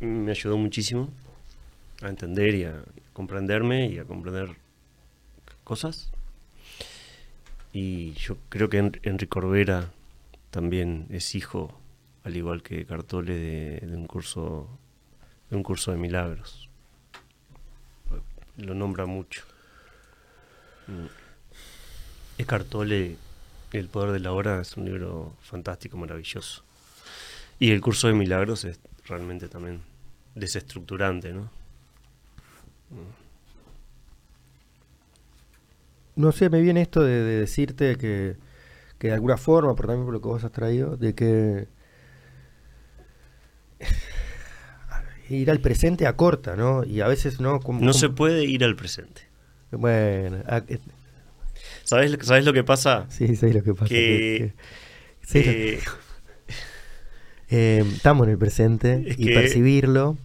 me 0.00 0.32
ayudó 0.32 0.56
muchísimo 0.58 1.08
a 2.02 2.10
entender 2.10 2.54
y 2.54 2.64
a 2.64 2.82
comprenderme 3.12 3.86
y 3.88 3.98
a 3.98 4.04
comprender 4.04 4.56
cosas. 5.64 6.10
Y 7.72 8.12
yo 8.14 8.36
creo 8.48 8.68
que 8.68 8.78
En- 8.78 9.00
Enrique 9.02 9.28
Corbera 9.28 9.90
también 10.50 11.06
es 11.10 11.34
hijo, 11.34 11.78
al 12.24 12.36
igual 12.36 12.62
que 12.62 12.84
Cartole, 12.84 13.34
de, 13.34 13.96
un 13.96 14.06
curso 14.06 14.68
de 15.50 15.56
un 15.56 15.62
curso 15.62 15.90
de 15.92 15.98
milagros. 15.98 16.68
Lo 18.58 18.74
nombra 18.74 19.06
mucho. 19.06 19.42
Eckhart 22.38 22.68
Tolle, 22.68 23.16
El 23.72 23.88
poder 23.88 24.12
de 24.12 24.20
la 24.20 24.32
hora, 24.32 24.60
es 24.60 24.76
un 24.76 24.84
libro 24.84 25.34
fantástico, 25.40 25.96
maravilloso. 25.96 26.62
Y 27.58 27.70
el 27.70 27.80
curso 27.80 28.08
de 28.08 28.14
milagros 28.14 28.64
es 28.64 28.78
realmente 29.06 29.48
también 29.48 29.80
desestructurante, 30.34 31.32
¿no? 31.32 31.50
No 36.14 36.30
sé, 36.32 36.50
me 36.50 36.60
viene 36.60 36.82
esto 36.82 37.02
de, 37.02 37.22
de 37.22 37.40
decirte 37.40 37.96
que, 37.96 38.36
que 38.98 39.08
de 39.08 39.14
alguna 39.14 39.36
forma, 39.38 39.74
pero 39.74 39.88
también 39.88 40.04
por 40.04 40.12
lo 40.14 40.20
que 40.20 40.28
vos 40.28 40.44
has 40.44 40.52
traído, 40.52 40.96
de 40.96 41.14
que 41.14 41.68
ir 45.30 45.50
al 45.50 45.60
presente 45.60 46.06
acorta, 46.06 46.54
¿no? 46.56 46.84
Y 46.84 47.00
a 47.00 47.08
veces 47.08 47.40
no. 47.40 47.60
Como, 47.60 47.80
No 47.80 47.86
como- 47.86 47.94
se 47.94 48.08
puede 48.10 48.44
ir 48.44 48.62
al 48.64 48.76
presente. 48.76 49.22
Bueno, 49.70 50.42
a- 50.46 50.58
eh, 50.68 50.78
¿Sabes, 51.84 52.16
¿Sabes 52.22 52.44
lo 52.44 52.52
que 52.52 52.64
pasa? 52.64 53.06
sí, 53.08 53.34
sé 53.36 53.52
lo 53.52 53.62
que 53.62 53.72
pasa. 53.72 53.88
Que, 53.88 54.52
que- 55.32 55.40
eh, 55.40 55.80
eh, 57.50 57.84
estamos 57.94 58.26
en 58.26 58.32
el 58.32 58.38
presente 58.38 59.02
Es 59.06 59.18
y 59.18 59.26
percibirlo. 59.32 60.18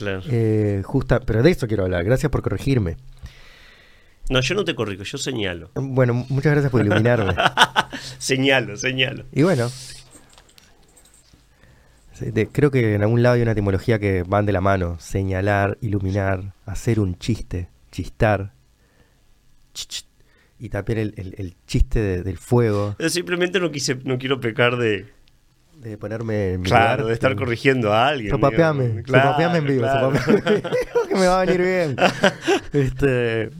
Claro. 0.00 0.22
eh, 0.28 0.82
justa, 0.84 1.20
pero 1.20 1.42
de 1.42 1.50
eso 1.50 1.66
quiero 1.68 1.84
hablar. 1.84 2.04
Gracias 2.04 2.30
por 2.30 2.42
corregirme. 2.42 2.96
No, 4.28 4.40
yo 4.40 4.54
no 4.54 4.64
te 4.64 4.74
corrijo, 4.74 5.02
yo 5.02 5.18
señalo. 5.18 5.70
Bueno, 5.74 6.14
muchas 6.28 6.52
gracias 6.52 6.70
por 6.70 6.84
iluminarme. 6.84 7.34
Señalo, 8.18 8.76
señalo. 8.76 9.24
Y 9.32 9.42
bueno, 9.42 9.68
creo 12.52 12.70
que 12.70 12.94
en 12.94 13.02
algún 13.02 13.22
lado 13.22 13.34
hay 13.36 13.42
una 13.42 13.52
etimología 13.52 13.98
que 13.98 14.22
van 14.22 14.46
de 14.46 14.52
la 14.52 14.60
mano. 14.60 14.96
Señalar, 15.00 15.78
iluminar, 15.80 16.54
hacer 16.66 17.00
un 17.00 17.18
chiste, 17.18 17.68
chistar. 17.90 18.52
ch, 19.72 19.86
ch, 19.88 20.06
y 20.58 20.68
también 20.68 20.98
el, 20.98 21.14
el- 21.16 21.34
el 21.38 21.56
chiste 21.66 22.00
de- 22.00 22.22
del 22.22 22.36
fuego, 22.36 22.94
Simplemente 23.08 23.58
no 23.60 23.70
quise, 23.72 23.94
no 24.04 24.18
quiero 24.18 24.40
pecar 24.40 24.76
de, 24.76 25.06
de 25.80 25.96
ponerme 25.96 26.52
en 26.54 26.60
mi 26.60 26.66
claro, 26.66 27.02
lugar. 27.02 27.06
de 27.06 27.12
estar 27.14 27.36
corrigiendo 27.36 27.92
a 27.92 28.08
alguien. 28.08 28.30
Sopapeame. 28.30 29.02
Claro, 29.02 29.28
sopapeame 29.30 29.58
en 29.58 29.66
vivo, 29.66 29.80
claro. 29.80 30.14
sopapeame. 30.18 30.62
que 31.08 31.14
me 31.14 31.26
va 31.26 31.40
a 31.40 31.44
venir 31.44 31.62
bien. 31.62 31.96
este, 32.72 33.50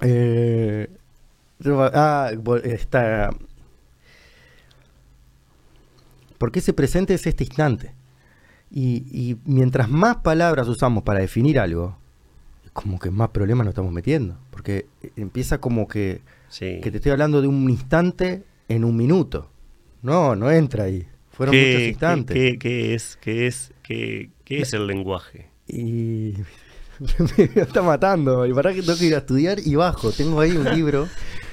eh, 0.00 0.88
ah, 1.94 2.30
está. 2.64 3.30
Porque 6.38 6.58
ese 6.58 6.72
presente 6.72 7.14
es 7.14 7.26
este 7.26 7.44
instante. 7.44 7.94
Y, 8.70 9.06
y 9.10 9.38
mientras 9.44 9.88
más 9.88 10.16
palabras 10.16 10.66
usamos 10.66 11.04
para 11.04 11.20
definir 11.20 11.60
algo, 11.60 11.96
como 12.72 12.98
que 12.98 13.10
más 13.10 13.30
problemas 13.30 13.64
nos 13.64 13.72
estamos 13.72 13.92
metiendo. 13.92 14.36
Porque 14.50 14.86
empieza 15.14 15.58
como 15.58 15.86
que, 15.86 16.20
Sí. 16.48 16.80
que 16.82 16.90
te 16.90 16.96
estoy 16.98 17.12
hablando 17.12 17.40
de 17.40 17.48
un 17.48 17.70
instante 17.70 18.44
en 18.68 18.84
un 18.84 18.96
minuto. 18.96 19.50
No, 20.06 20.34
no 20.36 20.50
entra 20.50 20.84
ahí. 20.84 21.06
Fueron 21.32 21.52
¿Qué, 21.52 21.58
muchos 21.66 21.80
qué- 21.80 21.88
instantes. 21.88 22.34
qué- 22.34 22.58
qué 22.58 22.94
es, 22.94 23.18
qué, 23.20 23.46
es, 23.46 23.72
qué, 23.82 24.30
qué 24.44 24.62
es 24.62 24.72
el 24.72 24.86
lenguaje? 24.86 25.48
Y 25.68 26.34
me 27.56 27.62
está 27.62 27.82
matando. 27.82 28.46
Y 28.46 28.54
para 28.54 28.72
que 28.72 28.82
tengo 28.82 28.96
que 28.98 29.06
ir 29.06 29.14
a 29.14 29.18
estudiar 29.18 29.58
y 29.62 29.74
bajo. 29.74 30.12
Tengo 30.12 30.40
ahí 30.40 30.52
un 30.52 30.64
libro. 30.74 31.08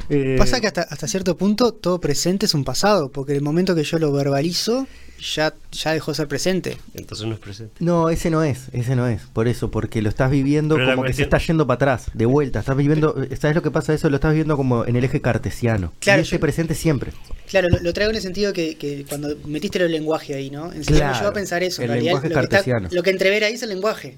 eh, 0.10 0.36
Pasa 0.40 0.62
que 0.62 0.68
hasta, 0.68 0.84
hasta 0.84 1.08
cierto 1.08 1.36
punto 1.38 1.74
todo 1.74 2.00
presente 2.00 2.46
es 2.46 2.54
un 2.54 2.64
pasado, 2.64 3.12
porque 3.12 3.34
el 3.34 3.42
momento 3.42 3.76
que 3.76 3.84
yo 3.84 4.00
lo 4.00 4.12
verbalizo 4.14 4.88
ya, 5.36 5.54
ya 5.72 5.94
dejó 5.94 6.12
de 6.12 6.16
ser 6.16 6.28
presente. 6.28 6.78
Entonces 6.94 7.26
no 7.26 7.34
es 7.34 7.40
presente. 7.40 7.74
No, 7.80 8.10
ese 8.10 8.30
no 8.30 8.44
es, 8.44 8.68
ese 8.74 8.96
no 8.96 9.08
es. 9.08 9.22
Por 9.34 9.48
eso, 9.48 9.72
porque 9.72 10.02
lo 10.02 10.10
estás 10.10 10.30
viviendo 10.30 10.76
Pero 10.76 10.92
como 10.92 11.04
que 11.04 11.14
se 11.14 11.24
está 11.24 11.38
yendo 11.40 11.66
para 11.66 11.76
atrás, 11.76 12.12
de 12.14 12.26
vuelta. 12.26 12.60
Estás 12.60 12.76
viviendo, 12.78 13.16
¿sabes 13.40 13.56
lo 13.56 13.62
que 13.62 13.72
pasa? 13.72 13.94
Eso 13.94 14.10
lo 14.10 14.16
estás 14.18 14.32
viviendo 14.32 14.58
como 14.58 14.86
en 14.86 14.96
el 14.96 15.04
eje 15.04 15.22
cartesiano. 15.22 15.94
Claro, 16.00 16.20
y 16.22 16.24
ese 16.24 16.36
yo- 16.36 16.40
presente 16.40 16.76
siempre. 16.76 17.12
Claro, 17.48 17.70
lo, 17.70 17.80
lo 17.80 17.94
traigo 17.94 18.10
en 18.12 18.16
el 18.18 18.22
sentido 18.22 18.54
que, 18.54 18.76
que 18.78 19.06
cuando 19.08 19.36
metiste 19.46 19.78
el 19.84 19.92
lenguaje 19.92 20.34
ahí, 20.36 20.50
¿no? 20.50 20.66
En 20.74 20.84
serio 20.84 20.92
me 20.94 20.98
Claro, 21.00 21.16
llevó 21.18 21.30
a 21.30 21.34
pensar 21.34 21.64
eso. 21.64 21.82
En 21.82 21.86
el 21.86 21.90
realidad, 21.96 22.14
lenguaje 22.14 22.30
lo 22.30 22.36
que, 22.36 22.40
está- 22.44 22.50
cartesiano. 22.58 22.90
lo 22.92 23.04
que 23.04 23.10
entrever 23.10 23.44
ahí 23.44 23.54
es 23.54 23.64
el 23.64 23.70
lenguaje. 23.70 24.18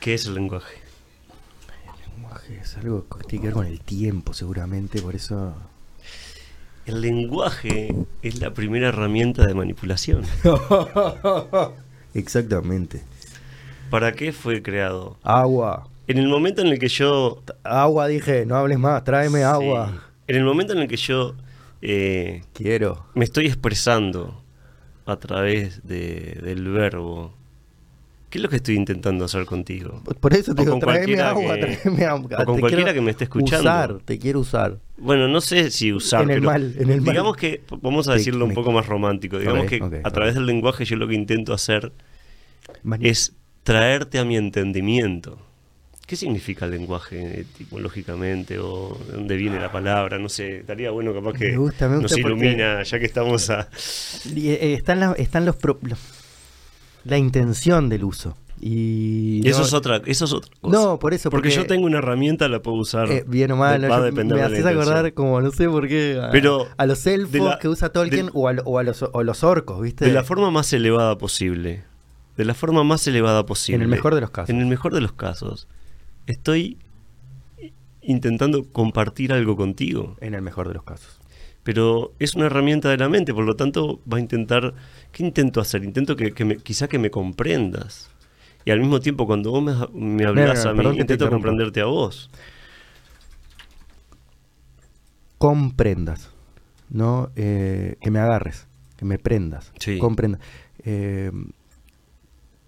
¿Qué 0.00 0.14
es 0.14 0.26
el 0.26 0.34
lenguaje? 0.34 0.76
lenguaje 2.16 2.58
es 2.62 2.76
algo 2.76 3.06
que 3.08 3.24
tiene 3.26 3.42
que 3.42 3.46
ver 3.48 3.54
con 3.54 3.66
el 3.66 3.80
tiempo, 3.80 4.32
seguramente. 4.32 5.00
Por 5.02 5.14
eso. 5.14 5.54
El 6.88 7.02
lenguaje 7.02 7.94
es 8.22 8.40
la 8.40 8.54
primera 8.54 8.88
herramienta 8.88 9.46
de 9.46 9.52
manipulación. 9.54 10.22
Exactamente. 12.14 13.02
¿Para 13.90 14.12
qué 14.12 14.32
fue 14.32 14.62
creado? 14.62 15.18
Agua. 15.22 15.88
En 16.06 16.16
el 16.18 16.28
momento 16.28 16.62
en 16.62 16.68
el 16.68 16.78
que 16.78 16.88
yo... 16.88 17.42
Agua, 17.62 18.06
dije, 18.08 18.46
no 18.46 18.56
hables 18.56 18.78
más, 18.78 19.04
tráeme 19.04 19.44
agua. 19.44 20.02
En 20.26 20.36
el 20.36 20.44
momento 20.44 20.72
en 20.72 20.78
el 20.80 20.88
que 20.88 20.96
yo 20.96 21.34
eh, 21.82 22.42
Quiero. 22.54 23.04
me 23.14 23.24
estoy 23.26 23.46
expresando 23.46 24.42
a 25.04 25.16
través 25.16 25.86
de- 25.86 26.38
del 26.42 26.68
verbo, 26.70 27.34
¿qué 28.30 28.38
es 28.38 28.42
lo 28.42 28.48
que 28.48 28.56
estoy 28.56 28.76
intentando 28.76 29.24
hacer 29.24 29.44
contigo? 29.46 30.02
Por 30.20 30.34
eso 30.34 30.54
te 30.54 30.62
O 30.62 30.64
digo, 30.64 30.72
con 30.72 30.80
tráeme 30.80 31.20
agua, 31.20 31.54
que- 31.56 31.66
tráeme 31.78 32.04
agua. 32.04 32.28
o 32.40 32.44
con 32.44 32.54
Te 32.56 32.60
cualquiera 32.60 32.92
que 32.94 33.00
me 33.00 33.10
esté 33.10 33.24
escuchando. 33.24 33.60
Usar, 33.68 33.98
te 34.04 34.18
quiero 34.18 34.40
usar. 34.40 34.78
Bueno, 34.98 35.28
no 35.28 35.40
sé 35.40 35.70
si 35.70 35.92
usar, 35.92 36.22
En 36.24 36.30
el 36.30 36.36
pero 36.40 36.46
mal, 36.50 36.74
en 36.78 36.90
el 36.90 37.00
mal. 37.00 37.12
digamos 37.12 37.36
que, 37.36 37.62
vamos 37.82 38.08
a 38.08 38.14
decirlo 38.14 38.44
un 38.44 38.54
poco 38.54 38.72
más 38.72 38.86
romántico, 38.86 39.38
digamos 39.38 39.66
que 39.66 39.80
a 40.04 40.10
través 40.10 40.34
del 40.34 40.46
lenguaje 40.46 40.84
yo 40.84 40.96
lo 40.96 41.06
que 41.08 41.14
intento 41.14 41.52
hacer 41.54 41.92
es 43.00 43.32
traerte 43.62 44.18
a 44.18 44.24
mi 44.24 44.36
entendimiento. 44.36 45.38
¿Qué 46.06 46.16
significa 46.16 46.64
el 46.64 46.70
lenguaje 46.70 47.40
etimológicamente 47.40 48.58
o 48.58 48.98
de 49.08 49.12
dónde 49.12 49.36
viene 49.36 49.60
la 49.60 49.70
palabra? 49.70 50.18
No 50.18 50.30
sé, 50.30 50.60
estaría 50.60 50.90
bueno 50.90 51.12
capaz 51.12 51.34
que 51.34 51.50
Me 51.50 51.58
gusta, 51.58 51.86
me 51.86 51.98
gusta 51.98 52.16
nos 52.16 52.18
ilumina, 52.18 52.82
ya 52.82 52.98
que 52.98 53.04
estamos 53.04 53.50
a... 53.50 53.68
Eh, 54.34 54.74
están, 54.78 55.00
la- 55.00 55.12
están 55.18 55.44
los, 55.44 55.56
pro- 55.56 55.78
los- 55.82 55.98
la 57.08 57.18
intención 57.18 57.88
del 57.88 58.04
uso. 58.04 58.36
Y 58.60 59.46
eso 59.48 59.60
no- 59.60 59.64
es 59.66 59.72
otra, 59.72 60.02
eso 60.06 60.24
es 60.24 60.32
otra 60.32 60.50
cosa. 60.60 60.76
No, 60.76 60.98
por 60.98 61.14
eso, 61.14 61.30
porque, 61.30 61.48
porque- 61.50 61.56
yo 61.62 61.66
tengo 61.68 61.86
una 61.86 61.98
herramienta, 61.98 62.48
la 62.48 62.60
puedo 62.60 62.76
usar. 62.78 63.08
eh, 63.10 63.24
bien 63.26 63.52
o 63.52 63.56
mal, 63.56 63.88
va 63.88 63.96
a 63.98 64.00
depender 64.00 64.36
me 64.36 64.42
de 64.42 64.48
la 64.62 64.70
haces 64.70 64.82
acordar 64.82 65.14
como 65.14 65.40
no 65.40 65.52
sé 65.52 65.68
por 65.68 65.86
qué 65.86 66.20
a, 66.20 66.30
Pero 66.32 66.66
a 66.76 66.86
los 66.86 67.06
elfos 67.06 67.40
la- 67.40 67.58
que 67.60 67.68
usa 67.68 67.90
Tolkien 67.90 68.26
de- 68.26 68.32
o, 68.34 68.48
a, 68.48 68.56
o 68.64 68.78
a 68.78 68.82
los, 68.82 69.02
o 69.12 69.22
los 69.22 69.44
orcos, 69.44 69.80
¿viste? 69.80 70.06
De 70.06 70.12
la 70.12 70.24
forma 70.24 70.50
más 70.50 70.72
elevada 70.72 71.16
posible. 71.18 71.84
De 72.36 72.44
la 72.44 72.54
forma 72.54 72.82
más 72.82 73.06
elevada 73.06 73.46
posible. 73.46 73.76
En 73.76 73.82
el 73.82 73.88
mejor 73.88 74.14
de 74.16 74.20
los 74.22 74.30
casos. 74.30 74.50
En 74.50 74.58
el 74.60 74.66
mejor 74.66 74.92
de 74.92 75.00
los 75.02 75.12
casos. 75.12 75.68
Estoy 76.26 76.78
intentando 78.02 78.64
compartir 78.64 79.32
algo 79.32 79.56
contigo. 79.56 80.16
En 80.20 80.34
el 80.34 80.42
mejor 80.42 80.68
de 80.68 80.74
los 80.74 80.82
casos. 80.82 81.18
Pero 81.62 82.12
es 82.18 82.34
una 82.34 82.46
herramienta 82.46 82.88
de 82.88 82.96
la 82.96 83.08
mente, 83.08 83.34
por 83.34 83.44
lo 83.44 83.54
tanto 83.56 84.00
va 84.10 84.16
a 84.16 84.20
intentar... 84.20 84.74
¿Qué 85.12 85.24
intento 85.24 85.60
hacer? 85.60 85.84
Intento 85.84 86.16
que, 86.16 86.32
que 86.32 86.44
me- 86.44 86.56
quizá 86.58 86.88
que 86.88 86.98
me 86.98 87.10
comprendas. 87.10 88.10
Y 88.64 88.70
al 88.70 88.80
mismo 88.80 89.00
tiempo, 89.00 89.26
cuando 89.26 89.50
vos 89.50 89.62
me, 89.62 89.72
me 89.94 90.24
hablas 90.26 90.66
a 90.66 90.72
mí, 90.74 90.84
intento 90.98 91.30
comprenderte 91.30 91.80
a 91.80 91.86
vos. 91.86 92.30
Comprendas, 95.38 96.30
¿no? 96.90 97.30
Eh, 97.36 97.96
que 98.00 98.10
me 98.10 98.18
agarres, 98.18 98.66
que 98.96 99.04
me 99.04 99.18
prendas. 99.18 99.72
Sí. 99.78 99.98
Comprenda. 99.98 100.38
Eh, 100.84 101.30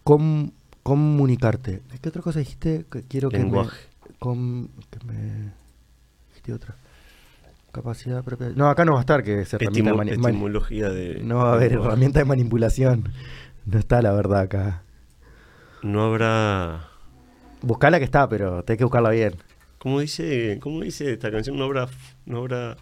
com- 0.04 0.50
comunicarte. 0.82 1.82
¿Qué 2.00 2.08
otra 2.08 2.22
cosa 2.22 2.38
dijiste? 2.38 2.86
Que 2.90 3.02
quiero 3.02 3.28
que 3.28 3.38
me- 3.38 3.44
Lenguaje. 3.44 3.76
com- 4.18 4.68
que 4.90 5.04
me... 5.04 5.52
Dijiste 6.28 6.52
otra. 6.52 6.76
Capacidad 7.72 8.24
propia. 8.24 8.50
No, 8.56 8.68
acá 8.68 8.84
no 8.84 8.92
va 8.92 8.98
a 8.98 9.02
estar 9.02 9.22
que 9.22 9.42
es 9.42 9.54
herramienta 9.54 9.90
de 9.90 9.90
Estimo- 9.90 9.96
mani- 9.96 10.16
mani- 10.16 10.34
etimología 10.36 10.88
de... 10.90 11.20
No 11.22 11.36
va 11.36 11.50
a 11.50 11.54
haber 11.54 11.72
herramienta 11.74 12.18
de 12.18 12.24
manipulación. 12.24 13.08
No 13.66 13.78
está 13.78 14.02
la 14.02 14.12
verdad 14.12 14.40
acá. 14.40 14.82
No 15.82 16.02
habrá... 16.04 16.88
Buscala 17.62 17.98
que 17.98 18.04
está, 18.04 18.28
pero 18.28 18.64
tenés 18.64 18.78
que 18.78 18.84
buscarla 18.84 19.10
bien. 19.10 19.34
¿Cómo 19.78 20.00
dice, 20.00 20.58
cómo 20.60 20.80
dice 20.80 21.12
esta 21.12 21.30
canción? 21.30 21.56
No 21.56 21.64
habrá, 21.64 21.88
no 22.26 22.38
habrá, 22.38 22.76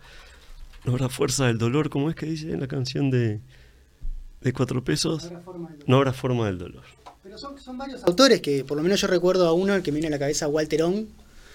no 0.85 0.93
habrá 0.93 1.09
fuerza 1.09 1.47
del 1.47 1.59
dolor. 1.59 1.91
¿Cómo 1.91 2.09
es 2.11 2.17
que 2.17 2.27
dice 2.27 2.51
en 2.53 2.61
la 2.61 2.67
canción 2.67 3.11
de, 3.11 3.41
de 4.41 4.53
cuatro 4.53 4.83
pesos? 4.83 5.31
No 5.87 5.97
habrá 5.99 6.13
forma 6.13 6.47
del 6.47 6.59
dolor. 6.59 6.83
Pero 7.23 7.37
son, 7.37 7.59
son 7.59 7.77
varios 7.77 8.03
autores 8.05 8.41
que, 8.41 8.65
por 8.65 8.77
lo 8.77 8.83
menos 8.83 9.01
yo 9.01 9.07
recuerdo 9.07 9.47
a 9.47 9.53
uno, 9.53 9.75
el 9.75 9.83
que 9.83 9.93
me 9.93 9.97
viene 10.01 10.09
a 10.09 10.17
la 10.17 10.19
cabeza, 10.19 10.49
Walter 10.49 10.83
Ong. 10.83 11.07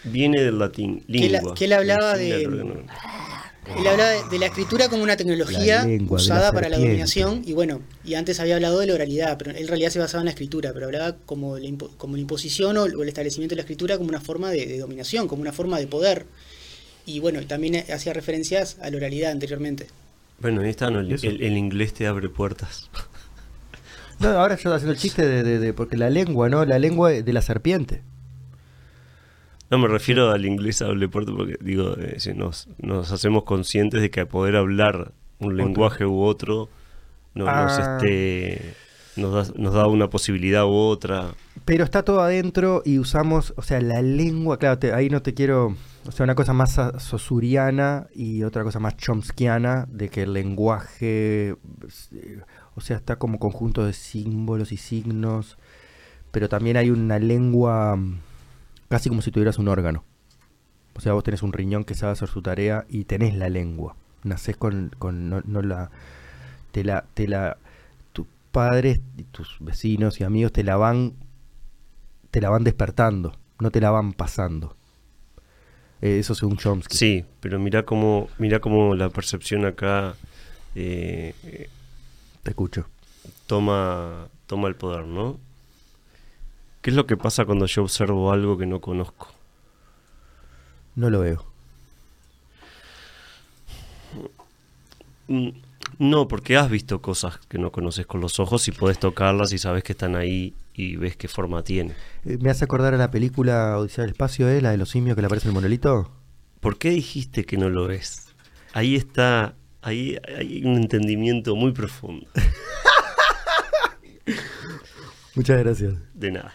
Viene 0.06 0.42
del 0.42 0.60
latín, 0.60 1.02
Que 1.02 1.30
la- 1.30 1.40
lingua. 1.40 1.54
que 1.56 1.66
él 1.66 1.74
hablaba 1.74 2.18
de-. 2.18 2.44
Él 2.44 3.88
hablaba 3.88 4.10
de, 4.10 4.24
de 4.30 4.40
la 4.40 4.48
escritura 4.48 4.90
como 4.90 5.04
una 5.04 5.16
tecnología 5.16 5.86
lengua 5.86 6.18
usada 6.18 6.48
la 6.48 6.52
para 6.52 6.68
la 6.68 6.78
dominación. 6.78 7.44
Y 7.46 7.54
bueno, 7.54 7.80
y 8.04 8.16
antes 8.16 8.42
había 8.42 8.56
hablado 8.56 8.80
de 8.80 8.88
la 8.88 8.94
oralidad, 8.96 9.38
pero 9.38 9.52
él 9.52 9.58
en 9.58 9.68
realidad 9.70 9.90
se 9.90 10.00
basaba 10.00 10.22
en 10.22 10.26
la 10.26 10.32
escritura, 10.32 10.74
pero 10.74 10.88
hablaba 10.88 11.16
como 11.26 11.58
la, 11.58 11.66
impo- 11.66 11.96
como 11.96 12.16
la 12.18 12.22
imposición 12.22 12.76
o, 12.78 12.86
el 12.86 13.08
establecimiento 13.08 13.54
de 13.54 13.58
la 13.58 13.62
escritura 13.62 13.98
como 13.98 14.10
una 14.10 14.20
forma 14.20 14.52
de, 14.52 14.66
de 14.66 14.80
dominación, 14.80 15.30
como 15.30 15.42
una 15.42 15.54
forma 15.54 15.80
de 15.80 15.88
poder. 15.88 16.26
Y 17.06 17.20
bueno, 17.20 17.42
y 17.42 17.46
también 17.46 17.76
hacía 17.94 18.12
referencias 18.12 18.78
a 18.82 18.90
la 18.90 18.98
oralidad 18.98 19.32
anteriormente. 19.32 19.88
Bueno, 20.40 20.60
ahí 20.62 20.70
está, 20.70 20.90
¿no? 20.90 21.00
el, 21.00 21.14
Eso. 21.14 21.28
el- 21.28 21.42
el 21.42 21.58
inglés 21.58 21.94
te 21.94 22.06
abre 22.06 22.28
puertas. 22.28 22.90
No, 24.20 24.28
ahora 24.30 24.58
yo 24.58 24.74
haciendo 24.74 24.92
el 24.92 24.98
chiste 25.00 25.26
de, 25.26 25.42
de- 25.44 25.60
de- 25.60 25.74
porque 25.74 25.96
la 25.98 26.10
lengua, 26.10 26.50
¿no? 26.50 26.66
La 26.66 26.80
lengua 26.80 27.12
de 27.12 27.34
la 27.34 27.42
serpiente. 27.42 28.02
No 29.72 29.78
me 29.80 29.88
refiero 29.88 30.30
al 30.32 30.46
inglés 30.46 30.82
abre 30.82 31.08
puertas 31.10 31.34
porque, 31.36 31.58
digo, 31.62 31.96
eh, 31.98 32.20
si 32.20 32.34
nos, 32.34 32.68
nos 32.78 33.12
hacemos 33.12 33.44
conscientes 33.44 34.02
de 34.02 34.12
que 34.12 34.22
a 34.22 34.26
poder 34.28 34.56
hablar 34.56 35.12
un 35.40 35.58
lenguaje 35.58 36.06
u 36.06 36.22
otro 36.22 36.70
no 37.34 37.46
nos 37.46 37.80
Ah. 37.80 37.98
esté 37.98 38.76
nos 39.16 39.32
da, 39.48 39.54
nos 39.62 39.74
da 39.76 39.86
una 39.88 40.10
posibilidad 40.10 40.66
u 40.66 40.72
otra. 40.74 41.36
Pero 41.66 41.84
está 41.84 42.02
todo 42.04 42.22
adentro 42.22 42.82
y 42.84 42.98
usamos, 42.98 43.54
o 43.58 43.62
sea, 43.62 43.80
la 43.80 44.02
lengua, 44.02 44.58
claro, 44.58 44.80
te- 44.80 44.92
ahí 44.92 45.08
no 45.10 45.22
te 45.22 45.36
quiero, 45.36 45.76
o 46.08 46.12
sea, 46.12 46.24
una 46.24 46.34
cosa 46.34 46.54
más 46.54 46.80
sosuriana 46.98 48.08
y 48.16 48.42
otra 48.44 48.64
cosa 48.64 48.80
más 48.80 48.98
chomskiana 48.98 49.86
de 49.88 50.10
que 50.10 50.24
el 50.24 50.34
lenguaje, 50.34 51.56
o 52.76 52.82
sea, 52.82 52.98
está 52.98 53.18
como 53.18 53.38
conjunto 53.38 53.86
de 53.86 53.94
símbolos 53.94 54.72
y 54.72 54.78
signos, 54.78 55.58
pero 56.32 56.50
también 56.50 56.78
hay 56.78 56.90
una 56.90 57.20
lengua 57.20 58.00
casi 58.94 59.10
como 59.10 59.24
si 59.24 59.32
tuvieras 59.32 59.58
un 59.58 59.70
órgano. 59.70 60.04
O 60.94 61.02
sea, 61.02 61.14
vos 61.14 61.24
tenés 61.24 61.42
un 61.42 61.52
riñón 61.52 61.84
que 61.84 61.96
sabe 61.96 62.14
hacer 62.14 62.30
su 62.30 62.44
tarea 62.44 62.86
y 62.88 63.06
tenés 63.06 63.34
la 63.34 63.50
lengua. 63.50 63.96
Nacés 64.22 64.56
con, 64.56 64.92
con 65.00 65.32
no, 65.32 65.42
no 65.46 65.64
la, 65.64 65.90
te 66.72 66.84
la, 66.84 67.04
te 67.16 67.28
la, 67.28 67.58
tus 68.12 68.28
padres 68.52 69.00
tus 69.32 69.58
vecinos 69.62 70.22
y 70.22 70.24
amigos 70.24 70.52
te 70.52 70.64
la 70.64 70.78
van 70.78 71.14
te 72.30 72.40
la 72.40 72.52
van 72.52 72.64
despertando, 72.64 73.36
no 73.60 73.72
te 73.72 73.82
la 73.82 73.90
van 73.90 74.14
pasando. 74.14 74.76
Eh, 76.00 76.20
eso 76.20 76.36
según 76.36 76.58
Chomsky. 76.58 76.96
Sí, 76.96 77.26
pero 77.40 77.58
mira 77.58 77.86
cómo, 77.86 78.30
mira 78.38 78.60
cómo 78.60 78.94
la 78.94 79.10
percepción 79.10 79.66
acá 79.66 80.14
eh, 80.76 81.34
Te 82.44 82.52
escucho. 82.52 82.86
toma, 83.48 84.28
toma 84.46 84.68
el 84.68 84.76
poder, 84.76 85.06
¿no? 85.08 85.40
¿Qué 86.84 86.90
es 86.90 86.98
lo 86.98 87.08
que 87.08 87.16
pasa 87.16 87.46
cuando 87.46 87.66
yo 87.66 87.82
observo 87.82 88.34
algo 88.34 88.58
que 88.58 88.66
no 88.66 88.82
conozco? 88.82 89.30
No 90.96 91.10
lo 91.10 91.22
veo. 91.22 91.46
Mm, 95.30 95.52
No, 96.00 96.28
porque 96.28 96.58
has 96.58 96.70
visto 96.70 97.02
cosas 97.02 97.38
que 97.48 97.58
no 97.58 97.72
conoces 97.72 98.06
con 98.06 98.20
los 98.20 98.38
ojos 98.42 98.68
y 98.68 98.72
podés 98.74 99.00
tocarlas 99.00 99.54
y 99.54 99.60
sabes 99.60 99.82
que 99.84 99.94
están 99.94 100.18
ahí 100.18 100.54
y 100.74 100.98
ves 100.98 101.16
qué 101.16 101.30
forma 101.30 101.64
tiene. 101.64 101.94
Eh, 102.26 102.38
me 102.42 102.50
hace 102.50 102.66
acordar 102.66 102.94
a 102.94 102.98
la 102.98 103.12
película 103.12 103.78
Odisea 103.78 104.02
del 104.02 104.12
Espacio, 104.12 104.50
¿eh? 104.50 104.60
La 104.60 104.72
de 104.72 104.78
los 104.78 104.90
simios 104.90 105.16
que 105.16 105.22
le 105.22 105.28
aparece 105.28 105.48
el 105.48 105.54
monolito. 105.54 106.12
¿Por 106.60 106.78
qué 106.78 106.90
dijiste 106.90 107.46
que 107.46 107.56
no 107.56 107.70
lo 107.70 107.88
ves? 107.88 108.28
Ahí 108.74 108.98
está, 108.98 109.56
ahí 109.82 110.18
hay 110.38 110.66
un 110.66 110.76
entendimiento 110.76 111.56
muy 111.56 111.72
profundo. 111.72 112.28
Muchas 115.36 115.60
gracias. 115.60 115.94
De 116.14 116.32
nada. 116.32 116.54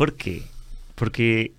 ¿Por 0.00 0.14
qué? 0.14 0.44
Porque 0.94 1.52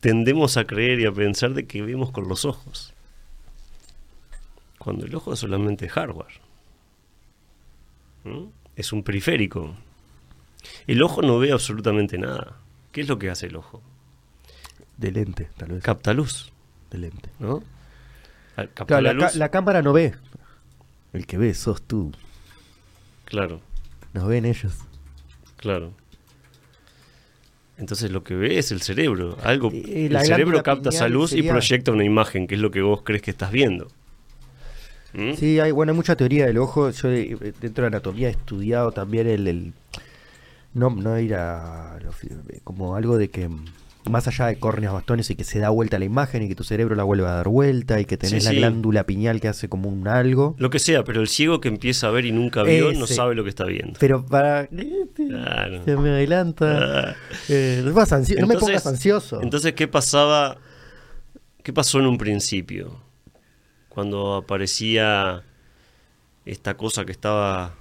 tendemos 0.00 0.58
a 0.58 0.66
creer 0.66 1.00
y 1.00 1.06
a 1.06 1.12
pensar 1.12 1.54
de 1.54 1.66
que 1.66 1.80
vemos 1.80 2.10
con 2.10 2.28
los 2.28 2.44
ojos. 2.44 2.92
Cuando 4.78 5.06
el 5.06 5.14
ojo 5.14 5.32
es 5.32 5.38
solamente 5.38 5.88
hardware. 5.88 6.34
¿Mm? 8.24 8.48
Es 8.76 8.92
un 8.92 9.02
periférico. 9.02 9.74
El 10.86 11.02
ojo 11.02 11.22
no 11.22 11.38
ve 11.38 11.52
absolutamente 11.52 12.18
nada. 12.18 12.58
¿Qué 12.92 13.00
es 13.00 13.08
lo 13.08 13.18
que 13.18 13.30
hace 13.30 13.46
el 13.46 13.56
ojo? 13.56 13.80
De 14.98 15.10
lente, 15.10 15.48
tal 15.56 15.70
vez. 15.70 15.82
Capta 15.82 16.12
luz, 16.12 16.52
de 16.90 16.98
lente. 16.98 17.30
¿no? 17.38 17.62
Claro, 18.84 19.14
la 19.14 19.30
la 19.34 19.48
cámara 19.50 19.80
no 19.80 19.94
ve. 19.94 20.14
El 21.14 21.26
que 21.26 21.38
ve 21.38 21.54
sos 21.54 21.80
tú. 21.80 22.12
claro, 23.24 23.62
Nos 24.12 24.28
ven 24.28 24.44
ellos. 24.44 24.74
claro. 25.56 25.94
Entonces 27.78 28.10
lo 28.10 28.24
que 28.24 28.34
ve 28.34 28.58
es 28.58 28.72
el 28.72 28.80
cerebro. 28.80 29.36
Algo, 29.42 29.70
el 29.70 30.12
cerebro 30.24 30.62
capta 30.62 30.88
esa 30.88 31.08
luz 31.08 31.32
y 31.32 31.42
proyecta 31.52 31.92
una 31.92 32.04
imagen, 32.04 32.46
que 32.46 32.54
es 32.54 32.60
lo 32.60 32.70
que 32.70 32.80
vos 32.80 33.02
crees 33.02 33.20
que 33.22 33.30
estás 33.30 33.50
viendo. 33.52 33.88
¿Mm? 35.12 35.34
Sí, 35.34 35.60
hay, 35.60 35.70
bueno, 35.72 35.92
hay 35.92 35.96
mucha 35.96 36.16
teoría 36.16 36.46
del 36.46 36.58
ojo. 36.58 36.90
Yo 36.90 37.10
eh, 37.10 37.52
dentro 37.60 37.82
de 37.82 37.88
anatomía 37.88 38.28
he 38.28 38.32
estudiado 38.32 38.92
también 38.92 39.26
el, 39.26 39.46
el- 39.46 39.72
no, 40.74 40.90
no 40.90 41.18
ir 41.18 41.34
a 41.34 41.98
como 42.64 42.96
algo 42.96 43.16
de 43.16 43.28
que 43.28 43.48
más 44.08 44.28
allá 44.28 44.46
de 44.46 44.58
córneas, 44.58 44.92
bastones 44.92 45.30
y 45.30 45.34
que 45.34 45.44
se 45.44 45.58
da 45.58 45.70
vuelta 45.70 45.98
la 45.98 46.04
imagen 46.04 46.42
y 46.42 46.48
que 46.48 46.54
tu 46.54 46.64
cerebro 46.64 46.94
la 46.94 47.02
vuelve 47.04 47.26
a 47.26 47.32
dar 47.32 47.48
vuelta 47.48 48.00
y 48.00 48.04
que 48.04 48.16
tenés 48.16 48.42
Sí, 48.42 48.46
la 48.48 48.50
sí. 48.52 48.56
glándula 48.58 49.04
pineal 49.04 49.40
que 49.40 49.48
hace 49.48 49.68
como 49.68 49.88
un 49.88 50.06
algo. 50.08 50.54
Lo 50.58 50.70
que 50.70 50.78
sea, 50.78 51.04
pero 51.04 51.20
el 51.20 51.28
ciego 51.28 51.60
que 51.60 51.68
empieza 51.68 52.08
a 52.08 52.10
ver 52.10 52.24
y 52.26 52.32
nunca 52.32 52.62
vio 52.62 52.92
no 52.92 53.06
sabe 53.06 53.34
lo 53.34 53.42
que 53.44 53.50
está 53.50 53.64
viendo. 53.64 53.98
Pero 54.00 54.24
para 54.24 54.68
Claro. 55.14 55.84
se 55.84 55.96
me 55.96 56.10
adelanta. 56.10 56.78
Ah. 57.10 57.14
Eh, 57.48 57.82
no, 57.84 57.92
no 57.92 58.46
me 58.46 58.56
pongas 58.58 58.86
ansioso. 58.86 59.40
Entonces, 59.42 59.72
¿qué 59.74 59.88
pasaba? 59.88 60.58
¿Qué 61.62 61.72
pasó 61.72 61.98
en 61.98 62.06
un 62.06 62.18
principio? 62.18 63.00
Cuando 63.88 64.34
aparecía 64.36 65.42
esta 66.44 66.76
cosa 66.76 67.04
que 67.04 67.12
estaba 67.12 67.74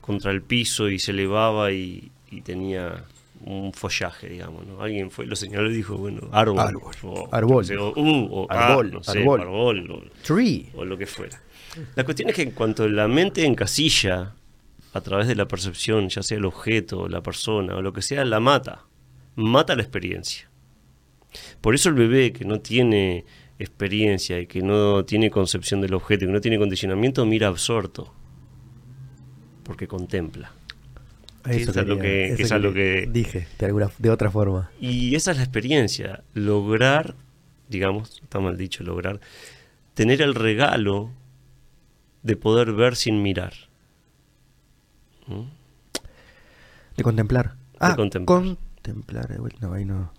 contra 0.00 0.30
el 0.32 0.42
piso 0.42 0.88
y 0.88 0.98
se 0.98 1.12
elevaba 1.12 1.70
y, 1.70 2.10
y 2.30 2.40
tenía 2.40 3.04
un 3.44 3.72
follaje, 3.72 4.28
digamos, 4.28 4.66
¿no? 4.66 4.82
Alguien 4.82 5.10
fue, 5.10 5.26
lo 5.26 5.34
señaló 5.36 5.70
y 5.70 5.74
dijo, 5.74 5.96
bueno, 5.96 6.28
árbol. 6.32 6.58
Árbol. 6.60 6.94
o- 7.04 7.28
Árbol. 7.32 7.64
o, 7.78 7.88
uh, 8.00 8.28
o 8.32 8.46
Árbol, 8.50 8.90
ah, 8.92 8.94
no 8.96 9.02
sé, 9.02 9.18
árbol. 9.20 9.40
árbol, 9.40 9.90
o- 9.90 10.22
Tree. 10.22 10.68
o 10.74 10.84
lo 10.84 10.98
que 10.98 11.06
fuera. 11.06 11.40
La 11.94 12.04
cuestión 12.04 12.28
es 12.28 12.34
que 12.36 12.42
en 12.42 12.50
cuanto 12.50 12.88
la 12.88 13.08
mente 13.08 13.44
encasilla 13.46 14.34
a 14.92 15.00
través 15.00 15.28
de 15.28 15.36
la 15.36 15.46
percepción, 15.46 16.08
ya 16.08 16.22
sea 16.22 16.36
el 16.38 16.44
objeto, 16.44 17.08
la 17.08 17.22
persona 17.22 17.76
o 17.76 17.82
lo 17.82 17.92
que 17.92 18.02
sea, 18.02 18.24
la 18.24 18.40
mata. 18.40 18.84
Mata 19.36 19.74
la 19.76 19.82
experiencia. 19.82 20.50
Por 21.60 21.74
eso 21.76 21.88
el 21.88 21.94
bebé 21.94 22.32
que 22.32 22.44
no 22.44 22.58
tiene 22.60 23.24
experiencia 23.58 24.40
y 24.40 24.46
que 24.46 24.62
no 24.62 25.04
tiene 25.04 25.30
concepción 25.30 25.80
del 25.80 25.94
objeto 25.94 26.24
y 26.24 26.28
que 26.28 26.32
no 26.32 26.40
tiene 26.40 26.58
condicionamiento 26.58 27.24
mira 27.24 27.46
absorto. 27.48 28.12
Porque 29.62 29.86
contempla. 29.86 30.52
Eso 31.48 31.70
es 31.70 31.86
lo 31.86 31.98
que- 31.98 32.26
eso 32.28 32.36
que 32.36 32.42
es 32.42 32.52
a 32.52 32.58
lo 32.58 32.72
quería- 32.72 33.04
que- 33.06 33.10
dije 33.10 33.46
de 33.58 33.66
alguna 33.66 33.90
de 33.98 34.10
otra 34.10 34.30
forma. 34.30 34.70
Y 34.80 35.14
esa 35.14 35.30
es 35.30 35.36
la 35.38 35.42
experiencia, 35.44 36.22
lograr, 36.34 37.14
digamos, 37.68 38.20
está 38.22 38.40
mal 38.40 38.56
dicho, 38.56 38.84
lograr, 38.84 39.20
tener 39.94 40.20
el 40.22 40.34
regalo 40.34 41.10
de 42.22 42.36
poder 42.36 42.72
ver 42.72 42.96
sin 42.96 43.22
mirar. 43.22 43.52
¿Mm? 45.26 45.42
De 46.96 47.02
contemplar. 47.02 47.54
Ah, 47.78 47.96
contemplar. 47.96 48.26
contemplar. 48.42 49.28
de 49.28 49.38
vuelta, 49.38 49.58
No, 49.66 49.72
ahí 49.72 49.84
no. 49.84 50.12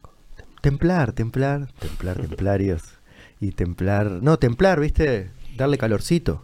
Templar, 0.61 1.13
templar, 1.13 1.67
templar, 1.79 2.17
templarios. 2.21 2.81
Y 3.39 3.51
templar. 3.51 4.09
No, 4.21 4.37
templar, 4.37 4.79
¿viste? 4.79 5.31
Darle 5.57 5.77
calorcito. 5.77 6.43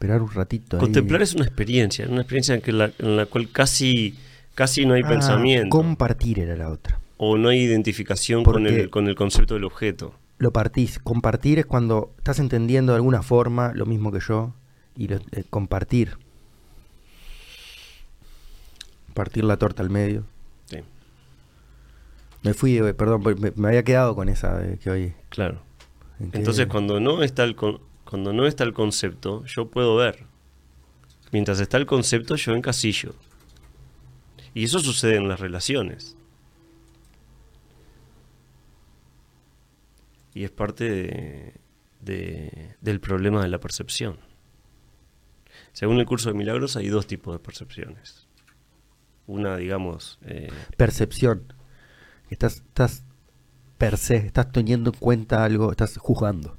Esperar 0.00 0.22
un 0.22 0.30
ratito. 0.32 0.78
ahí. 0.78 0.80
Contemplar 0.80 1.20
es 1.20 1.34
una 1.34 1.44
experiencia, 1.44 2.06
una 2.08 2.22
experiencia 2.22 2.54
en, 2.54 2.62
que 2.62 2.72
la, 2.72 2.90
en 3.00 3.18
la 3.18 3.26
cual 3.26 3.50
casi, 3.52 4.14
casi 4.54 4.86
no 4.86 4.94
hay 4.94 5.02
Ah, 5.04 5.08
pensamiento 5.10 5.68
Compartir 5.68 6.38
era 6.40 6.56
la 6.56 6.70
otra. 6.70 6.98
o 7.18 7.36
no 7.36 7.50
hay 7.50 7.60
identificación 7.60 8.42
con 8.42 8.66
el, 8.66 8.88
con 8.88 9.08
el 9.08 9.14
concepto 9.14 9.52
del 9.52 9.64
objeto. 9.64 10.14
Lo 10.38 10.52
partís. 10.54 10.98
Compartir 11.00 11.58
es 11.58 11.66
cuando 11.66 12.14
estás 12.16 12.38
entendiendo 12.38 12.92
de 12.92 12.96
alguna 12.96 13.20
forma 13.22 13.72
lo 13.74 13.84
mismo 13.84 14.10
que 14.10 14.20
yo. 14.26 14.54
Y 14.96 15.08
lo- 15.08 15.16
eh, 15.32 15.44
compartir. 15.50 16.16
Partir 19.12 19.44
la 19.44 19.58
torta 19.58 19.82
al 19.82 19.90
medio. 19.90 20.24
Sí, 20.64 20.78
Me 22.42 22.54
fui, 22.54 22.78
eh, 22.78 22.94
perdón, 22.94 23.22
me, 23.38 23.52
me 23.54 23.68
había 23.68 23.82
quedado 23.82 24.14
con 24.14 24.30
esa 24.30 24.56
de 24.58 24.78
que 24.78 24.88
hoy. 24.90 25.12
claro. 25.28 25.60
Entonces 26.32 26.66
cuando 26.68 27.00
no 27.00 27.22
está 27.22 27.44
el 27.44 27.54
con- 27.54 27.80
cuando 28.10 28.32
no 28.32 28.44
está 28.46 28.64
el 28.64 28.72
concepto, 28.74 29.44
yo 29.46 29.70
puedo 29.70 29.94
ver. 29.96 30.24
Mientras 31.32 31.60
está 31.60 31.76
el 31.76 31.86
concepto, 31.86 32.34
yo 32.34 32.54
encasillo. 32.56 33.14
Y 34.52 34.64
eso 34.64 34.80
sucede 34.80 35.14
en 35.16 35.28
las 35.28 35.38
relaciones. 35.38 36.16
Y 40.34 40.44
es 40.44 40.50
parte 40.50 40.84
de- 40.90 41.54
de- 42.00 42.76
del 42.80 43.00
problema 43.00 43.42
de 43.42 43.48
la 43.48 43.58
percepción. 43.60 44.18
Según 45.72 45.98
el 45.98 46.06
curso 46.06 46.30
de 46.30 46.34
milagros 46.38 46.76
hay 46.76 46.88
dos 46.88 47.06
tipos 47.06 47.34
de 47.34 47.38
percepciones. 47.38 48.26
Una, 49.26 49.56
digamos, 49.56 50.18
eh, 50.22 50.48
percepción. 50.76 51.52
Estás, 52.28 52.56
estás 52.56 53.04
per 53.78 53.96
se, 53.96 54.16
estás 54.16 54.50
teniendo 54.52 54.90
en 54.90 54.98
cuenta 54.98 55.44
algo, 55.44 55.70
estás 55.70 55.96
juzgando. 55.96 56.56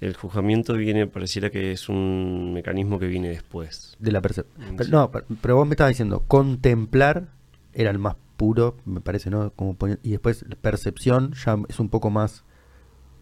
El 0.00 0.14
juzgamiento 0.14 0.74
viene, 0.74 1.06
pareciera 1.06 1.50
que 1.50 1.72
es 1.72 1.88
un 1.88 2.52
mecanismo 2.52 2.98
que 2.98 3.06
viene 3.06 3.28
después. 3.28 3.96
De 3.98 4.12
la 4.12 4.20
percepción. 4.20 4.78
Sí. 4.78 4.90
No, 4.90 5.10
per- 5.10 5.24
pero 5.42 5.56
vos 5.56 5.66
me 5.66 5.72
estabas 5.72 5.90
diciendo, 5.90 6.22
contemplar 6.28 7.28
era 7.72 7.90
el 7.90 7.98
más 7.98 8.16
puro, 8.36 8.76
me 8.84 9.00
parece, 9.00 9.30
¿no? 9.30 9.50
Como 9.54 9.76
y 10.02 10.10
después 10.10 10.44
percepción 10.60 11.32
ya 11.44 11.56
es 11.68 11.80
un 11.80 11.88
poco 11.88 12.10
más 12.10 12.44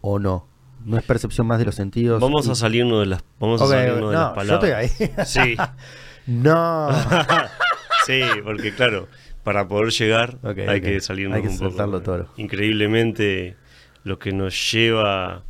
o 0.01 0.19
no. 0.19 0.47
No 0.85 0.97
es 0.97 1.03
percepción 1.03 1.47
más 1.47 1.57
de 1.57 1.65
los 1.65 1.73
sentidos. 1.75 2.21
Vamos 2.21 2.45
y- 2.47 2.51
a 2.51 2.55
salirnos 2.55 2.99
de 2.99 3.07
las, 3.07 3.23
vamos 3.39 3.59
a 3.61 3.65
Ok, 3.65 3.71
salirnos 3.71 4.11
de 4.11 4.15
no, 4.15 4.21
las 4.21 4.29
yo 4.29 4.35
palabras. 4.35 4.91
estoy 5.01 5.07
ahí. 5.17 5.25
Sí, 5.25 5.55
no. 6.27 6.89
sí, 8.05 8.21
porque 8.43 8.73
claro, 8.75 9.07
para 9.43 9.67
poder 9.67 9.91
llegar 9.91 10.37
Ok, 10.43 10.59
hay 10.67 10.77
ok. 10.79 10.83
que 10.83 11.01
salirnos 11.01 11.37
Hay 11.37 11.41
que 11.41 11.47
un 11.49 11.57
poco. 11.57 12.01
todo. 12.01 12.27
Increíblemente, 12.37 13.55
lo 14.03 14.19
que 14.19 14.31
nos 14.33 14.71
lleva 14.71 15.43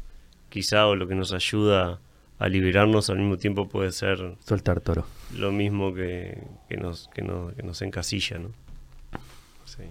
quizá 0.49 0.87
o 0.87 0.95
lo 0.95 1.07
que 1.07 1.15
nos 1.15 1.33
ayuda 1.33 1.99
a 2.39 2.47
liberarnos 2.47 3.09
al 3.09 3.17
mismo 3.17 3.37
tiempo 3.37 3.67
puede 3.67 3.91
ser 3.91 4.35
Soltar 4.45 4.79
toro. 4.81 5.05
lo 5.35 5.51
mismo 5.51 5.93
que, 5.93 6.43
que 6.69 6.77
nos, 6.77 7.07
que, 7.13 7.21
nos, 7.23 7.53
que 7.53 7.63
nos 7.63 7.81
encasilla, 7.81 8.37
¿no? 8.39 8.49
Sí. 9.65 9.83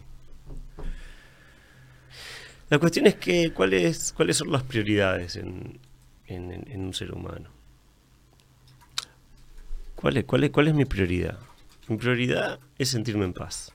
La 2.71 2.79
cuestión 2.79 3.07
es 3.07 3.15
que 3.17 3.53
cuáles 3.53 4.13
cuáles 4.13 4.37
son 4.37 4.51
las 4.51 4.63
prioridades 4.63 5.37
en, 5.37 5.79
en- 6.27 6.53
en- 6.53 6.71
en 6.71 6.81
un 6.85 6.95
ser 6.95 7.13
humano. 7.13 7.51
¿Cuál 9.95 10.17
es, 10.19 10.25
cuál, 10.25 10.45
es, 10.45 10.51
¿Cuál 10.51 10.69
es 10.69 10.75
mi 10.75 10.85
prioridad? 10.85 11.39
Mi 11.89 11.97
prioridad 11.97 12.59
es 12.79 12.89
sentirme 12.91 13.25
en 13.25 13.33
paz. 13.33 13.73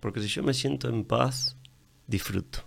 Porque 0.00 0.20
si 0.20 0.28
yo 0.28 0.42
me 0.42 0.54
siento 0.54 0.88
en 0.88 1.04
paz, 1.04 1.56
disfruto. 2.06 2.60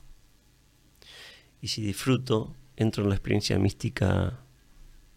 Y 1.68 1.70
si 1.70 1.82
disfruto, 1.82 2.56
entro 2.78 3.04
en 3.04 3.10
la 3.10 3.16
experiencia 3.16 3.60
mística 3.60 4.40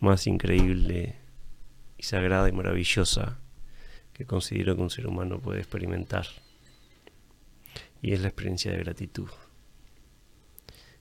más 0.01 0.26
increíble 0.26 1.14
y 1.96 2.03
sagrada 2.03 2.48
y 2.48 2.53
maravillosa 2.53 3.38
que 4.12 4.26
considero 4.26 4.74
que 4.74 4.82
un 4.82 4.90
ser 4.90 5.07
humano 5.07 5.38
puede 5.38 5.61
experimentar. 5.61 6.26
Y 8.03 8.14
es 8.14 8.20
la 8.20 8.26
experiencia 8.26 8.72
de 8.72 8.78
gratitud. 8.78 9.28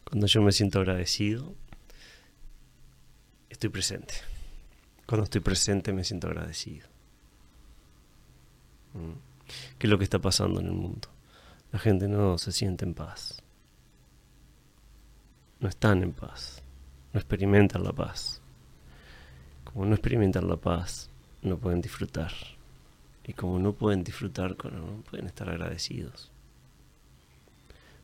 Cuando 0.04 0.28
yo 0.28 0.43
me 0.43 0.52
siento 0.52 0.78
agradecido, 0.78 1.56
estoy 3.50 3.72
presente. 3.72 4.14
Cuando 5.08 5.24
estoy 5.24 5.41
presente 5.41 5.93
me 5.93 6.04
siento 6.04 6.28
agradecido. 6.28 6.88
Mm. 8.93 9.14
¿Qué 9.80 9.88
es 9.88 9.89
lo 9.89 9.97
que 9.97 10.04
está 10.04 10.20
pasando 10.20 10.60
en 10.60 10.68
el 10.68 10.74
mundo? 10.74 11.08
La 11.72 11.80
gente 11.80 12.08
no 12.08 12.38
se 12.38 12.52
siente 12.52 12.86
en 12.86 12.93
paz. 12.93 13.39
No 15.60 15.70
están 15.70 16.03
en 16.03 16.14
paz. 16.14 16.64
No 17.14 17.20
experimentan 17.20 17.84
la 17.84 17.93
paz. 17.93 18.41
Como 19.64 19.86
no 19.86 19.93
experimentan 19.93 20.47
la 20.47 20.55
paz, 20.55 21.10
no 21.41 21.57
pueden 21.57 21.82
disfrutar. 21.82 22.32
Y 23.26 23.34
como 23.34 23.60
no 23.60 23.74
pueden 23.74 24.03
disfrutar, 24.03 24.55
no 24.72 25.03
pueden 25.10 25.28
estar 25.28 25.49
agradecidos. 25.49 26.32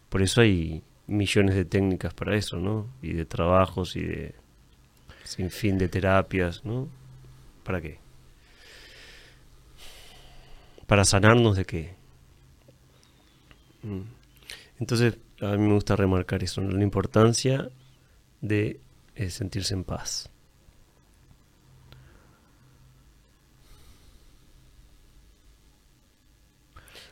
Por 0.10 0.22
eso 0.22 0.42
hay 0.42 0.84
millones 1.08 1.56
de 1.56 1.66
técnicas 1.66 2.14
para 2.14 2.36
eso, 2.36 2.58
¿no? 2.58 2.88
Y 3.02 3.14
de 3.14 3.26
trabajos 3.26 3.96
y 3.96 4.02
de 4.02 4.36
sin 5.24 5.50
fin 5.50 5.78
de 5.78 5.88
terapias, 5.88 6.64
¿no? 6.64 6.88
¿Para 7.64 7.82
qué? 7.82 7.98
¿Para 10.86 11.04
sanarnos 11.04 11.58
de 11.58 11.66
qué? 11.66 11.96
Mm. 13.82 14.02
Entonces, 14.80 15.18
a 15.42 15.52
mí 15.58 15.68
me 15.68 15.74
gusta 15.74 15.96
remarcar 15.96 16.44
eso, 16.44 16.62
¿no? 16.62 16.72
la 16.72 16.84
importancia 16.84 17.70
de 18.42 18.80
eh, 19.16 19.30
sentirse 19.30 19.74
en 19.74 19.84
paz. 19.84 20.30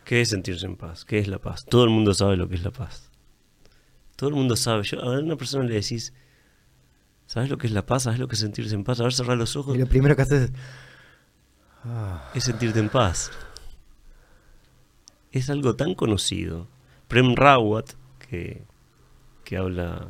¿Qué 0.05 0.21
es 0.21 0.29
sentirse 0.29 0.65
en 0.65 0.75
paz? 0.75 1.05
¿Qué 1.05 1.19
es 1.19 1.27
la 1.27 1.39
paz? 1.39 1.65
Todo 1.65 1.85
el 1.85 1.89
mundo 1.89 2.13
sabe 2.13 2.35
lo 2.35 2.49
que 2.49 2.55
es 2.55 2.63
la 2.63 2.71
paz. 2.71 3.09
Todo 4.15 4.29
el 4.29 4.35
mundo 4.35 4.55
sabe. 4.55 4.83
Yo, 4.83 5.01
a 5.01 5.19
una 5.19 5.37
persona 5.37 5.63
le 5.63 5.75
decís, 5.75 6.13
¿sabes 7.25 7.49
lo 7.49 7.57
que 7.57 7.67
es 7.67 7.73
la 7.73 7.85
paz? 7.85 8.03
¿Sabes 8.03 8.19
lo 8.19 8.27
que 8.27 8.35
es 8.35 8.41
sentirse 8.41 8.75
en 8.75 8.83
paz? 8.83 8.99
A 8.99 9.03
ver, 9.03 9.13
cerrar 9.13 9.37
los 9.37 9.55
ojos. 9.55 9.75
Y 9.75 9.79
lo 9.79 9.87
primero 9.87 10.15
que 10.15 10.21
haces 10.21 10.49
es. 10.49 10.51
Ah, 11.85 12.29
Es 12.33 12.43
sentirte 12.43 12.79
en 12.79 12.89
paz. 12.89 13.31
Es 15.31 15.49
algo 15.49 15.75
tan 15.75 15.95
conocido. 15.95 16.67
Prem 17.07 17.35
Rawat, 17.35 17.93
que, 18.33 18.63
que 19.43 19.57
habla, 19.57 20.07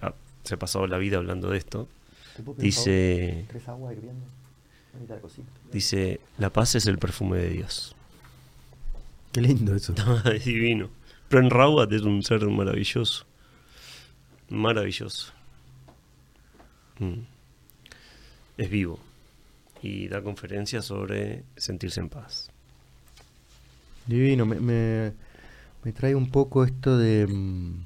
ah, 0.00 0.14
se 0.44 0.54
ha 0.54 0.58
pasado 0.58 0.86
la 0.86 0.96
vida 0.96 1.16
hablando 1.16 1.50
de 1.50 1.58
esto, 1.58 1.88
dice, 2.56 3.46
Tres 3.48 3.66
aguas 3.66 3.96
hirviendo. 3.96 4.24
La 5.08 5.18
dice, 5.72 6.20
la 6.38 6.52
paz 6.52 6.76
es 6.76 6.86
el 6.86 6.98
perfume 6.98 7.38
de 7.38 7.50
Dios. 7.50 7.96
Qué 9.32 9.40
lindo 9.40 9.74
eso. 9.74 9.92
es 10.32 10.44
divino. 10.44 10.88
Prem 11.28 11.50
Rawat 11.50 11.92
es 11.92 12.02
un 12.02 12.22
ser 12.22 12.46
maravilloso. 12.46 13.26
Maravilloso. 14.48 15.32
Mm. 17.00 17.22
Es 18.56 18.70
vivo. 18.70 19.00
Y 19.82 20.06
da 20.06 20.22
conferencias 20.22 20.84
sobre 20.84 21.42
sentirse 21.56 21.98
en 21.98 22.08
paz. 22.08 22.50
Divino, 24.06 24.46
me, 24.46 24.60
me, 24.60 25.12
me 25.86 25.92
trae 25.92 26.16
un 26.16 26.32
poco 26.32 26.64
esto 26.64 26.98
de. 26.98 27.28
mm, 27.28 27.84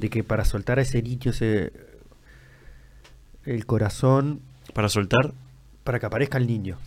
de 0.00 0.08
que 0.08 0.24
para 0.24 0.46
soltar 0.46 0.78
a 0.78 0.82
ese 0.82 1.02
niño 1.02 1.30
ese, 1.30 1.74
el 3.44 3.66
corazón, 3.66 4.40
Para 4.72 4.88
soltar, 4.88 5.34
para 5.84 6.00
que 6.00 6.06
aparezca 6.06 6.38
el 6.38 6.46
niño, 6.46 6.78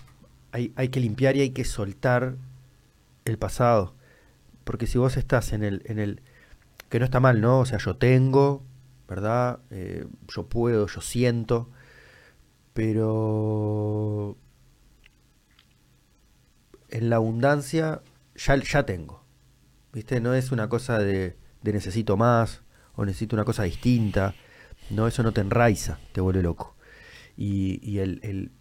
hay, 0.52 0.74
hay 0.76 0.90
que 0.90 1.00
limpiar 1.00 1.38
y 1.38 1.42
hay 1.42 1.52
que 1.52 1.64
soltar 1.64 2.38
el 3.26 3.38
pasado. 3.38 3.94
Porque 4.64 4.88
si 4.88 4.98
vos 4.98 5.16
estás 5.16 5.54
en 5.54 5.64
el, 5.64 5.84
en 5.86 6.00
el. 6.00 6.22
que 6.90 6.98
no 6.98 7.06
está 7.06 7.20
mal, 7.20 7.40
¿no? 7.40 7.60
O 7.60 7.66
sea, 7.68 7.78
yo 7.78 7.98
tengo, 7.98 8.64
¿verdad? 9.08 9.60
Eh, 9.70 10.08
yo 10.28 10.48
puedo, 10.48 10.88
yo 10.88 11.02
siento. 11.02 11.70
Pero. 12.74 14.38
En 16.90 17.12
la 17.12 17.18
abundancia 17.18 18.02
ya, 18.36 18.56
ya 18.56 18.88
tengo. 18.88 19.25
¿Viste? 19.96 20.20
No 20.22 20.36
es 20.36 20.52
una 20.52 20.70
cosa 20.70 21.00
de, 21.00 21.36
de 21.64 21.74
necesito 21.74 22.18
más 22.18 22.62
o 22.96 23.04
necesito 23.06 23.36
una 23.36 23.46
cosa 23.46 23.64
distinta. 23.64 24.36
No, 24.92 25.08
eso 25.08 25.24
no 25.24 25.32
te 25.32 25.42
enraiza, 25.42 25.98
te 26.12 26.22
vuelve 26.22 26.44
loco. 26.44 26.76
Y, 27.38 27.80
y 27.82 27.98
el, 28.00 28.20
el- 28.22 28.52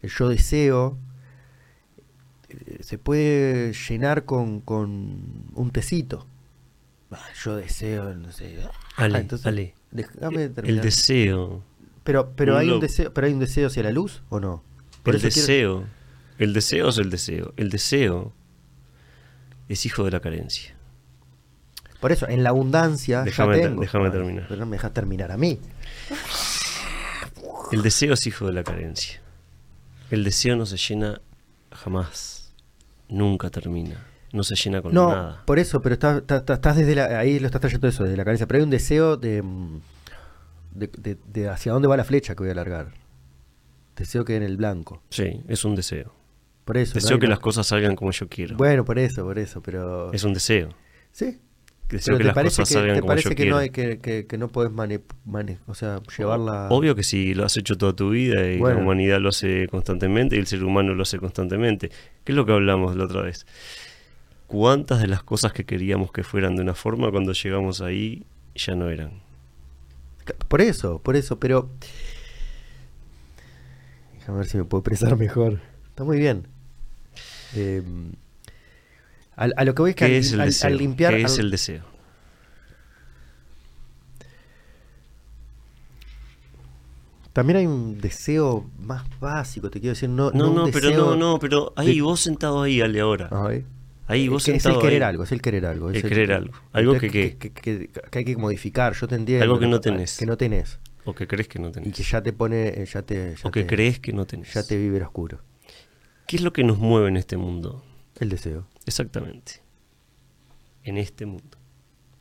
el 0.00 0.10
yo 0.10 0.28
deseo 0.30 0.96
eh, 2.48 2.78
se 2.82 2.96
puede 2.98 3.72
llenar 3.72 4.24
con, 4.24 4.60
con 4.60 5.50
un 5.54 5.70
tecito. 5.72 6.26
Ah, 7.10 7.20
yo 7.44 7.56
deseo, 7.56 8.14
no 8.14 8.32
sé. 8.32 8.58
ah, 8.64 8.70
Ale, 8.96 9.18
entonces, 9.18 9.46
Ale, 9.46 9.74
déjame 9.90 10.44
el 10.44 10.52
terminar. 10.54 10.84
deseo, 10.84 11.62
pero 12.02 12.32
pero 12.34 12.56
hay 12.56 12.70
un 12.70 12.80
deseo, 12.80 13.12
pero 13.14 13.26
hay 13.28 13.32
un 13.32 13.38
deseo 13.40 13.66
hacia 13.68 13.82
la 13.84 13.92
luz 13.92 14.22
o 14.30 14.40
no? 14.40 14.62
Por 15.02 15.14
el 15.14 15.20
quiero- 15.20 15.34
deseo, 15.34 15.84
el 16.38 16.52
deseo 16.54 16.88
es 16.88 16.98
el 16.98 17.10
deseo. 17.10 17.52
El 17.56 17.70
deseo 17.70 18.32
es 19.68 19.86
hijo 19.86 20.04
de 20.04 20.10
la 20.10 20.20
carencia. 20.20 20.73
Por 22.04 22.12
eso, 22.12 22.28
en 22.28 22.42
la 22.42 22.50
abundancia 22.50 23.22
Déjame 23.22 23.56
ya 23.56 23.62
tengo. 23.62 23.80
déjame 23.80 24.10
terminar. 24.10 24.44
Pero 24.46 24.60
no 24.60 24.66
me 24.66 24.76
dejas 24.76 24.92
terminar 24.92 25.32
a 25.32 25.38
mí. 25.38 25.58
El 27.72 27.80
deseo 27.80 28.12
es 28.12 28.26
hijo 28.26 28.46
de 28.46 28.52
la 28.52 28.62
carencia. 28.62 29.22
El 30.10 30.22
deseo 30.22 30.54
no 30.54 30.66
se 30.66 30.76
llena 30.76 31.22
jamás. 31.72 32.52
Nunca 33.08 33.48
termina. 33.48 34.06
No 34.34 34.42
se 34.42 34.54
llena 34.54 34.82
con 34.82 34.92
No, 34.92 35.08
nada. 35.14 35.42
por 35.46 35.58
eso, 35.58 35.80
pero 35.80 35.94
estás, 35.94 36.18
estás- 36.18 36.44
estás 36.50 36.76
desde 36.76 36.94
la, 36.94 37.18
ahí 37.18 37.38
lo 37.38 37.46
estás 37.46 37.62
trayendo 37.62 37.88
eso, 37.88 38.04
desde 38.04 38.18
la 38.18 38.24
carencia. 38.24 38.46
Pero 38.46 38.58
hay 38.58 38.64
un 38.64 38.70
deseo 38.70 39.16
de, 39.16 39.42
de, 40.74 40.88
de- 40.98 41.16
de 41.26 41.48
hacia 41.48 41.72
dónde 41.72 41.88
va 41.88 41.96
la 41.96 42.04
flecha 42.04 42.34
que 42.34 42.42
voy 42.42 42.50
a 42.50 42.54
largar. 42.54 42.88
Deseo 43.96 44.26
que 44.26 44.36
en 44.36 44.42
el 44.42 44.58
blanco. 44.58 45.02
Sí, 45.08 45.40
es 45.48 45.64
un 45.64 45.74
deseo. 45.74 46.12
Por 46.66 46.76
eso. 46.76 46.92
Deseo 46.92 47.18
que 47.18 47.28
las 47.28 47.38
cosas 47.40 47.66
salgan 47.66 47.96
como 47.96 48.10
yo 48.10 48.28
quiero. 48.28 48.58
Bueno, 48.58 48.84
por 48.84 48.98
eso, 48.98 49.24
por 49.24 49.38
eso, 49.38 49.62
pero. 49.62 50.12
Es 50.12 50.22
un 50.24 50.34
deseo. 50.34 50.68
Sí. 51.12 51.38
Pero 51.88 52.18
que 52.18 52.24
te 52.24 52.32
parece 52.32 52.62
que, 52.64 52.92
te 52.94 53.02
parece 53.02 53.46
no 53.46 53.56
hay 53.58 53.70
que, 53.70 53.98
que, 53.98 54.26
que 54.26 54.38
no 54.38 54.48
podés 54.48 54.72
mane, 54.72 55.00
mane- 55.26 55.58
o 55.66 55.74
sea, 55.74 56.00
llevarla. 56.18 56.68
Obvio 56.70 56.94
que 56.94 57.02
sí, 57.02 57.34
lo 57.34 57.44
has 57.44 57.56
hecho 57.56 57.76
toda 57.76 57.94
tu 57.94 58.10
vida 58.10 58.50
y 58.50 58.58
Bueno. 58.58 58.78
la 58.78 58.82
humanidad 58.84 59.20
lo 59.20 59.28
hace 59.28 59.68
constantemente 59.68 60.36
y 60.36 60.38
el 60.38 60.46
ser 60.46 60.64
humano 60.64 60.94
lo 60.94 61.02
hace 61.02 61.18
constantemente. 61.18 61.90
¿Qué 62.24 62.32
es 62.32 62.36
lo 62.36 62.46
que 62.46 62.52
hablamos 62.52 62.96
la 62.96 63.04
otra 63.04 63.22
vez? 63.22 63.46
¿Cuántas 64.46 65.00
de 65.00 65.08
las 65.08 65.22
cosas 65.22 65.52
que 65.52 65.64
queríamos 65.64 66.10
que 66.10 66.22
fueran 66.24 66.56
de 66.56 66.62
una 66.62 66.74
forma 66.74 67.10
cuando 67.10 67.32
llegamos 67.32 67.80
ahí 67.80 68.24
ya 68.54 68.74
no 68.74 68.88
eran? 68.88 69.20
Por 70.48 70.62
eso, 70.62 71.00
por 71.00 71.16
eso, 71.16 71.38
pero. 71.38 71.68
Déjame 74.18 74.38
ver 74.38 74.46
si 74.46 74.56
me 74.56 74.64
puedo 74.64 74.80
expresar 74.80 75.16
mejor. 75.18 75.60
Está 75.88 76.04
muy 76.04 76.18
bien. 76.18 76.46
Eh, 77.54 77.82
al- 79.36 79.54
a, 79.56 79.64
lo 79.64 79.74
que 79.74 79.82
voy 79.82 79.90
es 79.90 79.96
que 79.96 80.06
¿Qué 80.06 80.12
al, 80.12 80.18
es 80.20 80.32
el 80.32 80.40
al- 80.40 80.46
deseo? 80.48 80.68
al 80.70 80.76
limpiar. 80.76 81.14
¿Qué 81.14 81.22
es 81.22 81.38
el 81.38 81.50
deseo? 81.50 81.82
También 87.32 87.56
hay 87.58 87.66
un 87.66 87.98
deseo 88.00 88.70
más 88.78 89.04
básico, 89.18 89.68
te 89.70 89.80
quiero 89.80 89.94
decir. 89.94 90.08
No, 90.08 90.30
No, 90.30 90.50
un 90.50 90.54
no, 90.54 90.66
pero 90.70 90.90
no, 90.90 91.16
no, 91.16 91.38
pero 91.40 91.72
ahí 91.76 91.96
de- 91.96 92.02
vos 92.02 92.20
sentado 92.20 92.62
ahí, 92.62 92.80
Ale, 92.80 93.00
ahora. 93.00 93.28
Ay. 93.32 93.64
Ahí 94.06 94.28
vos 94.28 94.42
Es 94.42 94.52
que 94.52 94.56
es 94.58 94.62
sentado 94.62 94.80
el 94.80 94.86
querer 94.86 95.02
ahí. 95.02 95.10
algo, 95.10 95.24
es 95.24 95.32
el 95.32 95.40
querer 95.42 95.66
algo. 95.66 95.90
es 95.90 95.96
El 96.04 96.08
querer 96.08 96.32
algo. 96.32 96.52
Algo 96.72 96.92
que 96.98 97.10
que, 97.10 97.36
que- 97.38 97.52
que 98.10 98.18
hay 98.18 98.24
que 98.24 98.36
modificar, 98.36 98.92
yo 98.94 99.08
te 99.08 99.16
entiendo. 99.16 99.42
Algo 99.42 99.58
que 99.58 99.66
no 99.66 99.80
tenés. 99.80 100.16
Que 100.18 100.26
no 100.26 100.36
tenés. 100.36 100.78
O 101.06 101.14
que 101.14 101.26
crees 101.26 101.48
que 101.48 101.58
no 101.58 101.68
Y 101.68 101.72
tenés. 101.72 101.94
que 101.94 102.02
ya 102.04 102.22
te 102.22 102.32
pone, 102.32 102.68
eh, 102.68 102.86
ya 102.86 103.02
te, 103.02 103.34
ya 103.34 103.48
o 103.48 103.50
que 103.50 103.62
te- 103.62 103.66
crees 103.66 103.98
que 103.98 104.12
no 104.12 104.26
tenés. 104.26 104.52
ya 104.54 104.62
te 104.62 104.76
vibra 104.76 105.06
oscuro. 105.06 105.40
¿Qué 106.26 106.36
es 106.36 106.42
lo 106.42 106.52
que 106.52 106.64
nos 106.64 106.78
mueve 106.78 107.08
en 107.08 107.16
este 107.16 107.36
mundo? 107.36 107.82
El 108.20 108.28
deseo. 108.28 108.66
Exactamente. 108.86 109.62
En 110.82 110.98
este 110.98 111.26
mundo. 111.26 111.58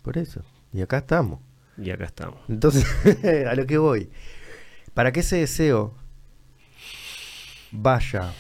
Por 0.01 0.17
eso. 0.17 0.41
Y 0.71 0.81
acá 0.81 0.99
estamos. 0.99 1.39
Y 1.77 1.89
acá 1.89 2.05
estamos. 2.05 2.39
Entonces, 2.47 2.85
a 3.47 3.55
lo 3.55 3.65
que 3.65 3.77
voy. 3.77 4.09
Para 4.93 5.11
que 5.11 5.21
ese 5.21 5.37
deseo 5.37 5.95
vaya 7.71 8.31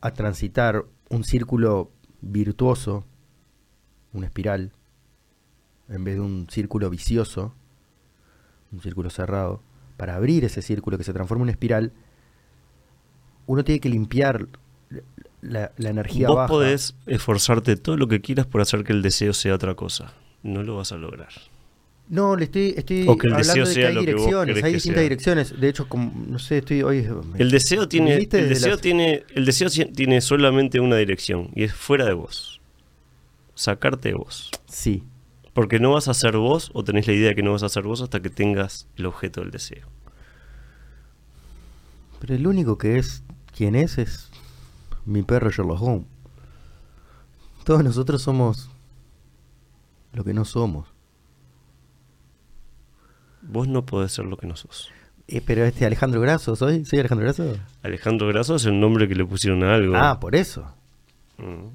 a 0.00 0.10
transitar 0.12 0.84
un 1.08 1.24
círculo 1.24 1.90
virtuoso, 2.20 3.04
una 4.12 4.26
espiral, 4.26 4.72
en 5.88 6.04
vez 6.04 6.14
de 6.16 6.20
un 6.20 6.48
círculo 6.50 6.90
vicioso, 6.90 7.54
un 8.72 8.80
círculo 8.80 9.10
cerrado, 9.10 9.62
para 9.96 10.16
abrir 10.16 10.44
ese 10.44 10.62
círculo 10.62 10.98
que 10.98 11.04
se 11.04 11.12
transforma 11.12 11.40
en 11.40 11.44
una 11.44 11.52
espiral, 11.52 11.92
uno 13.46 13.64
tiene 13.64 13.80
que 13.80 13.88
limpiar 13.88 14.48
la, 15.46 15.72
la 15.76 15.90
energía 15.90 16.28
Vos 16.28 16.36
baja. 16.36 16.48
podés 16.48 16.94
esforzarte 17.06 17.76
todo 17.76 17.96
lo 17.96 18.08
que 18.08 18.20
quieras 18.20 18.46
por 18.46 18.60
hacer 18.60 18.84
que 18.84 18.92
el 18.92 19.02
deseo 19.02 19.32
sea 19.32 19.54
otra 19.54 19.74
cosa. 19.74 20.12
No 20.42 20.62
lo 20.62 20.76
vas 20.76 20.92
a 20.92 20.96
lograr. 20.96 21.28
No, 22.08 22.36
le 22.36 22.44
estoy, 22.44 22.74
estoy 22.76 23.04
O 23.08 23.18
que 23.18 23.26
el 23.26 23.32
hablando 23.34 23.52
deseo 23.54 23.66
de 23.66 23.74
que 23.74 23.80
sea 23.80 23.88
hay 23.88 23.96
direcciones, 24.06 24.62
hay 24.64 24.72
distintas 24.74 25.02
direcciones. 25.02 25.60
De 25.60 25.68
hecho, 25.68 25.88
como, 25.88 26.12
no 26.28 26.38
sé, 26.38 26.58
estoy 26.58 26.82
hoy. 26.82 27.04
El 27.36 27.50
deseo 27.50 27.88
tiene, 27.88 28.14
el 28.14 28.28
deseo 28.48 28.70
las- 28.72 28.80
tiene, 28.80 29.24
el 29.34 29.44
deseo 29.44 29.68
tiene 29.92 30.20
solamente 30.20 30.78
una 30.78 30.96
dirección 30.96 31.50
y 31.54 31.64
es 31.64 31.74
fuera 31.74 32.04
de 32.04 32.12
vos. 32.12 32.60
Sacarte 33.54 34.10
de 34.10 34.14
vos. 34.14 34.50
Sí, 34.68 35.02
Porque 35.52 35.80
no 35.80 35.92
vas 35.92 36.06
a 36.08 36.14
ser 36.14 36.36
vos 36.36 36.70
o 36.74 36.84
tenés 36.84 37.06
la 37.08 37.14
idea 37.14 37.30
de 37.30 37.34
que 37.34 37.42
no 37.42 37.52
vas 37.52 37.62
a 37.64 37.68
ser 37.70 37.82
vos 37.82 38.02
hasta 38.02 38.20
que 38.20 38.28
tengas 38.30 38.86
el 38.96 39.06
objeto 39.06 39.40
del 39.40 39.50
deseo. 39.50 39.88
pero 42.20 42.34
el 42.34 42.46
único 42.46 42.78
que 42.78 42.98
es 42.98 43.22
quien 43.56 43.74
es 43.74 43.98
es 43.98 44.30
mi 45.06 45.22
perro 45.22 45.50
Sherlock 45.50 45.80
Holmes. 45.80 46.06
Todos 47.64 47.82
nosotros 47.82 48.22
somos 48.22 48.70
lo 50.12 50.24
que 50.24 50.34
no 50.34 50.44
somos. 50.44 50.88
Vos 53.42 53.68
no 53.68 53.86
podés 53.86 54.12
ser 54.12 54.24
lo 54.24 54.36
que 54.36 54.46
no 54.46 54.56
sos. 54.56 54.90
Eh, 55.28 55.40
pero 55.44 55.64
este 55.64 55.86
Alejandro 55.86 56.20
Grasso, 56.20 56.54
¿soy? 56.54 56.84
¿Soy 56.84 57.00
Alejandro 57.00 57.24
Grasso? 57.24 57.56
Alejandro 57.82 58.28
Grasso 58.28 58.56
es 58.56 58.64
el 58.66 58.78
nombre 58.78 59.08
que 59.08 59.14
le 59.14 59.24
pusieron 59.24 59.64
a 59.64 59.74
algo. 59.74 59.96
Ah, 59.96 60.20
por 60.20 60.36
eso. 60.36 60.72
Mm. 61.38 61.68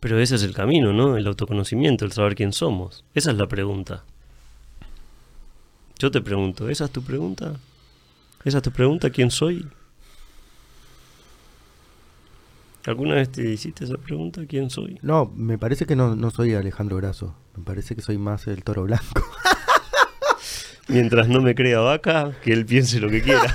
Pero 0.00 0.20
ese 0.20 0.36
es 0.36 0.42
el 0.42 0.54
camino, 0.54 0.92
¿no? 0.92 1.16
El 1.16 1.26
autoconocimiento, 1.26 2.04
el 2.04 2.12
saber 2.12 2.34
quién 2.34 2.52
somos. 2.52 3.04
Esa 3.14 3.30
es 3.32 3.36
la 3.36 3.48
pregunta. 3.48 4.04
Yo 5.98 6.10
te 6.10 6.20
pregunto, 6.20 6.68
¿esa 6.68 6.84
es 6.84 6.90
tu 6.90 7.02
pregunta? 7.02 7.54
¿Esa 8.44 8.58
es 8.58 8.62
tu 8.62 8.70
pregunta? 8.70 9.10
¿Quién 9.10 9.30
soy? 9.30 9.66
¿Alguna 12.86 13.16
vez 13.16 13.30
te 13.30 13.42
hiciste 13.50 13.84
esa 13.84 13.96
pregunta? 13.96 14.42
¿Quién 14.48 14.70
soy? 14.70 14.98
No, 15.02 15.30
me 15.34 15.58
parece 15.58 15.86
que 15.86 15.96
no, 15.96 16.14
no 16.14 16.30
soy 16.30 16.54
Alejandro 16.54 16.96
Grasso. 16.96 17.34
Me 17.56 17.64
parece 17.64 17.94
que 17.96 18.02
soy 18.02 18.16
más 18.18 18.46
el 18.46 18.62
toro 18.62 18.84
blanco. 18.84 19.24
Mientras 20.88 21.28
no 21.28 21.40
me 21.42 21.54
crea 21.56 21.80
vaca, 21.80 22.32
que 22.44 22.52
él 22.52 22.64
piense 22.64 23.00
lo 23.00 23.10
que 23.10 23.22
quiera. 23.22 23.52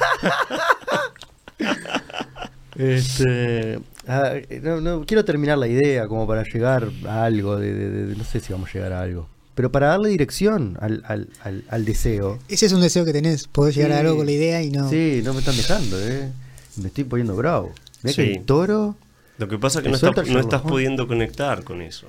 Este, 2.75 3.79
ah, 4.07 4.33
no, 4.61 4.81
no, 4.81 5.05
quiero 5.05 5.23
terminar 5.25 5.57
la 5.57 5.67
idea 5.67 6.07
como 6.07 6.25
para 6.25 6.43
llegar 6.43 6.89
a 7.07 7.25
algo, 7.25 7.57
de, 7.57 7.73
de- 7.73 7.89
de- 8.07 8.15
no 8.15 8.23
sé 8.23 8.39
si 8.39 8.53
vamos 8.53 8.69
a 8.69 8.73
llegar 8.73 8.93
a 8.93 9.01
algo, 9.01 9.27
pero 9.55 9.71
para 9.71 9.87
darle 9.87 10.09
dirección 10.09 10.77
al, 10.79 11.03
al- 11.05 11.29
al- 11.43 11.63
al 11.69 11.85
deseo. 11.85 12.39
Ese 12.47 12.65
es 12.65 12.73
un 12.73 12.81
deseo 12.81 13.03
que 13.05 13.13
tenés, 13.13 13.47
poder 13.47 13.73
llegar 13.73 13.91
Sí. 13.91 13.97
a 13.97 13.99
algo 13.99 14.17
con 14.17 14.25
la 14.25 14.31
idea 14.31 14.61
y 14.63 14.71
no. 14.71 14.89
Sí, 14.89 15.21
no 15.23 15.33
me 15.33 15.39
están 15.39 15.55
dejando, 15.57 15.99
eh. 16.01 16.31
Me 16.77 16.87
estoy 16.87 17.03
poniendo 17.03 17.35
bravo. 17.35 17.73
Mirá 18.03 18.15
que 18.15 18.25
Sí. 18.25 18.31
el 18.31 18.45
toro, 18.45 18.95
Lo 19.41 19.47
que 19.47 19.57
pasa 19.57 19.79
es 19.79 19.83
que 19.83 19.89
no, 19.89 19.97
el 20.21 20.33
no 20.33 20.39
estás 20.39 20.61
pudiendo 20.61 21.07
conectar 21.07 21.63
con 21.63 21.81
eso. 21.81 22.07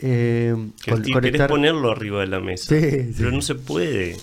eh, 0.00 0.54
Que 0.82 0.90
con- 0.90 1.02
ti- 1.02 1.12
conectar- 1.12 1.32
querés 1.32 1.48
ponerlo 1.48 1.90
arriba 1.90 2.20
de 2.20 2.26
la 2.28 2.40
mesa. 2.40 2.68
Sí, 2.68 3.12
Pero 3.16 3.30
sí. 3.30 3.36
no 3.36 3.42
se 3.42 3.54
puede. 3.54 4.16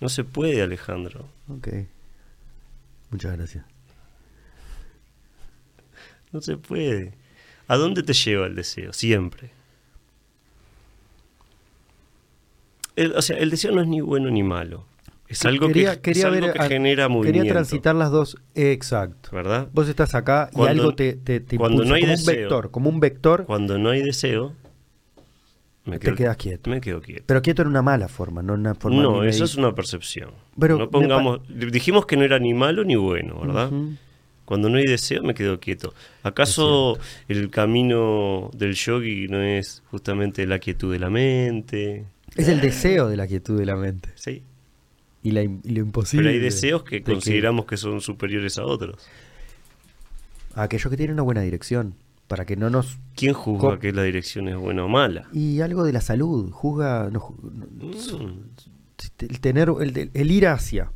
No 0.00 0.08
se 0.08 0.22
puede, 0.24 0.62
Alejandro. 0.62 1.26
Ok. 1.48 1.68
Muchas 3.10 3.36
gracias. 3.36 3.64
No 6.32 6.40
se 6.40 6.56
puede. 6.56 7.14
¿A 7.68 7.76
dónde 7.76 8.02
te 8.04 8.12
lleva 8.12 8.46
el 8.46 8.54
deseo? 8.54 8.92
Siempre. 8.92 9.50
El- 12.94 13.12
o 13.14 13.22
sea, 13.22 13.36
el 13.38 13.50
deseo 13.50 13.72
no 13.72 13.82
es 13.82 13.88
ni 13.88 14.00
bueno 14.00 14.30
ni 14.30 14.42
malo. 14.42 14.84
Es 15.28 15.44
algo 15.44 15.66
Quería- 15.68 15.96
que, 15.96 16.02
quería 16.02 16.20
es 16.20 16.24
algo 16.26 16.46
ver 16.46 16.52
que 16.54 16.68
genera 16.68 17.08
movimiento. 17.08 17.38
Quería 17.40 17.52
transitar 17.52 17.94
las 17.96 18.10
dos, 18.12 18.36
exacto. 18.54 19.30
¿Verdad? 19.32 19.68
Vos 19.72 19.88
estás 19.88 20.14
acá 20.14 20.50
y 20.54 20.60
algo 20.62 20.94
te, 20.94 21.14
te, 21.14 21.40
te 21.40 21.56
cuando 21.58 21.82
impulsa, 21.82 21.88
no 21.90 21.94
hay 21.96 22.00
como 22.02 22.12
deseo. 22.12 22.32
un 22.34 22.40
vector, 22.40 22.70
como 22.70 22.90
un 22.90 23.00
vector, 23.00 23.44
Cuando 23.46 23.78
no 23.78 23.90
hay 23.90 24.02
deseo, 24.02 24.52
me 25.84 25.98
te 25.98 26.14
quedas 26.14 26.36
quieto. 26.36 26.70
Me 26.70 26.80
quedo 26.80 27.00
quieto. 27.00 27.24
Pero 27.26 27.42
quieto 27.42 27.62
en 27.62 27.68
una 27.68 27.82
mala 27.82 28.08
forma, 28.08 28.42
no 28.42 28.54
en 28.54 28.60
una 28.60 28.74
forma 28.74 29.02
No, 29.02 29.22
eso 29.24 29.44
es 29.44 29.54
una 29.56 29.72
percepción. 29.74 30.30
Pero 30.58 30.78
no 30.78 30.90
pongamos, 30.90 31.40
dijimos 31.48 32.06
que 32.06 32.16
no 32.16 32.24
era 32.24 32.38
ni 32.38 32.54
malo 32.54 32.84
ni 32.84 32.96
bueno, 32.96 33.40
¿verdad? 33.40 33.70
Cuando 34.44 34.68
no 34.68 34.78
hay 34.78 34.84
deseo 34.84 35.22
me 35.24 35.34
quedo 35.34 35.58
quieto. 35.58 35.92
¿Acaso 36.22 36.98
el 37.28 37.50
camino 37.50 38.50
del 38.54 38.74
yogi 38.74 39.26
no 39.28 39.42
es 39.42 39.82
justamente 39.90 40.46
la 40.46 40.60
quietud 40.60 40.92
de 40.92 41.00
la 41.00 41.10
mente? 41.10 42.04
Es 42.36 42.46
el 42.48 42.60
deseo 42.60 43.08
de 43.08 43.16
la 43.16 43.26
quietud 43.26 43.58
de 43.58 43.66
la 43.66 43.74
mente 43.76 44.10
Sí. 44.14 44.42
Y, 45.26 45.30
la, 45.32 45.42
im- 45.42 45.60
y 45.64 45.70
lo 45.70 45.80
imposible. 45.80 46.24
Pero 46.30 46.34
hay 46.34 46.40
deseos 46.40 46.82
que 46.84 46.96
de 46.96 47.02
que- 47.02 47.12
consideramos 47.12 47.66
que 47.66 47.76
son 47.76 48.00
superiores 48.00 48.58
a 48.58 48.64
otros. 48.64 48.96
aquellos 50.54 50.90
que 50.90 50.96
tienen 50.96 51.14
una 51.14 51.22
buena 51.22 51.40
dirección, 51.42 51.94
para 52.28 52.44
que 52.44 52.56
no 52.56 52.70
nos... 52.70 52.98
¿Quién 53.14 53.34
juzga 53.34 53.78
que 53.78 53.92
la 53.92 54.02
dirección 54.02 54.48
es 54.48 54.56
buena 54.56 54.84
o 54.84 54.88
mala? 54.88 55.28
Y 55.32 55.60
algo 55.60 55.84
de 55.84 55.92
la 55.92 56.00
salud, 56.00 56.50
juzga... 56.50 57.08
no 57.10 57.20
Mm. 57.40 58.40
el, 59.20 59.40
tener, 59.40 59.68
el, 59.80 60.10
el 60.12 60.30
ir 60.30 60.46
hacia 60.46 60.90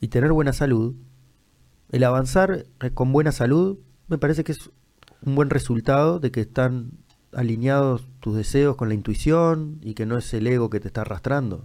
y 0.00 0.08
tener 0.08 0.32
buena 0.32 0.52
salud, 0.52 0.94
el 1.90 2.04
avanzar 2.04 2.64
eh, 2.80 2.90
con 2.90 3.12
buena 3.12 3.32
salud, 3.32 3.78
me 4.08 4.16
parece 4.18 4.44
que 4.44 4.52
es 4.52 4.70
un 5.22 5.34
buen 5.34 5.50
resultado 5.50 6.20
de 6.20 6.30
que 6.30 6.40
están 6.40 6.92
alineados 7.32 8.06
tus 8.20 8.36
deseos 8.36 8.76
con 8.76 8.88
la 8.88 8.94
intuición 8.94 9.78
y 9.82 9.94
que 9.94 10.06
no 10.06 10.16
es 10.16 10.32
el 10.32 10.46
ego 10.46 10.70
que 10.70 10.80
te 10.80 10.86
está 10.88 11.02
arrastrando. 11.02 11.64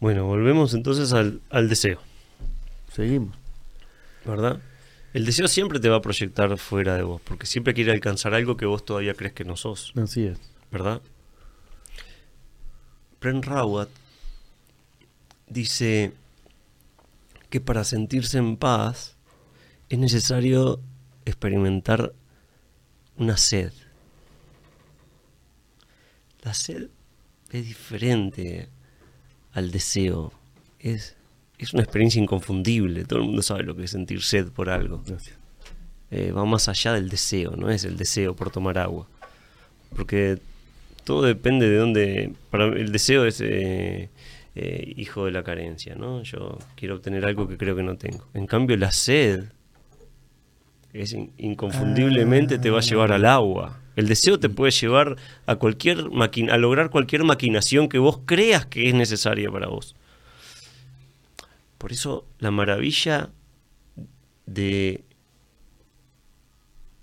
Bueno, 0.00 0.26
volvemos 0.26 0.74
entonces 0.74 1.12
al, 1.12 1.40
al 1.50 1.68
deseo, 1.68 2.00
Seguimos. 2.92 3.36
¿verdad? 4.24 4.60
El 5.14 5.24
deseo 5.24 5.48
siempre 5.48 5.80
te 5.80 5.88
va 5.88 5.96
a 5.96 6.02
proyectar 6.02 6.56
fuera 6.58 6.96
de 6.96 7.02
vos, 7.02 7.20
porque 7.22 7.46
siempre 7.46 7.74
quiere 7.74 7.92
alcanzar 7.92 8.34
algo 8.34 8.56
que 8.56 8.66
vos 8.66 8.84
todavía 8.84 9.14
crees 9.14 9.32
que 9.32 9.44
no 9.44 9.56
sos. 9.56 9.92
Así 9.96 10.24
es. 10.24 10.38
¿verdad? 10.70 11.00
Pren 13.18 13.42
Rawat 13.42 13.88
dice 15.48 16.12
que 17.50 17.60
para 17.60 17.84
sentirse 17.84 18.38
en 18.38 18.56
paz 18.56 19.16
es 19.88 19.98
necesario 19.98 20.80
experimentar 21.24 22.12
una 23.16 23.36
sed. 23.36 23.72
La 26.42 26.54
sed 26.54 26.88
es 27.50 27.66
diferente 27.66 28.68
al 29.58 29.70
deseo. 29.70 30.32
Es, 30.80 31.16
es 31.58 31.74
una 31.74 31.82
experiencia 31.82 32.22
inconfundible. 32.22 33.04
Todo 33.04 33.18
el 33.20 33.26
mundo 33.26 33.42
sabe 33.42 33.62
lo 33.64 33.76
que 33.76 33.84
es 33.84 33.90
sentir 33.90 34.22
sed 34.22 34.48
por 34.48 34.70
algo. 34.70 35.02
Eh, 36.10 36.32
va 36.32 36.44
más 36.46 36.68
allá 36.68 36.94
del 36.94 37.08
deseo, 37.10 37.54
no 37.56 37.68
es 37.70 37.84
el 37.84 37.96
deseo 37.96 38.34
por 38.34 38.50
tomar 38.50 38.78
agua. 38.78 39.06
Porque 39.94 40.38
todo 41.04 41.22
depende 41.22 41.68
de 41.68 41.76
dónde. 41.76 42.32
Para 42.50 42.66
el 42.66 42.92
deseo 42.92 43.24
es 43.26 43.40
eh, 43.42 44.08
eh, 44.54 44.92
hijo 44.96 45.26
de 45.26 45.32
la 45.32 45.42
carencia, 45.42 45.94
¿no? 45.94 46.22
Yo 46.22 46.58
quiero 46.76 46.94
obtener 46.96 47.24
algo 47.26 47.46
que 47.48 47.56
creo 47.58 47.76
que 47.76 47.82
no 47.82 47.96
tengo. 47.96 48.26
En 48.34 48.46
cambio, 48.46 48.76
la 48.76 48.90
sed 48.92 49.44
es 50.92 51.12
in- 51.12 51.32
inconfundiblemente 51.38 52.58
te 52.58 52.70
va 52.70 52.78
a 52.78 52.82
llevar 52.82 53.12
al 53.12 53.24
agua. 53.26 53.78
El 53.98 54.06
deseo 54.06 54.38
te 54.38 54.48
puede 54.48 54.70
llevar 54.70 55.16
a 55.46 55.56
cualquier 55.56 56.04
maquin- 56.10 56.50
a 56.52 56.56
lograr 56.56 56.88
cualquier 56.88 57.24
maquinación 57.24 57.88
que 57.88 57.98
vos 57.98 58.20
creas 58.26 58.64
que 58.64 58.88
es 58.88 58.94
necesaria 58.94 59.50
para 59.50 59.66
vos. 59.66 59.96
Por 61.78 61.90
eso 61.90 62.24
la 62.38 62.52
maravilla 62.52 63.30
de 64.46 65.04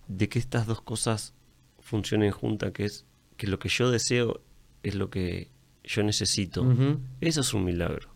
de 0.08 0.30
que 0.30 0.40
estas 0.40 0.68
dos 0.68 0.82
cosas 0.82 1.34
funcionen 1.80 2.32
juntas, 2.32 2.72
que 2.72 2.86
es 2.86 3.06
que 3.36 3.48
lo 3.48 3.60
que 3.60 3.68
yo 3.68 3.92
deseo 3.92 4.40
es 4.84 4.96
lo 4.96 5.10
que 5.10 5.50
yo 5.84 6.02
necesito. 6.04 6.64
Eso 7.20 7.42
es 7.42 7.54
un 7.54 7.66
milagro. 7.66 8.08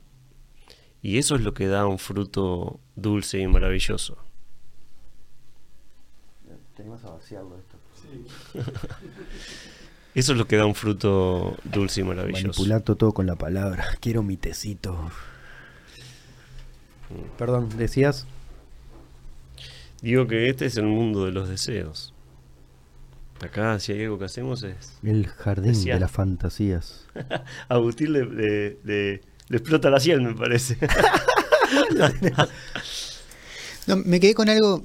Y 1.01 1.17
eso 1.17 1.35
es 1.35 1.41
lo 1.41 1.53
que 1.53 1.67
da 1.67 1.85
un 1.85 1.99
fruto 1.99 2.79
dulce 2.95 3.39
y 3.39 3.47
maravilloso. 3.47 4.17
Tenemos 6.77 7.03
a 7.03 7.09
vaciarlo 7.09 7.57
esto. 7.57 7.68
Eso 10.15 10.31
es 10.33 10.37
lo 10.37 10.47
que 10.47 10.57
da 10.57 10.65
un 10.65 10.75
fruto 10.75 11.55
dulce 11.63 12.01
y 12.01 12.03
maravilloso. 12.03 12.47
Manipulando 12.47 12.95
todo 12.95 13.13
con 13.13 13.25
la 13.27 13.35
palabra. 13.35 13.85
Quiero 14.01 14.23
mi 14.23 14.37
tecito. 14.37 15.11
Perdón, 17.37 17.69
decías. 17.77 18.25
Digo 20.01 20.27
que 20.27 20.49
este 20.49 20.65
es 20.65 20.77
el 20.77 20.85
mundo 20.85 21.25
de 21.25 21.31
los 21.31 21.47
deseos. 21.49 22.13
Acá, 23.41 23.79
si 23.79 23.93
hay 23.93 24.03
algo 24.03 24.19
que 24.19 24.25
hacemos 24.25 24.63
es. 24.63 24.93
El 25.03 25.27
jardín 25.27 25.81
de 25.85 25.99
las 25.99 26.11
fantasías. 26.11 27.05
A 27.15 27.43
Agustín 27.75 28.13
le, 28.13 28.25
le- 28.25 28.77
le- 28.83 29.21
le 29.47 29.57
explota 29.57 29.89
la 29.89 29.99
ciel, 29.99 30.21
me 30.21 30.33
parece. 30.35 30.77
No, 33.87 33.95
me 33.97 34.19
quedé 34.19 34.33
con 34.35 34.49
algo 34.49 34.83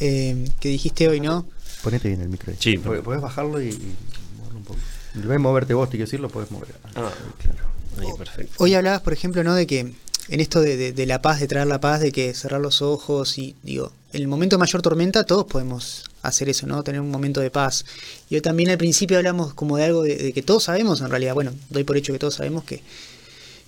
eh, 0.00 0.48
que 0.60 0.68
dijiste 0.68 1.08
hoy, 1.08 1.20
¿no? 1.20 1.46
Ponete 1.84 2.08
bien 2.08 2.20
el 2.22 2.28
micro 2.28 2.50
ahí. 2.50 2.56
Sí, 2.60 2.78
Podés- 2.78 3.02
Podés 3.02 3.20
bajarlo 3.20 3.62
y, 3.62 3.68
y 3.68 3.94
moverlo 4.38 4.58
un 4.58 4.64
poco. 4.64 4.80
En 5.14 5.20
vez 5.20 5.30
de 5.30 5.38
moverte 5.38 5.74
vos, 5.74 5.88
te 5.88 5.92
quiero 5.92 6.06
decir, 6.06 6.18
lo 6.20 6.28
podés 6.28 6.50
mover. 6.50 6.74
Ah, 6.96 7.12
claro. 7.40 7.58
Ahí, 8.00 8.08
perfecto. 8.18 8.52
Hoy 8.58 8.74
hablabas, 8.74 9.02
por 9.02 9.12
ejemplo, 9.12 9.44
¿no? 9.44 9.54
De 9.54 9.66
que 9.68 9.78
en 9.80 10.40
esto 10.40 10.60
de, 10.62 10.76
de- 10.76 10.92
de 10.92 11.06
la 11.06 11.20
paz, 11.22 11.38
de 11.38 11.46
traer 11.46 11.66
la 11.68 11.80
paz, 11.80 12.00
de 12.00 12.10
que 12.10 12.34
cerrar 12.34 12.60
los 12.60 12.82
ojos 12.82 13.38
y, 13.38 13.54
digo, 13.62 13.92
en 14.12 14.22
el 14.22 14.26
momento 14.28 14.56
de 14.56 14.60
mayor 14.60 14.80
tormenta 14.82 15.24
todos 15.24 15.44
podemos 15.44 16.04
hacer 16.22 16.48
eso, 16.48 16.66
¿no? 16.66 16.82
Tener 16.82 17.00
un 17.00 17.10
momento 17.10 17.40
de 17.40 17.50
paz. 17.50 17.84
Y 18.30 18.34
hoy 18.36 18.40
también 18.40 18.70
al 18.70 18.78
principio 18.78 19.18
hablamos 19.18 19.52
como 19.54 19.76
de 19.76 19.84
algo 19.84 20.02
de, 20.02 20.16
de 20.16 20.32
que 20.32 20.42
todos 20.42 20.64
sabemos, 20.64 21.02
en 21.02 21.10
realidad, 21.10 21.34
bueno, 21.34 21.52
doy 21.70 21.84
por 21.84 21.96
hecho 21.96 22.12
que 22.12 22.18
todos 22.18 22.34
sabemos 22.36 22.64
que, 22.64 22.82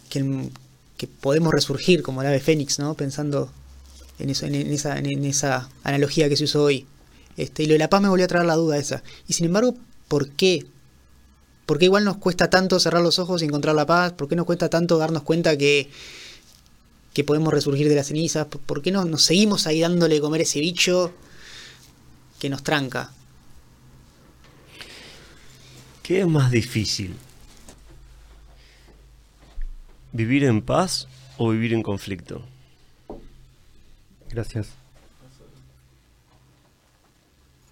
que, 0.08 0.18
el- 0.20 0.50
que 0.96 1.06
podemos 1.06 1.52
resurgir 1.52 2.02
como 2.02 2.22
el 2.22 2.28
ave 2.28 2.40
fénix, 2.40 2.78
¿no? 2.78 2.94
Pensando 2.94 3.52
en, 4.18 4.30
eso, 4.30 4.46
en, 4.46 4.54
en 4.54 4.72
esa, 4.72 4.98
en, 4.98 5.06
en 5.06 5.24
esa 5.26 5.68
analogía 5.84 6.28
que 6.30 6.36
se 6.38 6.44
usó 6.44 6.64
hoy. 6.64 6.86
Este, 7.36 7.62
y 7.64 7.66
lo 7.66 7.72
de 7.74 7.78
la 7.78 7.90
paz 7.90 8.00
me 8.00 8.08
volvió 8.08 8.24
a 8.24 8.28
traer 8.28 8.46
la 8.46 8.54
duda 8.56 8.78
esa. 8.78 9.02
Y 9.28 9.32
sin 9.34 9.46
embargo, 9.46 9.76
¿por 10.08 10.30
qué? 10.30 10.66
¿Por 11.66 11.78
qué 11.78 11.86
igual 11.86 12.04
nos 12.04 12.16
cuesta 12.18 12.48
tanto 12.48 12.78
cerrar 12.78 13.02
los 13.02 13.18
ojos 13.18 13.42
y 13.42 13.44
encontrar 13.46 13.74
la 13.74 13.86
paz? 13.86 14.12
¿Por 14.12 14.28
qué 14.28 14.36
nos 14.36 14.46
cuesta 14.46 14.68
tanto 14.70 14.98
darnos 14.98 15.22
cuenta 15.24 15.56
que, 15.58 15.90
que 17.12 17.24
podemos 17.24 17.52
resurgir 17.52 17.88
de 17.88 17.96
las 17.96 18.06
cenizas? 18.06 18.46
¿Por- 18.46 18.60
¿Por 18.60 18.82
qué 18.82 18.90
no, 18.92 19.04
nos 19.04 19.22
seguimos 19.22 19.66
ahí 19.66 19.80
dándole 19.80 20.14
de 20.16 20.20
comer 20.20 20.42
ese 20.42 20.60
bicho 20.60 21.12
que 22.38 22.48
nos 22.48 22.62
tranca? 22.62 23.10
¿Qué 26.02 26.20
es 26.20 26.26
más 26.28 26.50
difícil? 26.52 27.16
¿Vivir 30.12 30.44
en 30.44 30.62
paz 30.62 31.08
o 31.36 31.50
vivir 31.50 31.74
en 31.74 31.82
conflicto? 31.82 32.42
Gracias. 34.30 34.68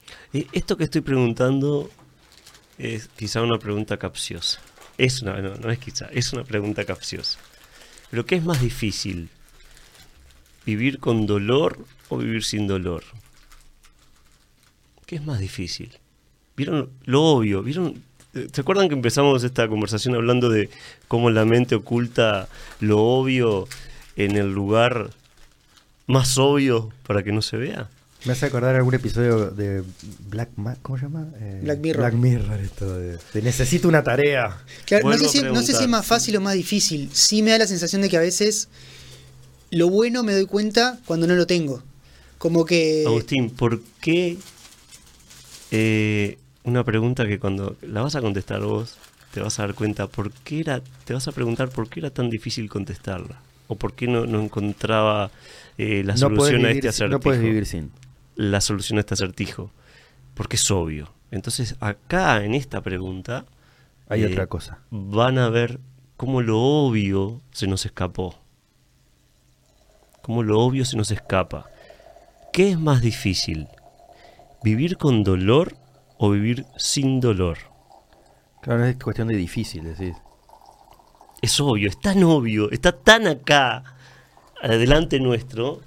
Eh, 0.09 0.15
Esto 0.35 0.77
que 0.77 0.83
estoy 0.83 1.01
preguntando 1.01 1.89
es 2.77 3.07
quizá 3.07 3.41
una 3.41 3.59
pregunta 3.59 3.99
capciosa. 3.99 4.61
Es 4.99 5.23
una, 5.23 5.41
no, 5.41 5.55
no 5.55 5.71
es 5.71 5.79
quizá, 5.79 6.07
es 6.07 6.33
una 6.33 6.43
pregunta 6.43 6.85
capciosa. 6.85 7.39
Pero 8.11 8.27
¿qué 8.27 8.35
es 8.35 8.45
más 8.45 8.61
difícil? 8.61 9.29
¿Vivir 10.67 10.99
con 10.99 11.27
dolor 11.27 11.79
o 12.09 12.19
vivir 12.19 12.43
sin 12.43 12.67
dolor? 12.67 13.05
¿Qué 15.07 15.17
es 15.17 15.25
más 15.25 15.39
difícil? 15.39 15.93
¿Vieron 16.57 16.91
lo 17.05 17.23
obvio? 17.23 17.63
¿Vieron? 17.63 18.03
¿Se 18.53 18.61
acuerdan 18.61 18.89
que 18.89 18.95
empezamos 18.95 19.45
esta 19.45 19.69
conversación 19.69 20.17
hablando 20.17 20.49
de 20.49 20.69
cómo 21.07 21.31
la 21.31 21.45
mente 21.45 21.77
oculta 21.77 22.49
lo 22.81 23.01
obvio 23.01 23.69
en 24.17 24.37
el 24.37 24.53
lugar 24.53 25.11
más 26.09 26.39
obvio 26.39 26.93
para 27.07 27.23
que 27.23 27.31
no 27.31 27.41
se 27.41 27.57
vea? 27.57 27.89
Me 28.25 28.33
hace 28.33 28.47
acordar 28.47 28.75
algún 28.75 28.95
episodio 28.95 29.51
de 29.51 29.83
Black 30.31 30.51
Ma- 30.57 30.77
¿Cómo 30.81 30.97
se 30.99 31.05
llama? 31.05 31.29
Eh, 31.41 31.61
Black 31.63 31.79
Mirror. 31.81 32.01
Black 32.01 32.15
Mirror, 32.15 32.61
esto 32.61 32.99
de, 32.99 33.19
de 33.35 33.43
necesito 33.43 33.87
una 33.87 34.03
tarea. 34.03 34.57
Claro, 34.87 35.11
no 35.11 35.19
sé, 35.19 35.29
si, 35.29 35.43
no 35.43 35.61
sé 35.63 35.75
si 35.75 35.83
es 35.85 35.89
más 35.91 36.07
fácil 36.07 36.37
o 36.37 36.41
más 36.41 36.55
difícil. 36.55 37.11
Sí 37.13 37.43
me 37.43 37.51
da 37.51 37.59
la 37.59 37.67
sensación 37.67 38.01
de 38.01 38.09
que 38.09 38.17
a 38.17 38.21
veces 38.21 38.69
lo 39.71 39.91
bueno 39.91 40.23
me 40.23 40.33
doy 40.33 40.47
cuenta 40.47 40.99
cuando 41.05 41.27
no 41.27 41.35
lo 41.35 41.47
tengo. 41.47 41.83
Como 42.39 42.65
que... 42.65 43.05
Agustín, 43.07 43.51
¿por 43.51 43.83
qué 44.01 44.39
eh, 45.71 46.39
una 46.65 46.83
pregunta 46.85 47.27
que 47.27 47.39
cuando 47.39 47.77
la 47.83 48.03
vas 48.03 48.15
a 48.17 48.21
contestar 48.23 48.61
vos 48.63 48.97
te 49.33 49.41
vas 49.41 49.59
a 49.59 49.63
dar 49.67 49.75
cuenta 49.75 50.07
por 50.07 50.31
qué 50.31 50.61
era, 50.61 50.81
te 51.05 51.13
vas 51.13 51.29
a 51.29 51.33
preguntar 51.33 51.69
por 51.69 51.89
qué 51.91 52.01
era 52.01 52.11
tan 52.11 52.31
difícil 52.31 52.71
contestarla 52.71 53.41
o 53.69 53.75
por 53.77 53.93
qué 53.95 54.07
no, 54.07 54.25
no 54.27 54.41
encontraba 54.43 55.31
eh, 55.77 56.03
la 56.05 56.15
no, 56.15 56.19
solución 56.21 56.65
a 56.65 56.71
este 56.71 56.81
sin- 56.83 56.89
acertijo? 56.89 57.11
no 57.19 57.21
puedes 57.21 57.43
vivir 57.43 57.67
sin. 57.67 57.91
La 58.37 58.61
solución 58.61 58.99
a 58.99 59.01
este 59.01 59.15
acertijo, 59.15 59.71
porque 60.35 60.57
es 60.57 60.71
obvio. 60.71 61.13
Entonces 61.31 61.77
acá 61.81 62.45
en 62.45 62.55
esta 62.55 62.81
pregunta 62.81 63.45
Hay 64.09 64.23
eh, 64.23 64.27
otra 64.27 64.47
cosa. 64.47 64.79
van 64.91 65.39
a 65.39 65.49
ver 65.49 65.81
cómo 66.17 66.43
lo 66.43 66.61
obvio 66.61 67.41
se 67.53 67.67
nos 67.67 67.85
escapó. 67.87 68.37
Cómo 70.23 70.43
lo 70.43 70.61
obvio 70.61 70.85
se 70.85 70.97
nos 70.97 71.11
escapa. 71.11 71.67
¿Qué 72.53 72.71
es 72.71 72.79
más 72.79 73.03
difícil? 73.03 73.69
¿Vivir 74.63 74.97
con 74.97 75.25
dolor 75.25 75.77
o 76.19 76.31
vivir 76.31 76.65
sin 76.77 77.21
dolor? 77.21 77.59
Claro, 78.63 78.85
es 78.87 78.97
cuestión 78.97 79.29
de 79.29 79.37
difícil, 79.37 79.85
decís. 79.85 80.17
Es 81.43 81.61
obvio, 81.61 81.89
es 81.89 82.01
tan 82.01 82.23
obvio, 82.25 82.71
está 82.71 82.93
tan 82.93 83.27
acá, 83.27 83.83
adelante 84.63 85.21
nuestro, 85.21 85.83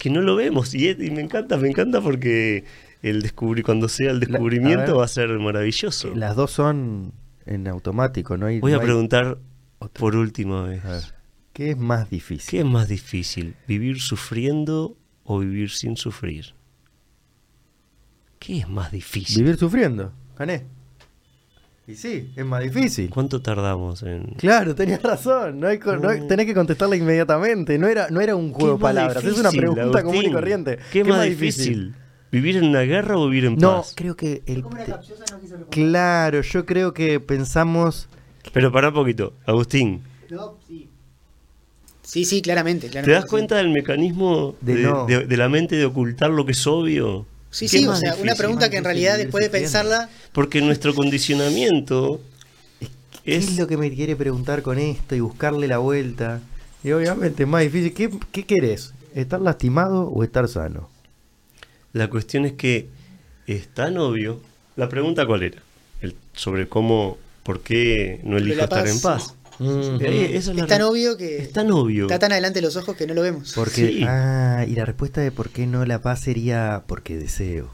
que 0.00 0.08
no 0.08 0.22
lo 0.22 0.34
vemos. 0.34 0.74
Y, 0.74 0.94
me 1.12 1.20
encanta, 1.20 1.58
me 1.58 1.68
encanta 1.68 2.00
porque 2.00 2.64
el 3.02 3.20
descubrir, 3.20 3.62
cuando 3.64 3.86
sea 3.86 4.10
el 4.12 4.18
descubrimiento 4.20 4.92
ver. 4.92 4.98
va 5.00 5.04
a 5.04 5.08
ser 5.08 5.28
maravilloso. 5.38 6.14
Las 6.16 6.34
dos 6.36 6.50
son 6.52 7.12
en 7.44 7.68
automático, 7.68 8.38
¿no? 8.38 8.46
Hay, 8.46 8.60
Voy 8.60 8.72
no 8.72 8.78
a 8.78 8.80
hay- 8.80 8.86
preguntar 8.86 9.38
otra. 9.78 10.00
por 10.00 10.16
última 10.16 10.62
vez. 10.64 10.82
A 10.86 10.90
ver, 10.92 11.02
¿qué 11.52 11.70
es 11.72 11.76
más 11.76 12.08
difícil? 12.08 12.48
¿Qué 12.50 12.60
es 12.60 12.64
más 12.64 12.88
difícil? 12.88 13.56
¿Vivir 13.68 14.00
sufriendo 14.00 14.96
o 15.22 15.38
vivir 15.40 15.68
sin 15.70 15.98
sufrir? 15.98 16.54
¿Qué 18.38 18.60
es 18.60 18.68
más 18.70 18.90
difícil? 18.92 19.42
Vivir 19.44 19.58
sufriendo. 19.58 20.14
Gané. 20.38 20.64
Y 21.90 21.96
sí, 21.96 22.30
es 22.36 22.44
más 22.44 22.62
difícil. 22.62 23.10
¿Cuánto 23.10 23.42
tardamos 23.42 24.02
en...? 24.04 24.34
Claro, 24.36 24.74
tenías 24.74 25.02
razón. 25.02 25.58
No 25.58 25.66
hay, 25.66 25.78
no 25.78 26.08
hay- 26.08 26.26
tenés 26.28 26.46
que 26.46 26.54
contestarla 26.54 26.94
inmediatamente. 26.96 27.78
No 27.78 27.88
era, 27.88 28.08
no 28.10 28.20
era 28.20 28.36
un 28.36 28.52
juego 28.52 28.66
de 28.66 28.72
¿Qué 28.72 28.76
es 28.76 28.82
más 28.82 28.92
palabras. 28.94 29.24
es 29.24 29.38
una 29.38 29.50
pregunta 29.50 30.02
común 30.02 30.14
y 30.14 30.18
Agustín? 30.18 30.32
corriente. 30.32 30.78
¿Qué 30.92 31.02
más 31.04 31.24
difícil? 31.24 31.94
¿Vivir 32.30 32.56
en 32.58 32.66
una 32.66 32.82
guerra 32.82 33.18
o 33.18 33.26
vivir 33.28 33.46
en 33.46 33.56
No, 33.56 33.78
paz? 33.78 33.92
creo 33.96 34.14
que 34.16 34.42
el. 34.46 34.62
Claro, 35.70 36.42
yo 36.42 36.64
creo 36.64 36.94
que 36.94 37.18
pensamos. 37.18 38.08
Pero 38.52 38.70
para 38.70 38.88
un 38.88 38.94
poquito, 38.94 39.32
Agustín, 39.46 40.02
Sí, 42.02 42.24
sí, 42.24 42.42
claramente. 42.42 42.86
¿te 42.86 42.92
claramente, 42.92 43.14
das 43.14 43.24
sí. 43.24 43.30
cuenta 43.30 43.56
del 43.56 43.70
mecanismo 43.70 44.54
De 44.60 44.74
de, 44.76 44.82
no. 44.82 45.06
de- 45.06 45.26
de 45.26 45.36
la 45.36 45.48
mente 45.48 45.76
de 45.76 45.84
ocultar 45.84 46.30
lo 46.30 46.44
que 46.44 46.52
es 46.52 46.66
obvio? 46.66 47.26
Sí, 47.50 47.66
¿Qué 47.66 47.78
sí, 47.78 47.82
es 47.84 47.88
o 47.88 47.96
sea, 47.96 48.14
una 48.16 48.34
pregunta 48.34 48.70
que 48.70 48.76
en 48.76 48.84
realidad 48.84 49.18
después 49.18 49.42
de 49.44 49.50
pensarla... 49.50 50.08
Porque 50.32 50.60
nuestro 50.60 50.94
condicionamiento 50.94 52.20
¿Qué 53.24 53.36
es... 53.36 53.48
es 53.48 53.58
lo 53.58 53.66
que 53.66 53.76
me 53.76 53.92
quiere 53.92 54.16
preguntar 54.16 54.62
con 54.62 54.78
esto 54.78 55.14
y 55.14 55.20
buscarle 55.20 55.66
la 55.66 55.78
vuelta? 55.78 56.40
Y 56.82 56.92
obviamente 56.92 57.42
es 57.42 57.48
más 57.48 57.62
difícil. 57.62 57.92
¿Qué, 57.92 58.10
qué 58.32 58.44
querés? 58.44 58.92
¿Estar 59.14 59.40
lastimado 59.40 60.08
o 60.08 60.22
estar 60.22 60.48
sano? 60.48 60.88
La 61.92 62.08
cuestión 62.08 62.44
es 62.46 62.52
que 62.52 62.88
es 63.46 63.68
tan 63.68 63.98
obvio. 63.98 64.40
La 64.76 64.88
pregunta 64.88 65.26
cuál 65.26 65.42
era? 65.42 65.60
El- 66.00 66.14
sobre 66.34 66.68
cómo, 66.68 67.18
por 67.42 67.60
qué 67.62 68.20
no 68.22 68.38
elijo 68.38 68.62
estar 68.62 68.84
paz. 68.84 68.90
en 68.90 69.00
paz. 69.00 69.34
Mm. 69.60 69.98
Eh, 70.00 70.36
es 70.36 70.50
tan 70.66 70.82
obvio 70.82 71.16
que 71.18 71.38
Es 71.38 71.52
tan 71.52 71.70
obvio. 71.70 72.04
está 72.06 72.18
tan 72.18 72.32
adelante 72.32 72.60
de 72.60 72.66
los 72.66 72.76
ojos 72.76 72.96
que 72.96 73.06
no 73.06 73.12
lo 73.14 73.20
vemos. 73.22 73.52
Porque, 73.54 73.88
Sí. 73.88 74.04
ah, 74.08 74.64
y 74.66 74.74
la 74.74 74.84
respuesta 74.86 75.20
de 75.20 75.30
por 75.30 75.50
qué 75.50 75.66
no 75.66 75.84
la 75.84 76.00
paz 76.00 76.20
sería 76.20 76.82
porque 76.86 77.16
deseo. 77.18 77.68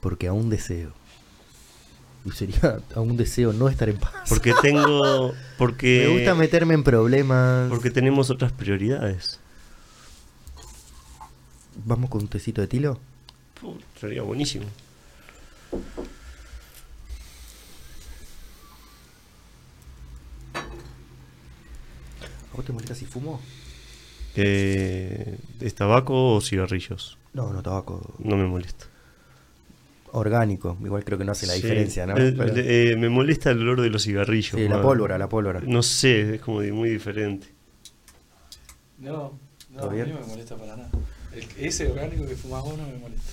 Porque 0.00 0.28
aún 0.28 0.50
deseo. 0.50 0.92
Y 2.26 2.32
sería 2.32 2.80
aún 2.94 3.16
deseo 3.16 3.52
no 3.52 3.68
estar 3.68 3.88
en 3.88 3.96
paz. 3.98 4.12
Porque 4.28 4.52
tengo. 4.60 5.32
Porque. 5.58 6.04
Me 6.08 6.14
gusta 6.14 6.34
meterme 6.34 6.74
en 6.74 6.84
problemas. 6.84 7.70
Porque 7.70 7.90
tenemos 7.90 8.28
otras 8.30 8.52
prioridades. 8.52 9.38
Vamos 11.84 12.10
con 12.10 12.22
un 12.22 12.28
tecito 12.28 12.60
de 12.60 12.66
tilo. 12.68 12.98
Puh, 13.60 13.76
sería 13.98 14.22
buenísimo. 14.22 14.66
¿A 22.56 22.60
vos 22.60 22.64
te 22.64 22.72
molesta 22.72 22.94
si 22.94 23.04
fumo? 23.04 23.38
Eh, 24.34 25.36
¿Es 25.60 25.74
tabaco 25.74 26.36
o 26.36 26.40
cigarrillos? 26.40 27.18
No, 27.34 27.52
no, 27.52 27.62
tabaco. 27.62 28.14
No 28.18 28.38
me 28.38 28.46
molesta. 28.46 28.86
Orgánico. 30.12 30.78
Igual 30.82 31.04
creo 31.04 31.18
que 31.18 31.26
no 31.26 31.32
hace 31.32 31.46
la 31.46 31.52
Sí. 31.52 31.60
diferencia, 31.60 32.06
¿no? 32.06 32.16
Eh, 32.16 32.32
Pero- 32.34 32.54
eh, 32.56 32.96
me 32.96 33.10
molesta 33.10 33.50
el 33.50 33.58
olor 33.60 33.82
de 33.82 33.90
los 33.90 34.04
cigarrillos. 34.04 34.58
sí, 34.58 34.68
la 34.68 34.80
pólvora, 34.80 35.18
la 35.18 35.28
pólvora. 35.28 35.60
No 35.66 35.82
sé, 35.82 36.36
es 36.36 36.40
como 36.40 36.60
muy 36.62 36.88
diferente. 36.88 37.46
No, 39.00 39.38
no, 39.72 39.78
¿Todo 39.80 39.90
a 39.90 39.92
mí 39.92 39.96
bien? 39.96 40.14
no 40.14 40.20
me 40.22 40.26
molesta 40.26 40.56
para 40.56 40.76
nada. 40.78 40.88
El- 41.34 41.46
ese 41.66 41.90
orgánico 41.90 42.24
que 42.26 42.36
fumas 42.36 42.62
vos 42.62 42.78
no 42.78 42.86
me 42.86 42.96
molesta. 42.96 43.32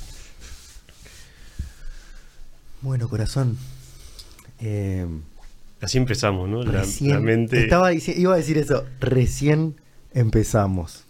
Bueno, 2.81 3.07
corazón. 3.07 3.57
Eh, 4.59 5.07
Así 5.83 5.97
empezamos, 5.99 6.47
¿no? 6.49 6.63
La, 6.63 6.79
recién. 6.81 7.11
la 7.11 7.19
mente. 7.19 7.59
Estaba 7.61 7.91
dici- 7.91 8.15
iba 8.17 8.33
a 8.33 8.37
decir 8.37 8.57
eso. 8.57 8.85
Recién 8.99 9.75
empezamos. 10.13 11.05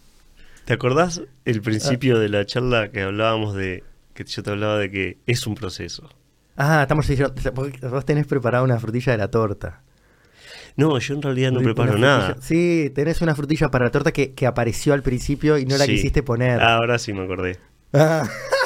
¿Te 0.66 0.74
acordás 0.74 1.22
el 1.45 1.62
principio 1.62 2.20
de 2.20 2.30
la 2.30 2.45
charla 2.45 2.90
que 2.91 3.02
hablábamos 3.04 3.54
de 3.56 3.84
que 4.14 4.24
yo 4.24 4.44
te 4.44 4.50
hablaba 4.52 4.78
de 4.78 4.90
que 4.90 5.18
es 5.28 5.45
un 5.48 5.56
proceso? 5.56 6.10
Ah, 6.58 6.82
estamos 6.84 7.08
diciendo, 7.08 7.34
vos 7.90 8.06
tenés 8.06 8.26
preparada 8.28 8.64
una 8.64 8.80
frutilla 8.80 9.12
de 9.14 9.18
la 9.18 9.30
torta. 9.30 9.82
No, 10.76 10.98
yo 10.98 11.14
en 11.16 11.22
realidad 11.22 11.52
no 11.52 11.60
preparo 11.62 11.91
frutilla- 11.94 12.02
nada. 12.08 12.38
Sí, 12.41 12.91
tenés 12.95 13.22
una 13.22 13.36
frutilla 13.36 13.70
para 13.70 13.86
la 13.86 13.91
torta 13.91 14.12
que, 14.12 14.34
que 14.34 14.48
apareció 14.48 14.94
al 14.94 15.04
principio 15.04 15.58
y 15.60 15.66
no 15.66 15.78
la 15.78 15.86
Sí. 15.86 15.91
quisiste 15.91 16.24
poner. 16.24 16.62
Ahora 16.62 16.98
sí 16.98 17.14
me 17.14 17.24
acordé. 17.24 17.60
Ah, 17.94 18.28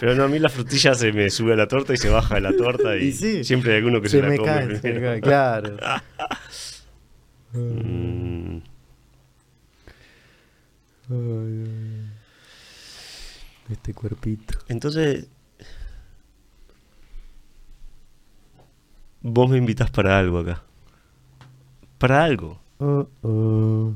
Pero 0.00 0.14
no, 0.14 0.24
a 0.24 0.28
mí 0.28 0.38
la 0.38 0.48
frutilla 0.48 0.94
se 0.94 1.12
me 1.12 1.28
sube 1.30 1.54
a 1.54 1.56
la 1.56 1.66
torta 1.66 1.92
y 1.92 1.96
se 1.96 2.08
baja 2.08 2.36
de 2.36 2.40
la 2.42 2.56
torta 2.56 2.96
y, 2.96 3.06
Y 3.08 3.12
sí. 3.12 3.44
siempre 3.44 3.72
hay 3.72 3.78
alguno 3.78 4.00
que 4.00 4.08
se, 4.08 4.18
se 4.18 4.22
la 4.22 4.28
me 4.28 4.36
come 4.36 4.48
cae, 4.48 4.76
se 4.80 4.92
me 4.92 5.00
cae, 5.00 5.20
claro. 5.20 5.76
Mm. 7.52 8.58
Este 13.70 13.92
cuerpito. 13.92 14.58
entonces, 14.68 15.26
vos 19.20 19.50
me 19.50 19.58
invitas 19.58 19.90
para 19.90 20.18
algo 20.18 20.38
acá. 20.38 20.62
Para 21.98 22.24
algo, 22.24 22.60
Oh, 22.80 23.08
oh. 23.22 23.92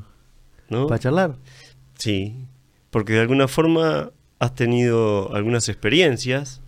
¿no? 0.69 0.87
¿Para 0.87 0.99
charlar? 0.99 1.35
Sí, 1.97 2.35
porque 2.91 3.13
de 3.13 3.21
alguna 3.21 3.47
forma 3.47 4.11
has 4.43 4.55
tenido 4.55 5.33
algunas 5.35 5.69
experiencias, 5.69 6.61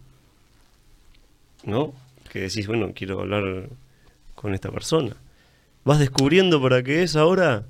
¿no? 1.63 1.93
Que 2.31 2.41
decís, 2.41 2.67
bueno, 2.67 2.91
quiero 2.95 3.21
hablar 3.21 3.69
con 4.35 4.53
esta 4.53 4.71
persona. 4.71 5.15
¿Vas 5.83 5.99
descubriendo 5.99 6.61
para 6.61 6.83
qué 6.83 7.03
es 7.03 7.15
ahora? 7.15 7.65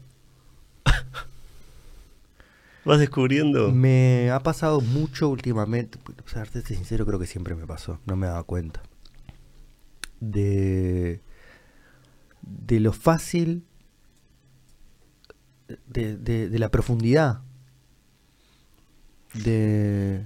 ¿Vas 2.86 3.00
descubriendo? 3.00 3.72
Me 3.72 4.30
ha 4.32 4.40
pasado 4.42 4.80
mucho 4.80 5.28
últimamente, 5.30 5.98
para 5.98 6.46
serte 6.46 6.62
sincero, 6.62 7.06
creo 7.06 7.20
que 7.20 7.28
siempre 7.28 7.56
me 7.56 7.66
pasó, 7.66 8.00
no 8.06 8.16
me 8.16 8.28
daba 8.28 8.44
cuenta. 8.44 8.82
De, 10.20 11.20
de 12.42 12.80
lo 12.80 12.94
fácil, 12.94 13.64
de, 15.88 16.16
de- 16.16 16.50
de 16.50 16.60
la 16.60 16.70
profundidad, 16.70 17.42
de, 19.44 20.26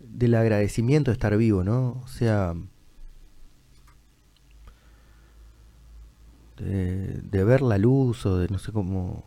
del 0.00 0.34
agradecimiento 0.34 1.10
de 1.10 1.14
estar 1.14 1.36
vivo, 1.36 1.64
¿no? 1.64 2.00
O 2.04 2.08
sea, 2.08 2.54
de, 6.56 7.20
de 7.22 7.44
ver 7.44 7.62
la 7.62 7.78
luz 7.78 8.26
o 8.26 8.38
de 8.38 8.48
no 8.48 8.58
sé 8.58 8.72
cómo... 8.72 9.24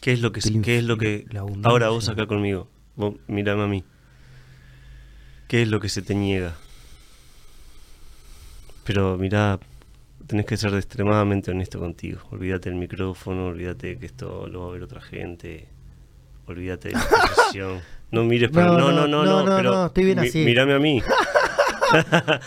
¿Qué 0.00 0.12
es 0.12 0.20
lo 0.20 0.32
que, 0.32 0.40
qué 0.62 0.78
es 0.78 0.84
lo 0.84 0.96
que 0.96 1.26
ahora 1.64 1.88
vos 1.88 2.08
acá 2.08 2.26
conmigo? 2.26 2.68
Vos 2.96 3.16
mirame 3.26 3.64
a 3.64 3.66
mí. 3.66 3.84
¿Qué 5.48 5.62
es 5.62 5.68
lo 5.68 5.80
que 5.80 5.88
se 5.88 6.02
te 6.02 6.14
niega? 6.14 6.56
Pero 8.84 9.18
mirá, 9.18 9.58
tenés 10.28 10.46
que 10.46 10.56
ser 10.56 10.72
extremadamente 10.74 11.50
honesto 11.50 11.80
contigo. 11.80 12.20
Olvídate 12.30 12.70
del 12.70 12.78
micrófono, 12.78 13.46
olvídate 13.46 13.88
de 13.88 13.98
que 13.98 14.06
esto 14.06 14.46
lo 14.46 14.62
va 14.62 14.68
a 14.68 14.72
ver 14.72 14.82
otra 14.84 15.00
gente. 15.00 15.66
Olvídate 16.46 16.88
de 16.90 16.94
la 16.94 17.00
exposición. 17.24 17.80
No 18.12 18.22
mires 18.24 18.50
para 18.50 18.66
No, 18.68 18.78
no, 18.78 18.92
no, 18.92 19.06
no, 19.08 19.08
no, 19.08 19.24
no, 19.24 19.24
no, 19.24 19.44
no, 19.50 19.56
pero 19.56 19.70
no, 19.72 19.86
estoy 19.86 20.04
bien 20.04 20.20
mi- 20.20 20.28
así. 20.28 20.44
Mírame 20.44 20.74
a 20.74 20.78
mí. 20.78 21.02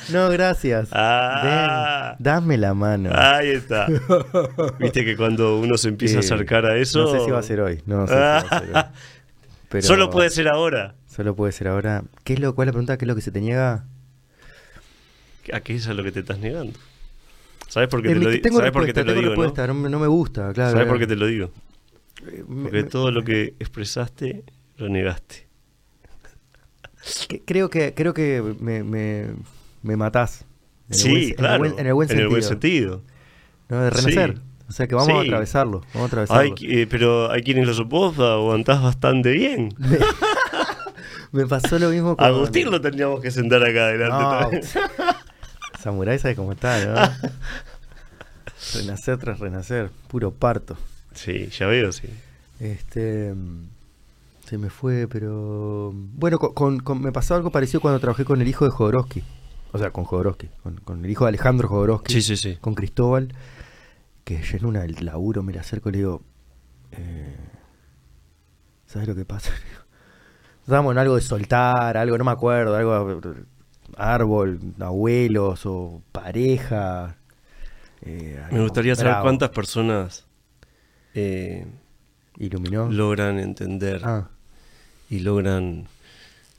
No, 0.09 0.29
gracias. 0.29 0.89
Ah. 0.93 2.13
Ven, 2.19 2.23
dame 2.23 2.57
la 2.59 2.75
mano. 2.75 3.09
Ahí 3.11 3.49
está. 3.49 3.87
Viste 4.79 5.03
que 5.03 5.17
cuando 5.17 5.57
uno 5.59 5.77
se 5.79 5.87
empieza 5.89 6.17
a 6.17 6.19
acercar 6.19 6.65
a 6.67 6.77
eso. 6.77 7.01
No 7.01 7.11
sé 7.11 7.25
si 7.25 7.31
va 7.31 7.39
a 7.39 7.43
ser 7.43 7.59
hoy. 7.61 7.81
No 7.87 8.05
sé 8.05 8.13
si 8.13 8.19
va 8.19 8.37
a 8.37 8.59
ser 8.59 8.75
hoy. 8.75 8.83
Pero 9.69 9.87
Solo 9.87 10.09
puede 10.11 10.29
ser 10.29 10.47
ahora. 10.47 10.93
Solo 11.07 11.35
puede 11.35 11.51
ser 11.53 11.69
ahora. 11.69 12.03
¿Qué 12.23 12.33
es 12.33 12.39
lo, 12.39 12.53
¿Cuál 12.53 12.67
es 12.67 12.69
la 12.69 12.73
pregunta? 12.73 12.97
¿Qué 12.97 13.05
es 13.05 13.07
lo 13.07 13.15
que 13.15 13.21
se 13.21 13.31
te 13.31 13.41
niega? 13.41 13.85
¿A 15.51 15.59
qué 15.61 15.75
es 15.75 15.87
a 15.87 15.93
lo 15.95 16.03
que 16.03 16.11
te 16.11 16.19
estás 16.19 16.37
negando? 16.37 16.77
¿Sabes 17.71 17.87
por 17.87 18.01
qué 18.01 18.09
Eh, 18.09 18.13
te 18.15 18.19
lo, 18.19 18.29
di- 18.29 18.41
¿sabes 18.41 18.71
por 18.71 18.85
qué 18.85 18.93
te 18.93 19.03
lo 19.05 19.13
digo? 19.13 19.33
¿no? 19.33 19.67
No, 19.67 19.73
me- 19.73 19.89
no 19.89 19.97
me 19.99 20.07
gusta, 20.07 20.51
claro. 20.51 20.71
¿Sabes 20.71 20.87
por 20.87 20.99
qué 20.99 21.05
claro. 21.07 21.07
te 21.07 21.15
lo 21.15 21.25
digo? 21.27 21.51
Eh, 22.27 22.43
Porque 22.63 22.83
todo 22.83 23.11
lo 23.11 23.23
que 23.23 23.53
expresaste 23.59 24.43
lo 24.75 24.89
negaste. 24.89 25.47
creo 27.45 27.69
que, 27.69 27.93
creo 27.93 28.13
que 28.13 28.43
me, 28.59 28.83
me, 28.83 29.27
me 29.83 29.95
matás. 29.95 30.45
En 30.89 30.93
el 30.93 30.99
sí, 30.99 31.09
buen- 31.09 31.21
en 31.23 31.29
el 31.29 31.35
claro. 31.35 31.57
buen- 31.59 31.79
En 31.79 31.87
el 31.87 31.93
buen 31.93 32.07
sentido. 32.09 32.41
sentido. 32.41 33.01
¿no? 33.69 33.81
De 33.83 33.89
renacer. 33.89 34.33
Sí. 34.35 34.41
O 34.67 34.71
sea 34.73 34.87
que 34.87 34.95
vamos 34.95 35.09
a 35.17 35.21
Sí. 35.21 35.27
atravesarlo. 35.27 35.81
Vamos 35.93 36.01
a 36.01 36.05
atravesarlo. 36.07 36.41
Hay, 36.41 36.53
eh, 36.81 36.87
pero 36.89 37.31
hay 37.31 37.41
quienes 37.43 37.67
lo 37.67 37.73
soportan, 37.73 38.25
aguantás 38.25 38.81
bastante 38.83 39.31
bien. 39.31 39.73
Me, 39.77 39.97
me 41.43 41.47
pasó 41.47 41.79
lo 41.79 41.89
mismo 41.89 42.15
con. 42.17 42.25
Agustín 42.25 42.69
lo 42.69 42.79
tendríamos 42.81 43.21
que 43.21 43.31
sentar 43.31 43.63
acá 43.63 43.85
adelante. 43.87 44.59
No. 44.61 45.20
Samurai 45.81 46.19
sabe 46.19 46.35
cómo 46.35 46.51
está, 46.51 46.83
¿no? 46.85 46.95
renacer 48.75 49.17
tras 49.17 49.39
renacer. 49.39 49.89
Puro 50.07 50.31
parto. 50.31 50.77
Sí, 51.13 51.47
ya 51.47 51.67
veo, 51.67 51.91
sí. 51.91 52.07
Este. 52.59 53.33
Se 54.45 54.57
me 54.57 54.69
fue, 54.69 55.07
pero. 55.07 55.91
Bueno, 55.93 56.37
con, 56.39 56.53
con- 56.53 56.79
con- 56.79 57.01
me 57.01 57.11
pasó 57.11 57.35
algo 57.35 57.51
parecido 57.51 57.81
cuando 57.81 57.99
trabajé 57.99 58.25
con 58.25 58.41
el 58.41 58.47
hijo 58.47 58.65
de 58.65 58.71
Jodorowsky. 58.71 59.23
O 59.71 59.77
sea, 59.77 59.91
con 59.91 60.03
Jodorowsky. 60.03 60.49
Con, 60.83 61.05
el 61.05 61.09
hijo 61.11 61.25
de 61.25 61.29
Alejandro 61.29 61.67
Jodorowsky. 61.69 62.13
Sí, 62.13 62.21
sí, 62.21 62.37
sí. 62.37 62.57
Con 62.59 62.75
Cristóbal. 62.75 63.33
Que 64.23 64.41
yo 64.41 64.57
en 64.57 64.65
una 64.65 64.81
del 64.81 64.95
laburo 65.05 65.41
me 65.43 65.53
le 65.53 65.59
acerco 65.59 65.89
y 65.89 65.93
le 65.93 65.97
digo. 65.99 66.21
eh, 66.91 67.35
¿Sabes 68.85 69.07
lo 69.07 69.15
que 69.15 69.25
pasa? 69.25 69.51
Estábamos 70.63 70.91
en 70.91 70.97
algo 70.99 71.15
de 71.15 71.21
soltar, 71.21 71.97
algo, 71.97 72.17
no 72.17 72.23
me 72.25 72.31
acuerdo, 72.31 72.75
algo. 72.75 73.21
Árbol, 74.01 74.59
abuelos 74.79 75.65
o 75.65 76.01
pareja. 76.11 77.17
eh, 78.01 78.41
Me 78.51 78.59
gustaría 78.61 78.95
saber 78.95 79.15
cuántas 79.21 79.49
personas 79.51 80.25
eh, 81.13 81.65
Iluminó. 82.37 82.89
logran 82.89 83.37
entender 83.39 84.01
Ah. 84.03 84.29
y 85.09 85.19
logran 85.19 85.87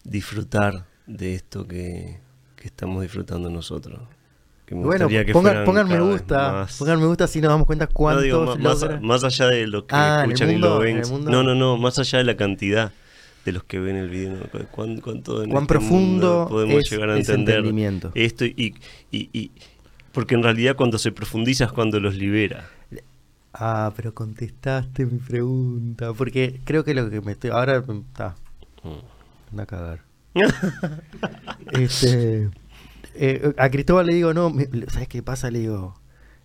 disfrutar 0.05 0.85
de 1.07 1.35
esto 1.35 1.67
que, 1.67 2.19
que 2.57 2.69
estamos 2.69 3.03
disfrutando 3.03 3.51
nosotros. 3.51 4.01
Que 4.67 4.75
me 4.77 4.85
Bueno, 4.85 5.09
que 5.09 5.25
pongan, 5.33 5.89
me 5.89 6.01
gusta. 6.01 6.67
Pongan 6.79 7.01
me 7.01 7.07
gusta 7.07 7.27
si 7.27 7.41
nos 7.41 7.51
damos 7.51 7.67
cuenta 7.67 7.87
No, 7.87 7.93
cuántos 7.93 8.23
digo, 8.25 8.45
ma- 8.47 8.55
más, 8.57 9.01
más 9.03 9.25
allá 9.25 9.47
de 9.49 9.67
lo 9.67 9.87
que 9.87 9.95
Ah, 9.97 10.21
escuchan 10.23 10.51
y 10.51 10.59
lo 10.59 10.85
en 10.85 11.01
ven. 11.03 11.25
No, 11.25 11.43
no, 11.43 11.55
no, 11.57 11.77
más 11.77 11.99
allá 11.99 12.19
de 12.19 12.25
la 12.25 12.37
cantidad 12.37 12.93
de 13.45 13.53
los 13.53 13.65
que 13.65 13.79
ven 13.81 13.97
el 13.97 14.09
video. 14.09 14.37
cuán- 14.71 15.01
cuánto 15.01 15.43
en 15.43 15.51
Cuán 15.51 15.65
este 15.65 15.75
profundo 15.75 16.47
podemos 16.49 16.83
es 16.85 16.91
llegar 16.91 17.11
a 17.11 17.17
entender 17.17 17.65
esto 18.15 18.45
y, 18.45 18.75
y, 19.11 19.29
y- 19.33 19.51
porque 20.13 20.35
en 20.35 20.43
realidad 20.43 20.77
cuando 20.77 20.99
se 20.99 21.11
profundiza 21.13 21.65
es 21.65 21.73
cuando 21.73 21.99
los 22.01 22.15
libera. 22.15 22.69
Ah, 23.55 23.93
pero 23.97 24.15
contestaste 24.15 25.05
mi 25.07 25.19
pregunta. 25.19 26.13
Porque 26.15 26.61
creo 26.65 26.85
que 26.85 26.95
lo 26.95 27.11
que 27.11 27.21
me 27.21 27.33
estoy. 27.33 27.51
Ahora 27.51 27.77
está. 27.79 28.35
Mm. 28.83 29.51
Anda 29.51 29.63
a 29.63 29.67
cagar. 29.67 30.01
este. 31.73 32.49
eh, 33.15 33.53
a 33.59 33.71
Cristóbal 33.71 34.07
le 34.07 34.15
digo, 34.15 34.33
no, 34.35 34.51
me- 34.51 34.69
¿sabes 34.89 35.09
qué 35.09 35.23
pasa? 35.23 35.51
Le 35.51 35.61
digo, 35.61 35.95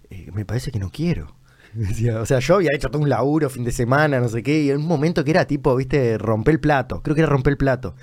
eh, 0.10 0.30
me 0.34 0.45
parece 0.45 0.72
que 0.72 0.80
no 0.80 0.90
quiero. 0.90 1.36
O 2.22 2.26
sea, 2.26 2.39
yo 2.39 2.56
había 2.56 2.72
hecho 2.73 2.89
todo 2.89 3.02
un 3.02 3.10
laburo, 3.10 3.49
fin 3.49 3.64
de 3.64 3.72
semana, 3.72 4.19
no 4.19 4.30
sé 4.30 4.44
qué, 4.44 4.64
y 4.64 4.69
en 4.72 4.77
un 4.77 4.88
momento 4.88 5.23
que 5.23 5.31
era 5.31 5.45
tipo, 5.45 5.76
viste, 5.76 6.18
romper 6.18 6.53
el 6.56 6.60
plato. 6.60 7.02
Creo 7.03 7.15
que 7.15 7.22
era 7.22 7.30
romper 7.30 7.52
el 7.52 7.57
plato. 7.57 7.95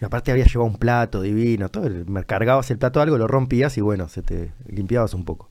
Y 0.00 0.04
aparte 0.04 0.32
había 0.32 0.44
llevado 0.46 0.64
un 0.70 0.78
plato 0.78 1.20
divino, 1.20 1.68
todo, 1.68 1.88
me 2.06 2.24
cargabas 2.24 2.70
el 2.70 2.78
plato 2.78 3.00
algo, 3.02 3.18
lo 3.18 3.26
rompías 3.26 3.76
y 3.76 3.82
bueno, 3.82 4.08
se 4.08 4.22
te 4.22 4.52
limpiabas 4.66 5.12
un 5.12 5.24
poco. 5.26 5.50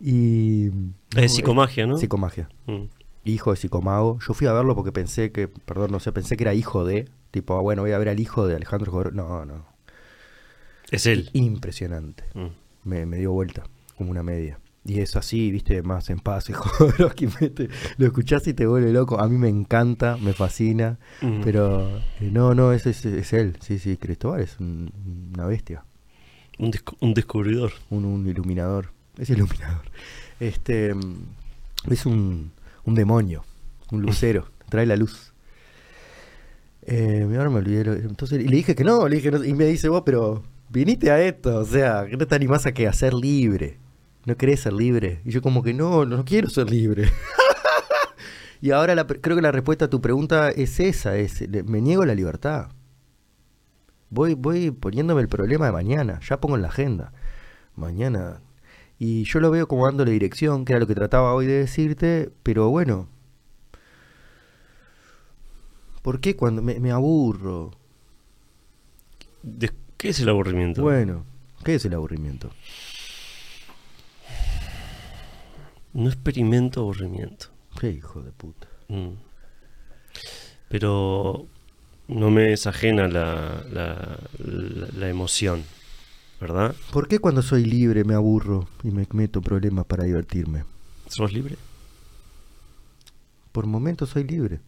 Y. 0.00 0.70
Es 1.16 1.34
psicomagia, 1.34 1.86
¿no? 1.86 1.98
Psicomagia 1.98 2.48
Mm. 2.66 2.84
hijo 3.24 3.50
de 3.50 3.56
psicomago. 3.58 4.18
Yo 4.26 4.32
fui 4.32 4.46
a 4.46 4.52
verlo 4.54 4.74
porque 4.74 4.92
pensé 4.92 5.32
que, 5.32 5.48
perdón, 5.48 5.90
no 5.92 6.00
sé, 6.00 6.12
pensé 6.12 6.38
que 6.38 6.44
era 6.44 6.54
hijo 6.54 6.86
de, 6.86 7.08
tipo, 7.30 7.56
ah, 7.58 7.60
bueno, 7.60 7.82
voy 7.82 7.92
a 7.92 7.98
ver 7.98 8.08
al 8.08 8.18
hijo 8.20 8.46
de 8.46 8.56
Alejandro 8.56 8.90
Jodorowsky. 8.90 9.16
No, 9.18 9.44
no. 9.44 9.66
Es 10.90 11.04
él. 11.04 11.28
Impresionante. 11.34 12.24
Mm. 12.34 12.46
Me, 12.84 13.04
me 13.04 13.18
dio 13.18 13.32
vuelta, 13.32 13.64
como 13.98 14.10
una 14.10 14.22
media. 14.22 14.58
Y 14.84 15.00
es 15.00 15.14
así, 15.16 15.50
viste, 15.50 15.82
más 15.82 16.08
en 16.10 16.20
paz. 16.20 16.46
Jodorowsky 16.52 17.26
mete- 17.40 17.68
lo 17.98 18.06
escuchás 18.06 18.46
y 18.46 18.54
te 18.54 18.66
vuelve 18.66 18.92
loco. 18.92 19.20
A 19.20 19.28
mí 19.28 19.36
me 19.36 19.48
encanta, 19.48 20.16
me 20.16 20.32
fascina. 20.32 20.98
Mm. 21.20 21.42
Pero 21.44 21.98
eh, 22.20 22.30
no, 22.32 22.54
no, 22.54 22.72
ese 22.72 22.90
es, 22.90 23.04
es 23.04 23.32
él. 23.34 23.56
Sí, 23.60 23.78
sí, 23.78 23.96
Cristóbal 23.98 24.40
es 24.40 24.58
un- 24.58 24.90
una 25.34 25.46
bestia. 25.46 25.84
Un, 26.58 26.72
un 27.00 27.14
descubridor. 27.14 27.72
Un, 27.90 28.04
un 28.06 28.26
iluminador. 28.26 28.90
Es 29.18 29.28
iluminador. 29.30 29.82
Este 30.40 30.94
mm, 30.94 31.24
es 31.90 32.06
un, 32.06 32.50
un 32.84 32.94
demonio, 32.94 33.44
un 33.92 34.00
lucero, 34.02 34.48
trae 34.70 34.86
la 34.86 34.96
luz. 34.96 35.32
Eh, 36.82 37.26
ahora 37.36 37.50
me 37.50 37.58
olvidé. 37.58 37.82
Entonces, 38.00 38.40
y 38.42 38.48
le 38.48 38.56
dije 38.56 38.74
que 38.74 38.84
no, 38.84 39.06
le 39.08 39.16
dije 39.16 39.30
no, 39.30 39.44
y 39.44 39.52
me 39.52 39.66
dice 39.66 39.88
vos, 39.90 40.02
pero 40.06 40.42
viniste 40.70 41.10
a 41.10 41.20
esto, 41.22 41.58
o 41.58 41.64
sea, 41.66 42.06
que 42.08 42.16
no 42.16 42.26
te 42.26 42.34
animás 42.34 42.64
a 42.66 42.72
que 42.72 42.88
a 42.88 42.92
ser 42.94 43.12
libre. 43.12 43.76
¿No 44.26 44.36
querés 44.36 44.60
ser 44.60 44.72
libre? 44.72 45.20
Y 45.24 45.30
yo 45.30 45.42
como 45.42 45.62
que 45.62 45.72
no, 45.72 46.04
no 46.04 46.24
quiero 46.24 46.48
ser 46.50 46.70
libre. 46.70 47.10
Y 48.62 48.72
ahora 48.72 48.94
la 48.94 49.06
creo 49.06 49.36
que 49.36 49.42
la 49.42 49.52
respuesta 49.52 49.86
a 49.86 49.90
tu 49.90 50.00
pregunta 50.00 50.50
es 50.50 50.80
esa, 50.80 51.16
es 51.16 51.48
me 51.48 51.80
niego 51.80 52.04
la 52.04 52.14
libertad. 52.14 52.68
Voy, 54.10 54.34
voy 54.34 54.70
poniéndome 54.70 55.22
el 55.22 55.28
problema 55.28 55.66
de 55.66 55.72
mañana, 55.72 56.20
ya 56.20 56.40
pongo 56.40 56.56
en 56.56 56.62
la 56.62 56.68
agenda. 56.68 57.12
Mañana. 57.74 58.42
Y 58.98 59.24
yo 59.24 59.40
lo 59.40 59.50
veo 59.50 59.66
como 59.66 59.86
dándole 59.86 60.10
dirección, 60.10 60.64
que 60.64 60.74
era 60.74 60.80
lo 60.80 60.86
que 60.86 60.94
trataba 60.94 61.32
hoy 61.32 61.46
de 61.46 61.54
decirte, 61.54 62.30
pero 62.42 62.68
bueno. 62.68 63.08
¿Por 66.02 66.20
qué 66.20 66.36
cuando 66.36 66.60
me, 66.60 66.78
me 66.80 66.90
aburro? 66.90 67.70
¿Qué 69.96 70.10
es 70.10 70.20
el 70.20 70.28
aburrimiento? 70.28 70.82
Bueno, 70.82 71.24
¿qué 71.64 71.76
es 71.76 71.84
el 71.86 71.94
aburrimiento? 71.94 72.50
No 75.92 76.08
experimento 76.08 76.80
aburrimiento. 76.80 77.46
Qué 77.80 77.90
hijo 77.90 78.20
de 78.22 78.30
puta. 78.32 78.68
Mm. 78.88 79.10
Pero 80.68 81.46
no 82.08 82.30
me 82.30 82.52
es 82.52 82.66
ajena 82.66 83.08
la, 83.08 83.64
la, 83.72 84.18
la- 84.38 84.88
la 84.96 85.08
emoción, 85.08 85.64
¿verdad? 86.40 86.74
¿Por 86.92 87.08
qué 87.08 87.18
cuando 87.18 87.42
soy 87.42 87.64
libre 87.64 88.04
me 88.04 88.14
aburro 88.14 88.68
y 88.84 88.90
me 88.90 89.06
meto 89.12 89.40
problemas 89.40 89.84
para 89.86 90.04
divertirme? 90.04 90.64
¿Sos 91.08 91.32
libre? 91.32 91.56
Por 93.52 93.66
momentos 93.66 94.10
soy 94.10 94.24
libre. 94.24 94.60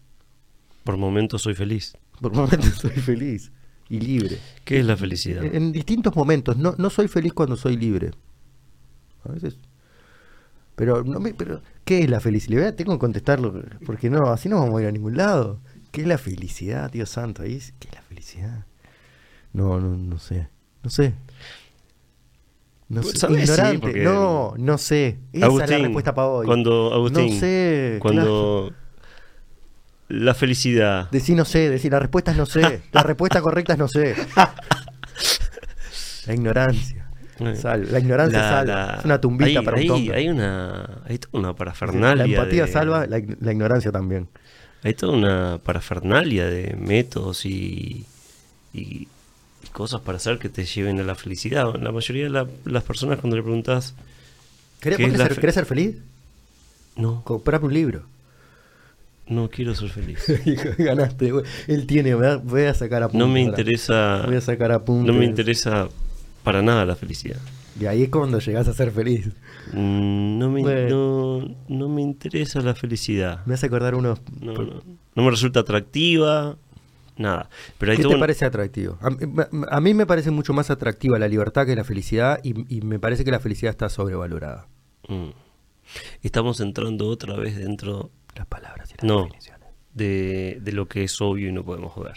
Por 0.85 0.97
momentos 0.97 1.43
soy 1.43 1.55
feliz. 1.55 1.97
Por 2.21 2.35
momentos 2.35 2.75
soy 2.81 2.91
feliz 2.91 3.53
y 3.89 4.01
libre. 4.01 4.39
¿Qué 4.65 4.81
es 4.81 4.85
la 4.87 4.97
felicidad? 4.97 5.45
En, 5.45 5.55
en 5.55 5.73
distintos 5.73 6.15
momentos. 6.17 6.57
No, 6.57 6.75
no 6.79 6.91
soy 6.91 7.07
feliz 7.09 7.33
cuando 7.33 7.57
soy 7.57 7.77
libre. 7.77 8.11
A 9.25 9.33
veces. 9.33 9.57
Pero, 10.75 11.05
no 11.05 11.21
me, 11.21 11.35
pero 11.35 11.63
¿qué 11.85 12.01
es 12.01 12.11
la 12.11 12.21
felicidad? 12.21 12.75
Tengo 12.75 12.93
que 12.95 12.99
contestarlo. 12.99 13.63
Porque 13.85 14.11
no, 14.11 14.31
así 14.31 14.49
no 14.49 14.61
vamos 14.61 14.79
a 14.79 14.83
ir 14.83 14.89
a 14.89 14.93
ningún 14.93 15.17
lado. 15.17 15.61
¿Qué 15.91 16.03
es 16.03 16.07
la 16.07 16.19
felicidad, 16.19 16.91
Dios 16.91 17.11
santo? 17.11 17.43
Ahí 17.43 17.61
¿Qué 17.79 17.89
es 17.89 17.95
la 17.95 18.03
felicidad? 18.03 18.67
No, 19.53 19.79
no, 19.79 19.97
no 19.97 20.19
sé. 20.19 20.49
No 20.83 20.91
sé. 20.91 21.15
No 22.89 23.03
Pues, 23.03 23.19
sé. 23.19 23.27
Ignorante. 23.33 24.03
no, 24.03 24.55
no 24.57 24.79
sé. 24.79 25.19
Esa 25.33 25.65
es 25.65 25.71
la 25.71 25.79
respuesta 25.79 26.15
para 26.15 26.29
hoy. 26.29 26.47
Cuando, 26.47 26.93
Agustín, 26.93 27.35
no 27.35 27.41
sé. 27.41 27.99
cuando 28.01 28.73
la 30.09 30.35
felicidad, 30.35 31.11
Decí 31.11 31.35
no 31.35 31.47
sé, 31.47 31.71
decir 31.71 31.91
la 31.93 31.99
respuesta 31.99 32.33
es 32.33 32.37
no 32.37 32.45
sé. 32.47 32.83
La 32.93 33.03
respuesta 33.03 33.41
correcta 33.41 33.73
es 33.75 33.79
no 33.79 33.89
sé. 33.89 34.15
La 36.27 36.35
ignorancia. 36.35 37.02
La 37.45 37.99
ignorancia 37.99 38.39
la- 38.41 38.49
salva. 38.49 38.75
la- 38.87 38.99
es 38.99 39.05
una 39.05 39.21
tumbita 39.21 39.59
hay, 39.61 39.65
para 39.65 39.77
un 39.81 39.87
tonto. 39.87 40.13
Hay 40.15 40.29
una, 40.29 41.03
hay 41.07 41.19
toda 41.19 41.39
una 41.39 41.55
parafernalia. 41.55 42.27
la 42.27 42.33
empatía 42.33 42.67
de- 42.67 42.73
salva, 42.73 43.07
la, 43.07 43.19
ig- 43.19 43.37
la 43.41 43.53
ignorancia 43.53 43.91
también. 43.93 44.29
Hay 44.85 44.95
toda 44.95 45.13
una 45.17 45.59
parafernalia 45.63 46.47
de 46.47 46.75
métodos 46.77 47.45
y, 47.47 48.05
y- 48.75 49.07
y 49.63 49.67
cosas 49.73 50.01
para 50.01 50.17
hacer 50.17 50.39
que 50.39 50.49
te 50.49 50.65
lleven 50.65 50.99
a 51.01 51.05
la 51.05 51.15
felicidad. 51.15 51.75
La 51.81 51.93
mayoría 51.93 52.25
de 52.25 52.31
la- 52.31 52.47
las 52.65 52.83
personas 52.83 53.19
cuando 53.21 53.37
le 53.37 53.43
preguntas, 53.43 53.95
¿Querés, 54.81 54.97
¿Qué 54.99 55.05
es 55.05 55.11
vos 55.11 55.19
la 55.19 55.25
querés 55.25 55.29
ser, 55.29 55.35
fe- 55.37 55.41
querés 55.41 55.55
ser 55.55 55.67
feliz? 55.67 55.97
no, 56.97 57.23
Comprame 57.25 57.67
un 57.67 57.75
libro. 57.75 58.03
no 59.29 59.49
quiero 59.49 59.75
ser 59.77 59.89
feliz. 59.91 60.19
Ganaste. 60.79 61.33
Él 61.69 61.87
tiene, 61.87 62.15
voy 62.15 62.27
a, 62.27 62.37
voy 62.37 62.63
a 62.65 62.75
sacar 62.75 63.05
apuntes. 63.05 63.19
No 63.27 63.33
me 63.33 63.41
interesa, 63.41 64.23
Voy 64.27 64.35
a 64.37 64.41
sacar 64.41 64.73
apuntes. 64.73 65.13
no 65.15 65.19
me 65.19 65.25
interesa 65.25 65.89
para 66.43 66.63
nada 66.63 66.85
la 66.85 66.97
felicidad. 66.97 67.39
Y 67.81 67.87
ahí 67.87 68.03
es 68.03 68.09
cuando 68.11 68.39
llegás 68.39 68.69
a 68.69 68.75
ser 68.75 68.91
feliz. 68.93 69.29
Mm, 69.73 70.39
No 70.39 70.51
me, 70.51 70.63
Bueno. 70.63 71.39
no, 71.39 71.57
no 71.69 71.89
me 71.89 72.03
interesa 72.03 72.61
la 72.61 72.75
felicidad. 72.75 73.45
Me 73.47 73.55
hace 73.55 73.67
acordar 73.67 73.95
unos... 73.95 74.21
No, 74.41 74.53
no, 74.53 74.83
no 75.15 75.23
me 75.23 75.31
resulta 75.31 75.61
atractiva, 75.61 76.57
nada. 77.17 77.49
Pero 77.79 77.97
¿Qué 77.97 78.03
te 78.03 78.09
un- 78.09 78.21
parece 78.21 78.45
atractivo? 78.45 78.99
A, 79.01 79.11
mí- 79.11 79.17
a 79.71 79.81
mí 79.81 79.95
me 79.95 80.05
parece 80.07 80.31
mucho 80.31 80.53
más 80.53 80.71
atractiva 80.71 81.19
la 81.19 81.29
libertad 81.29 81.65
que 81.67 81.75
la 81.75 81.85
felicidad 81.85 82.41
y, 82.43 82.77
y 82.77 82.83
me 82.83 82.99
parece 82.99 83.25
que 83.25 83.31
la 83.31 83.41
felicidad 83.41 83.71
está 83.71 83.89
sobrevalorada. 83.89 84.67
Mm. 85.09 85.31
Estamos 86.23 86.61
entrando 86.61 87.09
otra 87.09 87.37
vez 87.37 87.57
dentro 87.57 88.11
Las 88.37 88.47
palabras 88.47 88.91
y 88.91 88.95
las 88.99 89.05
No. 89.05 89.23
definiciones. 89.25 89.69
de, 89.95 90.59
de 90.63 90.73
lo 90.73 90.87
que 90.89 91.05
es 91.05 91.21
obvio 91.21 91.49
y 91.49 91.53
no 91.53 91.65
podemos 91.65 91.95
ver. 91.97 92.17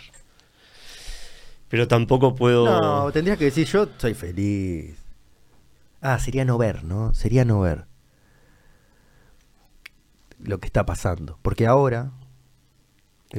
Pero 1.70 1.88
tampoco 1.88 2.36
puedo... 2.36 2.66
No, 2.66 3.12
tendrías 3.12 3.38
que 3.38 3.46
decir 3.46 3.68
yo 3.68 3.88
soy 3.98 4.14
feliz. 4.14 4.96
Ah, 6.02 6.20
sería 6.20 6.46
no 6.46 6.58
ver, 6.58 6.84
¿no? 6.84 7.14
Sería 7.14 7.46
no 7.46 7.60
ver 7.62 7.86
lo 10.40 10.60
que 10.60 10.68
está 10.68 10.86
pasando. 10.86 11.40
Porque 11.42 11.66
ahora 11.66 12.12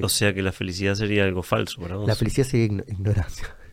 O 0.02 0.08
sea 0.08 0.34
que 0.34 0.42
la 0.42 0.52
felicidad 0.52 0.94
sería 0.94 1.24
algo 1.24 1.42
falso 1.42 1.80
para 1.80 1.96
vos. 1.96 2.08
la 2.08 2.14
felicidad 2.16 2.46
sería 2.46 2.66
igno- 2.66 2.84
ignorancia. 2.88 3.48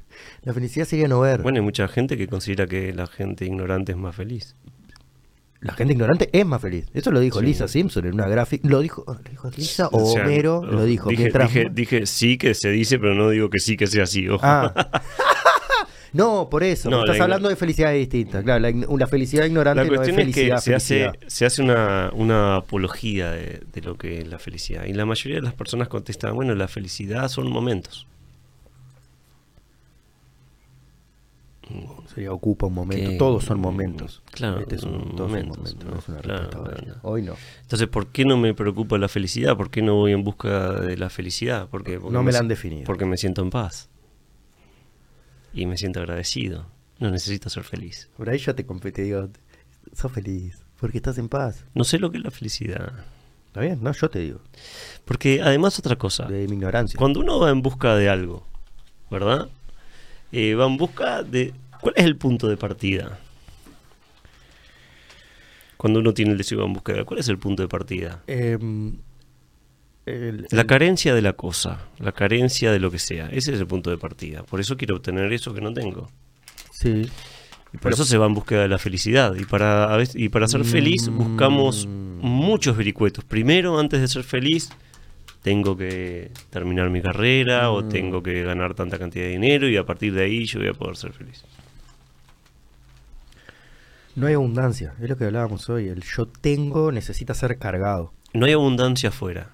La 0.43 0.53
felicidad 0.53 0.85
sería 0.85 1.07
no 1.07 1.21
ver. 1.21 1.41
Bueno, 1.41 1.57
hay 1.59 1.63
mucha 1.63 1.87
gente 1.87 2.17
que 2.17 2.27
considera 2.27 2.67
que 2.67 2.93
la 2.93 3.07
gente 3.07 3.45
ignorante 3.45 3.93
es 3.93 3.97
más 3.97 4.13
feliz. 4.15 4.55
La 5.63 5.73
gente 5.73 5.93
ignorante 5.93 6.29
es 6.31 6.45
más 6.45 6.61
feliz. 6.61 6.85
Eso 6.93 7.09
lo 7.11 7.19
dijo 7.19 7.39
Sí. 7.39 7.45
Lisa 7.45 7.67
Simpson 7.67 8.05
en 8.05 8.13
una 8.15 8.27
gráfica. 8.27 8.67
¿Lo 8.67 8.81
dijo, 8.81 9.03
¿lo 9.07 9.15
dijo 9.29 9.49
Lisa 9.55 9.87
o, 9.87 10.03
O 10.03 10.11
sea, 10.11 10.23
Homero? 10.23 10.61
Lo 10.63 10.83
dijo. 10.85 11.09
Dije, 11.09 11.23
mientras- 11.23 11.53
dije, 11.53 11.67
dije 11.71 12.05
sí 12.05 12.37
que 12.37 12.53
se 12.53 12.69
dice, 12.69 12.99
pero 12.99 13.15
no 13.15 13.29
digo 13.29 13.49
que 13.49 13.59
sí 13.59 13.77
que 13.77 13.87
sea 13.87 14.03
así. 14.03 14.27
Ojo. 14.27 14.41
Ah. 14.45 14.73
no, 16.13 16.47
por 16.49 16.63
eso. 16.63 16.89
No, 16.89 16.97
la 16.97 17.03
estás 17.13 17.21
hablando 17.23 17.49
de 17.49 17.55
felicidades 17.55 17.97
distintas. 17.99 18.43
Claro, 18.43 18.59
la, 18.59 18.87
una 18.87 19.07
felicidad 19.07 19.45
ignorante 19.45 19.83
La 19.83 19.87
no 19.87 19.93
es 19.93 19.97
cuestión 19.99 20.19
es, 20.19 20.25
que 20.27 20.33
felicidad. 20.33 20.57
se 20.57 20.75
hace, 20.75 20.99
felicidad. 21.05 21.27
se 21.27 21.45
hace 21.45 21.61
una, 21.61 22.11
una 22.13 22.55
apología 22.57 23.31
de, 23.31 23.61
de 23.73 23.81
lo 23.81 23.97
que 23.97 24.19
es 24.19 24.27
la 24.27 24.39
felicidad. 24.39 24.85
Y 24.85 24.93
la 24.93 25.05
mayoría 25.05 25.37
de 25.37 25.43
las 25.43 25.53
personas 25.53 25.87
contestan, 25.87 26.35
bueno, 26.35 26.53
la 26.55 26.67
felicidad 26.67 27.29
son 27.29 27.49
momentos. 27.51 28.05
Sería 32.13 32.31
ocupa 32.33 32.67
un 32.67 32.73
momento. 32.73 33.09
Que- 33.11 33.17
Todos 33.17 33.45
son 33.45 33.59
momentos. 33.59 34.21
Claro, 34.31 34.59
Este 34.59 34.75
es 34.75 34.83
un, 34.83 35.15
momentos, 35.15 35.57
momentos, 35.57 35.75
¿no? 35.85 35.91
no 35.91 35.97
es 35.99 36.07
una 36.09 36.19
Claro, 36.19 36.39
respuesta 36.41 36.59
claro, 36.63 36.75
válida. 36.77 36.99
no. 37.03 37.09
Hoy 37.09 37.21
no. 37.23 37.35
Entonces, 37.61 37.87
¿por 37.87 38.07
qué 38.07 38.25
no 38.25 38.37
me 38.37 38.53
preocupa 38.53 38.97
la 38.97 39.07
felicidad? 39.07 39.55
¿Por 39.57 39.69
qué 39.71 39.81
no 39.81 39.95
voy 39.95 40.11
en 40.11 40.23
busca 40.23 40.73
de 40.81 40.97
la 40.97 41.09
felicidad? 41.09 41.67
Porque, 41.71 41.99
porque 41.99 42.13
No 42.13 42.21
me 42.23 42.31
la 42.31 42.39
han 42.39 42.47
definido. 42.47 42.83
Porque 42.85 43.05
me 43.05 43.17
siento 43.17 43.41
en 43.41 43.49
paz. 43.49 43.89
Y 45.53 45.65
me 45.65 45.77
siento 45.77 45.99
agradecido. 45.99 46.65
No 46.99 47.09
necesito 47.11 47.49
ser 47.49 47.63
feliz. 47.63 48.09
Por 48.17 48.29
ahí 48.29 48.37
yo 48.39 48.55
te 48.55 48.65
compete, 48.65 49.03
digo, 49.03 49.29
sos 49.93 50.11
feliz, 50.11 50.63
porque 50.79 50.97
estás 50.97 51.17
en 51.17 51.29
paz. 51.29 51.65
No 51.73 51.83
sé 51.83 51.99
lo 51.99 52.11
que 52.11 52.17
es 52.17 52.23
la 52.23 52.31
felicidad. 52.31 52.91
¿Está 53.47 53.61
bien? 53.61 53.79
No, 53.83 53.91
yo 53.91 54.09
te 54.09 54.19
digo. 54.19 54.39
Porque 55.05 55.41
además 55.41 55.77
otra 55.77 55.95
cosa. 55.95 56.25
De 56.25 56.47
mi 56.47 56.55
ignorancia. 56.55 56.97
Cuando 56.97 57.19
uno 57.19 57.39
va 57.39 57.51
en 57.51 57.61
busca 57.61 57.95
de 57.95 58.09
algo, 58.09 58.45
¿verdad? 59.11 59.47
Eh, 60.33 60.55
va 60.55 60.65
en 60.65 60.75
busca 60.77 61.23
de... 61.23 61.53
¿Cuál 61.79 61.93
es 61.95 62.05
el 62.05 62.17
punto 62.17 62.47
de 62.47 62.57
partida? 62.57 63.19
Cuando 65.77 65.99
uno 65.99 66.13
tiene 66.13 66.31
el 66.31 66.37
deseo 66.37 66.59
va 66.59 66.65
en 66.65 66.73
busca 66.73 66.93
de 66.93 66.99
algo, 66.99 67.07
¿cuál 67.07 67.19
es 67.19 67.27
el 67.27 67.37
punto 67.37 67.61
de 67.61 67.67
partida? 67.67 68.23
Em, 68.27 68.97
el- 70.05 70.47
La 70.51 70.61
el- 70.61 70.67
carencia 70.67 71.13
de 71.13 71.21
la 71.21 71.33
cosa, 71.33 71.81
la 71.99 72.11
carencia 72.13 72.71
de 72.71 72.79
lo 72.79 72.89
que 72.89 72.99
sea. 72.99 73.27
Ese 73.27 73.53
es 73.53 73.59
el 73.59 73.67
punto 73.67 73.89
de 73.89 73.97
partida. 73.97 74.43
Por 74.43 74.59
eso 74.59 74.77
quiero 74.77 74.95
obtener 74.95 75.31
eso 75.33 75.53
que 75.53 75.61
no 75.61 75.73
tengo. 75.73 76.09
sí. 76.71 77.09
Y 77.75 77.77
por 77.79 77.91
eso 77.91 78.05
se 78.05 78.19
va 78.19 78.27
en 78.27 78.35
búsqueda 78.35 78.61
de 78.61 78.67
la 78.67 78.77
felicidad. 78.77 79.33
Y 79.35 79.45
para, 79.45 79.91
a 79.91 79.97
veces- 79.97 80.15
y 80.15 80.29
para 80.29 80.47
ser 80.47 80.63
feliz 80.63 81.09
Mm. 81.09 81.17
buscamos 81.17 81.87
muchos 81.87 82.77
vericuetos. 82.77 83.23
Primero, 83.25 83.79
antes 83.79 83.99
de 83.99 84.07
ser 84.07 84.23
feliz, 84.23 84.69
tengo 85.43 85.77
que 85.77 86.31
terminar 86.49 86.89
mi 86.89 87.01
carrera 87.01 87.69
o 87.69 87.83
Mm. 87.83 87.89
tengo 87.89 88.23
que 88.23 88.41
ganar 88.43 88.73
tanta 88.73 88.97
cantidad 88.97 89.25
de 89.25 89.31
dinero 89.31 89.69
y 89.69 89.77
a 89.77 89.85
partir 89.85 90.13
de 90.13 90.23
ahí 90.23 90.45
yo 90.45 90.59
voy 90.59 90.69
a 90.69 90.73
poder 90.73 90.95
ser 90.97 91.13
feliz. 91.13 91.43
No 94.15 94.27
hay 94.27 94.33
abundancia, 94.35 94.93
es 95.01 95.09
lo 95.09 95.17
que 95.17 95.25
hablábamos 95.25 95.69
hoy. 95.69 95.87
El 95.87 96.03
yo 96.03 96.25
tengo 96.27 96.91
necesita 96.91 97.33
ser 97.33 97.57
cargado. 97.57 98.13
No 98.33 98.45
hay 98.45 98.53
abundancia 98.53 99.09
afuera. 99.09 99.49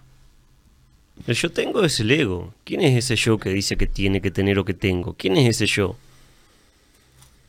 El 1.27 1.35
yo 1.35 1.51
tengo 1.51 1.83
es 1.83 1.99
el 1.99 2.11
ego. 2.11 2.53
¿Quién 2.65 2.81
es 2.81 2.95
ese 2.95 3.15
yo 3.15 3.37
que 3.37 3.49
dice 3.49 3.77
que 3.77 3.87
tiene 3.87 4.21
que 4.21 4.31
tener 4.31 4.57
o 4.59 4.65
que 4.65 4.73
tengo? 4.73 5.13
¿Quién 5.13 5.37
es 5.37 5.47
ese 5.49 5.65
yo? 5.65 5.95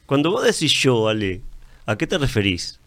Cuando 0.06 0.30
vos 0.30 0.44
decís 0.44 0.72
yo, 0.72 1.08
Ale, 1.08 1.40
¿a 1.86 1.96
qué 1.96 2.06
te 2.06 2.18
referís? 2.18 2.78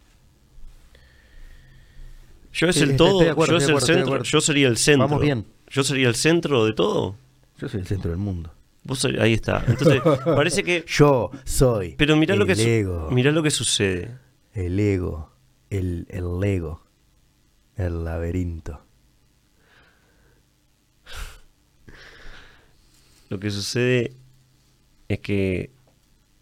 Yo 2.53 2.67
es 2.67 2.75
Sí, 2.75 2.83
el 2.83 2.95
todo, 2.95 3.29
acuerdo, 3.29 3.53
yo 3.53 3.57
es 3.57 3.63
el 3.63 3.69
acuerdo, 3.71 3.87
centro, 3.87 4.23
yo 4.23 4.41
sería 4.41 4.67
el 4.67 4.77
centro. 4.77 5.07
Vamos 5.07 5.21
bien. 5.21 5.45
Yo 5.69 5.83
sería 5.83 6.07
el 6.07 6.15
centro 6.15 6.65
de 6.65 6.73
todo. 6.73 7.15
Yo 7.57 7.67
soy 7.67 7.79
el 7.81 7.87
centro 7.87 8.11
del 8.11 8.19
mundo. 8.19 8.53
Vos 8.83 9.03
ahí 9.05 9.33
está. 9.33 9.63
Entonces, 9.67 10.01
parece 10.25 10.63
que 10.63 10.83
Yo 10.87 11.31
soy 11.45 11.95
pero 11.97 12.15
mirá 12.15 12.33
el 12.33 12.39
lo 12.39 12.45
que 12.45 12.53
ego. 12.79 13.09
mirá 13.11 13.31
lo 13.31 13.41
que 13.41 13.49
sucede. 13.51 14.17
El 14.53 14.79
ego. 14.79 15.31
El, 15.69 16.05
el 16.09 16.39
Lego. 16.39 16.83
El 17.75 18.03
laberinto. 18.03 18.79
Lo 23.29 23.39
que 23.39 23.49
sucede 23.49 24.13
es 25.07 25.19
que 25.19 25.71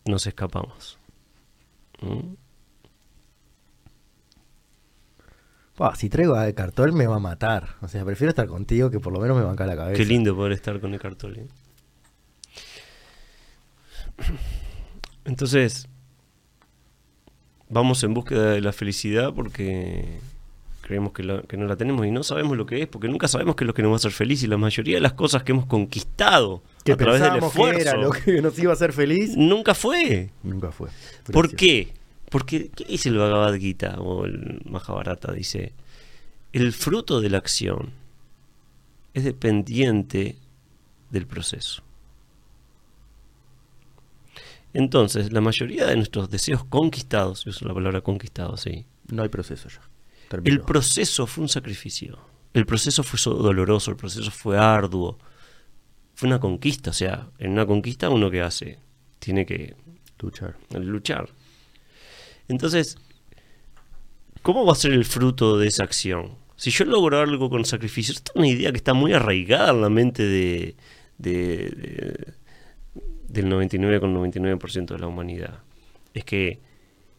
nos 0.06 0.28
escapamos. 0.28 0.98
¿Mm? 2.02 2.34
Si 5.96 6.10
traigo 6.10 6.36
a 6.36 6.52
Cartol 6.54 6.94
me 6.94 7.08
va 7.08 7.16
a 7.16 7.20
matar. 7.20 7.76
O 7.82 7.88
sea, 7.88 8.06
prefiero 8.06 8.30
estar 8.30 8.46
contigo 8.48 8.92
que 8.92 9.00
por 9.00 9.12
lo 9.14 9.20
menos 9.20 9.38
me 9.38 9.44
banca 9.44 9.66
la 9.66 9.76
cabeza. 9.76 9.98
Qué 9.98 10.06
lindo 10.06 10.36
poder 10.36 10.52
estar 10.52 10.80
con 10.80 10.94
el 10.94 11.00
Cartoli. 11.00 11.42
Entonces, 15.26 15.88
vamos 17.70 18.04
en 18.04 18.14
búsqueda 18.14 18.52
de 18.52 18.62
la 18.62 18.72
felicidad 18.74 19.34
porque 19.34 20.20
creemos 20.82 21.14
que, 21.14 21.24
la- 21.24 21.42
que 21.44 21.58
no 21.58 21.66
la 21.68 21.76
tenemos 21.78 22.06
y 22.06 22.12
no 22.12 22.24
sabemos 22.24 22.58
lo 22.58 22.66
que 22.66 22.82
es, 22.82 22.88
porque 22.88 23.08
nunca 23.08 23.28
sabemos 23.28 23.56
qué 23.56 23.64
es 23.64 23.68
lo 23.68 23.74
que 23.74 23.82
nos 23.82 23.92
va 23.92 23.96
a 23.96 23.98
hacer 23.98 24.12
feliz 24.12 24.44
y 24.44 24.48
la 24.48 24.58
mayoría 24.58 24.96
de 24.98 25.02
las 25.02 25.14
cosas 25.14 25.44
que 25.44 25.52
hemos 25.54 25.66
conquistado 25.68 26.62
Que 26.84 26.92
a 26.94 26.98
través 26.98 27.22
del 27.22 27.32
pensábamos 27.32 27.54
que 27.54 27.60
esfuerzo 27.62 27.90
era 27.90 27.98
lo 27.98 28.10
que 28.12 28.42
nos 28.42 28.58
iba 28.60 28.72
a 28.72 28.76
hacer 28.76 28.92
feliz. 28.94 29.36
nunca 29.38 29.74
fue. 29.74 30.32
Nunca 30.44 30.72
fue. 30.72 30.90
¿Por 31.32 31.56
qué? 31.56 31.94
Porque, 32.32 32.70
¿qué 32.76 32.86
dice 32.86 33.10
el 33.10 33.18
Bhagavad 33.18 33.54
Gita 33.60 33.98
o 34.00 34.26
el 34.26 34.62
Mahabharata? 34.66 35.32
Dice, 35.34 35.74
el 36.54 36.72
fruto 36.74 37.22
de 37.22 37.30
la 37.30 37.38
acción 37.38 37.92
es 39.14 39.24
dependiente 39.26 40.38
del 41.12 41.28
proceso. 41.28 41.84
Entonces, 44.74 45.34
la 45.34 45.42
mayoría 45.42 45.86
de 45.86 45.98
nuestros 45.98 46.30
deseos 46.30 46.64
conquistados, 46.64 47.44
yo 47.44 47.50
uso 47.50 47.68
la 47.68 47.74
palabra 47.74 48.02
conquistado, 48.02 48.56
sí, 48.58 48.86
No 49.10 49.24
hay 49.24 49.30
proceso 49.30 49.68
ya. 49.68 49.82
El 50.46 50.62
proceso 50.62 51.28
fue 51.28 51.42
un 51.44 51.50
sacrificio. 51.50 52.18
El 52.54 52.66
proceso 52.66 53.04
fue 53.04 53.20
so- 53.20 53.34
doloroso, 53.34 53.92
el 53.92 53.98
proceso 53.98 54.32
fue 54.32 54.58
arduo. 54.58 55.18
Fue 56.16 56.28
una 56.28 56.40
conquista, 56.40 56.92
o 56.92 56.94
sea, 56.94 57.28
en 57.40 57.52
una 57.52 57.66
conquista 57.66 58.10
uno 58.10 58.32
que 58.32 58.42
hace, 58.42 58.80
tiene 59.20 59.46
que 59.46 59.76
Luchar. 60.22 60.56
luchar. 60.72 61.30
Entonces, 62.48 62.98
¿cómo 64.42 64.66
va 64.66 64.74
a 64.74 64.76
ser 64.76 64.92
el 64.94 65.06
fruto 65.06 65.58
de 65.58 65.68
esa 65.68 65.84
acción? 65.84 66.36
Si 66.56 66.70
yo 66.72 66.86
logro 66.86 67.20
algo 67.20 67.50
con 67.50 67.66
sacrificio, 67.66 68.14
esta 68.14 68.32
es 68.34 68.36
una 68.36 68.48
idea 68.48 68.72
que 68.72 68.78
está 68.78 68.94
muy 68.94 69.14
arraigada 69.14 69.72
en 69.72 69.82
la 69.82 69.90
mente 69.90 70.24
de, 70.24 70.76
de- 71.18 71.70
de- 71.70 72.34
del 73.28 73.46
99,99% 73.48 74.94
de 74.94 75.00
la 75.00 75.08
humanidad. 75.08 75.60
Es 76.14 76.24
que 76.26 76.60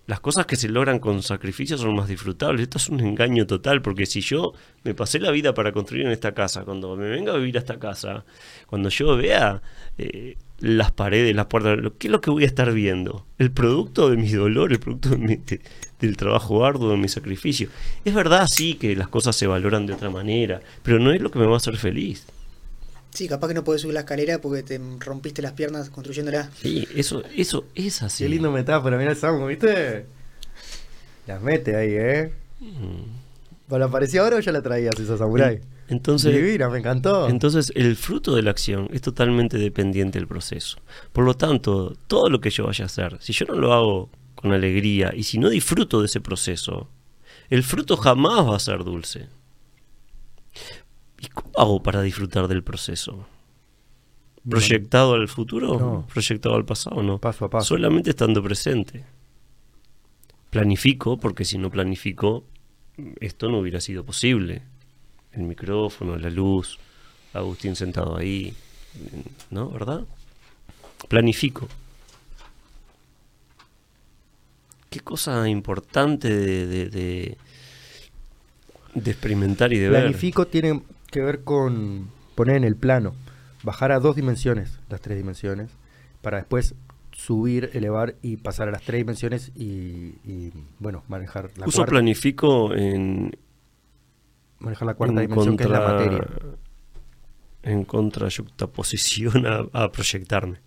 las 0.07 0.21
cosas 0.21 0.47
que 0.47 0.57
se 0.57 0.69
logran 0.69 0.99
con 0.99 1.23
sacrificio 1.23 1.79
son 1.79 1.95
más 1.95 2.09
disfrutables. 2.09 2.63
Esto 2.63 2.79
es 2.79 2.89
un 2.89 3.01
engaño 3.01 3.47
total, 3.47 3.83
porque 3.83 4.05
si 4.07 4.21
yo 4.21 4.53
me 4.85 4.95
pasé 4.95 5.21
la 5.21 5.31
vida 5.31 5.55
para 5.55 5.73
construir 5.73 6.07
en 6.07 6.13
esta 6.13 6.33
casa, 6.33 6.65
cuando 6.65 6.97
me 6.97 7.09
venga 7.09 7.33
a 7.33 7.37
vivir 7.37 7.57
a 7.57 7.61
esta 7.61 7.79
casa, 7.79 8.25
cuando 8.67 8.89
yo 8.89 9.17
vea 9.17 9.63
eh, 9.99 10.37
las 10.59 10.91
paredes, 10.93 11.35
las 11.37 11.47
puertas, 11.47 11.79
¿qué 11.99 12.09
es 12.09 12.11
lo 12.11 12.21
que 12.21 12.31
voy 12.31 12.43
a 12.43 12.47
estar 12.47 12.73
viendo? 12.73 13.27
El 13.39 13.53
producto 13.53 14.11
de 14.11 14.17
mi 14.17 14.29
dolor, 14.31 14.73
el 14.73 14.81
producto 14.81 15.11
de 15.11 15.19
mi- 15.19 15.37
de- 15.37 15.61
del 16.01 16.17
trabajo 16.17 16.65
arduo, 16.65 16.91
de 16.91 16.97
mi 16.97 17.09
sacrificio. 17.09 17.69
Es 18.05 18.13
verdad, 18.13 18.47
sí, 18.51 18.75
que 18.75 18.97
las 18.97 19.07
cosas 19.09 19.37
se 19.37 19.47
valoran 19.47 19.87
de 19.87 19.93
otra 19.93 20.11
manera, 20.11 20.61
pero 20.83 20.99
no 20.99 21.13
es 21.13 21.21
lo 21.21 21.31
que 21.31 21.39
me 21.39 21.47
va 21.47 21.55
a 21.55 21.57
hacer 21.59 21.77
feliz. 21.77 22.27
Sí, 23.13 23.29
capaz 23.29 23.49
que 23.49 23.55
no 23.55 23.63
podés 23.63 23.83
subir 23.83 23.95
la 23.95 24.01
escalera 24.01 24.41
porque 24.41 24.63
te 24.63 24.81
rompiste 24.99 25.43
las 25.43 25.53
piernas 25.53 25.91
construyéndola. 25.91 26.51
Sí, 26.61 26.89
eso, 26.97 27.23
eso 27.37 27.67
es 27.75 28.03
así. 28.03 28.25
Qué 28.25 28.31
lindo 28.31 28.51
metáfora, 28.51 28.97
mira 28.97 29.11
el 29.11 29.17
Samu, 29.17 29.47
¿viste? 29.47 30.07
Las 31.27 31.43
mete 31.43 31.77
ahí, 31.77 31.91
¿eh? 31.93 32.33
Mm. 32.61 33.69
¿Cuando 33.69 33.87
apareció 33.87 34.23
ahora 34.23 34.37
o 34.37 34.41
ya 34.41 34.51
la 34.51 34.63
traías 34.63 34.99
esa 34.99 35.19
samurai? 35.19 35.61
Entonces, 35.89 36.35
Divina, 36.35 36.71
me 36.71 36.79
encantó. 36.79 37.29
Entonces, 37.29 37.71
el 37.75 37.97
fruto 37.97 38.35
de 38.35 38.43
la 38.43 38.51
acción 38.51 38.89
es 38.93 39.03
totalmente 39.03 39.59
dependiente 39.59 40.19
del 40.19 40.27
proceso. 40.27 40.79
Por 41.13 41.25
lo 41.25 41.35
tanto, 41.35 41.95
todo 42.07 42.31
lo 42.31 42.41
que 42.41 42.49
yo 42.51 42.65
vaya 42.65 42.85
a 42.85 42.87
hacer, 42.87 43.19
si 43.21 43.35
yo 43.35 43.45
no 43.47 43.55
lo 43.55 43.75
hago 43.75 44.11
con 44.35 44.53
alegría 44.53 45.13
y 45.15 45.25
si 45.25 45.39
no 45.39 45.51
disfruto 45.51 46.01
de 46.01 46.07
ese 46.07 46.21
proceso, 46.21 46.89
el 47.51 47.63
fruto 47.63 47.97
jamás 47.99 48.49
va 48.49 48.57
a 48.57 48.61
ser 48.61 48.85
dulce. 48.85 49.29
¿Y 51.23 51.29
cómo 51.29 51.51
hago 51.57 51.83
para 51.83 52.03
disfrutar 52.03 52.49
del 52.49 52.63
proceso? 52.63 53.27
¿Proyectado 54.49 55.15
al 55.15 55.29
futuro? 55.29 55.79
No. 55.79 56.07
¿Proyectado 56.13 56.57
al 56.57 56.65
pasado? 56.67 57.03
No. 57.03 57.19
Paso 57.19 57.45
a 57.45 57.51
paso. 57.51 57.69
Solamente 57.69 58.11
estando 58.11 58.43
presente. 58.43 59.05
Planifico, 60.51 61.17
porque 61.19 61.45
si 61.45 61.57
no 61.59 61.71
planifico, 61.71 62.45
esto 63.21 63.49
no 63.49 63.59
hubiera 63.61 63.81
sido 63.81 64.05
posible. 64.05 64.63
El 65.33 65.45
micrófono, 65.45 66.17
la 66.19 66.29
luz, 66.29 66.79
Agustín 67.33 67.75
sentado 67.77 68.17
ahí, 68.19 68.53
¿no? 69.51 69.71
¿Verdad? 69.71 70.03
Planifico. 71.09 71.69
Qué 74.91 75.01
cosa 75.01 75.49
importante 75.49 76.29
de, 76.29 76.67
de, 76.67 76.89
de- 76.91 77.39
de 78.95 79.11
experimentar 79.11 79.73
y 79.73 79.79
de 79.79 79.89
ver. 79.89 80.03
Planifico 80.03 80.47
tiene 80.47 80.83
que 81.13 81.21
ver 81.23 81.45
con 81.45 82.09
poner 82.35 82.57
en 82.57 82.65
el 82.65 82.75
plano, 82.77 83.15
bajar 83.63 83.93
a 83.93 84.01
dos 84.01 84.17
dimensiones, 84.17 84.81
las 84.89 85.01
tres 85.01 85.17
dimensiones, 85.17 85.71
para 86.23 86.39
después 86.39 86.75
subir, 87.13 87.71
elevar 87.75 88.17
y 88.23 88.39
pasar 88.39 88.69
a 88.69 88.73
las 88.73 88.83
tres 88.83 88.99
dimensiones 88.99 89.53
y, 89.55 90.17
y, 90.25 90.53
bueno, 90.81 91.05
manejar 91.09 91.51
la 91.57 91.67
Uso 91.67 91.79
cuarta, 91.79 91.91
planifico 91.91 92.75
en, 92.75 93.37
manejar 94.59 94.87
la 94.87 94.95
cuarta 94.95 95.23
en 95.23 95.29
dimensión 95.29 95.57
que 95.57 95.65
es 95.65 95.71
la 95.71 95.81
materia. 95.81 96.27
En 97.65 97.85
contra 97.85 98.29
yuxtaposición 98.29 99.47
a, 99.47 99.67
a 99.73 99.93
proyectarme. 99.93 100.59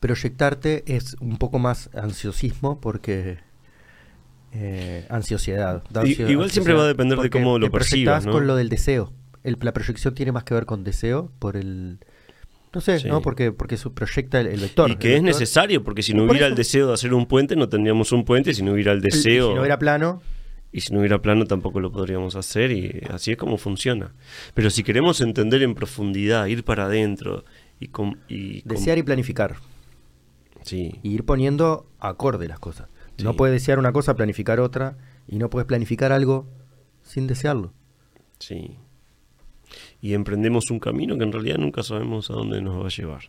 Proyectarte 0.00 0.82
es 0.86 1.16
un 1.20 1.36
poco 1.38 1.58
más 1.58 1.88
ansiosismo 1.94 2.80
porque 2.80 3.38
eh, 4.52 5.06
ansiedad. 5.08 5.82
da 5.90 6.04
Y- 6.06 6.14
ansio- 6.14 6.28
igual 6.30 6.50
siempre 6.50 6.74
va 6.74 6.82
a 6.84 6.86
depender 6.88 7.18
de 7.18 7.30
cómo 7.30 7.58
lo 7.58 7.70
percibas, 7.70 8.26
¿no? 8.26 8.32
con 8.32 8.46
lo 8.46 8.56
del 8.56 8.68
deseo. 8.68 9.12
El- 9.44 9.56
la 9.60 9.72
proyección 9.72 10.14
tiene 10.14 10.32
más 10.32 10.42
que 10.44 10.54
ver 10.54 10.66
con 10.66 10.82
deseo 10.82 11.30
por 11.38 11.56
el... 11.56 11.98
No 12.74 12.80
sé, 12.80 12.98
Sí. 12.98 13.06
¿no? 13.08 13.22
Porque, 13.22 13.52
porque 13.52 13.76
eso 13.76 13.92
proyecta 13.92 14.40
el, 14.40 14.48
el 14.48 14.58
vector. 14.60 14.90
y 14.90 14.96
que 14.96 15.14
es 15.14 15.22
vector- 15.22 15.26
necesario, 15.26 15.84
porque 15.84 16.02
si 16.02 16.12
no 16.12 16.24
hubiera 16.24 16.48
el 16.48 16.56
deseo 16.56 16.88
de 16.88 16.94
hacer 16.94 17.14
un 17.14 17.26
puente, 17.26 17.54
no 17.54 17.68
tendríamos 17.68 18.10
un 18.10 18.24
puente. 18.24 18.52
Si 18.52 18.62
no 18.64 18.72
hubiera 18.72 18.90
el 18.90 18.98
el- 18.98 19.04
y 19.04 19.10
deseo, 19.10 19.50
Si 19.50 19.54
no 19.54 19.64
era 19.64 19.78
plano, 19.78 20.20
y 20.72 20.80
si 20.80 20.92
no 20.92 20.98
hubiera 20.98 21.22
plano, 21.22 21.44
tampoco 21.46 21.78
lo 21.78 21.92
podríamos 21.92 22.34
hacer. 22.34 22.72
Y 22.72 23.00
así 23.10 23.30
es 23.30 23.36
como 23.36 23.58
funciona. 23.58 24.12
Pero 24.54 24.70
si 24.70 24.82
queremos 24.82 25.20
entender 25.20 25.62
en 25.62 25.74
profundidad, 25.76 26.46
ir 26.46 26.64
para 26.64 26.86
adentro 26.86 27.44
y, 27.78 27.88
com- 27.88 28.16
y 28.28 28.62
com- 28.62 28.70
desear 28.76 28.98
y 28.98 29.04
planificar. 29.04 29.54
sí, 30.62 30.98
Y 31.04 31.10
ir 31.12 31.24
poniendo 31.24 31.86
acorde 32.00 32.48
las 32.48 32.58
cosas. 32.58 32.88
No 33.22 33.36
puedes 33.36 33.52
desear 33.52 33.78
una 33.78 33.92
cosa, 33.92 34.16
planificar 34.16 34.58
otra. 34.58 34.96
Y 35.28 35.38
no 35.38 35.48
puedes 35.48 35.66
planificar 35.66 36.10
algo 36.10 36.48
sin 37.04 37.26
desearlo. 37.28 37.72
sí. 38.40 38.78
Y 40.04 40.12
emprendemos 40.12 40.70
un 40.70 40.80
camino 40.80 41.16
que 41.16 41.24
en 41.24 41.32
realidad 41.32 41.56
nunca 41.56 41.82
sabemos 41.82 42.28
a 42.28 42.34
dónde 42.34 42.60
nos 42.60 42.78
va 42.82 42.88
a 42.88 42.90
llevar. 42.90 43.22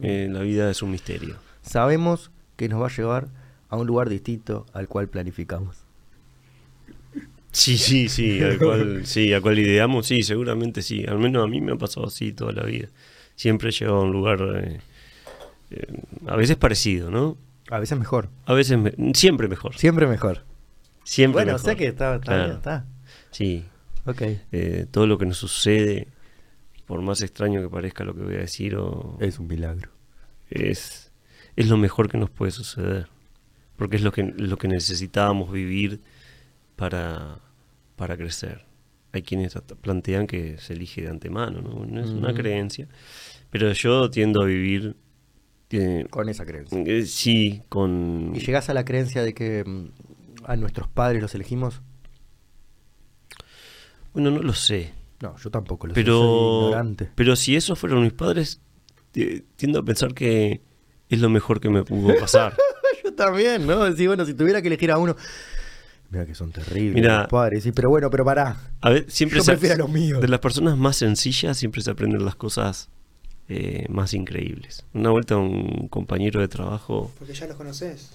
Eh, 0.00 0.28
la 0.32 0.40
vida 0.40 0.70
es 0.70 0.80
un 0.80 0.90
misterio. 0.90 1.36
Sabemos 1.60 2.30
que 2.56 2.70
nos 2.70 2.80
va 2.80 2.86
a 2.86 2.90
llevar 2.96 3.28
a 3.68 3.76
un 3.76 3.86
lugar 3.86 4.08
distinto 4.08 4.64
al 4.72 4.88
cual 4.88 5.08
planificamos. 5.08 5.76
Sí, 7.52 7.76
sí, 7.76 8.08
sí, 8.08 8.42
al 8.42 8.56
cual, 8.64 9.04
sí, 9.04 9.34
a 9.34 9.42
cual 9.42 9.58
ideamos, 9.58 10.06
sí, 10.06 10.22
seguramente 10.22 10.80
sí. 10.80 11.04
Al 11.06 11.18
menos 11.18 11.44
a 11.44 11.46
mí 11.48 11.60
me 11.60 11.72
ha 11.72 11.76
pasado 11.76 12.06
así 12.06 12.32
toda 12.32 12.52
la 12.52 12.62
vida. 12.64 12.88
Siempre 13.34 13.68
he 13.68 13.72
llegado 13.72 13.98
a 13.98 14.02
un 14.04 14.12
lugar 14.12 14.38
eh, 14.62 14.80
eh, 15.72 15.86
a 16.28 16.36
veces 16.36 16.56
parecido, 16.56 17.10
¿no? 17.10 17.36
A 17.70 17.78
veces 17.78 17.98
mejor. 17.98 18.30
A 18.46 18.54
veces 18.54 18.78
me- 18.78 18.94
siempre 19.12 19.48
mejor. 19.48 19.76
Siempre 19.76 20.06
mejor. 20.06 20.44
Siempre 21.04 21.42
bueno, 21.44 21.52
mejor. 21.58 21.70
sé 21.70 21.76
que 21.76 21.88
está, 21.88 22.14
está 22.14 22.24
Claro. 22.24 22.44
bien, 22.44 22.56
está. 22.56 22.86
Sí, 23.30 23.64
Eh, 24.52 24.86
todo 24.90 25.06
lo 25.06 25.18
que 25.18 25.26
nos 25.26 25.36
sucede, 25.38 26.08
por 26.86 27.00
más 27.02 27.22
extraño 27.22 27.60
que 27.62 27.68
parezca 27.68 28.04
lo 28.04 28.14
que 28.14 28.22
voy 28.22 28.34
a 28.36 28.38
decir, 28.40 28.76
o- 28.76 29.16
Es 29.20 29.38
un 29.38 29.46
milagro. 29.48 29.90
es, 30.50 31.12
es 31.56 31.68
lo 31.68 31.76
mejor 31.76 32.08
que 32.10 32.18
nos 32.18 32.30
puede 32.30 32.52
suceder. 32.52 33.08
Porque 33.76 33.96
es 33.96 34.02
lo 34.02 34.12
que, 34.12 34.22
lo 34.22 34.56
que 34.56 34.68
necesitábamos 34.68 35.52
vivir 35.52 36.00
para, 36.76 37.40
para 37.96 38.16
crecer. 38.16 38.64
Hay 39.12 39.22
quienes 39.22 39.54
plantean 39.80 40.26
que 40.26 40.58
se 40.58 40.74
elige 40.74 41.02
de 41.02 41.08
antemano, 41.08 41.60
¿no? 41.60 41.84
No 41.86 42.00
es 42.02 42.10
una 42.10 42.34
creencia. 42.34 42.88
Pero 43.50 43.72
yo 43.72 44.10
tiendo 44.10 44.42
a 44.42 44.46
vivir, 44.46 44.96
eh, 45.70 46.06
Con 46.10 46.28
esa 46.28 46.44
creencia. 46.46 46.78
eh, 46.86 47.04
sí, 47.06 47.62
con... 47.68 48.32
¿Y 48.34 48.40
llegás 48.40 48.68
a 48.68 48.74
la 48.74 48.84
creencia 48.84 49.22
de 49.22 49.34
que 49.34 49.64
mm, 49.64 49.86
a 50.44 50.56
nuestros 50.56 50.88
padres 50.88 51.22
los 51.22 51.34
elegimos? 51.34 51.80
Bueno, 54.16 54.30
no 54.30 54.42
lo 54.42 54.54
sé. 54.54 54.92
No, 55.20 55.36
yo 55.36 55.50
tampoco 55.50 55.86
lo 55.86 55.94
sé, 55.94 56.00
soy 56.00 56.04
Pero, 56.04 56.62
ignorante. 56.68 57.10
pero 57.14 57.36
si 57.36 57.54
esos 57.54 57.78
fueron 57.78 58.02
mis 58.02 58.14
padres, 58.14 58.60
tiendo 59.56 59.78
a 59.80 59.82
pensar 59.84 60.14
que 60.14 60.62
es 61.10 61.20
lo 61.20 61.28
mejor 61.28 61.60
que 61.60 61.68
me 61.68 61.84
pudo 61.84 62.18
pasar. 62.18 62.56
yo 63.04 63.12
también, 63.14 63.66
¿no? 63.66 63.94
Sí, 63.94 64.06
bueno, 64.06 64.24
si 64.24 64.32
tuviera 64.32 64.62
que 64.62 64.68
elegir 64.68 64.90
a 64.90 64.96
uno... 64.98 65.14
Mira 66.08 66.24
que 66.24 66.34
son 66.34 66.50
terribles 66.50 66.94
Mira. 66.94 67.18
los 67.20 67.28
padres, 67.28 67.62
sí, 67.64 67.72
pero 67.72 67.90
bueno, 67.90 68.08
pero 68.10 68.24
pará. 68.24 68.56
A 68.80 68.90
ver, 68.90 69.04
siempre 69.10 69.38
Yo 69.40 69.44
se- 69.44 69.52
prefiero 69.52 69.74
a 69.74 69.78
los 69.78 69.90
míos. 69.90 70.20
De 70.20 70.28
las 70.28 70.40
personas 70.40 70.78
más 70.78 70.96
sencillas 70.96 71.58
siempre 71.58 71.82
se 71.82 71.90
aprenden 71.90 72.24
las 72.24 72.36
cosas 72.36 72.88
eh, 73.48 73.84
más 73.90 74.14
increíbles. 74.14 74.84
Una 74.94 75.10
vuelta 75.10 75.36
un 75.36 75.88
compañero 75.88 76.40
de 76.40 76.48
trabajo, 76.48 77.12
Porque 77.18 77.34
ya 77.34 77.46
los 77.46 77.56
conoces. 77.56 78.10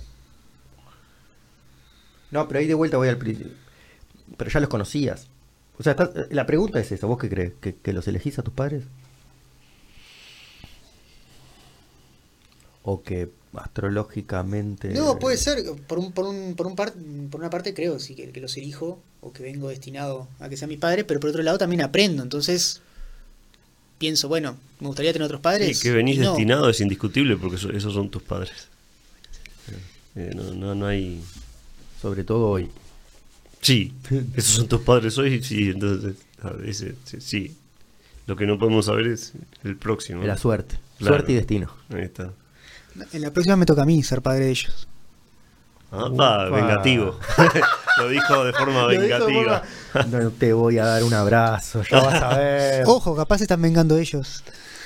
No, 2.32 2.48
pero 2.48 2.60
ahí 2.62 2.68
de 2.68 2.74
vuelta 2.74 2.98
voy 2.98 3.10
al 3.10 3.18
principio. 3.18 3.52
pero 4.38 4.50
ya 4.50 4.60
los 4.62 4.70
conocías. 4.70 5.28
O 5.78 5.84
sea, 5.84 5.92
estás- 5.94 6.12
la 6.30 6.46
pregunta 6.46 6.80
es 6.80 6.92
esa, 6.92 7.08
¿vos 7.08 7.18
qué 7.18 7.30
crees? 7.30 7.54
¿Que, 7.60 7.76
que 7.76 7.94
los 7.94 8.08
elegís 8.08 8.38
a 8.40 8.44
tus 8.44 8.54
padres? 8.54 8.84
¿O 12.84 13.04
que 13.04 13.30
astrológicamente... 13.54 14.90
No, 14.90 15.20
puede 15.20 15.38
ser, 15.38 15.60
por, 15.88 16.00
un, 16.00 16.12
por, 16.12 16.26
un, 16.26 16.56
por, 16.56 16.68
un 16.68 16.76
par- 16.76 16.94
por 17.30 17.40
una 17.42 17.50
parte 17.50 17.74
creo 17.74 18.00
sí 18.00 18.16
que, 18.16 18.30
que 18.32 18.42
los 18.42 18.56
elijo 18.58 19.00
o 19.22 19.32
que 19.34 19.44
vengo 19.44 19.70
destinado 19.70 20.28
a 20.40 20.50
que 20.50 20.58
sea 20.58 20.68
mi 20.68 20.78
padre, 20.78 21.04
pero 21.04 21.20
por 21.20 21.30
otro 21.30 21.44
lado 21.44 21.58
también 21.58 21.82
aprendo, 21.82 22.24
entonces 22.24 22.82
pienso, 24.00 24.28
bueno, 24.28 24.58
me 24.80 24.88
gustaría 24.88 25.14
tener 25.14 25.26
otros 25.26 25.42
padres. 25.42 25.78
Sí, 25.78 25.84
que 25.84 25.92
venís 25.92 26.16
y 26.18 26.20
no. 26.22 26.30
destinado 26.32 26.70
es 26.70 26.80
indiscutible 26.82 27.38
porque 27.38 27.58
eso- 27.58 27.72
esos 27.72 27.94
son 27.94 28.10
tus 28.10 28.24
padres. 28.24 28.68
Eh, 30.16 30.32
no, 30.36 30.44
no, 30.54 30.74
no 30.76 30.88
hay... 30.88 31.22
Sobre 32.02 32.24
todo 32.24 32.48
hoy. 32.50 32.70
Sí, 33.62 33.94
esos 34.36 34.56
son 34.56 34.68
tus 34.68 34.82
padres 34.82 35.18
hoy, 35.18 35.42
sí, 35.44 35.70
entonces, 35.70 36.16
a 36.42 36.52
sí, 36.74 37.20
sí. 37.20 37.58
Lo 38.28 38.36
que 38.36 38.46
no 38.46 38.58
podemos 38.58 38.86
saber 38.86 39.08
es 39.08 39.34
el 39.64 39.78
próximo. 39.78 40.24
La 40.24 40.38
suerte. 40.38 40.80
Claro. 40.98 41.16
Suerte 41.16 41.32
y 41.32 41.36
destino. 41.36 41.72
Ahí 41.90 42.04
está. 42.04 42.32
En 43.14 43.22
la 43.22 43.32
próxima 43.32 43.56
me 43.56 43.66
toca 43.66 43.82
a 43.82 43.86
mí 43.86 44.02
ser 44.04 44.22
padre 44.22 44.46
de 44.46 44.52
ellos. 44.52 44.88
Ah, 45.92 46.48
vengativo. 46.52 47.20
Lo 47.98 48.08
dijo 48.08 48.46
de 48.46 48.54
forma 48.54 48.86
vengativa. 48.86 49.64
No 50.10 50.30
te 50.32 50.54
voy 50.54 50.78
a 50.78 50.86
dar 50.86 51.04
un 51.04 51.14
abrazo, 51.14 51.84
ya 51.84 52.02
vas 52.02 52.22
a 52.22 52.38
ver. 52.38 52.84
Ojo, 52.88 53.16
capaz 53.16 53.40
se 53.40 53.44
están 53.44 53.62
vengando 53.62 53.98
ellos. 53.98 54.44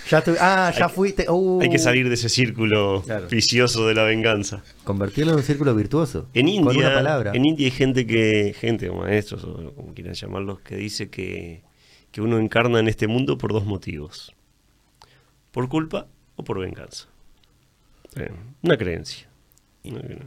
Ya 0.09 0.23
tu- 0.23 0.35
ah, 0.39 0.71
ya 0.71 0.85
Hay 0.85 0.89
que- 0.89 0.95
fuiste. 0.95 1.25
uh. 1.29 1.61
Hay 1.61 1.69
que 1.69 1.79
salir 1.79 2.07
de 2.07 2.13
ese 2.13 2.29
círculo 2.29 3.01
Claro. 3.05 3.27
vicioso 3.27 3.87
de 3.87 3.95
la 3.95 4.03
venganza. 4.03 4.63
Convertirlo 4.83 5.31
en 5.33 5.37
un 5.39 5.43
círculo 5.43 5.73
virtuoso. 5.73 6.29
En 6.33 6.45
Con 6.47 6.67
una 6.67 6.73
India, 6.73 6.93
palabra. 6.93 7.31
en 7.33 7.45
India 7.45 7.65
hay 7.65 7.71
gente 7.71 8.05
que, 8.05 8.53
gente 8.59 8.89
o 8.89 8.95
maestros 8.95 9.43
o 9.43 9.73
como 9.73 9.93
quieran 9.93 10.13
llamarlos, 10.13 10.59
que 10.61 10.75
dice 10.75 11.09
que, 11.09 11.63
que 12.11 12.21
uno 12.21 12.37
encarna 12.37 12.79
en 12.79 12.87
este 12.87 13.07
mundo 13.07 13.37
por 13.37 13.51
dos 13.51 13.65
motivos. 13.65 14.33
Por 15.51 15.69
culpa 15.69 16.07
o 16.35 16.43
por 16.43 16.59
venganza. 16.59 17.07
Eh, 18.15 18.29
una 18.61 18.77
creencia. 18.77 19.27
Una- 19.85 19.99
Eh, 20.01 20.17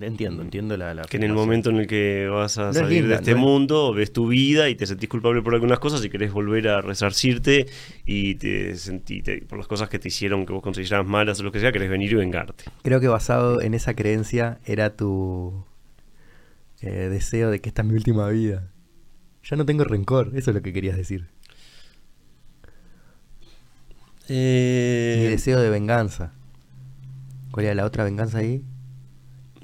Entiendo, 0.00 0.42
entiendo 0.42 0.76
la, 0.76 0.94
la 0.94 1.02
Que 1.02 1.16
en 1.18 1.22
el 1.22 1.32
momento 1.32 1.70
en 1.70 1.76
el 1.76 1.86
que 1.86 2.26
vas 2.26 2.58
a 2.58 2.64
No 2.64 2.70
es 2.70 2.76
salir 2.76 3.02
linda, 3.02 3.08
de 3.10 3.14
este 3.16 3.30
no 3.32 3.36
es- 3.36 3.42
mundo, 3.42 3.92
ves 3.94 4.12
tu 4.12 4.26
vida 4.28 4.68
y 4.68 4.74
te 4.74 4.86
sentís 4.86 5.08
culpable 5.08 5.42
por 5.42 5.54
algunas 5.54 5.78
cosas 5.78 6.04
y 6.04 6.10
querés 6.10 6.32
volver 6.32 6.66
a 6.68 6.80
resarcirte 6.80 7.66
y 8.04 8.34
te 8.34 8.74
sentí 8.76 9.22
te- 9.22 9.42
por 9.42 9.58
las 9.58 9.68
cosas 9.68 9.88
que 9.88 9.98
te 10.00 10.08
hicieron 10.08 10.44
que 10.44 10.52
vos 10.52 10.62
considerabas 10.62 11.06
malas 11.06 11.38
o 11.38 11.44
lo 11.44 11.52
que 11.52 11.60
sea, 11.60 11.70
querés 11.70 11.88
venir 11.88 12.10
y 12.10 12.14
vengarte. 12.16 12.64
Creo 12.82 12.98
que 13.00 13.06
basado 13.08 13.60
en 13.60 13.74
esa 13.74 13.94
creencia 13.94 14.58
era 14.64 14.96
tu 14.96 15.64
eh, 16.80 17.08
deseo 17.10 17.50
de 17.50 17.60
que 17.60 17.68
esta 17.68 17.82
es 17.82 17.88
mi 17.88 17.94
última 17.94 18.28
vida. 18.28 18.68
Ya 19.44 19.56
no 19.56 19.64
tengo 19.64 19.84
rencor, 19.84 20.32
eso 20.34 20.50
es 20.50 20.54
lo 20.56 20.62
que 20.62 20.72
querías 20.72 20.96
decir. 20.96 21.28
Mi 24.28 24.36
Eh, 24.36 25.26
deseo 25.30 25.60
de 25.60 25.70
venganza. 25.70 26.32
¿Cuál 27.50 27.66
era 27.66 27.74
la 27.74 27.84
otra 27.84 28.02
venganza 28.04 28.38
ahí? 28.38 28.62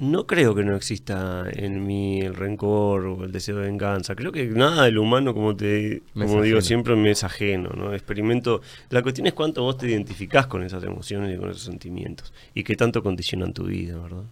No 0.00 0.26
creo 0.26 0.54
que 0.54 0.64
no 0.64 0.76
exista 0.76 1.44
en 1.52 1.86
mí 1.86 2.20
el 2.20 2.34
rencor 2.34 3.06
o 3.06 3.24
el 3.24 3.32
deseo 3.32 3.56
de 3.56 3.66
venganza. 3.66 4.14
Creo 4.14 4.32
que 4.32 4.46
nada 4.46 4.84
del 4.84 4.98
humano, 4.98 5.34
como 5.34 5.56
te 5.56 6.02
como 6.14 6.42
digo 6.42 6.60
siempre, 6.60 6.96
me 6.96 7.10
es 7.10 7.24
ajeno. 7.24 7.70
¿no? 7.70 7.94
Experimento. 7.94 8.60
La 8.90 9.02
cuestión 9.02 9.26
es 9.26 9.34
cuánto 9.34 9.62
vos 9.62 9.76
te 9.78 9.88
identificás 9.88 10.46
con 10.46 10.62
esas 10.62 10.82
emociones 10.84 11.34
y 11.34 11.38
con 11.38 11.50
esos 11.50 11.62
sentimientos. 11.62 12.32
Y 12.54 12.64
qué 12.64 12.76
tanto 12.76 13.02
condicionan 13.02 13.52
tu 13.52 13.64
vida, 13.64 13.98
¿verdad? 13.98 14.24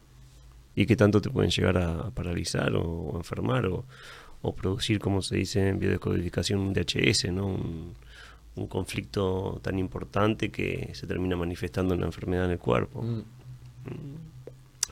Y 0.74 0.86
qué 0.86 0.96
tanto 0.96 1.20
te 1.20 1.30
pueden 1.30 1.50
llegar 1.50 1.78
a 1.78 2.10
paralizar 2.10 2.74
o, 2.74 2.82
o 2.82 3.16
enfermar 3.16 3.66
o, 3.66 3.84
o 4.42 4.54
producir, 4.54 4.98
como 4.98 5.22
se 5.22 5.36
dice 5.36 5.68
en 5.68 5.78
biodescodificación, 5.78 6.60
un 6.60 6.74
DHS, 6.74 7.32
¿no? 7.32 7.46
Un, 7.46 7.94
un 8.56 8.66
conflicto 8.68 9.60
tan 9.62 9.78
importante 9.78 10.50
que 10.50 10.90
se 10.94 11.06
termina 11.06 11.36
manifestando 11.36 11.94
en 11.94 12.00
la 12.00 12.06
enfermedad 12.06 12.46
en 12.46 12.52
el 12.52 12.58
cuerpo 12.58 13.04
Mm. 13.86 14.35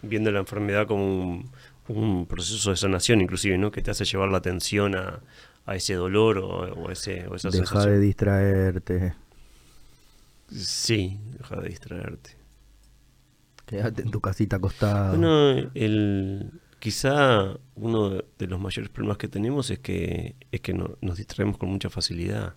Viendo 0.08 0.30
la 0.32 0.40
enfermedad 0.40 0.86
como 0.86 1.04
un, 1.22 1.50
un 1.88 2.26
proceso 2.26 2.70
de 2.70 2.76
sanación 2.76 3.20
inclusive, 3.20 3.58
¿no? 3.58 3.70
Que 3.70 3.82
te 3.82 3.90
hace 3.90 4.04
llevar 4.04 4.30
la 4.30 4.38
atención 4.38 4.94
a, 4.94 5.20
a 5.66 5.76
ese 5.76 5.94
dolor 5.94 6.38
o, 6.38 6.48
o 6.48 6.90
ese, 6.90 7.26
o 7.28 7.34
esa 7.36 7.48
Deja 7.50 7.66
sensación. 7.66 7.92
de 7.94 8.00
distraerte. 8.00 9.14
Sí, 10.50 11.18
deja 11.38 11.60
de 11.60 11.68
distraerte. 11.68 12.30
Quédate 13.66 14.02
en 14.02 14.10
tu 14.10 14.20
casita 14.20 14.56
acostado. 14.56 15.10
Bueno, 15.16 15.70
el, 15.74 16.50
quizá 16.78 17.56
uno 17.76 18.10
de 18.10 18.46
los 18.46 18.60
mayores 18.60 18.90
problemas 18.90 19.16
que 19.16 19.26
tenemos 19.28 19.70
es 19.70 19.78
que, 19.78 20.36
es 20.52 20.60
que 20.60 20.74
no- 20.74 20.96
nos 21.00 21.16
distraemos 21.16 21.56
con 21.56 21.70
mucha 21.70 21.88
facilidad. 21.88 22.54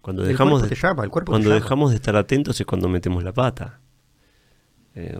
Cuando 0.00 0.22
El 0.22 0.28
dejamos 0.28 0.60
cuerpo 0.60 0.68
de, 0.68 0.76
te 0.76 0.80
llama, 0.86 1.04
el 1.04 1.10
cuando 1.10 1.50
dejamos 1.50 1.90
de 1.90 1.96
estar 1.96 2.16
atentos 2.16 2.60
es 2.60 2.66
cuando 2.66 2.88
metemos 2.88 3.22
la 3.24 3.32
pata. 3.32 3.80
Eh, 4.98 5.18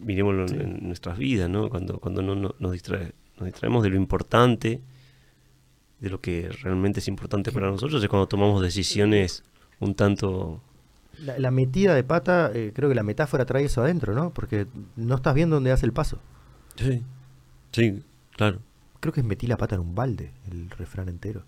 miremoslo 0.00 0.46
en, 0.48 0.60
en 0.60 0.86
nuestras 0.88 1.16
vidas, 1.16 1.48
¿no? 1.48 1.70
Cuando, 1.70 1.98
cuando 2.00 2.22
no, 2.22 2.34
no- 2.34 2.54
nos, 2.58 2.72
distrae- 2.72 3.12
nos 3.38 3.46
distraemos 3.46 3.82
de 3.84 3.90
lo 3.90 3.96
importante, 3.96 4.80
de 6.00 6.10
lo 6.10 6.20
que 6.20 6.48
realmente 6.62 6.98
es 7.00 7.06
importante 7.08 7.52
para 7.52 7.70
nosotros, 7.70 8.02
es 8.02 8.08
cuando 8.08 8.26
tomamos 8.26 8.60
decisiones 8.62 9.44
un 9.78 9.94
tanto... 9.94 10.60
La, 11.20 11.38
la 11.38 11.50
metida 11.50 11.94
de 11.94 12.02
pata, 12.02 12.50
eh, 12.52 12.72
creo 12.74 12.88
que 12.88 12.94
la 12.96 13.02
metáfora 13.02 13.44
trae 13.44 13.64
eso 13.64 13.82
adentro, 13.82 14.14
¿no? 14.14 14.30
Porque 14.30 14.66
no 14.96 15.14
estás 15.14 15.34
viendo 15.34 15.56
dónde 15.56 15.70
hace 15.70 15.86
el 15.86 15.92
paso. 15.92 16.18
Sí, 16.76 17.02
sí, 17.72 18.02
claro. 18.36 18.58
Creo 19.00 19.12
que 19.12 19.20
es 19.20 19.26
metí 19.26 19.46
la 19.46 19.56
pata 19.56 19.76
en 19.76 19.82
un 19.82 19.94
balde, 19.94 20.32
el 20.50 20.68
refrán 20.70 21.08
entero. 21.08 21.44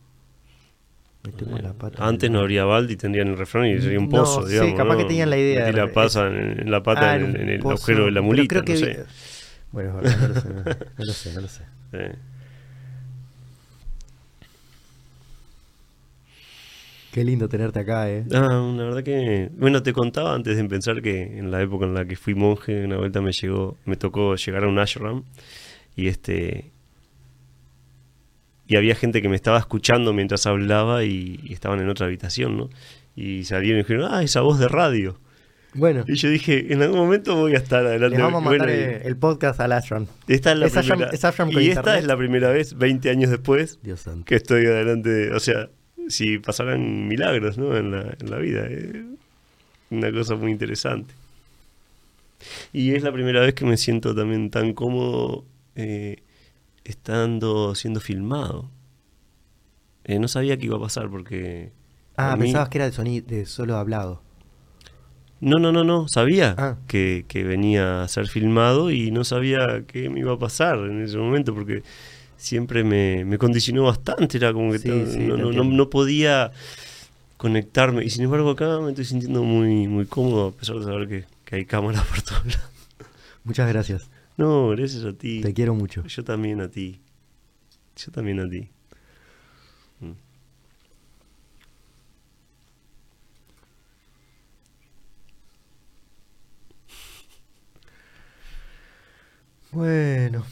Metemos 1.24 1.62
la 1.62 1.72
pata. 1.72 1.98
en 1.98 2.04
Antes 2.08 2.30
no 2.30 2.40
habría 2.40 2.64
balde 2.64 2.94
y 2.94 2.96
tendrían 2.96 3.28
el 3.28 3.36
refrán 3.38 3.66
y 3.66 3.80
sería 3.80 3.98
un 3.98 4.06
No, 4.06 4.10
pozo, 4.10 4.44
sí, 4.46 4.52
digamos. 4.52 4.74
capaz 4.76 4.94
¿no? 4.94 4.98
que 4.98 5.04
tenían 5.04 5.30
la 5.30 5.38
idea 5.38 5.64
de- 5.66 5.72
la, 5.72 5.92
pasa 5.92 6.26
en, 6.26 6.60
en 6.60 6.70
la 6.70 6.82
pata 6.82 7.12
Ah, 7.12 7.16
en, 7.16 7.36
el 7.48 7.60
pozo, 7.60 7.74
agujero 7.74 8.04
de 8.06 8.10
la 8.10 8.22
mulita, 8.22 8.48
creo 8.60 8.64
que 8.64 8.74
no 8.74 8.86
vi- 8.86 8.92
sé. 8.94 9.04
Bueno, 9.70 10.00
es 10.00 10.04
verdad, 10.04 10.18
no 10.20 10.28
lo 10.28 10.40
sé, 10.40 10.48
no, 10.98 11.04
lo 11.04 11.12
sé, 11.12 11.32
no 11.34 11.40
lo 11.40 11.48
sé. 11.48 11.62
Eh. 11.94 12.14
Qué 17.12 17.24
lindo 17.24 17.46
tenerte 17.48 17.78
acá, 17.80 18.10
¿eh? 18.10 18.24
Ah, 18.32 18.72
la 18.74 18.84
verdad 18.84 19.02
que... 19.02 19.50
Bueno, 19.58 19.82
te 19.82 19.92
contaba 19.92 20.34
antes 20.34 20.56
de 20.56 20.64
pensar 20.64 21.02
que 21.02 21.38
en 21.38 21.50
la 21.50 21.60
época 21.60 21.84
en 21.84 21.92
la 21.92 22.06
que 22.06 22.16
fui 22.16 22.34
monje, 22.34 22.84
una 22.86 22.96
vuelta 22.96 23.20
me 23.20 23.32
llegó, 23.32 23.76
me 23.84 23.96
tocó 23.96 24.34
llegar 24.36 24.64
a 24.64 24.68
un 24.68 24.78
ashram 24.78 25.22
y 25.94 26.08
este... 26.08 26.71
Y 28.72 28.76
había 28.76 28.94
gente 28.94 29.20
que 29.20 29.28
me 29.28 29.36
estaba 29.36 29.58
escuchando 29.58 30.12
mientras 30.14 30.46
hablaba 30.46 31.04
y, 31.04 31.38
y 31.42 31.52
estaban 31.52 31.80
en 31.80 31.88
otra 31.90 32.06
habitación, 32.06 32.56
¿no? 32.56 32.70
Y 33.14 33.44
salieron 33.44 33.80
y 33.80 33.82
dijeron, 33.82 34.08
ah, 34.10 34.22
esa 34.22 34.40
voz 34.40 34.58
de 34.58 34.68
radio. 34.68 35.18
Bueno, 35.74 36.04
Y 36.06 36.14
yo 36.14 36.28
dije, 36.30 36.72
en 36.72 36.80
algún 36.82 36.98
momento 36.98 37.34
voy 37.36 37.54
a 37.54 37.58
estar 37.58 37.84
adelante. 37.84 38.16
les 38.16 38.24
vamos 38.24 38.42
a 38.42 38.44
mandar 38.44 38.66
Bueno, 38.68 38.82
eh, 38.82 39.02
el 39.04 39.16
podcast 39.16 39.60
al 39.60 39.72
Ashram. 39.72 40.06
Esta 40.28 40.52
es 40.52 40.58
la 40.58 40.66
Es 40.66 40.76
Ashram- 40.76 40.88
primera, 40.96 41.10
es 41.12 41.24
Ashram 41.24 41.48
y 41.50 41.56
esta 41.68 41.80
internet. 41.80 42.00
es 42.00 42.06
la 42.06 42.16
primera 42.16 42.50
vez, 42.50 42.76
20 42.78 43.10
años 43.10 43.30
después, 43.30 43.78
Dios 43.82 44.00
santo. 44.00 44.24
que 44.24 44.36
estoy 44.36 44.64
adelante. 44.66 45.08
de- 45.10 45.32
o 45.34 45.40
sea, 45.40 45.68
si 46.08 46.38
pasaran 46.38 47.08
milagros 47.08 47.58
¿no? 47.58 47.76
en, 47.76 47.90
la, 47.90 48.16
en 48.20 48.30
la 48.30 48.36
vida. 48.38 48.66
eh, 48.68 49.04
una 49.90 50.10
cosa 50.10 50.34
muy 50.36 50.50
interesante. 50.50 51.12
Y 52.72 52.94
es 52.94 53.02
la 53.02 53.12
primera 53.12 53.40
vez 53.40 53.54
que 53.54 53.64
me 53.64 53.76
siento 53.76 54.14
también 54.14 54.50
tan 54.50 54.72
cómodo 54.72 55.44
eh, 55.76 56.16
estando 56.84 57.74
siendo 57.74 58.00
filmado. 58.00 58.68
Eh, 60.04 60.18
no 60.18 60.28
sabía 60.28 60.56
que 60.56 60.66
iba 60.66 60.76
a 60.76 60.80
pasar 60.80 61.08
porque... 61.08 61.72
Ah, 62.16 62.36
mí- 62.36 62.44
pensabas 62.44 62.68
que 62.68 62.78
era 62.78 62.84
de 62.86 62.92
sonido, 62.92 63.26
de 63.26 63.46
solo 63.46 63.76
hablado. 63.76 64.20
No, 65.40 65.58
no, 65.58 65.72
no, 65.72 65.82
no, 65.84 66.06
sabía 66.08 66.54
Ah. 66.58 66.76
que, 66.86 67.24
que 67.26 67.42
venía 67.42 68.02
a 68.02 68.08
ser 68.08 68.28
filmado 68.28 68.90
y 68.90 69.10
no 69.10 69.24
sabía 69.24 69.84
qué 69.86 70.08
me 70.08 70.20
iba 70.20 70.32
a 70.34 70.38
pasar 70.38 70.78
en 70.78 71.02
ese 71.02 71.16
momento 71.18 71.52
porque 71.54 71.82
siempre 72.36 72.84
me, 72.84 73.24
me 73.24 73.38
condicionó 73.38 73.84
bastante, 73.84 74.36
era 74.38 74.52
como 74.52 74.70
que 74.72 74.78
Sí, 74.78 74.88
to- 74.88 75.06
sí, 75.06 75.18
no, 75.20 75.36
no- 75.36 75.50
no- 75.52 75.64
no 75.64 75.90
podía 75.90 76.52
conectarme 77.36 78.04
y 78.04 78.10
sin 78.10 78.22
embargo 78.22 78.50
acá 78.50 78.78
me 78.80 78.90
estoy 78.90 79.04
sintiendo 79.04 79.42
muy, 79.42 79.88
muy 79.88 80.06
cómodo 80.06 80.48
a 80.48 80.52
pesar 80.52 80.76
de 80.76 80.84
saber 80.84 81.08
que, 81.08 81.24
que 81.44 81.56
hay 81.56 81.64
cámaras 81.64 82.04
por 82.06 82.22
todos 82.22 82.44
lados. 82.46 82.70
Muchas 83.42 83.68
gracias. 83.68 84.08
No, 84.36 84.68
gracias 84.70 85.04
a 85.04 85.12
ti. 85.12 85.40
Te 85.40 85.52
quiero 85.54 85.74
mucho. 85.74 86.04
Yo 86.04 86.24
también 86.24 86.60
a 86.60 86.68
ti. 86.68 87.00
Yo 87.96 88.10
también 88.12 88.40
a 88.40 88.48
ti. 88.48 88.68
Mm. 90.00 90.12
Bueno. 99.72 100.44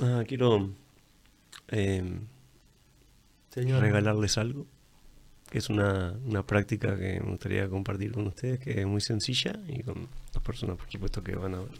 Ah, 0.00 0.22
quiero 0.26 0.70
eh, 1.68 2.20
Señor. 3.50 3.80
regalarles 3.80 4.38
algo. 4.38 4.66
Que 5.50 5.58
es 5.58 5.70
una, 5.70 6.12
una 6.24 6.42
práctica 6.44 6.96
que 6.96 7.20
me 7.20 7.30
gustaría 7.30 7.68
compartir 7.68 8.12
con 8.12 8.26
ustedes, 8.26 8.60
que 8.60 8.80
es 8.80 8.86
muy 8.86 9.00
sencilla 9.00 9.58
y 9.66 9.82
con 9.82 10.08
las 10.34 10.42
personas, 10.42 10.76
por 10.76 10.90
supuesto, 10.90 11.22
que 11.22 11.34
van 11.36 11.54
a 11.54 11.60
ver. 11.60 11.70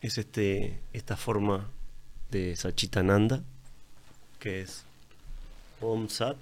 Es 0.00 0.16
este, 0.16 0.80
esta 0.92 1.16
forma 1.16 1.68
de 2.30 2.54
Sachitananda, 2.56 3.42
que 4.38 4.62
es 4.62 4.84
Om 5.80 6.08
Sat, 6.08 6.36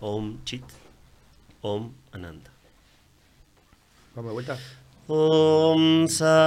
Om 0.00 0.42
Chit, 0.44 0.64
Om 1.60 1.92
Ananda. 2.12 2.50
Vamos 4.14 4.30
de 4.30 4.34
vuelta. 4.34 4.58
Om 5.06 6.08
Sat, 6.08 6.40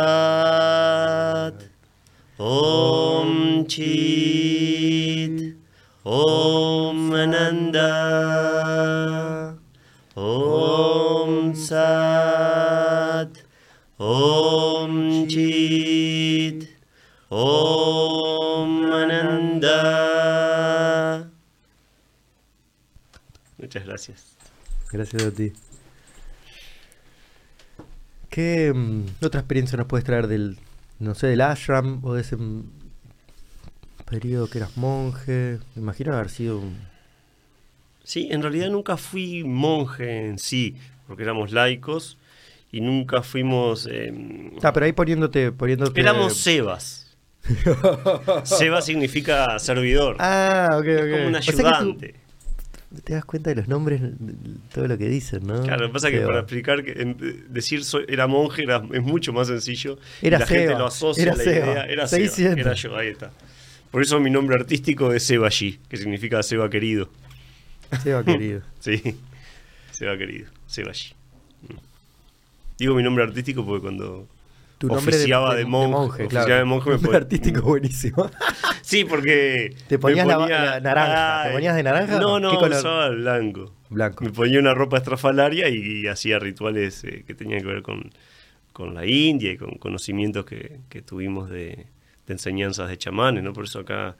Om 2.37 3.65
Chit, 3.67 5.55
Om 6.07 7.13
Ananda, 7.13 7.89
Om 10.13 11.55
Sat, 11.55 13.33
Om 13.97 15.27
Chit, 15.27 16.69
Om 17.31 18.85
Ananda. 18.93 19.71
Muchas 23.57 23.83
gracias. 23.83 24.37
Gracias 24.91 25.23
a 25.23 25.31
ti. 25.31 25.53
¿Qué 28.29 28.71
mm, 28.71 29.25
otra 29.25 29.39
experiencia 29.39 29.75
nos 29.75 29.87
puedes 29.87 30.05
traer 30.05 30.27
del, 30.27 30.59
no 30.99 31.15
sé, 31.15 31.25
del 31.25 31.41
ashram 31.41 32.05
o 32.05 32.13
de 32.13 32.21
ese 32.21 32.35
mm, 32.35 32.84
periodo 34.05 34.47
que 34.49 34.59
eras 34.59 34.77
monje? 34.77 35.59
Me 35.75 35.81
imagino 35.81 36.13
haber 36.13 36.29
sido 36.29 36.59
un... 36.59 36.77
Sí, 38.03 38.27
en 38.31 38.41
realidad 38.43 38.69
nunca 38.69 38.97
fui 38.97 39.43
monje 39.43 40.27
en 40.27 40.37
sí, 40.37 40.75
porque 41.07 41.23
éramos 41.23 41.51
laicos 41.51 42.17
y 42.71 42.81
nunca 42.81 43.21
fuimos... 43.23 43.89
Ah, 44.61 44.71
pero 44.73 44.85
ahí 44.85 44.93
poniéndote... 44.93 45.51
poniéndote... 45.51 45.99
éramos 46.01 46.37
sebas. 46.37 47.01
Seba 48.43 48.81
significa 48.81 49.57
servidor. 49.59 50.17
Ah, 50.19 50.71
ok, 50.79 50.79
ok. 50.79 50.87
es 50.87 51.11
como 51.11 51.27
un 51.27 51.35
O 51.35 51.41
sea 51.41 51.53
ayudante. 51.69 52.15
te 53.03 53.13
das 53.13 53.25
cuenta 53.25 53.49
de 53.51 53.55
los 53.57 53.67
nombres, 53.67 54.01
todo 54.73 54.87
lo 54.87 54.97
que 54.97 55.07
dicen, 55.07 55.45
¿no? 55.45 55.61
Claro, 55.61 55.81
lo 55.83 55.87
que 55.89 55.93
pasa 55.93 56.09
es 56.09 56.19
que 56.19 56.25
para 56.25 56.39
explicar, 56.39 56.83
que 56.83 56.93
decir 57.49 57.83
soy- 57.83 58.05
era 58.07 58.25
monje 58.27 58.63
era, 58.63 58.83
es 58.93 59.01
mucho 59.03 59.31
más 59.33 59.47
sencillo. 59.47 59.99
y 60.21 60.27
Era 60.27 60.39
la 60.39 60.47
gente 60.47 60.67
Seba, 60.67 60.79
lo 60.79 60.85
asocia 60.87 61.23
era 61.23 61.33
a 61.33 61.35
la 61.35 61.43
Seba, 61.43 61.65
idea. 61.71 61.83
Era 61.85 62.07
Seba, 62.07 62.51
era 62.59 62.73
yo, 62.73 62.95
ahí 62.97 63.07
está. 63.09 63.31
Por 63.95 64.01
eso 64.01 64.19
mi 64.19 64.29
nombre 64.29 64.57
artístico 64.57 65.13
es 65.13 65.23
Seba 65.23 65.47
G, 65.47 65.79
que 65.87 65.95
significa 65.95 66.43
Seba 66.43 66.69
querido. 66.69 67.07
Seba, 68.03 68.25
querido. 68.25 68.61
Sí, 68.81 69.01
Seba 69.91 70.17
querido, 70.17 70.49
Seba 70.67 70.91
G. 70.91 71.13
Mm. 71.69 71.75
Digo 72.77 72.93
mi 72.95 73.03
nombre 73.03 73.23
artístico 73.23 73.65
porque 73.65 73.83
cuando 73.83 74.27
Tu 74.79 74.87
nombre 74.87 75.15
oficiaba 75.15 75.55
de, 75.55 75.63
monje, 75.63 76.27
claro. 76.27 76.43
oficiaba 76.43 76.59
de 76.59 76.65
monje 76.65 76.89
me 76.89 76.95
Nombre 76.95 77.11
pon- 77.11 77.21
artístico 77.21 77.61
buenísimo. 77.61 78.29
Sí, 78.81 79.05
porque. 79.05 79.73
¿Te 79.87 79.97
ponías 79.97 80.27
la- 80.27 80.39
la 80.39 80.79
naranja? 80.81 81.43
¿Te 81.47 81.53
ponías 81.53 81.75
de 81.77 81.83
naranja? 81.83 82.19
No, 82.19 82.37
no, 82.41 82.51
¿Qué 82.51 82.57
color? 82.57 82.77
usaba 82.77 83.09
blanco. 83.11 83.73
Blanco. 83.89 84.25
Me 84.25 84.31
ponía 84.31 84.59
una 84.59 84.73
ropa 84.73 84.97
estrafalaria 84.97 85.69
y, 85.69 86.01
y 86.01 86.07
hacía 86.07 86.37
rituales 86.37 87.01
eh, 87.05 87.23
que 87.25 87.33
tenían 87.33 87.61
que 87.61 87.67
ver 87.67 87.81
con, 87.81 88.11
con 88.73 88.93
la 88.93 89.05
India 89.05 89.53
y 89.53 89.57
con 89.57 89.75
conocimientos 89.77 90.43
que, 90.45 90.81
que 90.89 91.01
tuvimos 91.01 91.49
de, 91.49 91.87
de 92.25 92.33
enseñanzas 92.33 92.89
de 92.89 92.97
chamanes, 92.97 93.43
¿no? 93.43 93.53
Por 93.53 93.65
eso 93.65 93.79
acá 93.79 94.17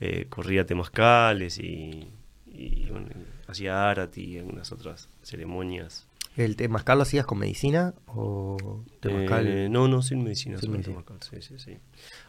eh, 0.00 0.26
corría 0.28 0.66
temazcales 0.66 1.58
y, 1.58 2.08
y, 2.46 2.86
bueno, 2.90 3.08
hacía 3.46 3.90
arati 3.90 4.22
y 4.22 4.38
algunas 4.38 4.72
otras 4.72 5.08
ceremonias. 5.22 6.06
¿El 6.36 6.56
temazcal 6.56 6.96
lo 6.96 7.02
hacías 7.02 7.26
con 7.26 7.38
medicina 7.38 7.92
o 8.06 8.82
temazcal? 9.00 9.46
Eh, 9.46 9.68
no, 9.68 9.86
no, 9.86 10.00
sin 10.00 10.24
medicina. 10.24 10.58
Sin 10.58 10.72
medicina. 10.72 11.02
temazcal, 11.04 11.18
sí, 11.20 11.42
sí, 11.42 11.58
sí. 11.58 11.78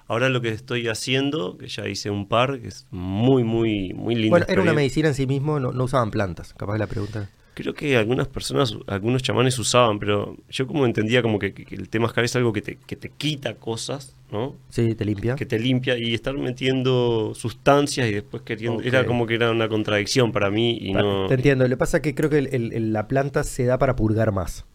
Ahora 0.08 0.28
lo 0.28 0.41
que 0.41 0.50
estoy 0.50 0.90
haciendo, 0.90 1.58
que 1.58 1.68
ya 1.68 1.88
hice 1.88 2.10
un 2.10 2.28
par, 2.28 2.60
que 2.60 2.68
es 2.68 2.86
muy, 2.91 3.45
muy, 3.45 3.94
muy 3.94 4.16
lindo. 4.16 4.32
bueno, 4.32 4.45
era 4.50 4.62
una 4.62 4.74
medicina 4.74 5.08
en 5.08 5.16
sí 5.16 5.26
mismo, 5.26 5.60
no, 5.60 5.72
no 5.72 5.86
usaban 5.86 6.12
plantas. 6.12 6.54
Capaz 6.54 6.78
la 6.78 6.88
pregunta. 6.88 7.30
Creo 7.56 7.74
que 7.74 7.96
algunas 7.98 8.28
personas, 8.28 8.76
algunos 8.88 9.22
chamanes 9.22 9.60
usaban, 9.60 10.00
pero 10.00 10.36
yo 10.50 10.66
como 10.66 10.86
entendía 10.86 11.22
como 11.22 11.38
que, 11.38 11.54
que 11.54 11.76
el 11.76 11.88
temazcal 11.90 12.26
es 12.26 12.36
algo 12.36 12.52
que 12.52 12.62
te, 12.62 12.78
que 12.78 12.96
te 12.96 13.10
quita 13.10 13.56
cosas, 13.56 14.16
¿no? 14.32 14.56
Sí, 14.70 14.96
te 14.96 15.06
limpia. 15.06 15.36
Que 15.36 15.46
te 15.46 15.60
limpia 15.60 15.98
y 15.98 16.14
estar 16.16 16.36
metiendo 16.36 17.34
sustancias 17.36 18.08
y 18.08 18.14
después 18.14 18.42
queriendo... 18.44 18.82
Era 18.82 19.06
como 19.06 19.28
que 19.28 19.36
era 19.36 19.52
una 19.52 19.70
contradicción 19.70 20.32
para 20.32 20.50
mí 20.50 20.78
y 20.82 20.94
no... 20.94 21.28
Te 21.28 21.36
entiendo. 21.36 21.68
Le 21.68 21.78
pasa 21.78 22.02
que 22.02 22.16
creo 22.16 22.30
que 22.30 22.40
el- 22.40 22.48
el- 22.54 22.74
el- 22.74 22.94
la 22.94 23.08
planta 23.08 23.44
se 23.44 23.66
da 23.66 23.78
para 23.78 23.96
purgar 23.96 24.32
más. 24.32 24.66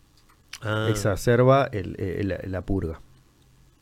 Ah. 0.62 0.86
Exacerba 0.90 1.68
el- 1.72 1.96
la, 2.28 2.38
la 2.46 2.62
purga. 2.62 3.00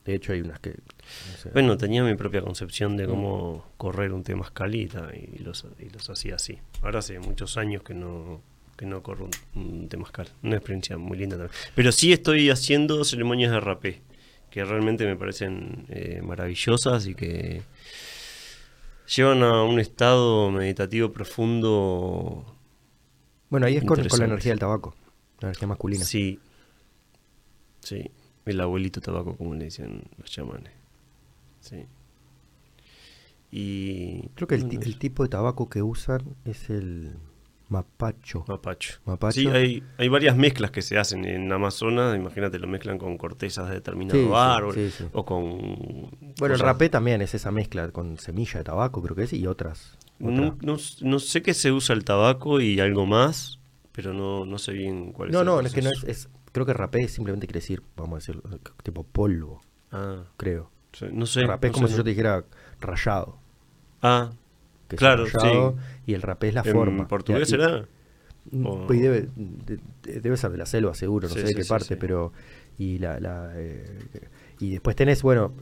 De 0.06 0.14
hecho, 0.14 0.32
hay 0.32 0.40
unas 0.40 0.60
que. 0.60 0.70
no 0.70 1.36
sé. 1.36 1.50
Bueno, 1.52 1.76
tenía 1.76 2.04
mi 2.04 2.14
propia 2.14 2.40
concepción 2.40 2.96
de 2.96 3.06
cómo 3.06 3.64
correr 3.76 4.12
un 4.12 4.22
temazcalita 4.22 5.10
y 5.14 5.38
los, 5.42 5.66
y 5.80 5.90
los 5.90 6.08
hacía 6.08 6.36
así. 6.36 6.58
Ahora 6.82 7.00
hace 7.00 7.18
muchos 7.18 7.56
años 7.56 7.82
que 7.82 7.92
no 7.92 8.40
que 8.76 8.86
no 8.86 9.02
corro 9.02 9.28
un, 9.54 9.62
un 9.62 9.88
temazcal. 9.88 10.28
Una 10.42 10.56
experiencia 10.56 10.98
muy 10.98 11.16
linda 11.16 11.36
también. 11.36 11.58
Pero 11.74 11.92
sí 11.92 12.12
estoy 12.12 12.50
haciendo 12.50 13.04
ceremonias 13.04 13.50
de 13.50 13.60
rapé, 13.60 14.02
que 14.50 14.64
realmente 14.64 15.06
me 15.06 15.16
parecen 15.16 15.86
eh, 15.88 16.20
maravillosas 16.22 17.06
y 17.06 17.14
que 17.14 17.62
llevan 19.14 19.42
a 19.42 19.62
un 19.62 19.80
estado 19.80 20.50
meditativo 20.50 21.12
profundo. 21.12 22.44
bueno, 23.48 23.66
ahí 23.66 23.76
es 23.76 23.84
con, 23.84 24.06
con 24.06 24.18
la 24.18 24.26
energía 24.26 24.52
del 24.52 24.58
tabaco. 24.58 24.94
La 25.40 25.48
energía 25.48 25.68
masculina. 25.68 26.04
Sí, 26.04 26.38
sí. 27.80 28.10
El 28.44 28.60
abuelito 28.60 29.00
tabaco, 29.00 29.36
como 29.36 29.54
le 29.54 29.64
dicen 29.64 30.04
los 30.18 30.30
chamanes. 30.30 30.72
Sí. 31.60 31.84
Y 33.50 34.28
Creo 34.34 34.46
que 34.46 34.54
el 34.54 34.98
tipo 34.98 35.22
de 35.22 35.28
tabaco 35.28 35.68
que 35.68 35.82
usan 35.82 36.36
es 36.44 36.70
el 36.70 37.16
mapacho. 37.68 38.44
Mapacho. 38.48 38.98
Mapacho. 39.04 39.40
Sí, 39.40 39.46
hay, 39.48 39.82
hay 39.98 40.08
varias 40.08 40.36
mezclas 40.36 40.70
que 40.70 40.82
se 40.82 40.98
hacen 40.98 41.24
en 41.24 41.50
Amazonas. 41.52 42.16
Imagínate, 42.16 42.58
lo 42.58 42.66
mezclan 42.68 42.98
con 42.98 43.16
cortezas 43.18 43.68
de 43.68 43.74
determinado 43.74 44.18
Sí, 44.20 44.30
árbol 44.34 44.74
sí, 44.74 44.90
sí. 44.90 45.04
o 45.12 45.24
con. 45.24 46.10
Bueno, 46.38 46.54
el 46.54 46.60
rapé 46.60 46.88
también 46.88 47.22
es 47.22 47.34
esa 47.34 47.50
mezcla 47.50 47.88
con 47.90 48.18
semilla 48.18 48.58
de 48.58 48.64
tabaco, 48.64 49.02
creo 49.02 49.16
que 49.16 49.24
es, 49.24 49.32
y 49.32 49.46
otras. 49.46 49.96
No, 50.18 50.30
otra. 50.48 50.56
no, 50.66 50.76
no 51.02 51.18
sé 51.18 51.42
qué 51.42 51.52
se 51.54 51.72
usa 51.72 51.94
el 51.94 52.04
tabaco 52.04 52.60
y 52.60 52.80
algo 52.80 53.04
más, 53.06 53.58
pero 53.92 54.12
no, 54.14 54.46
no 54.46 54.58
sé 54.58 54.72
bien 54.72 55.12
cuál 55.12 55.28
es 55.28 55.34
No, 55.34 55.44
no, 55.44 55.60
es 55.60 55.72
que 55.74 55.82
no 55.82 55.90
es, 56.06 56.28
Creo 56.52 56.64
que 56.64 56.72
rapé 56.72 57.06
simplemente 57.08 57.46
quiere 57.46 57.60
decir, 57.60 57.82
vamos 57.98 58.14
a 58.14 58.16
decirlo, 58.16 58.42
tipo 58.82 59.02
polvo, 59.02 59.60
Ah, 59.92 60.22
creo. 60.38 60.70
no 61.12 61.26
sé. 61.26 61.44
rapé 61.46 61.66
es 61.66 61.72
no 61.72 61.74
como 61.74 61.86
sé, 61.86 61.92
si 61.92 61.96
no- 61.96 61.98
yo 61.98 62.04
te 62.04 62.10
dijera 62.10 62.44
rayado. 62.80 63.36
Ah, 64.00 64.30
Que 64.88 64.96
es 64.96 65.00
Claro, 65.00 65.26
sí. 65.26 65.32
Y 66.06 66.14
el 66.14 66.22
rapé 66.22 66.48
es 66.48 66.54
la 66.54 66.62
¿en 66.62 66.72
forma. 66.72 67.08
portugués 67.08 67.48
será? 67.48 67.86
Mm, 68.52 68.66
O- 68.66 68.94
y 68.94 68.98
debe, 69.00 69.22
de- 69.34 69.78
de- 70.04 70.20
debe 70.20 70.36
ser 70.36 70.50
de 70.52 70.58
la 70.58 70.66
selva, 70.66 70.94
seguro, 70.94 71.26
no 71.28 71.34
Sí, 71.34 71.40
sé 71.40 71.46
de 71.48 71.54
qué 71.54 71.64
parte, 71.64 71.96
pero. 71.96 72.32
Y, 72.78 72.98
la, 72.98 73.18
la, 73.18 73.52
eh, 73.56 73.84
y 74.60 74.70
después 74.70 74.94
tenés, 74.94 75.22
bueno, 75.22 75.52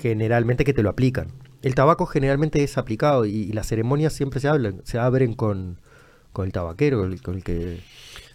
generalmente 0.00 0.64
que 0.64 0.74
te 0.74 0.82
lo 0.82 0.90
aplican. 0.90 1.28
El 1.62 1.74
tabaco 1.74 2.06
generalmente 2.06 2.62
es 2.62 2.76
aplicado 2.76 3.24
y, 3.24 3.30
y 3.34 3.52
las 3.52 3.66
ceremonias 3.68 4.12
siempre 4.12 4.40
se 4.40 4.48
hablan, 4.48 4.80
se 4.84 4.98
abren 4.98 5.32
con, 5.34 5.80
con 6.32 6.44
el 6.46 6.52
tabaquero, 6.52 7.04
el- 7.04 7.22
con 7.22 7.36
el 7.36 7.44
que 7.44 7.80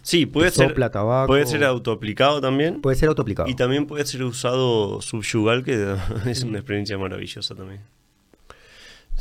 Sí, 0.02 0.26
puede 0.26 0.48
que 0.50 0.56
ser. 0.56 0.68
sopla 0.70 0.90
tabaco. 0.90 1.28
Puede 1.28 1.46
ser 1.46 1.62
autoaplicado 1.64 2.40
también. 2.40 2.80
puede 2.80 2.96
ser 2.96 3.08
autoaplicado. 3.08 3.48
Y 3.48 3.54
también 3.54 3.86
puede 3.86 4.04
ser 4.04 4.24
usado 4.24 5.00
subyugal, 5.00 5.62
que 5.62 5.94
es 6.26 6.42
una 6.42 6.58
experiencia 6.58 6.98
maravillosa 6.98 7.54
también. 7.54 7.80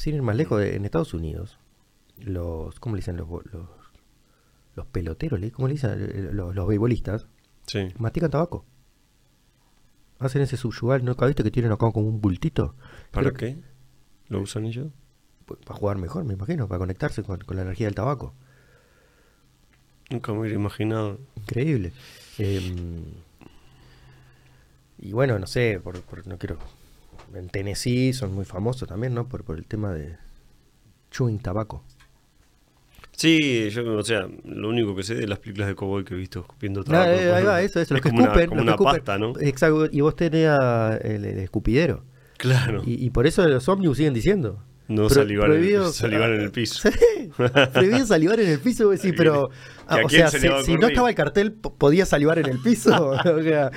Sin 0.02 0.15
ir 0.15 0.22
más 0.23 0.36
lejos, 0.36 0.60
de- 0.60 0.76
en 0.76 0.84
Estados 0.86 1.14
Unidos, 1.14 1.60
los, 2.18 2.80
¿cómo 2.80 2.95
le 2.95 3.02
dicen 3.02 3.18
los, 3.18 3.28
los, 3.30 3.68
los 4.76 4.86
peloteros? 4.88 5.40
¿Cómo 5.52 5.68
le 5.68 5.76
dicen? 5.76 5.91
Eh, 5.94 6.30
Los, 6.34 6.56
los 6.56 6.68
beisbolistas, 6.68 7.28
Sí. 7.68 7.90
mastican 7.99 8.32
tabaco. 8.32 8.65
Hacen 10.18 10.41
ese 10.41 10.57
subyugal, 10.57 11.06
¿no? 11.06 11.14
¿Viste 11.14 11.44
que 11.44 11.52
tienen 11.52 11.72
acá 11.72 11.91
como 11.91 12.07
un 12.07 12.19
bultito? 12.19 12.73
¿Para 13.11 13.32
Creo 13.32 13.38
qué? 13.56 13.61
¿Lo 14.30 14.41
usan 14.41 14.65
ellos? 14.65 14.88
Pues, 15.45 15.60
Para 15.65 15.78
jugar 15.80 15.98
mejor, 15.98 16.23
me 16.23 16.34
imagino, 16.34 16.68
para 16.68 16.80
conectarse 16.80 17.22
con, 17.22 17.40
con 17.41 17.56
la 17.57 17.61
energía 17.61 17.86
del 17.86 17.94
tabaco. 17.95 18.34
Nunca 20.10 20.32
me 20.34 20.40
hubiera 20.40 20.56
imaginado. 20.57 21.19
Increíble. 21.36 21.94
Em, 22.40 23.03
y 24.98 25.11
bueno, 25.14 25.38
no 25.38 25.45
sé, 25.48 25.80
por, 25.84 26.02
por- 26.02 26.26
no 26.28 26.38
quiero. 26.40 26.57
En 27.36 27.49
Tennessee 27.49 28.14
son 28.14 28.34
muy 28.34 28.45
famosos 28.45 28.88
también, 28.88 29.14
¿no? 29.14 29.28
Por, 29.28 29.44
por 29.44 29.58
el 29.58 29.66
tema 29.66 29.91
de 29.94 30.18
chewing 31.12 31.40
tabaco. 31.40 31.84
Sí, 33.16 33.70
yo, 33.70 33.98
o 33.98 34.03
sea, 34.03 34.28
lo 34.45 34.70
único 34.70 34.95
que 34.95 35.03
sé 35.03 35.14
de 35.16 35.28
las 35.28 35.38
películas 35.40 35.68
de 35.68 35.76
cowboy 35.76 36.03
que 36.03 36.14
he 36.16 36.18
visto 36.18 36.40
escupiendo 36.40 36.84
tabaco. 36.84 37.12
eh, 37.12 37.32
ahí 37.34 37.44
va, 37.44 37.62
eso, 37.62 37.80
eso, 37.80 37.94
los 37.94 37.99
es 37.99 38.03
que 38.03 38.10
como 38.10 38.24
escupen. 38.24 38.41
una, 38.44 38.49
como 38.49 38.62
una 38.64 38.72
escupen. 38.72 38.94
pasta, 38.95 39.18
¿no? 39.20 39.34
Exacto, 39.40 39.88
y 39.91 40.02
vos 40.02 40.16
tenés 40.16 40.48
a- 40.48 40.98
el, 40.98 41.26
el 41.26 41.38
escupidero. 41.40 42.03
Claro. 42.38 42.82
Y, 42.86 43.06
y 43.06 43.10
por 43.12 43.28
eso 43.28 43.48
los 43.48 43.68
ómnibus 43.70 43.98
siguen 43.98 44.14
diciendo. 44.16 44.64
No 44.88 45.06
Pro- 45.08 45.10
salivar, 45.16 45.52
en 45.52 45.58
el, 45.58 45.62
prohibido- 45.64 45.91
salivar 45.91 46.32
en 46.32 46.41
el 46.41 46.52
piso. 46.52 46.90
Sí, 46.90 47.30
prohibido 47.72 48.06
salivar 48.08 48.40
en 48.40 48.49
el 48.49 48.60
piso, 48.60 48.90
Ahí 48.90 49.14
pero. 49.16 49.52
ah, 49.88 49.98
¿Y 49.98 50.02
a 50.02 50.06
o 50.06 50.10
sea, 50.10 50.28
se 50.30 50.40
si, 50.66 50.76
no 50.76 50.88
estaba 50.88 51.08
el 51.10 51.16
cartel, 51.16 51.53
po- 51.53 51.76
¿podía 51.76 52.06
salivar 52.06 52.40
en 52.40 52.48
el 52.48 52.58
piso? 52.60 53.12
O 53.26 53.41
sea, 53.44 53.72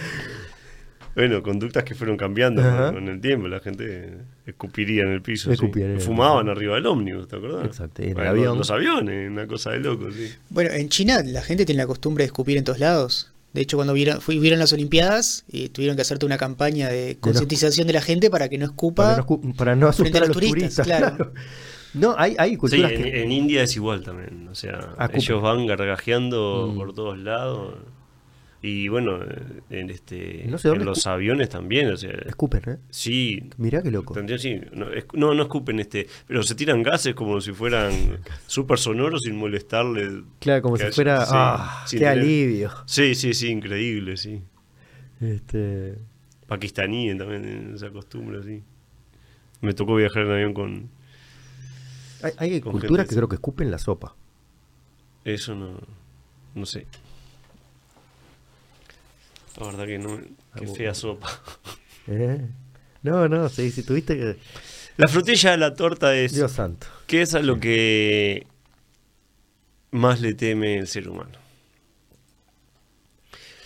Bueno, 1.15 1.43
conductas 1.43 1.85
que 1.85 1.95
fueron 1.95 2.17
cambiando 2.17 2.61
con, 2.63 2.95
con 2.95 3.09
el 3.09 3.21
tiempo. 3.21 3.47
La 3.49 3.61
gente 3.61 4.19
escupiría 4.47 5.03
en 5.05 5.11
el 5.11 5.23
piso. 5.23 5.49
sí. 5.51 5.55
Escupía 5.55 5.87
en 5.87 5.93
el 5.93 6.01
Fumaban 6.01 6.49
arriba 6.49 6.75
del 6.75 6.87
ómnibus, 6.87 7.29
¿te 7.29 7.37
acordás? 7.37 7.65
Exacto, 7.67 8.03
y 8.03 8.07
en 8.07 8.09
el 8.11 8.15
Bueno, 8.17 8.31
avión. 8.31 8.59
Los 8.59 8.71
aviones, 8.71 9.31
una 9.31 9.47
cosa 9.47 9.71
de 9.71 9.81
loco, 9.81 10.11
sí. 10.11 10.31
Bueno, 10.51 10.71
en 10.73 10.89
China 10.89 11.23
la 11.25 11.43
gente 11.43 11.65
tiene 11.65 11.83
la 11.83 11.87
costumbre 11.87 12.23
de 12.23 12.27
escupir 12.27 12.57
en 12.59 12.65
todos 12.65 12.79
lados. 12.81 13.31
De 13.53 13.61
hecho, 13.61 13.77
cuando 13.77 13.93
vieron, 13.93 14.21
fui- 14.21 14.41
vieron 14.41 14.59
las 14.59 14.73
Olimpiadas, 14.73 15.45
y 15.49 15.69
tuvieron 15.69 15.95
que 15.95 16.03
hacerte 16.03 16.27
una 16.27 16.37
campaña 16.39 16.89
de 16.89 17.17
concientización 17.21 17.87
de 17.87 17.93
la 17.93 18.01
gente 18.01 18.29
para 18.29 18.49
que 18.49 18.59
no 18.59 18.65
escupa. 18.65 19.05
para, 19.05 19.17
no, 19.19 19.25
escu- 19.27 19.57
para 19.57 19.77
no 19.77 19.93
frente 19.93 20.19
asustar 20.19 20.23
a 20.25 20.27
los 20.27 20.37
los 20.37 20.37
turistas, 20.51 20.75
turistas. 20.75 20.87
claro. 20.87 21.17
claro. 21.17 21.33
No, 21.95 22.17
hay, 22.19 22.35
hay 22.37 22.51
Sí, 22.51 22.57
culturas 22.57 22.91
en, 22.91 23.03
que. 23.05 23.23
en 23.23 23.31
India 23.31 23.63
es 23.63 23.77
igual 23.77 24.03
también. 24.03 24.49
O 24.49 24.55
sea, 24.57 24.89
Ah, 24.99 25.09
ellos 25.15 25.41
van 25.41 25.65
gargajeando 25.69 26.73
Mm. 26.73 26.77
por 26.77 26.93
todos 26.93 27.17
lados. 27.19 27.77
Y 28.67 28.89
bueno, 28.89 29.23
eh, 29.23 29.61
en 29.69 29.91
este 29.91 30.45
No 30.49 30.57
sé 30.57 30.71
en 30.71 30.87
los 30.87 31.07
aviones 31.07 31.51
también, 31.51 31.89
o 31.93 31.99
sea, 31.99 32.13
Escupen, 32.13 32.63
¿eh? 32.67 32.79
sí, 32.89 33.51
Mirá 33.59 33.83
qué 33.83 33.91
loco. 33.91 34.15
sí, 34.39 34.59
no, 34.73 34.91
es- 34.91 35.05
no, 35.13 35.35
no 35.35 35.43
escupen 35.43 35.81
este, 35.81 36.07
pero 36.27 36.43
se 36.43 36.55
tiran 36.55 36.83
gases 36.83 37.15
como 37.15 37.43
si 37.43 37.53
fueran 37.53 37.93
súper 38.47 38.79
sonoros 38.79 39.21
sin 39.25 39.37
molestarle. 39.37 40.23
Claro, 40.39 40.63
como 40.63 40.79
si 40.79 40.85
haya- 40.85 40.93
fuera. 40.93 41.27
sí, 41.27 41.33
¡Ah! 41.35 41.85
¡Qué 41.91 41.99
tener- 41.99 42.19
alivio! 42.21 42.71
Sí, 42.87 43.15
sí, 43.15 43.35
sí, 43.35 43.49
increíble, 43.49 44.17
sí. 44.17 44.41
Este. 45.21 45.97
Pakistaní 46.47 47.15
también 47.19 47.73
esa 47.75 47.91
costumbre, 47.91 48.43
sí. 48.45 48.63
Me 49.61 49.75
tocó 49.75 49.95
viajar 49.97 50.23
en 50.23 50.31
avión 50.33 50.55
con 50.55 50.89
Hay, 52.23 52.33
hay 52.39 52.61
Con 52.63 52.73
culturas 52.73 53.07
que 53.07 53.15
creo 53.15 53.29
que 53.29 53.35
escupen 53.35 53.71
la 53.71 53.77
sopa. 53.79 54.15
eso, 55.25 55.55
no, 55.55 55.79
no 56.55 56.65
sé. 56.65 56.87
La 59.59 59.67
verdad 59.67 59.87
que 59.87 59.99
no, 59.99 60.21
Ah, 60.53 60.61
fea 60.77 60.95
sopa. 60.95 61.29
¿Eh? 62.07 62.41
No, 63.03 63.29
no, 63.29 63.49
sí, 63.49 63.71
si 63.71 63.83
tuviste 63.83 64.17
que. 64.17 64.37
La 64.97 65.09
frutilla 65.09 65.51
de 65.53 65.57
la 65.59 65.75
torta 65.75 66.15
es, 66.15 66.35
Dios 66.35 66.53
santo. 66.53 66.87
¿qué 67.07 67.23
es 67.23 67.35
a 67.35 67.41
lo 67.41 67.59
que 67.61 68.47
más 69.91 70.21
le 70.21 70.35
teme 70.35 70.79
el 70.79 70.87
ser 70.87 71.09
humano? 71.09 71.39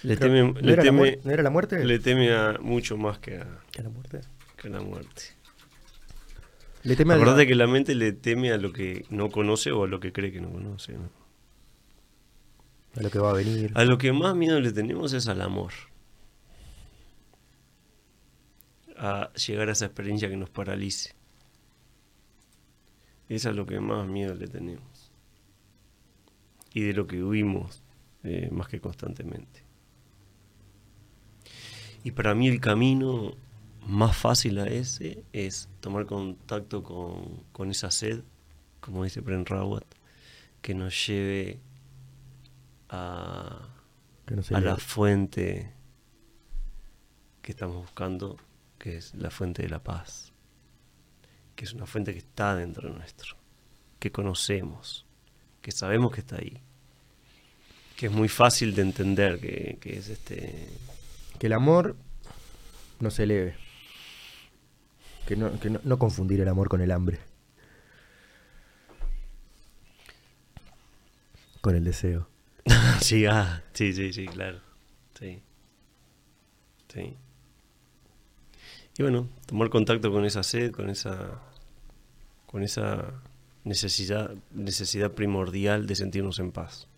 Le 0.03 0.17
Pero, 0.17 0.33
teme, 0.33 0.53
¿no, 0.53 0.61
le 0.61 0.73
era 0.73 0.83
la 0.85 0.91
teme, 0.91 1.19
¿No 1.25 1.31
era 1.33 1.43
la 1.43 1.51
muerte? 1.51 1.85
le 1.85 1.99
teme 1.99 2.33
a 2.33 2.57
mucho 2.61 2.97
más 2.97 3.19
que 3.19 3.37
a, 3.39 3.47
¿Que 3.73 3.83
la 3.83 3.89
muerte? 3.91 4.21
que 4.57 4.69
a 4.69 4.71
la 4.71 4.81
muerte. 4.81 5.23
Le 6.85 6.97
teme 6.97 7.15
al- 7.15 7.21
Acordate 7.23 7.47
que 7.47 7.55
la 7.55 7.67
mente 7.67 7.95
le 7.95 8.13
teme 8.13 8.53
a 8.53 8.57
lo 8.57 8.73
que 8.73 9.05
no 9.11 9.31
conoce 9.31 9.73
o 9.73 9.85
a 9.85 9.89
lo 9.89 10.01
que 10.01 10.13
cree 10.13 10.31
que 10.33 10.41
no 10.41 10.51
conoce. 10.51 10.93
¿no? 10.93 11.11
A 12.99 13.03
lo 13.03 13.11
que 13.11 13.19
va 13.21 13.31
a 13.31 13.35
venir. 13.35 13.71
A 13.75 13.85
lo 13.85 13.97
que 13.97 14.13
más 14.13 14.35
miedo 14.35 14.61
le 14.61 14.73
tenemos 14.73 15.13
es 15.13 15.29
al 15.29 15.41
amor. 15.41 15.73
A 18.97 19.33
llegar 19.35 19.69
a 19.69 19.73
esa 19.73 19.87
experiencia 19.87 20.29
que 20.29 20.37
nos 20.37 20.51
paralice. 20.51 21.15
Es 23.29 23.47
a 23.47 23.53
lo 23.53 23.67
que 23.67 23.79
más 23.79 24.09
miedo 24.09 24.35
le 24.35 24.49
tenemos. 24.49 25.13
Y 26.75 26.81
de 26.81 26.93
lo 26.93 27.07
que 27.07 27.23
huimos 27.23 27.83
eh, 28.25 28.49
más 28.51 28.67
que 28.67 28.81
constantemente. 28.81 29.63
Y 32.03 32.11
para 32.11 32.35
mí 32.35 32.49
el 32.49 32.61
camino 32.61 33.35
más 33.87 34.17
fácil 34.17 34.59
a 34.59 34.67
ese 34.67 35.23
es 35.33 35.69
tomar 35.81 36.07
contacto 36.07 36.83
con, 36.83 37.45
con 37.53 37.71
esa 37.71 37.93
sed, 37.93 38.23
como 38.81 39.05
dice 39.05 39.21
Bren 39.21 39.47
Rawat, 39.47 39.85
que 40.63 40.75
nos 40.75 41.07
lleve 41.07 41.61
a, 42.91 43.69
Que 44.27 44.35
no 44.37 44.43
se 44.43 44.55
a 44.55 44.61
le- 44.61 44.67
la 44.67 44.77
fuente 44.77 45.73
que 47.43 47.53
estamos 47.53 47.77
buscando, 47.77 48.37
que 48.79 48.97
es 48.97 49.15
la 49.15 49.31
fuente 49.31 49.63
de 49.63 49.69
la 49.69 49.83
paz, 49.83 50.33
que 51.57 51.65
es 51.65 51.73
una 51.73 51.87
fuente 51.87 52.13
que 52.13 52.19
está 52.19 52.55
dentro 52.55 52.89
nuestro, 52.91 53.37
que 53.99 54.13
conocemos, 54.13 55.07
que 55.63 55.73
sabemos 55.73 56.13
que 56.13 56.21
está 56.21 56.37
ahí, 56.37 56.61
que 57.97 58.07
es 58.07 58.13
muy 58.13 58.29
fácil 58.29 58.75
de 58.75 58.83
entender, 58.83 59.41
que, 59.41 59.79
que 59.81 59.99
es 59.99 60.09
este... 60.09 60.69
Que 61.39 61.47
el 61.47 61.53
amor 61.53 61.97
no 63.01 63.11
se 63.11 63.25
eleve. 63.25 63.57
Que 65.27 65.37
no, 65.37 65.59
que 65.61 65.71
no, 65.71 65.81
no 65.85 65.99
confundir 65.99 66.41
el 66.41 66.49
amor 66.49 66.69
con 66.69 66.81
el 66.81 66.91
hambre. 66.91 67.19
Con 71.61 71.75
el 71.75 71.85
deseo. 71.85 72.29
sí, 73.01 73.27
ah, 73.27 73.63
sí, 73.73 73.93
sí, 73.93 74.13
sí, 74.13 74.27
claro. 74.27 74.61
Sí. 75.19 75.41
Sí. 76.93 77.17
Y 78.99 79.03
bueno, 79.03 79.29
tomar 79.47 79.71
contacto 79.71 80.11
con 80.11 80.25
esa 80.25 80.43
sed, 80.43 80.73
con 80.73 80.91
esa 80.91 81.41
con 82.47 82.63
esa 82.63 83.13
necesidad 83.65 84.35
necesidad 84.53 85.13
primordial 85.13 85.87
de 85.87 85.95
sentirnos 85.95 86.39
en 86.39 86.53
paz. 86.53 86.89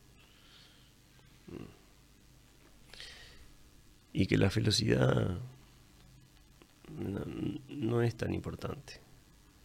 Y 4.13 4.27
que 4.27 4.39
la 4.39 4.51
felicidad 4.51 5.39
no, 6.99 7.21
no 7.69 8.03
es 8.03 8.17
tan 8.17 8.35
importante. 8.35 9.01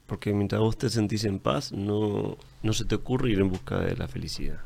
Porque 0.07 0.33
mientras 0.33 0.61
vos 0.61 0.77
te 0.77 0.89
sentís 0.89 1.23
en 1.25 1.39
paz, 1.39 1.71
no, 1.71 2.37
no 2.61 2.73
se 2.73 2.85
te 2.85 2.95
ocurre 2.95 3.31
ir 3.31 3.39
en 3.39 3.49
busca 3.49 3.79
de 3.79 3.95
la 3.95 4.07
felicidad. 4.07 4.61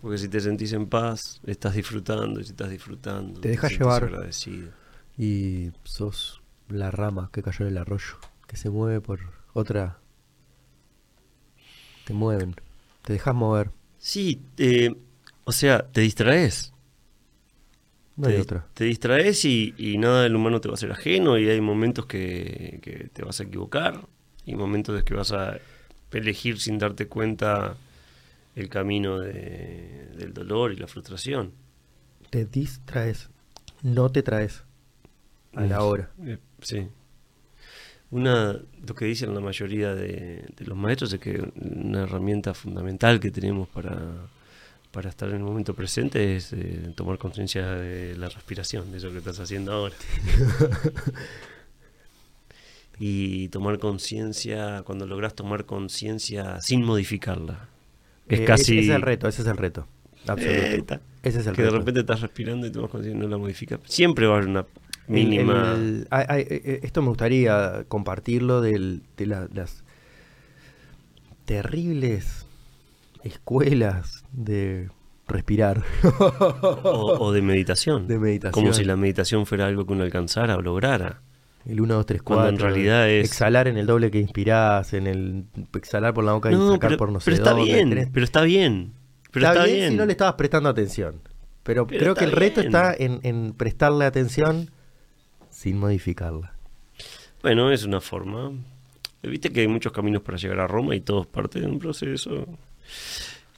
Porque 0.00 0.18
si 0.18 0.28
te 0.28 0.40
sentís 0.40 0.72
en 0.72 0.86
paz, 0.86 1.40
estás 1.44 1.74
disfrutando, 1.74 2.40
y 2.40 2.44
si 2.44 2.50
estás 2.50 2.70
disfrutando, 2.70 3.40
Te 3.40 3.48
dejas 3.50 3.72
llevar. 3.72 4.04
agradecido. 4.04 4.70
Y 5.16 5.72
sos 5.84 6.40
la 6.68 6.90
rama 6.90 7.30
que 7.32 7.42
cayó 7.42 7.64
en 7.66 7.72
el 7.72 7.78
arroyo. 7.78 8.14
Que 8.46 8.56
se 8.56 8.70
mueve 8.70 9.00
por 9.00 9.20
otra. 9.52 9.98
Te 12.04 12.12
mueven. 12.14 12.54
Te 13.02 13.14
dejas 13.14 13.34
mover. 13.34 13.70
Sí, 13.98 14.40
eh, 14.56 14.94
o 15.44 15.52
sea, 15.52 15.86
te 15.90 16.00
distraes. 16.02 16.72
No 18.16 18.28
hay 18.28 18.34
te, 18.34 18.40
otra. 18.40 18.66
te 18.74 18.84
distraes 18.84 19.44
y, 19.44 19.74
y 19.76 19.98
nada 19.98 20.22
del 20.22 20.34
humano 20.36 20.60
te 20.60 20.68
va 20.68 20.74
a 20.74 20.78
ser 20.78 20.90
ajeno 20.92 21.38
y 21.38 21.48
hay 21.48 21.60
momentos 21.60 22.06
que, 22.06 22.80
que 22.82 23.08
te 23.12 23.22
vas 23.24 23.40
a 23.40 23.44
equivocar 23.44 24.06
y 24.44 24.56
momentos 24.56 25.02
que 25.04 25.14
vas 25.14 25.32
a 25.32 25.58
elegir 26.12 26.58
sin 26.58 26.78
darte 26.78 27.06
cuenta 27.06 27.76
el 28.58 28.68
camino 28.68 29.18
de- 29.18 30.08
del 30.16 30.32
dolor 30.34 30.72
y 30.72 30.76
la 30.76 30.86
frustración. 30.88 31.52
Te 32.30 32.44
distraes. 32.44 33.28
No 33.82 34.10
te 34.10 34.22
traes. 34.22 34.64
A 35.54 35.64
la 35.64 35.82
hora. 35.82 36.10
Eh, 36.24 36.38
sí. 36.60 36.86
Una, 38.10 38.58
lo 38.86 38.94
que 38.94 39.04
dicen 39.04 39.34
la 39.34 39.40
mayoría 39.40 39.94
de, 39.94 40.44
de 40.56 40.64
los 40.66 40.76
maestros 40.76 41.12
es 41.12 41.20
que 41.20 41.42
una 41.56 42.02
herramienta 42.04 42.54
fundamental 42.54 43.20
que 43.20 43.30
tenemos 43.30 43.68
para, 43.68 43.98
para 44.92 45.10
estar 45.10 45.28
en 45.28 45.36
el 45.36 45.42
momento 45.42 45.74
presente 45.74 46.36
es 46.36 46.52
eh, 46.52 46.92
tomar 46.96 47.18
conciencia 47.18 47.66
de 47.72 48.16
la 48.16 48.28
respiración, 48.28 48.90
de 48.92 48.98
eso 48.98 49.10
que 49.12 49.18
estás 49.18 49.38
haciendo 49.40 49.72
ahora. 49.72 49.94
y 52.98 53.48
tomar 53.48 53.78
conciencia, 53.78 54.82
cuando 54.84 55.06
logras 55.06 55.34
tomar 55.34 55.64
conciencia 55.66 56.60
sin 56.60 56.82
modificarla. 56.84 57.68
Es 58.28 58.40
Eh, 58.40 58.44
casi... 58.44 58.78
Ese 58.78 58.88
es 58.90 58.94
el 58.96 59.02
reto, 59.02 59.28
ese 59.28 59.42
es 59.42 59.48
el 59.48 59.56
reto. 59.56 59.86
Absoluto. 60.26 60.60
Eh, 60.60 60.82
ta- 60.82 61.00
ese 61.22 61.40
es 61.40 61.46
el 61.46 61.54
que 61.54 61.62
reto. 61.62 61.72
de 61.74 61.78
repente 61.80 62.00
estás 62.00 62.20
respirando 62.20 62.66
y 62.66 62.70
tomas 62.70 62.90
conciencia 62.90 63.18
y 63.18 63.22
no 63.22 63.28
la 63.28 63.38
modificas. 63.38 63.80
Siempre 63.84 64.26
va 64.26 64.34
a 64.34 64.36
haber 64.38 64.48
una 64.50 64.66
mínima... 65.06 65.72
el- 65.74 66.06
eh, 66.10 66.80
esto 66.82 67.00
me 67.02 67.08
gustaría 67.08 67.84
compartirlo 67.88 68.60
del- 68.60 69.02
de 69.16 69.26
la- 69.26 69.48
las 69.54 69.82
terribles 71.44 72.46
escuelas 73.24 74.24
de 74.32 74.90
respirar. 75.26 75.84
o, 76.18 77.16
o 77.20 77.32
de 77.32 77.42
meditación. 77.42 78.06
De 78.08 78.18
meditación. 78.18 78.52
Como 78.52 78.72
si 78.74 78.84
la 78.84 78.96
meditación 78.96 79.46
fuera 79.46 79.66
algo 79.66 79.86
que 79.86 79.92
uno 79.92 80.02
alcanzara 80.04 80.56
o 80.56 80.62
lograra. 80.62 81.22
El 81.68 81.80
1, 81.80 81.94
2, 81.94 82.06
3, 82.06 82.22
4. 82.22 82.42
Cuando 82.44 82.48
en 82.66 82.72
realidad 82.72 83.08
es- 83.10 83.26
Exhalar 83.28 83.68
en 83.68 83.76
el 83.76 83.86
doble 83.86 84.10
que 84.10 84.18
inspirás, 84.18 84.92
en 84.94 85.06
el 85.06 85.44
exhalar 85.74 86.14
por 86.14 86.24
la 86.24 86.32
boca 86.32 86.50
y 86.50 86.54
sacar 86.54 86.78
pero, 86.80 86.96
por 86.96 87.12
no 87.12 87.20
sé 87.20 87.26
pero 87.26 87.36
está 87.36 87.50
dónde, 87.50 87.64
bien, 87.66 87.90
tenés- 87.90 88.10
pero 88.12 88.24
está 88.24 88.40
bien. 88.42 88.92
Pero 89.30 89.46
está, 89.48 89.64
bien. 89.66 89.90
si 89.90 89.96
no 89.96 90.06
le 90.06 90.12
estabas 90.12 90.34
prestando 90.34 90.68
atención. 90.70 91.20
Pero, 91.62 91.86
Pero 91.86 92.00
creo 92.00 92.14
que 92.14 92.24
el 92.24 92.32
reto 92.32 92.62
bien. 92.62 92.74
está 92.74 92.94
en, 92.98 93.20
en 93.22 93.52
prestarle 93.52 94.06
atención 94.06 94.70
sin 95.50 95.78
modificarla. 95.78 96.54
Bueno, 97.42 97.70
es 97.70 97.84
una 97.84 98.00
forma. 98.00 98.50
Viste 99.22 99.50
que 99.50 99.60
hay 99.60 99.68
muchos 99.68 99.92
caminos 99.92 100.22
para 100.22 100.38
llegar 100.38 100.60
a 100.60 100.66
Roma 100.66 100.96
y 100.96 101.00
todos 101.00 101.26
parte 101.26 101.60
de 101.60 101.66
un 101.66 101.78
proceso. 101.78 102.46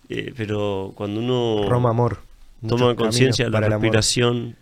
Eh, 0.08 0.32
pero 0.36 0.92
cuando 0.96 1.20
uno 1.20 1.68
Roma, 1.68 1.90
amor. 1.90 2.18
toma 2.66 2.96
conciencia 2.96 3.44
de 3.44 3.50
la 3.52 3.60
respiración, 3.60 4.56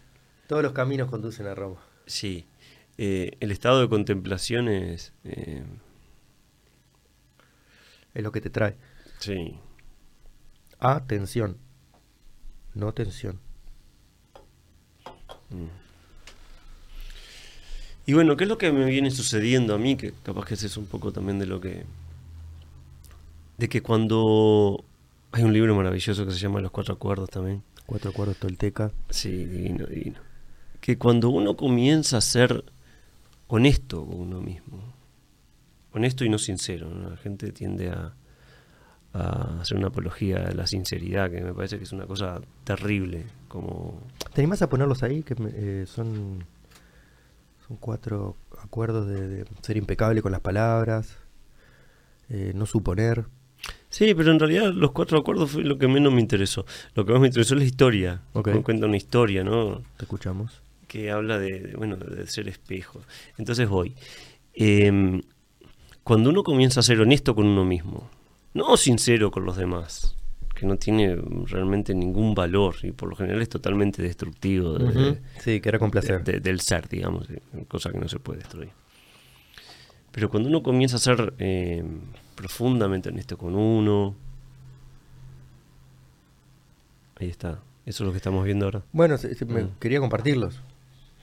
Todos 0.46 0.62
los 0.62 0.72
caminos 0.72 1.08
conducen 1.08 1.46
a 1.46 1.54
Roma. 1.54 1.76
sí. 2.06 2.44
Eh, 2.98 3.36
el 3.38 3.52
estado 3.52 3.80
de 3.80 3.88
contemplación 3.88 4.68
es, 4.68 5.12
eh, 5.24 5.62
Es 8.12 8.24
lo 8.24 8.32
que 8.32 8.40
te 8.40 8.50
trae. 8.50 8.76
Sí. 9.20 9.56
Atención. 10.80 11.56
No 12.74 12.92
tensión. 12.92 13.40
Y 18.06 18.12
bueno, 18.12 18.36
¿qué 18.36 18.44
es 18.44 18.48
lo 18.48 18.58
que 18.58 18.72
me 18.72 18.84
viene 18.86 19.10
sucediendo 19.10 19.74
a 19.74 19.78
mí? 19.78 19.96
Que 19.96 20.12
capaz 20.24 20.46
que 20.46 20.54
ese 20.54 20.66
es 20.66 20.76
un 20.76 20.86
poco 20.86 21.12
también 21.12 21.38
de 21.38 21.46
lo 21.46 21.60
que... 21.60 21.84
De 23.56 23.68
que 23.68 23.82
cuando... 23.82 24.84
Hay 25.30 25.44
un 25.44 25.52
libro 25.52 25.76
maravilloso 25.76 26.24
que 26.24 26.32
se 26.32 26.38
llama 26.38 26.60
Los 26.60 26.70
Cuatro 26.70 26.94
Acuerdos 26.94 27.30
también. 27.30 27.62
Cuatro 27.86 28.10
acuerdos 28.10 28.38
tolteca. 28.38 28.92
Sí, 29.10 29.44
divino, 29.44 29.86
divino. 29.86 30.20
Que 30.80 30.98
cuando 30.98 31.28
uno 31.30 31.56
comienza 31.56 32.18
a 32.18 32.20
ser 32.20 32.64
honesto 33.48 34.04
con 34.06 34.20
uno 34.20 34.40
mismo, 34.40 34.78
honesto 35.92 36.24
y 36.24 36.28
no 36.28 36.38
sincero, 36.38 36.88
¿no? 36.90 37.10
la 37.10 37.16
gente 37.16 37.50
tiende 37.52 37.90
a, 37.90 38.12
a 39.14 39.60
hacer 39.60 39.76
una 39.78 39.88
apología 39.88 40.40
de 40.40 40.54
la 40.54 40.66
sinceridad, 40.66 41.30
que 41.30 41.40
me 41.40 41.52
parece 41.54 41.78
que 41.78 41.84
es 41.84 41.92
una 41.92 42.06
cosa 42.06 42.40
terrible, 42.64 43.24
como... 43.48 44.00
¿Te 44.34 44.42
animás 44.42 44.62
a 44.62 44.68
ponerlos 44.68 45.02
ahí? 45.02 45.22
Que 45.22 45.34
me- 45.36 45.50
eh, 45.54 45.86
son, 45.86 46.44
son 47.66 47.76
cuatro 47.78 48.36
acuerdos 48.62 49.06
de, 49.08 49.26
de 49.28 49.44
ser 49.62 49.76
impecable 49.76 50.20
con 50.22 50.32
las 50.32 50.40
palabras, 50.42 51.16
eh, 52.28 52.52
no 52.54 52.66
suponer. 52.66 53.24
Sí, 53.88 54.14
pero 54.14 54.30
en 54.30 54.38
realidad 54.38 54.70
los 54.72 54.92
cuatro 54.92 55.18
acuerdos 55.18 55.52
fue 55.52 55.64
lo 55.64 55.78
que 55.78 55.88
menos 55.88 56.12
me 56.12 56.20
interesó. 56.20 56.66
Lo 56.94 57.04
que 57.06 57.12
más 57.12 57.20
me 57.22 57.26
interesó 57.28 57.54
es 57.54 57.60
la 57.60 57.66
historia. 57.66 58.20
Cu- 58.52 58.62
Cuenta 58.62 58.86
una 58.86 58.98
historia, 58.98 59.42
¿no? 59.42 59.78
Te 59.96 60.04
escuchamos. 60.04 60.60
Que 60.88 61.10
habla 61.12 61.38
de, 61.38 61.74
bueno, 61.76 61.96
de 61.96 62.26
ser 62.26 62.48
espejo. 62.48 63.02
Entonces 63.36 63.68
voy. 63.68 63.94
Em, 64.54 65.22
cuando 66.02 66.30
uno 66.30 66.42
comienza 66.42 66.80
a 66.80 66.82
ser 66.82 67.00
honesto 67.00 67.34
con 67.34 67.46
uno 67.46 67.64
mismo, 67.64 68.10
no 68.54 68.76
sincero 68.76 69.30
con 69.30 69.44
los 69.44 69.56
demás, 69.56 70.16
que 70.54 70.66
no 70.66 70.76
tiene 70.76 71.14
realmente 71.46 71.94
ningún 71.94 72.34
valor 72.34 72.74
y 72.82 72.90
por 72.90 73.08
lo 73.10 73.14
general 73.14 73.40
es 73.42 73.48
totalmente 73.48 74.02
destructivo 74.02 74.72
de- 74.78 75.20
Sí, 75.38 75.60
que 75.60 75.68
era 75.68 75.78
con 75.78 75.90
placer. 75.92 76.24
de- 76.24 76.40
del 76.40 76.60
ser, 76.60 76.88
digamos, 76.88 77.30
eh, 77.30 77.40
cosa 77.68 77.92
que 77.92 77.98
no 77.98 78.08
se 78.08 78.18
puede 78.18 78.40
destruir. 78.40 78.70
Pero 80.10 80.30
cuando 80.30 80.48
uno 80.48 80.62
comienza 80.62 80.96
a 80.96 80.98
ser 80.98 81.34
em, 81.38 82.00
profundamente 82.34 83.10
honesto 83.10 83.36
con 83.38 83.54
uno, 83.54 84.16
ahí 87.20 87.28
está. 87.28 87.60
Eso 87.86 88.02
es 88.02 88.06
lo 88.06 88.12
que 88.12 88.18
estamos 88.18 88.44
viendo 88.44 88.64
ahora. 88.66 88.82
Bueno, 88.92 89.16
se- 89.18 89.34
se- 89.34 89.44
me- 89.44 89.64
Mm. 89.64 89.70
quería 89.80 90.00
compartirlos. 90.00 90.60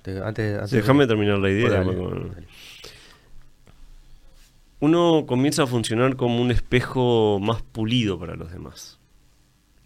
Te- 0.05 0.19
antes, 0.21 0.53
antes 0.55 0.71
de- 0.71 0.77
Déjame 0.77 1.07
terminar 1.07 1.39
la 1.39 1.49
idea. 1.49 1.69
Dale, 1.69 1.93
porque- 1.93 2.29
dale. 2.35 2.47
uno 4.79 5.25
comienza 5.27 5.63
a 5.63 5.67
funcionar 5.67 6.15
como 6.15 6.39
un 6.41 6.51
espejo 6.51 7.39
más 7.41 7.61
pulido 7.63 8.19
para 8.19 8.35
los 8.35 8.51
demás. 8.51 8.99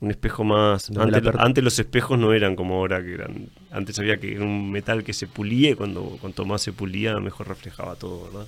Un 0.01 0.11
espejo 0.11 0.43
más... 0.43 0.89
Antes, 0.89 1.11
la 1.23 1.31
per- 1.31 1.41
antes 1.41 1.63
los 1.63 1.77
espejos 1.79 2.17
no 2.17 2.33
eran 2.33 2.55
como 2.55 2.75
ahora, 2.75 3.01
que 3.03 3.13
eran... 3.13 3.47
Antes 3.71 3.99
había 3.99 4.17
que 4.17 4.33
era 4.35 4.43
un 4.43 4.71
metal 4.71 5.03
que 5.03 5.13
se 5.13 5.27
pulía 5.27 5.71
y 5.71 5.75
cuando, 5.75 6.17
cuanto 6.21 6.45
más 6.45 6.61
se 6.61 6.71
pulía, 6.73 7.17
mejor 7.19 7.47
reflejaba 7.49 7.95
todo, 7.95 8.25
¿verdad? 8.25 8.47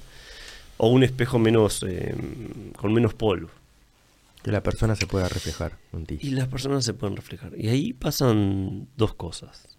O 0.77 0.89
un 0.89 1.03
espejo 1.03 1.39
menos... 1.39 1.83
eh, 1.87 2.15
con 2.77 2.93
menos 2.93 3.13
polvo. 3.13 3.49
Que 4.43 4.51
la 4.51 4.63
persona 4.63 4.95
se 4.95 5.05
pueda 5.07 5.29
reflejar 5.29 5.77
en 5.93 6.05
ti. 6.05 6.17
Y 6.21 6.31
las 6.31 6.47
personas 6.47 6.83
se 6.83 6.93
pueden 6.93 7.15
reflejar. 7.15 7.51
Y 7.57 7.67
ahí 7.69 7.93
pasan 7.93 8.87
dos 8.97 9.13
cosas. 9.13 9.70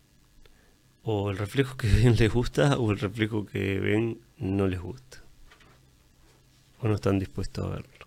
O 1.04 1.30
el 1.30 1.38
reflejo 1.38 1.76
que 1.76 1.88
ven 2.02 2.16
les 2.16 2.32
gusta 2.32 2.78
o 2.78 2.90
el 2.90 2.98
reflejo 2.98 3.44
que 3.46 3.80
ven 3.80 4.20
no 4.38 4.66
les 4.66 4.80
gusta. 4.80 5.22
O 6.80 6.88
no 6.88 6.94
están 6.94 7.18
dispuestos 7.18 7.64
a 7.64 7.68
verlo. 7.68 8.06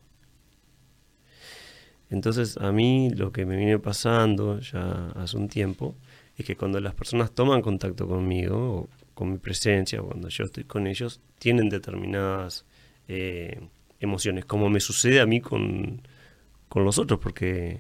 Entonces 2.09 2.57
a 2.57 2.71
mí 2.71 3.09
lo 3.09 3.31
que 3.31 3.45
me 3.45 3.57
viene 3.57 3.79
pasando 3.79 4.59
ya 4.59 5.09
hace 5.15 5.37
un 5.37 5.49
tiempo 5.49 5.95
es 6.37 6.45
que 6.45 6.55
cuando 6.55 6.79
las 6.79 6.93
personas 6.93 7.31
toman 7.31 7.61
contacto 7.61 8.07
conmigo 8.07 8.57
o 8.57 8.89
con 9.13 9.31
mi 9.31 9.37
presencia, 9.37 10.01
o 10.01 10.07
cuando 10.07 10.27
yo 10.29 10.43
estoy 10.43 10.65
con 10.65 10.87
ellos, 10.87 11.21
tienen 11.39 11.69
determinadas 11.69 12.65
eh, 13.07 13.61
emociones, 13.99 14.45
como 14.45 14.69
me 14.69 14.81
sucede 14.81 15.21
a 15.21 15.25
mí 15.25 15.39
con, 15.41 16.01
con 16.67 16.83
los 16.83 16.99
otros, 16.99 17.19
porque 17.19 17.79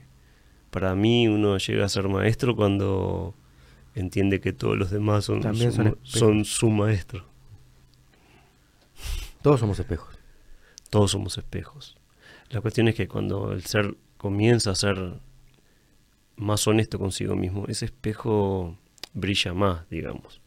para 0.69 0.95
mí 0.95 1.27
uno 1.27 1.57
llega 1.57 1.85
a 1.85 1.89
ser 1.89 2.07
maestro 2.07 2.55
cuando 2.55 3.35
entiende 3.95 4.39
que 4.41 4.53
todos 4.53 4.77
los 4.77 4.91
demás 4.91 5.25
son, 5.25 5.41
También 5.41 5.71
su, 5.71 5.77
son 5.77 5.85
ma- 5.85 5.89
espejos. 5.91 6.19
son 6.19 6.45
su 6.45 6.69
maestro. 6.69 7.25
Todos 9.41 9.59
somos 9.59 9.79
espejos. 9.79 10.17
Todos 10.89 11.11
somos 11.11 11.37
espejos. 11.37 11.97
La 12.49 12.61
cuestión 12.61 12.87
es 12.87 12.95
que 12.95 13.07
cuando 13.07 13.51
el 13.53 13.63
ser 13.65 13.95
comienza 14.17 14.71
a 14.71 14.75
ser 14.75 15.19
más 16.35 16.67
honesto 16.67 16.99
consigo 16.99 17.35
mismo, 17.35 17.65
ese 17.67 17.85
espejo 17.85 18.77
brilla 19.13 19.53
más, 19.53 19.89
digamos. 19.89 20.41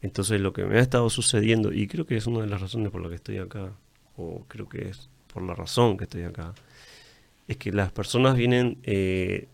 Entonces 0.00 0.40
lo 0.40 0.52
que 0.52 0.64
me 0.64 0.78
ha 0.78 0.80
estado 0.80 1.10
sucediendo, 1.10 1.72
y 1.72 1.86
creo 1.88 2.06
que 2.06 2.16
es 2.16 2.26
una 2.26 2.40
de 2.40 2.46
las 2.46 2.60
razones 2.60 2.90
por 2.90 3.00
las 3.00 3.10
que 3.10 3.16
estoy 3.16 3.38
acá, 3.38 3.72
o 4.16 4.44
creo 4.48 4.68
que 4.68 4.88
es 4.88 5.08
por 5.32 5.42
la 5.42 5.54
razón 5.54 5.96
que 5.96 6.04
estoy 6.04 6.22
acá, 6.22 6.54
es 7.48 7.56
que 7.56 7.72
las 7.72 7.90
personas 7.92 8.36
vienen 8.36 8.78
eh, 8.84 9.48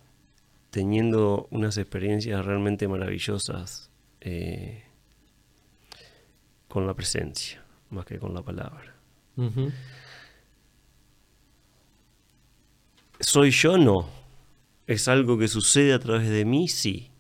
teniendo 0.75 1.47
unas 1.53 1.79
experiencias 1.79 2.45
realmente 2.45 2.89
maravillosas 2.89 3.93
eh, 4.21 4.83
con 6.67 6.85
la 6.85 6.95
presencia, 6.95 7.65
más 7.91 8.05
que 8.05 8.19
con 8.19 8.35
la 8.35 8.43
palabra. 8.43 8.93
¿Soy 13.21 13.53
yo? 13.53 13.79
No. 13.79 14.11
¿Es 14.89 15.07
algo 15.07 15.39
que 15.39 15.47
sucede 15.47 15.93
a 15.93 16.01
través 16.01 16.29
de 16.29 16.45
mí? 16.45 16.67
Sí. 16.67 17.13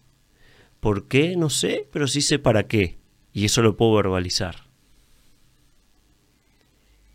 ¿Por 0.80 1.06
qué? 1.06 1.36
No 1.36 1.48
sé, 1.48 1.86
pero 1.92 2.08
sí 2.08 2.22
sé 2.22 2.40
para 2.40 2.66
qué. 2.66 2.98
Y 3.32 3.44
eso 3.44 3.62
lo 3.62 3.76
puedo 3.76 3.94
verbalizar. 3.94 4.64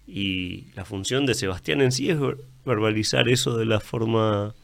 Y 0.08 0.72
la 0.74 0.86
función 0.86 1.26
de 1.26 1.34
Sebastián 1.34 1.82
en 1.82 1.92
sí 1.92 2.10
es 2.10 2.18
ver- 2.18 2.38
verbalizar 2.66 3.28
eso 3.28 3.58
de 3.58 3.66
la 3.66 3.82
forma... 3.82 4.56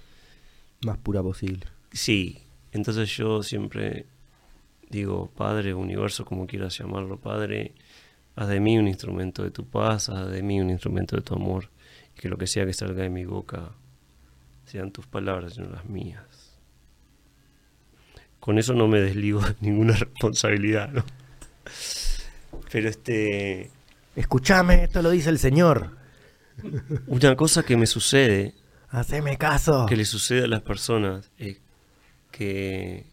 Más 0.86 0.98
pura 0.99 1.24
posible. 1.24 1.66
Sí. 1.91 2.44
Entonces 2.72 3.10
yo 3.18 3.41
siempre 3.41 4.06
digo, 4.90 5.32
Padre, 5.36 5.74
universo, 5.74 6.26
como 6.26 6.45
quieras 6.45 6.78
llamarlo, 6.78 7.20
Padre, 7.20 7.74
haz 8.36 8.49
de 8.49 8.60
mí 8.60 8.78
un 8.78 8.88
instrumento 8.88 9.44
de 9.44 9.49
tu 9.49 9.66
paz, 9.66 10.10
haz 10.10 10.30
de 10.30 10.44
mí 10.44 10.62
un 10.62 10.70
instrumento 10.70 11.16
de 11.16 11.24
tu 11.24 11.34
amor. 11.34 11.70
Y 12.16 12.20
que 12.20 12.30
lo 12.30 12.38
que 12.38 12.45
sea 12.45 12.68
que 12.68 12.74
salga 12.74 13.02
de 13.02 13.10
mi 13.10 13.26
boca 13.26 13.72
sean 14.66 14.91
tus 14.91 15.07
palabras 15.07 15.57
y 15.57 15.62
no 15.62 15.70
las 15.70 15.86
mías. 15.86 16.56
Con 18.40 18.60
eso 18.60 18.74
no 18.74 18.88
me 18.88 18.99
desligo 18.99 19.41
de 19.41 19.56
ninguna 19.62 19.94
responsabilidad, 19.98 20.91
¿no? 20.91 21.03
Pero 22.72 22.90
este, 22.90 23.72
Escúchame, 24.16 24.84
esto 24.84 25.02
lo 25.02 25.10
dice 25.10 25.30
el 25.30 25.40
Señor. 25.40 25.98
una 27.07 27.36
cosa 27.36 27.64
que 27.64 27.76
me 27.76 27.88
sucede, 27.88 28.53
Haceme 28.96 29.38
caso. 29.38 29.86
que 29.88 29.98
le 29.98 30.06
sucede 30.06 30.46
a 30.46 30.48
las 30.48 30.62
personas, 30.62 31.30
es 31.38 31.60
que 32.32 33.06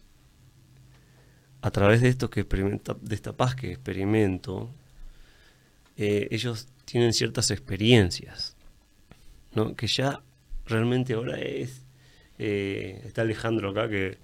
a 1.61 1.71
través 1.71 1.99
de 1.99 2.07
esto 2.07 2.29
que 2.29 2.41
experimenta, 2.41 2.95
de 3.01 3.15
esta 3.15 3.33
paz 3.33 3.53
que 3.55 3.69
experimento, 3.69 4.69
eh, 5.97 6.29
ellos 6.31 6.69
tienen 6.85 7.11
ciertas 7.11 7.51
experiencias, 7.51 8.55
¿no? 9.55 9.75
Que 9.75 9.87
ya 9.87 10.21
realmente 10.65 11.15
ahora 11.15 11.37
es, 11.37 11.81
eh, 12.39 13.01
está 13.05 13.23
Alejandro 13.23 13.71
acá 13.71 13.89
que 13.89 14.17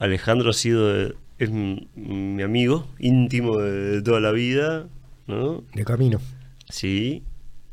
Alejandro 0.00 0.50
ha 0.50 0.54
sido 0.54 1.14
es 1.38 1.50
mi 1.50 2.42
amigo 2.42 2.88
íntimo 2.98 3.58
de, 3.58 3.70
de 3.70 4.02
toda 4.02 4.18
la 4.18 4.32
vida, 4.32 4.88
¿no? 5.28 5.62
De 5.72 5.84
camino. 5.84 6.20
Sí, 6.68 7.22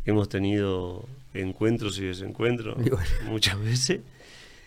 hemos 0.06 0.30
tenido 0.30 1.08
encuentros 1.34 1.99
y 1.99 2.06
desencuentros 2.06 2.78
Y 2.86 2.90
bueno. 2.90 3.06
muchas 3.26 3.60
veces. 3.60 3.99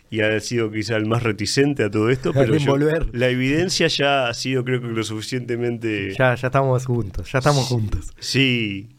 Y 0.09 0.19
ha 0.21 0.37
sido 0.41 0.69
quizá 0.71 0.97
el 0.97 1.05
más 1.05 1.23
reticente 1.23 1.83
a 1.85 1.89
todo 1.91 2.09
esto, 2.09 2.33
pero 2.33 2.55
yo- 2.57 2.77
la 3.13 3.29
evidencia 3.29 3.87
ya 3.87 4.27
ha 4.27 4.33
sido 4.33 4.63
creo 4.65 4.81
que 4.81 4.87
lo 4.87 5.03
suficientemente... 5.03 6.13
Ya, 6.17 6.35
ya 6.35 6.47
estamos 6.47 6.85
juntos, 6.85 7.31
ya 7.31 7.39
estamos 7.39 7.65
juntos. 7.67 8.11
Sí, 8.19 8.89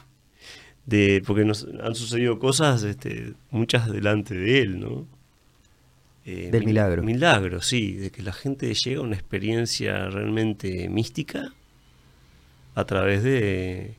de, 0.86 1.22
porque 1.26 1.44
nos 1.44 1.66
han 1.82 1.94
sucedido 1.94 2.38
cosas, 2.38 2.82
este, 2.82 3.34
muchas 3.50 3.90
delante 3.92 4.34
de 4.34 4.60
él, 4.62 4.80
¿no? 4.80 5.06
Eh, 6.24 6.48
Del 6.50 6.60
mil- 6.60 6.66
milagro. 6.68 7.02
Milagro, 7.02 7.60
sí, 7.60 7.92
de 7.94 8.10
que 8.10 8.22
la 8.22 8.32
gente 8.32 8.72
llega 8.72 9.00
a 9.00 9.02
una 9.02 9.14
experiencia 9.16 10.08
realmente 10.08 10.88
mística 10.88 11.52
a 12.74 12.84
través 12.86 13.22
de... 13.22 13.96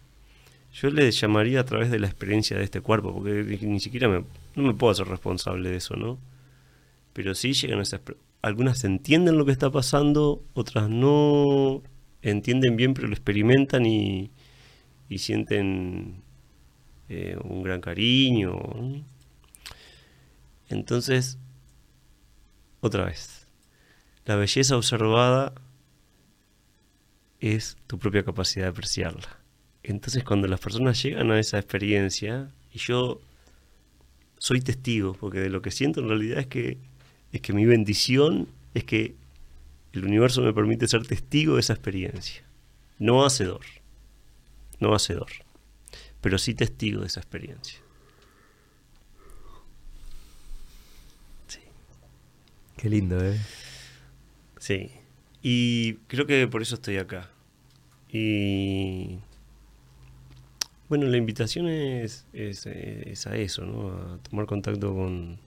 Yo 0.73 0.89
le 0.89 1.11
llamaría 1.11 1.59
a 1.59 1.65
través 1.65 1.91
de 1.91 1.99
la 1.99 2.07
experiencia 2.07 2.57
de 2.57 2.63
este 2.63 2.81
cuerpo, 2.81 3.13
porque 3.13 3.43
ni 3.61 3.79
siquiera 3.79 4.09
me, 4.09 4.25
no 4.55 4.63
me 4.63 4.73
puedo 4.73 4.91
hacer 4.91 5.07
responsable 5.07 5.69
de 5.69 5.77
eso, 5.77 5.95
¿no? 5.95 6.19
Pero 7.13 7.35
sí 7.35 7.53
llegan 7.53 7.79
a 7.79 7.83
esas... 7.83 8.01
Algunas 8.41 8.83
entienden 8.83 9.37
lo 9.37 9.45
que 9.45 9.51
está 9.51 9.69
pasando, 9.69 10.43
otras 10.53 10.89
no 10.89 11.83
entienden 12.23 12.75
bien, 12.75 12.95
pero 12.95 13.07
lo 13.07 13.13
experimentan 13.13 13.85
y, 13.85 14.31
y 15.09 15.19
sienten 15.19 16.23
eh, 17.07 17.37
un 17.43 17.61
gran 17.61 17.79
cariño. 17.79 18.59
Entonces, 20.69 21.37
otra 22.81 23.05
vez, 23.05 23.47
la 24.25 24.35
belleza 24.35 24.75
observada 24.75 25.53
es 27.39 27.77
tu 27.85 27.99
propia 27.99 28.23
capacidad 28.23 28.65
de 28.65 28.71
apreciarla. 28.71 29.42
Entonces 29.83 30.23
cuando 30.23 30.47
las 30.47 30.61
personas 30.61 31.01
llegan 31.03 31.29
a 31.31 31.39
esa 31.39 31.59
experiencia, 31.59 32.49
y 32.71 32.79
yo 32.79 33.19
soy 34.37 34.61
testigo, 34.61 35.13
porque 35.13 35.39
de 35.39 35.49
lo 35.49 35.61
que 35.61 35.71
siento 35.71 35.99
en 35.99 36.07
realidad 36.07 36.39
es 36.39 36.47
que, 36.47 36.77
es 37.31 37.41
que 37.41 37.53
mi 37.53 37.65
bendición 37.65 38.47
es 38.73 38.85
que 38.85 39.15
el 39.91 40.05
universo 40.05 40.41
me 40.41 40.53
permite 40.53 40.87
ser 40.87 41.05
testigo 41.05 41.55
de 41.55 41.59
esa 41.59 41.73
experiencia. 41.73 42.43
No 42.97 43.25
hacedor, 43.25 43.65
no 44.79 44.95
hacedor, 44.95 45.31
pero 46.21 46.37
sí 46.37 46.55
testigo 46.55 47.01
de 47.01 47.07
esa 47.07 47.19
experiencia. 47.19 47.79
Sí. 51.47 51.59
Qué 52.77 52.89
lindo, 52.89 53.23
¿eh? 53.23 53.39
Sí. 54.59 54.91
Y 55.41 55.95
creo 56.07 56.25
que 56.25 56.47
por 56.47 56.61
eso 56.61 56.75
estoy 56.75 56.97
acá. 56.97 57.29
Y 58.09 59.19
bueno, 60.89 61.07
la 61.07 61.17
invitación 61.17 61.67
es, 61.67 62.27
es, 62.33 62.65
es 62.65 63.27
a 63.27 63.35
eso, 63.37 63.65
¿no? 63.65 63.89
A 63.89 64.17
tomar 64.29 64.45
contacto 64.45 64.93
con, 64.93 65.39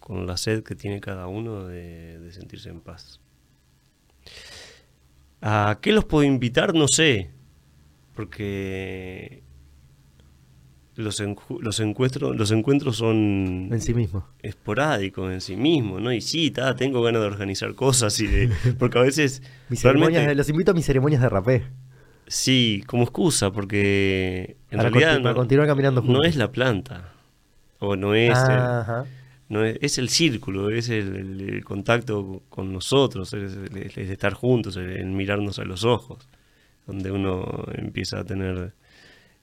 con 0.00 0.26
la 0.26 0.36
sed 0.36 0.62
que 0.62 0.74
tiene 0.74 1.00
cada 1.00 1.26
uno 1.28 1.64
de, 1.66 2.18
de 2.18 2.32
sentirse 2.32 2.68
en 2.70 2.80
paz. 2.80 3.20
¿A 5.40 5.78
qué 5.80 5.92
los 5.92 6.04
puedo 6.04 6.24
invitar? 6.24 6.74
No 6.74 6.88
sé. 6.88 7.30
Porque 8.14 9.42
los, 10.94 11.20
encuentros, 11.20 12.34
los 12.36 12.50
encuentros 12.50 12.96
son 12.96 13.68
En 13.70 13.80
sí 13.82 13.92
mismo. 13.92 14.26
esporádicos 14.42 15.30
en 15.32 15.40
sí 15.42 15.54
mismos, 15.56 16.00
¿no? 16.00 16.10
Y 16.12 16.22
sí, 16.22 16.50
ta, 16.50 16.74
tengo 16.74 17.02
ganas 17.02 17.20
de 17.20 17.26
organizar 17.28 17.74
cosas 17.74 18.18
y 18.20 18.26
de... 18.26 18.50
Porque 18.78 18.98
a 18.98 19.02
veces... 19.02 19.42
Mis 19.68 19.82
realmente- 19.82 20.14
ceremonias, 20.14 20.36
los 20.36 20.48
invito 20.48 20.70
a 20.70 20.74
mis 20.74 20.86
ceremonias 20.86 21.20
de 21.20 21.28
rapé. 21.28 21.64
Sí, 22.26 22.82
como 22.86 23.04
excusa, 23.04 23.52
porque 23.52 24.56
en 24.70 24.78
Para 24.78 24.90
realidad 24.90 25.16
conti- 25.16 25.22
para 25.22 25.34
no, 25.34 25.40
continuar 25.40 25.66
caminando 25.68 26.00
no 26.02 26.06
juntos. 26.06 26.26
es 26.26 26.36
la 26.36 26.50
planta. 26.52 27.12
O 27.78 27.94
no 27.96 28.14
es... 28.14 28.48
el- 28.48 28.74
no 29.48 29.64
es, 29.64 29.78
es 29.80 29.98
el 29.98 30.08
círculo, 30.08 30.70
es 30.70 30.88
el, 30.88 31.14
el- 31.16 31.40
el 31.56 31.64
contacto 31.64 32.42
con 32.48 32.72
nosotros, 32.72 33.32
es, 33.34 33.96
estar 33.96 34.32
juntos, 34.34 34.76
el, 34.76 34.90
el 34.90 35.06
mirarnos 35.06 35.58
a 35.60 35.64
los 35.64 35.84
ojos, 35.84 36.28
donde 36.86 37.12
uno 37.12 37.64
empieza 37.74 38.18
a 38.20 38.24
tener 38.24 38.72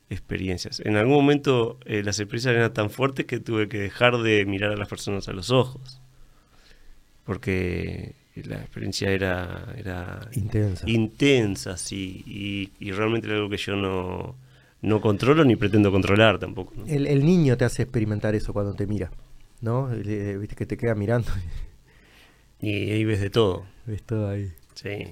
experiencias. 0.10 0.82
En 0.82 0.98
algún 0.98 1.16
momento 1.16 1.80
eh, 1.86 2.04
las 2.04 2.20
experiencias 2.20 2.56
eran 2.56 2.74
tan 2.74 2.90
fuertes 2.90 3.26
que 3.26 3.40
tuve 3.40 3.70
que 3.70 3.80
dejar 3.80 4.18
de 4.18 4.46
mirar 4.46 4.72
a 4.72 4.78
las 4.78 4.90
personas 4.90 5.30
a 5.30 5.34
los 5.34 5.52
ojos, 5.52 6.02
porque 7.24 8.16
la 8.42 8.56
experiencia 8.58 9.12
era, 9.12 9.74
era 9.78 10.28
Intensa. 10.34 10.90
intensa, 10.90 11.78
sí, 11.78 12.24
y, 12.26 12.72
y 12.80 12.92
realmente 12.92 13.28
era 13.28 13.36
algo 13.38 13.50
que 13.50 13.58
yo 13.58 13.76
no, 13.76 14.36
no 14.82 15.00
controlo 15.02 15.46
ni 15.46 15.56
pretendo 15.56 15.92
controlar 15.92 16.40
tampoco. 16.40 16.74
¿no? 16.76 16.86
El, 16.88 17.06
el 17.06 17.24
niño 17.24 17.56
te 17.58 17.66
hace 17.66 17.84
experimentar 17.84 18.34
eso 18.34 18.52
cuando 18.52 18.74
te 18.74 18.88
mira, 18.88 19.12
¿no? 19.62 19.92
Eh, 19.94 20.38
Viste 20.40 20.56
que 20.56 20.66
te 20.66 20.78
queda 20.78 20.96
mirando 20.96 21.30
Y 22.60 22.92
ahí 22.92 23.04
ves 23.04 23.20
de 23.22 23.30
todo. 23.30 23.66
ves 23.86 24.04
todo 24.04 24.30
ahí. 24.30 24.52
Sí. 24.74 25.08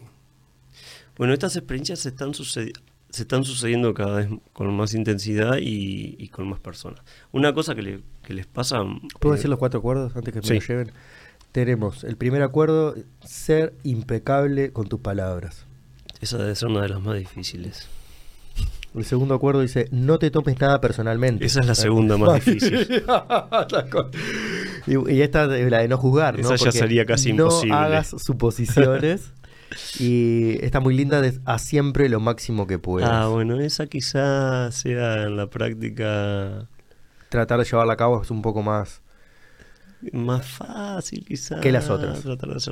Bueno, 1.18 1.34
estas 1.34 1.56
experiencias 1.58 2.00
se 2.00 2.10
están, 2.10 2.30
sucedi- 2.34 2.74
se 3.10 3.24
están 3.24 3.44
sucediendo 3.44 3.94
cada 3.94 4.18
vez 4.18 4.30
con 4.54 4.74
más 4.76 4.94
intensidad 4.94 5.58
y, 5.58 6.16
y 6.18 6.30
con 6.30 6.48
más 6.48 6.60
personas. 6.60 7.02
Una 7.32 7.54
cosa 7.54 7.76
que, 7.76 7.82
le- 7.82 8.00
que 8.24 8.34
les 8.34 8.48
pasa... 8.48 8.82
¿Puedo 9.20 9.36
eh, 9.36 9.38
decir 9.38 9.50
los 9.50 9.60
cuatro 9.60 9.80
acuerdos 9.80 10.16
antes 10.16 10.34
que 10.34 10.40
me 10.40 10.48
sí. 10.48 10.54
lo 10.56 10.60
lleven? 10.62 10.92
Tenemos 11.52 12.04
el 12.04 12.16
primer 12.16 12.42
acuerdo, 12.44 12.96
ser 13.24 13.74
impecable 13.84 14.72
con 14.72 14.88
tus 14.88 15.00
palabras. 15.02 15.66
Esa 16.22 16.38
debe 16.38 16.56
ser 16.56 16.70
una 16.70 16.82
de 16.84 16.90
las 16.90 17.02
más 17.02 17.18
difíciles. 17.18 17.88
El 18.96 19.06
segundo 19.06 19.34
acuerdo 19.36 19.62
dice, 19.62 19.88
no 19.92 20.20
te 20.20 20.32
tomes 20.32 20.60
nada 20.60 20.82
personalmente. 20.82 21.46
Esa 21.46 21.62
es 21.62 21.66
la 21.66 21.76
segunda 21.76 22.18
más 22.18 22.34
difícil. 22.46 23.04
y, 24.88 25.12
y 25.14 25.22
esta 25.22 25.58
es 25.58 25.72
la 25.72 25.80
de 25.80 25.88
no 25.88 25.98
juzgar, 25.98 26.36
¿no? 26.36 26.42
Esa 26.42 26.56
ya 26.56 26.66
Porque 26.66 26.78
sería 26.78 27.06
casi 27.06 27.34
no 27.34 27.46
imposible. 27.46 27.76
hagas 27.76 28.16
suposiciones. 28.18 29.32
y 30.00 30.64
está 30.64 30.80
muy 30.82 30.94
linda 30.96 31.22
de 31.22 31.40
a 31.46 31.58
siempre 31.58 32.10
lo 32.10 32.20
máximo 32.20 32.68
que 32.68 32.80
puedas. 32.80 33.10
Ah, 33.10 33.28
bueno, 33.28 33.60
esa 33.60 33.88
quizás 33.88 34.76
sea 34.76 35.24
en 35.24 35.38
la 35.38 35.48
práctica 35.48 36.68
Tratar 37.30 37.60
de 37.60 37.66
llevarla 37.66 37.94
a 37.94 37.98
cabo 37.98 38.22
es 38.22 38.30
un 38.30 38.42
poco 38.42 38.62
más... 38.62 39.01
más 40.14 40.46
fácil, 40.46 41.26
quizás. 41.26 41.62
Que 41.62 41.72
las 41.72 41.90
otras. 41.90 42.24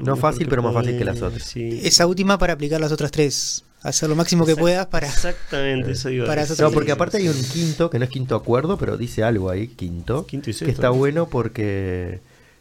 No 0.03 0.15
fácil, 0.15 0.45
que 0.45 0.49
pero 0.49 0.63
más 0.63 0.73
fácil 0.73 0.97
que 0.97 1.05
las 1.05 1.21
otras. 1.21 1.43
sí. 1.43 1.79
Esa 1.83 2.07
última 2.07 2.37
para 2.37 2.53
aplicar 2.53 2.79
las 2.81 2.91
otras 2.91 3.11
tres. 3.11 3.63
Hacer 3.81 4.09
lo 4.09 4.15
máximo 4.15 4.45
que 4.45 4.51
Exact- 4.53 4.59
puedas 4.59 4.85
para. 4.87 5.07
Exactamente, 5.07 5.91
eso 5.91 6.09
iba 6.09 6.25
Para 6.25 6.45
No, 6.59 6.71
porque 6.71 6.91
aparte 6.91 7.17
hay 7.17 7.29
un 7.29 7.41
quinto, 7.41 7.89
que 7.89 7.97
no 7.97 8.03
es 8.05 8.11
quinto 8.11 8.35
acuerdo, 8.35 8.77
pero 8.77 8.97
dice 8.97 9.23
algo 9.23 9.49
ahí, 9.49 9.69
quinto. 9.69 10.25
Quinto 10.25 10.49
y 10.49 10.53
que 10.53 10.59
sexto, 10.59 10.71
está 10.73 10.87
¿no? 10.87 10.95
bueno 10.95 11.29
porque 11.29 12.19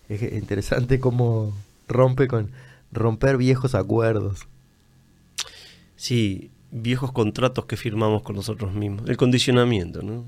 es 0.08 0.22
interesante 0.32 1.00
cómo 1.00 1.52
rompe 1.88 2.28
con 2.28 2.52
romper 2.92 3.36
viejos 3.36 3.74
acuerdos. 3.74 4.46
Sí, 5.96 6.50
viejos 6.70 7.10
contratos 7.12 7.64
que 7.64 7.76
firmamos 7.76 8.22
con 8.22 8.36
nosotros 8.36 8.72
mismos. 8.72 9.08
El 9.08 9.16
condicionamiento, 9.16 10.02
¿no? 10.02 10.24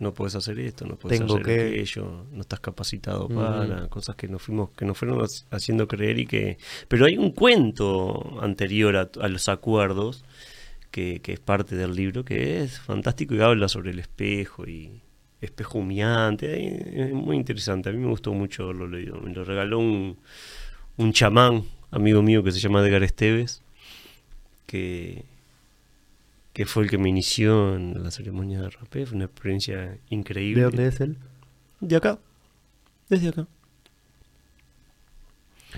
No 0.00 0.12
puedes 0.14 0.34
hacer 0.34 0.58
esto, 0.58 0.84
no 0.86 0.96
puedes 0.96 1.20
hacer 1.34 1.42
que- 1.44 1.66
aquello, 1.68 2.26
no 2.32 2.40
estás 2.40 2.60
capacitado 2.60 3.28
para, 3.28 3.86
cosas 3.88 4.16
que 4.16 4.26
nos 4.26 4.42
fuimos, 4.42 4.70
que 4.70 4.84
nos 4.84 4.98
fueron 4.98 5.18
hac- 5.20 5.44
haciendo 5.50 5.86
creer 5.86 6.18
y 6.18 6.26
que. 6.26 6.58
Pero 6.88 7.04
hay 7.06 7.16
un 7.18 7.30
cuento 7.32 8.38
anterior 8.42 8.96
a, 8.96 9.10
a 9.20 9.28
los 9.28 9.48
acuerdos 9.48 10.24
que, 10.90 11.20
que 11.20 11.32
es 11.34 11.40
parte 11.40 11.76
del 11.76 11.94
libro, 11.94 12.24
que 12.24 12.62
es 12.62 12.80
fantástico 12.80 13.34
y 13.34 13.40
habla 13.40 13.68
sobre 13.68 13.90
el 13.92 13.98
espejo 14.00 14.66
y 14.66 15.02
espejo 15.40 15.78
humeante. 15.78 17.02
Es 17.08 17.12
muy 17.12 17.36
interesante. 17.36 17.90
A 17.90 17.92
mí 17.92 17.98
me 17.98 18.08
gustó 18.08 18.32
mucho 18.32 18.64
haberlo 18.64 18.88
leído. 18.88 19.20
Me 19.20 19.32
lo 19.32 19.44
regaló 19.44 19.78
un, 19.78 20.18
un 20.96 21.12
chamán, 21.12 21.64
amigo 21.90 22.22
mío, 22.22 22.42
que 22.42 22.50
se 22.52 22.60
llama 22.60 22.80
Edgar 22.84 23.02
Esteves, 23.04 23.62
que, 24.66 25.24
que 26.52 26.66
fue 26.66 26.84
el 26.84 26.90
que 26.90 26.98
me 26.98 27.08
inició 27.08 27.74
en 27.76 28.02
la 28.02 28.10
ceremonia 28.10 28.60
de 28.60 28.70
rapé. 28.70 29.06
Fue 29.06 29.16
una 29.16 29.24
experiencia 29.26 29.98
increíble. 30.10 30.60
¿De 30.62 30.66
dónde 30.66 30.86
es 30.88 31.00
él? 31.00 31.16
De 31.80 31.96
acá. 31.96 32.18
Desde 33.08 33.28
acá. 33.28 33.46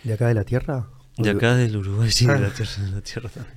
¿De 0.03 0.13
acá 0.13 0.29
de 0.29 0.35
la 0.35 0.45
Tierra? 0.45 0.89
De 1.17 1.31
acá 1.31 1.55
del 1.55 1.77
Uruguay, 1.77 2.11
sí, 2.11 2.27
de 2.27 2.33
Ah. 2.33 2.39
la 2.39 2.51
tierra, 2.51 2.73
de 2.85 2.91
la 2.91 3.01
tierra 3.01 3.29
también. 3.29 3.55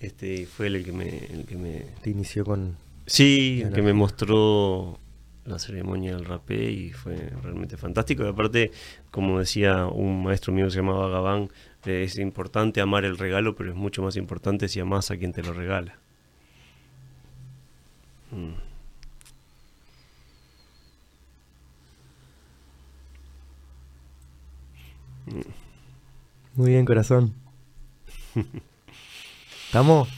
Este 0.00 0.46
fue 0.46 0.66
el 0.66 0.84
que 0.84 0.90
me, 0.92 1.26
el 1.26 1.46
que 1.46 1.56
me 1.56 1.86
Te 2.02 2.10
inició 2.10 2.44
con... 2.44 2.76
Sí, 3.06 3.56
Bien, 3.58 3.72
que 3.72 3.82
me 3.82 3.92
mostró 3.92 4.98
la 5.44 5.58
ceremonia 5.60 6.14
del 6.16 6.24
rapé 6.24 6.70
y 6.70 6.90
fue 6.90 7.16
realmente 7.42 7.76
fantástico. 7.76 8.24
Y 8.24 8.28
aparte, 8.28 8.72
como 9.12 9.38
decía 9.38 9.86
un 9.86 10.24
maestro 10.24 10.52
mío 10.52 10.64
que 10.66 10.70
se 10.72 10.76
llamaba 10.78 11.08
Gabán, 11.08 11.50
es 11.84 12.18
importante 12.18 12.80
amar 12.80 13.04
el 13.04 13.18
regalo, 13.18 13.54
pero 13.56 13.70
es 13.70 13.76
mucho 13.76 14.02
más 14.02 14.16
importante 14.16 14.68
si 14.68 14.80
amas 14.80 15.10
a 15.10 15.16
quien 15.16 15.32
te 15.32 15.42
lo 15.42 15.52
regala. 15.52 15.96
Mm. 18.30 18.52
Muy 26.54 26.70
bien, 26.70 26.84
corazón. 26.84 27.34
¿Estamos? 29.66 30.08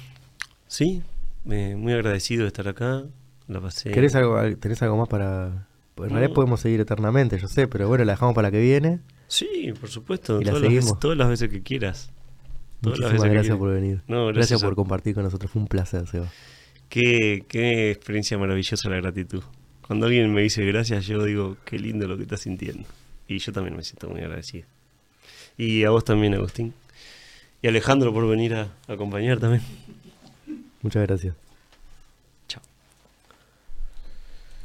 Sí, 0.67 1.03
eh, 1.51 1.77
muy 1.77 1.93
agradecido 1.93 2.43
de 2.43 2.49
estar 2.49 2.67
acá. 2.69 3.05
La 3.47 3.61
pasé. 3.61 3.91
¿Querés 3.91 4.15
algo, 4.15 4.41
¿Tenés 4.57 4.83
algo 4.83 4.97
más 4.97 5.09
para...? 5.09 5.67
pues 5.95 6.09
en 6.09 6.15
No. 6.15 6.19
realidad 6.19 6.35
podemos 6.35 6.59
seguir 6.61 6.81
eternamente, 6.81 7.39
yo 7.39 7.47
sé, 7.47 7.69
pero 7.69 7.87
bueno, 7.87 8.05
la 8.05 8.15
dejamos 8.15 8.35
para 8.35 8.49
la 8.49 8.53
que 8.53 8.61
viene. 8.61 8.99
Sí, 9.35 9.73
por 9.81 9.89
supuesto. 9.91 10.41
Y 10.41 10.45
la 10.45 10.51
Todas 10.53 10.63
las, 10.63 10.71
veces, 10.71 10.85
seguimos. 10.85 11.01
todas 11.01 11.19
las 11.19 11.29
veces 11.29 11.49
que 11.51 11.63
quieras. 11.63 12.11
Todas 12.81 12.99
las 13.01 13.11
Muchísimas 13.11 13.13
veces 13.13 13.23
que 13.31 13.35
gracias 13.35 13.59
por 13.59 13.73
venir. 13.75 14.01
No, 14.07 14.27
gracias 14.27 14.37
gracias 14.37 14.63
a- 14.63 14.67
por 14.67 14.75
compartir 14.77 15.15
con 15.15 15.25
nosotros, 15.25 15.51
fue 15.51 15.63
un 15.63 15.67
placer, 15.69 16.07
Seba. 16.07 16.29
Qué, 16.89 17.45
qué 17.49 17.91
experiencia 17.91 18.39
maravillosa 18.39 18.89
la 18.89 18.97
gratitud. 18.97 19.43
Cuando 19.87 20.07
alguien 20.07 20.33
me 20.33 20.43
dice 20.43 20.65
gracias, 20.65 21.07
yo 21.07 21.25
digo, 21.25 21.57
qué 21.65 21.79
lindo 21.79 22.07
lo 22.07 22.17
que 22.17 22.23
estás 22.23 22.41
sintiendo. 22.43 22.85
Y 23.27 23.39
yo 23.39 23.53
también 23.53 23.77
me 23.77 23.83
siento 23.83 24.09
muy 24.09 24.21
agradecido. 24.21 24.67
Y 25.59 25.83
a 25.85 25.91
vos 25.91 26.05
también, 26.05 26.35
Agustín. 26.35 26.73
Y 27.61 27.67
a 27.67 27.71
Alejandro 27.71 28.13
por 28.13 28.29
venir 28.29 28.55
a, 28.55 28.69
a 28.87 28.93
acompañar 28.93 29.41
también. 29.41 29.63
Muchas 30.83 31.03
gracias. 31.07 31.35